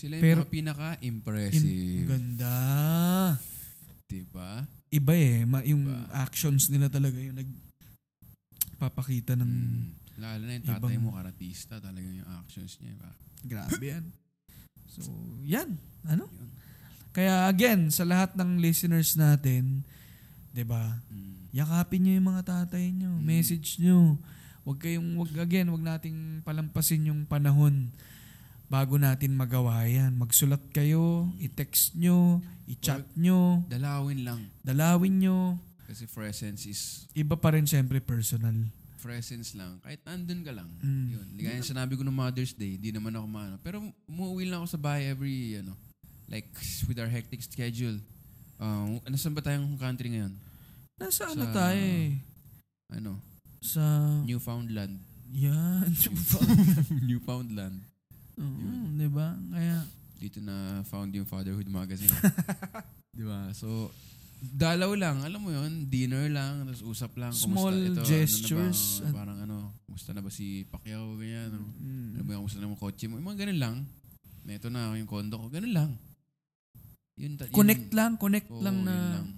Sila 0.00 0.16
yung 0.16 0.24
Pero- 0.24 0.42
mga 0.42 0.50
pinaka-impressive. 0.50 2.00
In- 2.00 2.08
ganda. 2.08 2.56
diba? 4.08 4.64
Iba 4.90 5.12
eh. 5.14 5.44
Ma- 5.44 5.62
yung 5.62 5.86
Diba? 5.86 6.08
actions 6.18 6.66
nila 6.66 6.88
talaga 6.88 7.14
yung 7.14 7.36
nagpapakita 7.36 9.36
ng 9.36 9.46
Mm. 9.46 9.82
Lalo 10.18 10.42
na 10.42 10.52
yung 10.52 10.66
tatay 10.66 10.92
Ibang- 10.92 11.00
mo, 11.00 11.08
karatista. 11.14 11.78
Talagang 11.78 12.12
yung 12.12 12.28
actions 12.34 12.76
niya. 12.76 12.92
Ba? 12.96 13.08
Grabe 13.42 13.84
yan. 13.86 14.04
So, 14.90 15.06
yan. 15.40 15.78
Ano? 16.02 16.26
Yun. 16.26 16.48
Kaya 17.10 17.46
again, 17.46 17.88
sa 17.88 18.02
lahat 18.02 18.34
ng 18.34 18.58
listeners 18.58 19.14
natin, 19.14 19.82
'di 20.50 20.62
ba? 20.62 20.98
Mm. 21.06 21.32
Yakapin 21.50 21.98
niyo 22.00 22.12
yung 22.16 22.28
mga 22.28 22.42
tatay 22.44 22.84
niyo, 22.90 23.10
Mm. 23.10 23.22
message 23.22 23.68
niyo. 23.78 24.18
Huwag 24.60 24.78
kayong 24.78 25.16
wag 25.16 25.30
again, 25.36 25.68
wag 25.68 25.82
nating 25.82 26.42
palampasin 26.42 27.06
yung 27.06 27.22
panahon 27.24 27.88
bago 28.70 28.94
natin 28.96 29.34
magawa 29.34 29.82
yan. 29.84 30.14
Magsulat 30.14 30.62
kayo, 30.70 31.26
i-text 31.36 31.98
nyo, 31.98 32.38
i-chat 32.64 33.02
nyo, 33.18 33.66
Dalawin 33.66 34.22
lang. 34.22 34.40
dalawin 34.62 35.18
nyo. 35.18 35.58
Kasi 35.90 36.06
presence 36.06 36.70
is 36.70 36.80
Iba 37.12 37.34
pa 37.34 37.50
rin 37.50 37.66
syempre 37.66 37.98
personal. 37.98 38.54
presence 39.00 39.56
lang. 39.56 39.80
Kahit 39.82 39.98
andun 40.06 40.44
ka 40.44 40.52
lang. 40.54 40.68
Mm. 40.78 41.06
Yun. 41.10 41.26
Ligaya 41.34 41.58
yung 41.58 41.66
sinabi 41.66 41.96
ko 41.96 42.04
ng 42.04 42.14
Mother's 42.14 42.52
Day, 42.52 42.76
di 42.76 42.94
naman 42.94 43.10
ako 43.10 43.26
maano. 43.26 43.56
Pero 43.58 43.80
umuwi 44.06 44.46
lang 44.46 44.62
ako 44.62 44.76
sa 44.76 44.80
bahay 44.80 45.08
every, 45.08 45.56
ano, 45.58 45.74
like 46.28 46.46
with 46.86 47.00
our 47.00 47.08
hectic 47.10 47.42
schedule. 47.42 47.98
Uh, 48.60 49.00
nasan 49.08 49.32
ba 49.32 49.40
tayong 49.40 49.74
country 49.80 50.14
ngayon? 50.14 50.36
Nasa 51.00 51.26
ano 51.26 51.48
Sa- 51.48 51.54
tayo 51.56 51.80
eh? 51.80 52.12
Ano? 52.92 53.18
Sa... 53.64 53.82
Newfoundland. 54.22 55.00
Yan. 55.32 55.88
Newfoundland. 57.02 57.80
Oo, 58.38 58.66
di 58.94 59.08
ba? 59.10 59.34
Kaya, 59.50 59.82
Dito 60.20 60.36
na 60.44 60.84
found 60.84 61.10
yung 61.16 61.24
Fatherhood 61.24 61.64
Magazine. 61.66 62.12
di 63.16 63.24
ba? 63.24 63.48
So, 63.56 63.88
dalaw 64.40 64.92
lang. 64.96 65.20
Alam 65.24 65.40
mo 65.40 65.50
yun, 65.52 65.88
dinner 65.88 66.28
lang, 66.28 66.64
tapos 66.68 66.84
usap 66.84 67.12
lang. 67.16 67.32
Small 67.32 67.72
kumusta 67.72 68.00
ito, 68.00 68.08
gestures. 68.08 68.80
Ano 69.00 69.04
na 69.04 69.08
ba, 69.08 69.16
parang 69.16 69.38
ano, 69.44 69.56
kumusta 69.88 70.10
na 70.12 70.20
ba 70.24 70.30
si 70.32 70.64
Pacquiao, 70.68 71.16
ganyan. 71.16 71.52
Ano, 71.52 71.72
mm, 71.72 72.08
ano 72.16 72.22
ba, 72.24 72.40
kumusta 72.40 72.58
na 72.60 72.68
yung 72.68 72.76
kotse 72.80 73.04
mo. 73.08 73.16
Yung 73.16 73.28
mga 73.28 73.48
ganun 73.48 73.60
lang. 73.60 73.76
Na 74.44 74.50
ito 74.56 74.68
na 74.72 74.96
yung 74.96 75.08
kondo 75.08 75.36
ko. 75.36 75.46
Ganun 75.52 75.72
lang. 75.72 75.90
Yun, 77.20 77.36
ta- 77.36 77.48
yun- 77.48 77.56
connect 77.56 77.88
lang, 77.92 78.12
connect 78.16 78.48
Oo, 78.48 78.64
lang 78.64 78.80
na 78.80 78.92
yun 78.96 79.12
lang. 79.12 79.28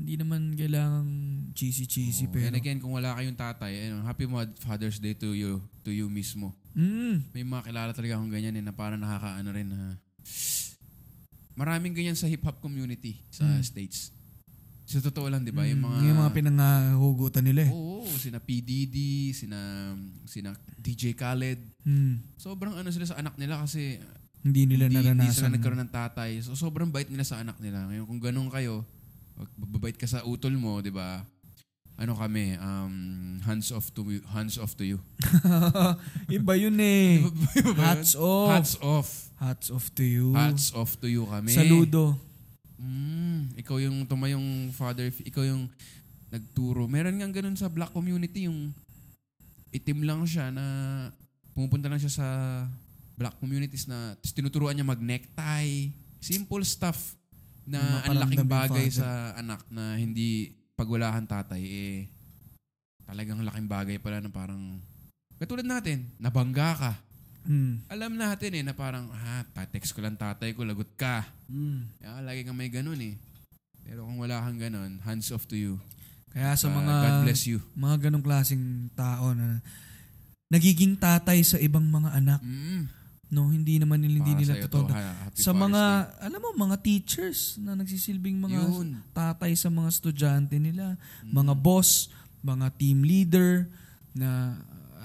hindi 0.00 0.14
naman 0.18 0.40
kailangang 0.58 1.10
cheesy-cheesy 1.54 2.26
Oo. 2.26 2.32
pero... 2.34 2.50
And 2.50 2.58
again, 2.58 2.78
kung 2.82 2.90
wala 2.90 3.14
kayong 3.14 3.38
tatay, 3.38 3.86
ayun, 3.86 4.02
happy 4.02 4.26
Father's 4.58 4.98
Day 4.98 5.14
to 5.14 5.30
you, 5.30 5.62
to 5.86 5.94
you 5.94 6.10
mismo. 6.10 6.50
Mm, 6.72 7.14
May 7.30 7.42
mga 7.42 7.62
kilala 7.64 7.90
talaga 7.90 8.14
akong 8.14 8.30
ganyan 8.30 8.54
eh, 8.54 8.62
na 8.62 8.70
parang 8.70 8.96
nakakaano 8.96 9.50
rin 9.50 9.66
na 9.66 9.98
maraming 11.52 11.92
ganyan 11.92 12.14
sa 12.14 12.24
hip-hop 12.24 12.58
community 12.58 13.20
sa 13.28 13.44
Mm. 13.44 13.60
States. 13.60 14.14
Sa 14.84 14.98
totoo 15.00 15.30
lang, 15.30 15.42
di 15.42 15.50
ba? 15.50 15.62
mm, 15.62 15.70
Yung 15.70 15.82
mga, 15.82 15.98
yung 16.02 16.18
mga 16.18 16.32
pinangahugutan 16.32 17.44
nila 17.44 17.62
eh. 17.62 17.70
Oo, 17.70 18.02
sina 18.12 18.38
P. 18.38 18.58
Diddy, 18.58 19.30
sina, 19.30 19.94
sina 20.24 20.50
DJ 20.76 21.14
Khaled. 21.14 21.62
Mm, 21.84 22.18
Sobrang 22.34 22.74
ano 22.74 22.90
sila 22.90 23.06
sa 23.06 23.14
anak 23.14 23.38
nila 23.38 23.62
kasi 23.62 24.02
hindi 24.40 24.66
nila 24.66 24.88
hindi, 24.88 24.98
naranasan. 24.98 25.14
hindi 25.20 25.30
sila 25.30 25.48
nagkaroon 25.48 25.82
ng 25.84 25.92
tatay. 25.92 26.30
So, 26.40 26.56
sobrang 26.56 26.88
bait 26.88 27.06
nila 27.06 27.22
sa 27.22 27.38
anak 27.38 27.60
nila. 27.60 27.86
Ngayon, 27.86 28.04
kung 28.04 28.18
ganun 28.20 28.48
kayo, 28.48 28.82
babait 29.54 29.94
ka 29.94 30.04
sa 30.04 30.24
utol 30.24 30.56
mo, 30.56 30.80
di 30.80 30.90
ba? 30.90 31.22
Ano 32.00 32.16
kami, 32.16 32.56
um, 32.56 33.36
hands 33.44 33.68
off 33.76 33.92
to 33.92 34.00
you, 34.08 34.24
hands 34.32 34.56
off 34.56 34.72
to 34.72 34.88
you. 34.88 34.96
Iba 36.40 36.56
yun 36.56 36.80
eh. 36.80 37.28
Hats 37.76 38.16
off. 38.16 38.48
Hats 38.56 38.74
off. 38.80 39.10
Hats 39.36 39.68
off 39.68 39.92
to 39.92 40.04
you. 40.04 40.32
Hats 40.32 40.72
off 40.72 40.96
to 40.96 41.12
you 41.12 41.28
kami. 41.28 41.52
Saludo. 41.52 42.16
Mm, 42.80 43.52
ikaw 43.60 43.76
yung 43.76 44.08
tumayong 44.08 44.72
father, 44.72 45.12
ikaw 45.12 45.44
yung 45.44 45.68
nagturo. 46.32 46.88
Meron 46.88 47.20
nga 47.20 47.28
ganun 47.28 47.60
sa 47.60 47.68
black 47.68 47.92
community, 47.92 48.48
yung 48.48 48.72
itim 49.68 50.00
lang 50.08 50.24
siya 50.24 50.48
na 50.48 50.64
pumupunta 51.52 51.92
lang 51.92 52.00
siya 52.00 52.16
sa 52.16 52.26
black 53.20 53.36
communities 53.36 53.84
na 53.84 54.16
tinuturuan 54.24 54.72
niya 54.72 54.88
mag-necktie. 54.88 55.92
Simple 56.16 56.64
stuff 56.64 57.20
na 57.68 58.00
ang 58.08 58.16
laking 58.24 58.48
bagay 58.48 58.88
father. 58.88 59.04
sa 59.04 59.08
anak 59.36 59.60
na 59.68 60.00
hindi 60.00 60.56
pagwalahan 60.80 61.28
tatay 61.28 61.60
eh 61.60 61.96
talagang 63.04 63.44
laking 63.44 63.68
bagay 63.68 63.96
pala 64.00 64.22
na 64.22 64.30
parang 64.30 64.80
katulad 65.36 65.66
natin, 65.66 66.08
nabangga 66.16 66.70
ka. 66.78 66.92
Mm. 67.42 67.82
Alam 67.88 68.12
natin 68.16 68.52
eh 68.52 68.62
na 68.62 68.70
parang, 68.70 69.08
ah, 69.10 69.42
text 69.72 69.96
ko 69.96 70.04
lang 70.04 70.14
tatay 70.14 70.52
ko, 70.52 70.62
lagot 70.62 70.86
ka. 70.94 71.24
Mm. 71.50 71.88
Kaya 71.98 72.20
lagi 72.22 72.40
kang 72.46 72.54
may 72.54 72.68
ganun 72.70 73.00
eh. 73.00 73.16
Pero 73.82 74.04
kung 74.06 74.20
wala 74.20 74.44
kang 74.44 74.60
ganun, 74.60 75.00
hands 75.02 75.32
off 75.32 75.48
to 75.48 75.56
you. 75.56 75.74
Kaya 76.30 76.54
sa 76.54 76.70
Ah, 76.70 76.76
mga 76.78 76.94
God 77.02 77.18
bless 77.26 77.42
you. 77.48 77.58
mga 77.74 77.96
ganong 78.06 78.22
klaseng 78.22 78.92
tao 78.94 79.34
na 79.34 79.58
nagiging 80.52 80.94
tatay 80.94 81.42
sa 81.42 81.58
ibang 81.58 81.88
mga 81.88 82.14
anak, 82.14 82.40
Mm. 82.44 82.86
No, 83.30 83.48
hindi 83.48 83.78
naman 83.78 83.98
nila 83.98 84.20
hindi 84.20 84.34
Para 84.34 84.42
nila 84.42 84.54
totoo. 84.66 84.86
to. 84.86 84.94
Sa 85.34 85.50
mga 85.50 85.82
Day. 86.04 86.26
alam 86.26 86.38
mo 86.38 86.48
mga 86.58 86.76
teachers 86.78 87.56
na 87.56 87.72
nagsisilbing 87.72 88.36
mga 88.36 88.58
Yun. 88.60 88.98
tatay 89.10 89.54
sa 89.54 89.66
mga 89.66 89.88
estudyante 89.88 90.58
nila, 90.58 90.98
Mm. 91.22 91.30
mga 91.32 91.54
boss, 91.54 92.10
mga 92.40 92.66
team 92.74 93.00
leader 93.00 93.70
na 94.12 94.58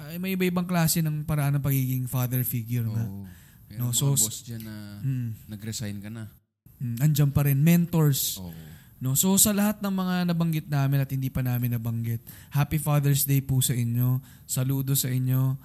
ay, 0.05 0.17
may 0.17 0.33
iba-ibang 0.33 0.65
klase 0.65 1.01
ng 1.01 1.21
paraan 1.23 1.57
ng 1.57 1.63
pagiging 1.63 2.05
father 2.05 2.41
figure 2.41 2.85
na. 2.85 3.03
Oo. 3.03 3.25
Pero 3.65 3.79
No, 3.79 3.89
mga 3.89 3.97
so- 3.97 4.13
boss 4.13 4.41
dyan 4.41 4.61
na 4.61 4.75
Mm, 5.01 5.29
nag-resign 5.47 5.97
ka 5.97 6.09
na. 6.09 6.29
mm, 6.77 6.97
andyan 6.99 7.29
pa 7.29 7.41
rin 7.41 7.57
mentors. 7.57 8.37
Oo. 8.37 8.53
No, 8.95 9.13
so 9.13 9.33
sa 9.35 9.51
lahat 9.51 9.81
ng 9.81 9.91
mga 9.91 10.15
nabanggit 10.25 10.65
namin 10.65 10.97
at 10.99 11.09
hindi 11.09 11.27
pa 11.27 11.41
namin 11.41 11.73
nabanggit, 11.73 12.21
Happy 12.49 12.77
Father's 12.77 13.21
Day 13.23 13.37
po 13.39 13.59
sa 13.59 13.73
inyo. 13.73 14.17
Saludo 14.45 14.93
sa 14.93 15.09
inyo. 15.09 15.57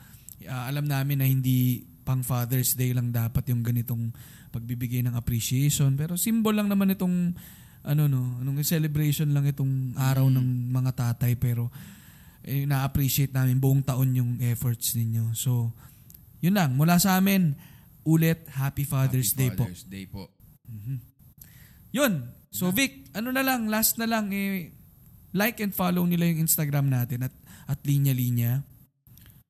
Ah, 0.44 0.66
alam 0.66 0.84
namin 0.84 1.16
na 1.16 1.24
hindi 1.24 1.84
pang 2.02 2.24
Father's 2.24 2.74
Day 2.74 2.92
lang 2.92 3.12
dapat 3.12 3.46
yung 3.50 3.62
ganitong 3.62 4.10
pagbibigay 4.50 5.04
ng 5.06 5.14
appreciation, 5.14 5.94
pero 5.94 6.18
symbol 6.18 6.52
lang 6.56 6.66
naman 6.66 6.90
itong 6.92 7.36
ano 7.80 8.02
no, 8.04 8.36
anong 8.44 8.60
celebration 8.60 9.32
lang 9.32 9.48
itong 9.48 9.96
araw 9.96 10.28
Mm. 10.28 10.34
ng 10.36 10.46
mga 10.68 10.90
tatay 10.92 11.32
pero 11.40 11.72
eh, 12.44 12.64
na-appreciate 12.68 13.32
namin 13.32 13.56
buong 13.60 13.84
taon 13.84 14.16
yung 14.16 14.40
efforts 14.40 14.96
ninyo. 14.96 15.32
So, 15.36 15.72
yun 16.40 16.56
lang. 16.56 16.72
Mula 16.72 16.96
sa 16.96 17.20
amin, 17.20 17.52
ulit, 18.04 18.48
Happy 18.48 18.84
Father's 18.84 19.36
Happy 19.36 19.40
Day 19.44 19.50
po. 19.52 19.64
Father's 19.68 19.84
Day 19.84 20.04
po. 20.08 20.32
Yun. 21.92 22.32
So 22.50 22.72
Vic, 22.74 23.12
ano 23.14 23.30
na 23.30 23.44
lang, 23.44 23.68
last 23.70 24.00
na 24.00 24.08
lang, 24.08 24.32
eh, 24.32 24.72
like 25.36 25.60
and 25.62 25.70
follow 25.70 26.02
nila 26.08 26.26
yung 26.26 26.42
Instagram 26.44 26.90
natin 26.90 27.28
at 27.28 27.34
at 27.70 27.78
Linya 27.86 28.10
Linya. 28.10 28.66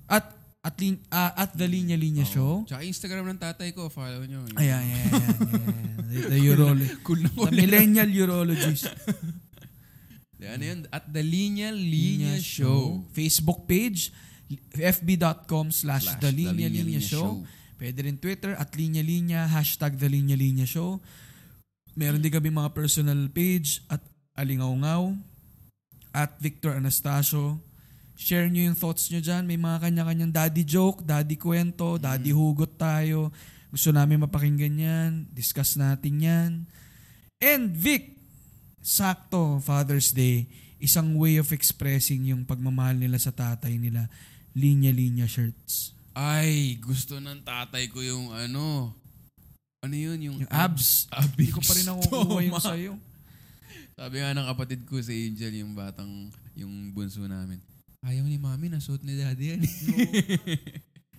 At 0.05 0.29
at, 0.61 0.77
lin, 0.77 1.01
ah, 1.09 1.33
at 1.33 1.57
The 1.57 1.65
Linya 1.65 1.97
Linya 1.97 2.25
Oo. 2.29 2.33
Show. 2.33 2.53
Tsaka 2.69 2.85
Instagram 2.85 3.33
ng 3.33 3.41
tatay 3.41 3.73
ko, 3.73 3.89
follow 3.89 4.21
nyo. 4.29 4.45
Ayan, 4.61 4.77
ayan, 4.77 5.05
ayan. 5.09 5.37
ayan. 6.13 6.29
The, 6.29 6.39
Urolo- 6.53 6.97
Cool 7.07 7.21
na 7.25 7.31
the. 7.33 7.57
Millennial 7.57 8.11
Urologist. 8.13 8.93
Ano 10.41 10.65
yun? 10.65 10.81
At 10.93 11.09
the 11.09 11.25
Linya 11.25 11.73
Linya 11.73 12.37
Show. 12.41 13.05
Facebook 13.13 13.65
page, 13.65 14.13
fb.com 14.77 15.73
Slash 15.73 16.17
The 16.21 16.33
Linya 16.33 16.69
Linya 16.69 17.01
Show. 17.01 17.45
Pwede 17.81 18.05
rin 18.05 18.21
Twitter 18.21 18.53
at 18.61 18.77
Linya 18.77 19.01
Linya, 19.01 19.49
hashtag 19.49 19.97
The 19.97 20.09
Linya 20.13 20.37
Linya 20.37 20.69
Show. 20.69 21.01
Meron 21.97 22.21
din 22.21 22.33
kami 22.33 22.53
mga 22.53 22.77
personal 22.77 23.17
page 23.33 23.81
at 23.89 24.05
Alingaungaw, 24.37 25.17
at 26.13 26.37
Victor 26.41 26.77
Anastasio. 26.77 27.61
Share 28.21 28.53
nyo 28.53 28.69
yung 28.69 28.77
thoughts 28.77 29.09
nyo 29.09 29.17
dyan. 29.17 29.49
May 29.49 29.57
mga 29.57 29.81
kanya-kanyang 29.81 30.29
daddy 30.29 30.61
joke, 30.61 31.01
daddy 31.01 31.41
kwento, 31.41 31.97
daddy 31.97 32.37
hugot 32.37 32.77
tayo. 32.77 33.33
Gusto 33.73 33.97
namin 33.97 34.21
mapakinggan 34.21 34.77
yan. 34.77 35.11
Discuss 35.33 35.81
natin 35.81 36.21
yan. 36.21 36.51
And 37.41 37.73
Vic, 37.73 38.21
sakto 38.85 39.57
Father's 39.65 40.13
Day, 40.13 40.45
isang 40.77 41.17
way 41.17 41.41
of 41.41 41.49
expressing 41.49 42.29
yung 42.29 42.45
pagmamahal 42.45 43.01
nila 43.01 43.17
sa 43.17 43.33
tatay 43.33 43.81
nila. 43.81 44.13
Linya-linya 44.53 45.25
shirts. 45.25 45.97
Ay, 46.13 46.77
gusto 46.77 47.17
ng 47.17 47.41
tatay 47.41 47.89
ko 47.89 48.05
yung 48.05 48.37
ano. 48.37 48.93
Ano 49.81 49.97
yun? 49.97 50.21
Yung, 50.21 50.37
Yung 50.45 50.53
abs. 50.53 51.09
Abig 51.09 51.49
Hindi 51.49 51.57
ko 51.57 51.65
pa 51.65 51.73
rin 51.73 51.87
nakukuha 51.89 52.41
yung 52.45 52.61
stomach. 52.61 52.69
sa'yo. 52.69 52.93
Sabi 53.97 54.15
nga 54.21 54.37
ng 54.37 54.49
kapatid 54.53 54.81
ko 54.85 55.01
si 55.01 55.33
Angel, 55.33 55.65
yung 55.65 55.73
batang, 55.73 56.29
yung 56.53 56.93
bunso 56.93 57.25
namin. 57.25 57.57
Ayaw 58.01 58.25
ni 58.25 58.37
mami, 58.37 58.67
nasuot 58.67 59.05
ni 59.05 59.13
daddy 59.13 59.45
yan. 59.53 59.61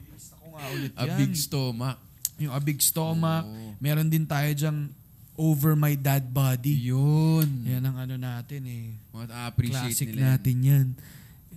Gusto 0.10 0.34
ko 0.42 0.46
nga 0.52 0.66
ulit 0.74 0.92
A 0.96 1.06
yan. 1.06 1.18
big 1.20 1.34
stomach. 1.36 1.98
yung 2.36 2.50
a 2.50 2.58
big 2.60 2.82
stomach. 2.82 3.46
Oo. 3.46 3.78
Meron 3.78 4.10
din 4.10 4.26
tayo 4.26 4.50
dyang 4.50 4.90
over 5.38 5.78
my 5.78 5.94
dad 5.94 6.26
body. 6.28 6.90
Yun. 6.90 7.70
Yan 7.70 7.86
ang 7.86 7.98
ano 8.00 8.18
natin 8.18 8.66
eh. 8.66 8.86
Ma-appreciate 9.12 9.94
Classic 9.94 10.08
nila 10.10 10.18
yan. 10.18 10.30
natin 10.34 10.58
yan. 10.60 10.88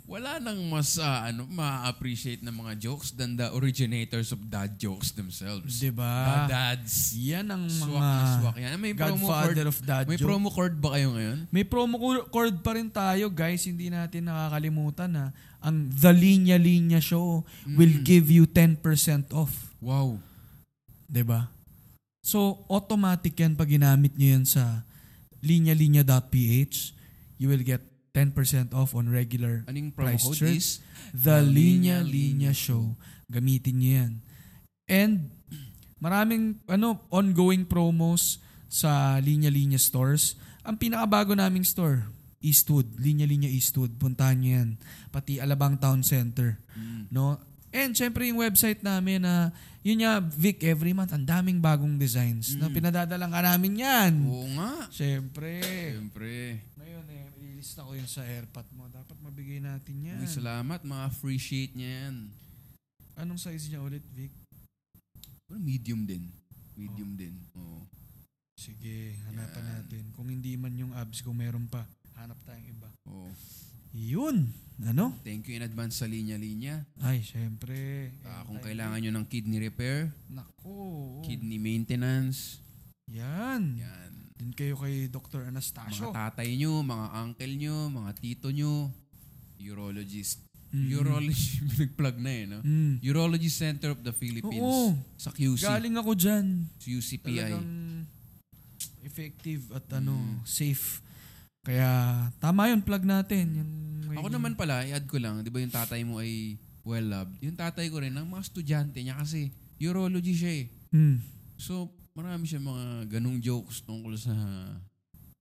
Wala 0.05 0.37
nang 0.37 0.61
mas 0.69 1.01
ah, 1.01 1.25
ano, 1.25 1.49
ma-appreciate 1.49 2.45
ng 2.45 2.53
mga 2.53 2.77
jokes 2.79 3.09
than 3.11 3.35
the 3.35 3.49
originators 3.57 4.31
of 4.31 4.53
dad 4.53 4.77
jokes 4.77 5.09
themselves. 5.11 5.81
The 5.81 5.89
Diba? 5.89 6.45
dads. 6.45 7.17
Yan 7.17 7.49
ang 7.49 7.65
Swak 7.67 7.89
mga 7.89 8.05
na 8.05 8.37
swak 8.37 8.57
yan. 8.61 8.77
May 8.77 8.93
promo 8.93 9.25
card, 9.25 9.57
godfather 9.57 9.67
of 9.67 9.79
dad 9.81 10.05
may 10.05 10.19
joke. 10.21 10.29
promo 10.29 10.49
card 10.53 10.75
ba 10.77 10.89
kayo 10.93 11.09
ngayon? 11.11 11.39
May 11.49 11.65
promo 11.65 11.97
co- 11.97 12.29
code 12.29 12.61
pa 12.61 12.77
rin 12.77 12.93
tayo, 12.93 13.33
guys. 13.33 13.65
Hindi 13.65 13.89
natin 13.89 14.29
nakakalimutan 14.29 15.09
na 15.09 15.25
ang 15.59 15.89
The 15.89 16.13
Linya 16.13 16.61
Linya 16.61 17.01
Show 17.01 17.41
will 17.67 17.97
Mm. 17.97 18.05
give 18.05 18.29
you 18.29 18.45
10% 18.45 18.85
off. 19.33 19.73
Wow. 19.81 20.21
'Di 21.09 21.25
ba? 21.25 21.49
So, 22.21 22.61
automatic 22.69 23.33
yan 23.35 23.57
pag 23.57 23.69
ginamit 23.69 24.13
nyo 24.15 24.29
yan 24.31 24.45
sa 24.45 24.85
linyalinya.ph. 25.41 26.77
You 27.37 27.49
will 27.49 27.61
get 27.61 27.81
10% 28.15 28.71
off 28.71 28.95
on 28.95 29.11
regular 29.11 29.67
Anong 29.67 29.91
promo 29.91 30.15
Price 30.15 30.23
code 30.23 30.55
is? 30.55 30.79
The 31.11 31.43
Linya 31.43 31.99
Linya 32.01 32.55
Show. 32.55 32.95
Gamitin 33.27 33.83
nyo 33.83 33.91
yan. 33.91 34.13
And 34.87 35.13
maraming 35.99 36.63
ano 36.71 37.03
ongoing 37.11 37.67
promos 37.67 38.39
sa 38.71 39.19
Linya 39.19 39.51
Linya 39.51 39.83
stores. 39.83 40.39
Ang 40.63 40.79
pinakabago 40.79 41.35
naming 41.35 41.67
store, 41.67 42.07
Eastwood, 42.39 42.87
Linya 43.03 43.27
Linya 43.27 43.51
Eastwood. 43.51 43.99
Puntahan 43.99 44.39
nyo 44.39 44.51
yan. 44.63 44.69
Pati 45.11 45.43
Alabang 45.43 45.75
Town 45.83 46.07
Center. 46.07 46.55
Mm. 46.79 47.11
No? 47.11 47.37
And 47.75 47.99
syempre 47.99 48.31
yung 48.31 48.39
website 48.39 48.87
namin 48.87 49.27
na 49.27 49.51
yun 49.83 50.01
nga, 50.01 50.23
Vic, 50.23 50.63
every 50.65 50.95
month, 50.95 51.11
ang 51.13 51.27
daming 51.27 51.59
bagong 51.61 51.99
designs 51.99 52.55
na 52.55 52.71
Mm. 52.71 52.75
pinadadalang 52.79 53.35
ka 53.35 53.43
namin 53.43 53.73
yan. 53.83 54.13
Oo 54.31 54.47
nga. 54.55 54.87
Syempre. 54.89 55.59
Siyempre. 55.61 56.63
Ngayon 56.79 57.05
eh, 57.11 57.25
ilista 57.65 57.81
ko 57.81 57.97
yun 57.97 58.05
sa 58.05 58.21
airpot 58.29 58.69
mo. 58.77 58.85
Dapat 58.93 59.17
mabigay 59.25 59.57
natin 59.57 59.97
yan. 60.05 60.21
Uy, 60.21 60.29
salamat. 60.29 60.85
Mga 60.85 61.07
free 61.17 61.41
sheet 61.41 61.73
niya 61.73 62.13
yan. 62.13 62.29
Anong 63.17 63.41
size 63.41 63.73
niya 63.73 63.81
ulit, 63.81 64.05
Vic? 64.13 64.29
Pero 65.49 65.57
medium 65.57 66.05
din. 66.05 66.29
Medium 66.77 67.17
din. 67.17 67.33
Oo. 67.57 67.81
Sige, 68.61 69.17
hanapan 69.33 69.65
Yan. 69.65 69.73
natin. 69.81 70.05
Kung 70.13 70.29
hindi 70.29 70.61
man 70.61 70.77
yung 70.77 70.93
abs, 70.93 71.25
kung 71.25 71.41
meron 71.41 71.65
pa, 71.65 71.89
hanap 72.21 72.37
tayong 72.45 72.69
iba. 72.69 72.89
Oo. 73.09 73.33
Yun. 73.97 74.53
Ano? 74.85 75.17
Thank 75.25 75.49
you 75.49 75.57
in 75.57 75.65
advance 75.65 76.05
sa 76.05 76.05
linya-linya. 76.05 76.85
Ay, 77.01 77.25
syempre. 77.25 78.13
Ah, 78.29 78.45
kung 78.45 78.61
kailangan 78.61 79.01
nyo 79.01 79.09
ng 79.09 79.25
kidney 79.25 79.57
repair, 79.57 80.13
Naku. 80.29 81.25
kidney 81.25 81.57
maintenance, 81.57 82.61
Yan. 83.09 83.81
yan. 83.81 84.13
Din 84.45 84.53
kayo 84.53 84.77
kay 84.77 85.09
Dr. 85.09 85.49
Anastasio. 85.49 86.13
Mga 86.13 86.37
tatay 86.37 86.53
nyo, 86.61 86.85
mga 86.85 87.07
uncle 87.25 87.55
nyo, 87.57 87.77
mga 87.89 88.11
tito 88.21 88.53
nyo, 88.53 88.93
urologist. 89.57 90.45
Mm. 90.69 90.91
Urology, 91.01 91.49
nag-plug 91.81 92.17
na 92.21 92.29
eh, 92.29 92.45
no? 92.45 92.59
Mm. 92.61 93.01
Urology 93.01 93.49
Center 93.49 93.97
of 93.97 94.05
the 94.05 94.13
Philippines. 94.13 94.61
Oo. 94.61 94.93
Sa 95.17 95.33
QC. 95.33 95.65
Galing 95.65 95.97
ako 95.97 96.13
dyan. 96.13 96.69
sa 96.77 96.87
UCPI. 96.93 97.25
Talagang 97.25 97.71
effective 99.01 99.65
at 99.73 99.89
ano, 99.97 100.13
Mm. 100.13 100.45
safe. 100.45 101.01
Kaya 101.65 101.89
tama 102.37 102.69
yun, 102.69 102.85
plug 102.85 103.09
natin. 103.09 103.65
Yung, 103.65 103.73
Ako 104.21 104.29
naman 104.29 104.53
pala, 104.53 104.85
i-add 104.85 105.09
ko 105.09 105.17
lang, 105.17 105.41
di 105.41 105.49
ba 105.49 105.65
yung 105.65 105.73
tatay 105.73 106.05
mo 106.05 106.21
ay 106.21 106.61
well-loved? 106.85 107.41
Yung 107.41 107.57
tatay 107.57 107.89
ko 107.89 108.05
rin, 108.05 108.13
ang 108.13 108.29
mga 108.29 108.45
estudyante 108.45 109.01
niya 109.01 109.17
kasi 109.17 109.49
urology 109.81 110.37
siya 110.37 110.53
eh. 110.53 110.65
Mm. 110.93 111.17
So, 111.57 111.89
marami 112.15 112.47
siya 112.47 112.63
mga 112.63 113.11
ganong 113.11 113.43
jokes 113.43 113.83
tungkol 113.83 114.15
sa 114.15 114.31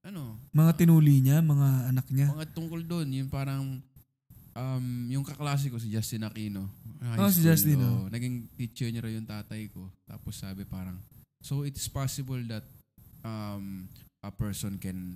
ano, 0.03 0.35
Mga 0.51 0.83
tinuli 0.83 1.23
niya, 1.23 1.39
mga 1.39 1.69
anak 1.93 2.07
niya. 2.11 2.27
mga 2.33 2.51
tungkol 2.51 2.81
doon, 2.83 3.07
yung 3.07 3.31
parang, 3.31 3.79
um, 4.51 4.85
yung 5.07 5.23
kaklase 5.23 5.71
ko, 5.71 5.79
si 5.79 5.87
Justin 5.87 6.27
Aquino. 6.27 6.67
Oh, 7.15 7.31
si 7.31 7.39
Justin, 7.39 7.79
oo. 7.79 8.11
Naging 8.11 8.51
teacher 8.59 8.91
niya 8.91 9.05
yung 9.07 9.23
tatay 9.23 9.71
ko. 9.71 9.87
Tapos 10.03 10.35
sabi 10.35 10.67
parang, 10.67 10.99
so 11.39 11.63
it's 11.63 11.87
possible 11.87 12.39
that 12.51 12.67
um, 13.23 13.87
a 14.19 14.31
person 14.33 14.75
can 14.75 15.15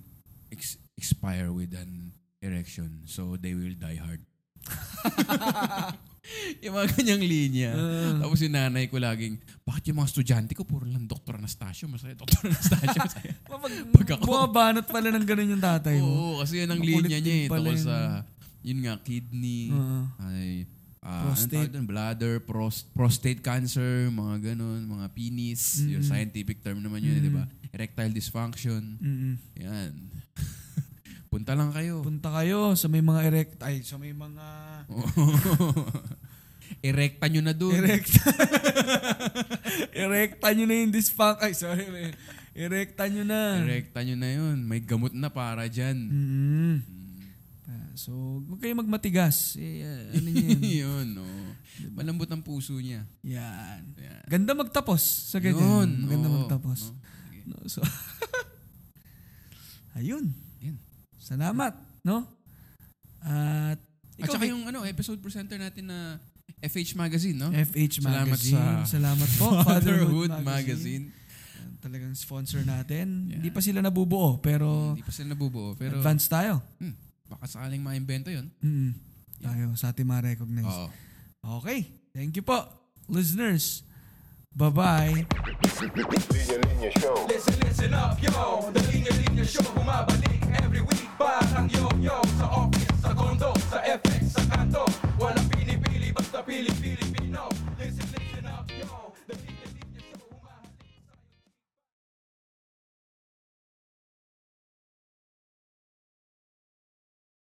ex- 0.56 0.80
expire 0.96 1.52
with 1.52 1.76
an 1.76 2.16
erection. 2.40 3.04
So 3.12 3.36
they 3.36 3.60
will 3.60 3.76
die 3.76 4.00
hard. 4.00 4.24
yung 6.64 6.74
mga 6.74 6.88
ganyang 6.94 7.24
linya. 7.24 7.72
Ah. 7.72 8.14
Tapos 8.20 8.38
yung 8.40 8.54
nanay 8.54 8.88
ko 8.88 8.98
laging, 8.98 9.36
bakit 9.62 9.84
yung 9.88 9.98
mga 9.98 10.10
estudyante 10.10 10.52
ko 10.52 10.64
puro 10.64 10.84
lang 10.84 11.04
Dr. 11.04 11.38
Anastasio? 11.38 11.88
Masaya 11.88 12.14
Dr. 12.14 12.45
Anastasio. 12.45 12.99
Masaya. 13.08 13.34
Pag 13.95 14.08
ako- 14.16 14.26
Bumabanat 14.26 14.86
pala 14.86 15.08
ng 15.10 15.24
ganun 15.24 15.54
yung 15.54 15.64
tatay 15.64 15.99
mo. 15.99 16.08
Oo, 16.08 16.34
kasi 16.40 16.62
yan 16.62 16.70
ang 16.70 16.82
linya 16.82 17.18
niya 17.18 17.36
eh. 17.36 17.48
Tungkol 17.48 17.74
yun. 17.74 17.80
sa, 17.80 17.95
yun 18.62 18.80
nga, 18.82 18.94
kidney, 18.99 19.72
Oo. 19.72 19.99
ay, 20.22 20.68
ah, 20.99 21.32
Prostate. 21.32 21.72
doon? 21.72 21.86
Bladder, 21.86 22.34
pros- 22.40 22.84
prostate 22.90 23.40
cancer, 23.40 24.10
mga 24.10 24.52
ganun, 24.52 24.84
mga 24.84 25.08
penis. 25.12 25.80
Yung 25.86 26.04
Mm. 26.04 26.10
scientific 26.10 26.60
term 26.60 26.80
naman 26.80 26.99
yun, 26.99 27.18
Mm. 27.18 27.24
di 27.24 27.32
ba? 27.32 27.45
Erectile 27.70 28.12
dysfunction. 28.12 28.82
Mm-mm. 28.98 29.34
Yan. 29.56 29.91
Punta 31.38 31.53
lang 31.53 31.69
kayo. 31.69 32.01
Punta 32.01 32.34
kayo 32.34 32.73
sa 32.73 32.89
may 32.89 33.05
mga 33.05 33.22
erect... 33.30 33.61
Ay, 33.61 33.85
sa 33.85 34.01
may 34.01 34.09
mga... 34.09 34.45
Erecta 36.81 37.26
nyo 37.30 37.41
na 37.45 37.53
doon. 37.53 37.77
Erecta. 37.77 38.22
Erecta 40.05 40.47
nyo 40.53 40.65
na 40.65 40.76
yung 40.81 40.93
dysfunction. 40.93 41.45
Ay, 41.45 41.53
sorry. 41.53 41.85
man. 41.89 42.14
Erecta 42.57 43.05
nyo 43.05 43.22
na. 43.22 43.61
Erecta 43.61 44.01
nyo 44.01 44.15
na 44.18 44.30
yun. 44.34 44.57
May 44.65 44.81
gamot 44.81 45.14
na 45.14 45.30
para 45.30 45.69
dyan. 45.69 45.97
Mm. 46.09 46.76
Ah, 47.69 47.91
So, 47.93 48.41
huwag 48.49 48.59
kayo 48.61 48.73
magmatigas. 48.73 49.53
Eh, 49.61 49.85
ah, 49.85 50.18
ano 50.18 50.30
yun? 50.30 50.61
yun, 50.85 51.07
no. 51.22 51.26
Malambot 51.93 52.30
ang 52.30 52.41
puso 52.41 52.73
niya. 52.81 53.05
Yan. 53.22 53.81
Yan. 53.97 54.23
Ganda 54.26 54.57
magtapos 54.57 55.30
sa 55.30 55.38
ganyan. 55.38 55.61
Yun, 55.85 56.09
Ganda 56.09 56.27
oo, 56.30 56.35
magtapos. 56.41 56.80
no? 56.89 56.97
Sige. 56.97 57.41
No, 57.45 57.55
so, 57.69 57.80
ayun. 59.93 60.34
Salamat, 61.28 61.76
no? 62.08 62.24
At, 63.20 63.76
At 63.76 63.80
ikaw, 64.16 64.40
saka 64.40 64.48
Vic, 64.48 64.52
yung 64.56 64.64
ano, 64.64 64.88
episode 64.88 65.20
presenter 65.20 65.60
natin 65.60 65.91
na 65.91 66.24
FH 66.64 66.95
Magazine, 66.95 67.36
no? 67.36 67.52
FH 67.52 67.99
Salamat 67.99 68.32
Magazine. 68.32 68.56
sa 68.88 68.95
Salamat 68.95 69.30
po. 69.36 69.48
Fatherhood 69.68 70.32
Magazine. 70.40 71.12
Yan, 71.12 71.84
Talagang 71.84 72.16
sponsor 72.16 72.64
natin. 72.64 73.28
Yeah. 73.28 73.44
Hindi 73.44 73.49
pa 73.52 73.60
sila 73.60 73.84
nabubuo, 73.84 74.40
pero 74.40 74.95
Hindi 74.95 75.04
pa 75.04 75.12
sila 75.12 75.36
nabubuo. 75.36 75.76
Pero 75.76 75.99
advance 75.99 76.32
tayo. 76.32 76.64
hmm, 76.80 76.95
baka 77.28 77.45
sakaling 77.45 77.84
maimbento 77.84 78.32
yun. 78.32 78.48
Mm. 78.64 78.95
Tayo 79.44 79.66
sa 79.76 79.91
ating 79.91 80.08
ma-recognize. 80.08 80.66
Oo. 80.66 80.88
Okay. 81.62 81.86
Thank 82.16 82.40
you 82.40 82.44
po, 82.48 82.66
listeners. 83.12 83.86
Bye-bye. 84.58 85.14
Linya 86.34 86.58
Linya 86.66 86.90
Show. 86.98 87.14
Listen, 87.30 87.54
listen 87.62 87.94
up, 87.94 88.18
yo. 88.18 88.66
The 88.74 88.82
Linya 88.90 89.14
Linya 89.14 89.46
Show 89.46 89.62
bumabalik 89.78 90.42
every 90.66 90.82
week. 90.82 91.06
Parang 91.14 91.70
yo-yo 91.70 92.18
sa 92.42 92.66
office, 92.66 92.98
sa 92.98 93.14
condo, 93.14 93.54
sa 93.70 93.86
FX, 93.86 94.34
sa 94.34 94.42
kanto. 94.50 94.82
Walang 95.22 95.46
pinipili, 95.54 96.10
basta 96.10 96.42
pili-pili. 96.42 96.86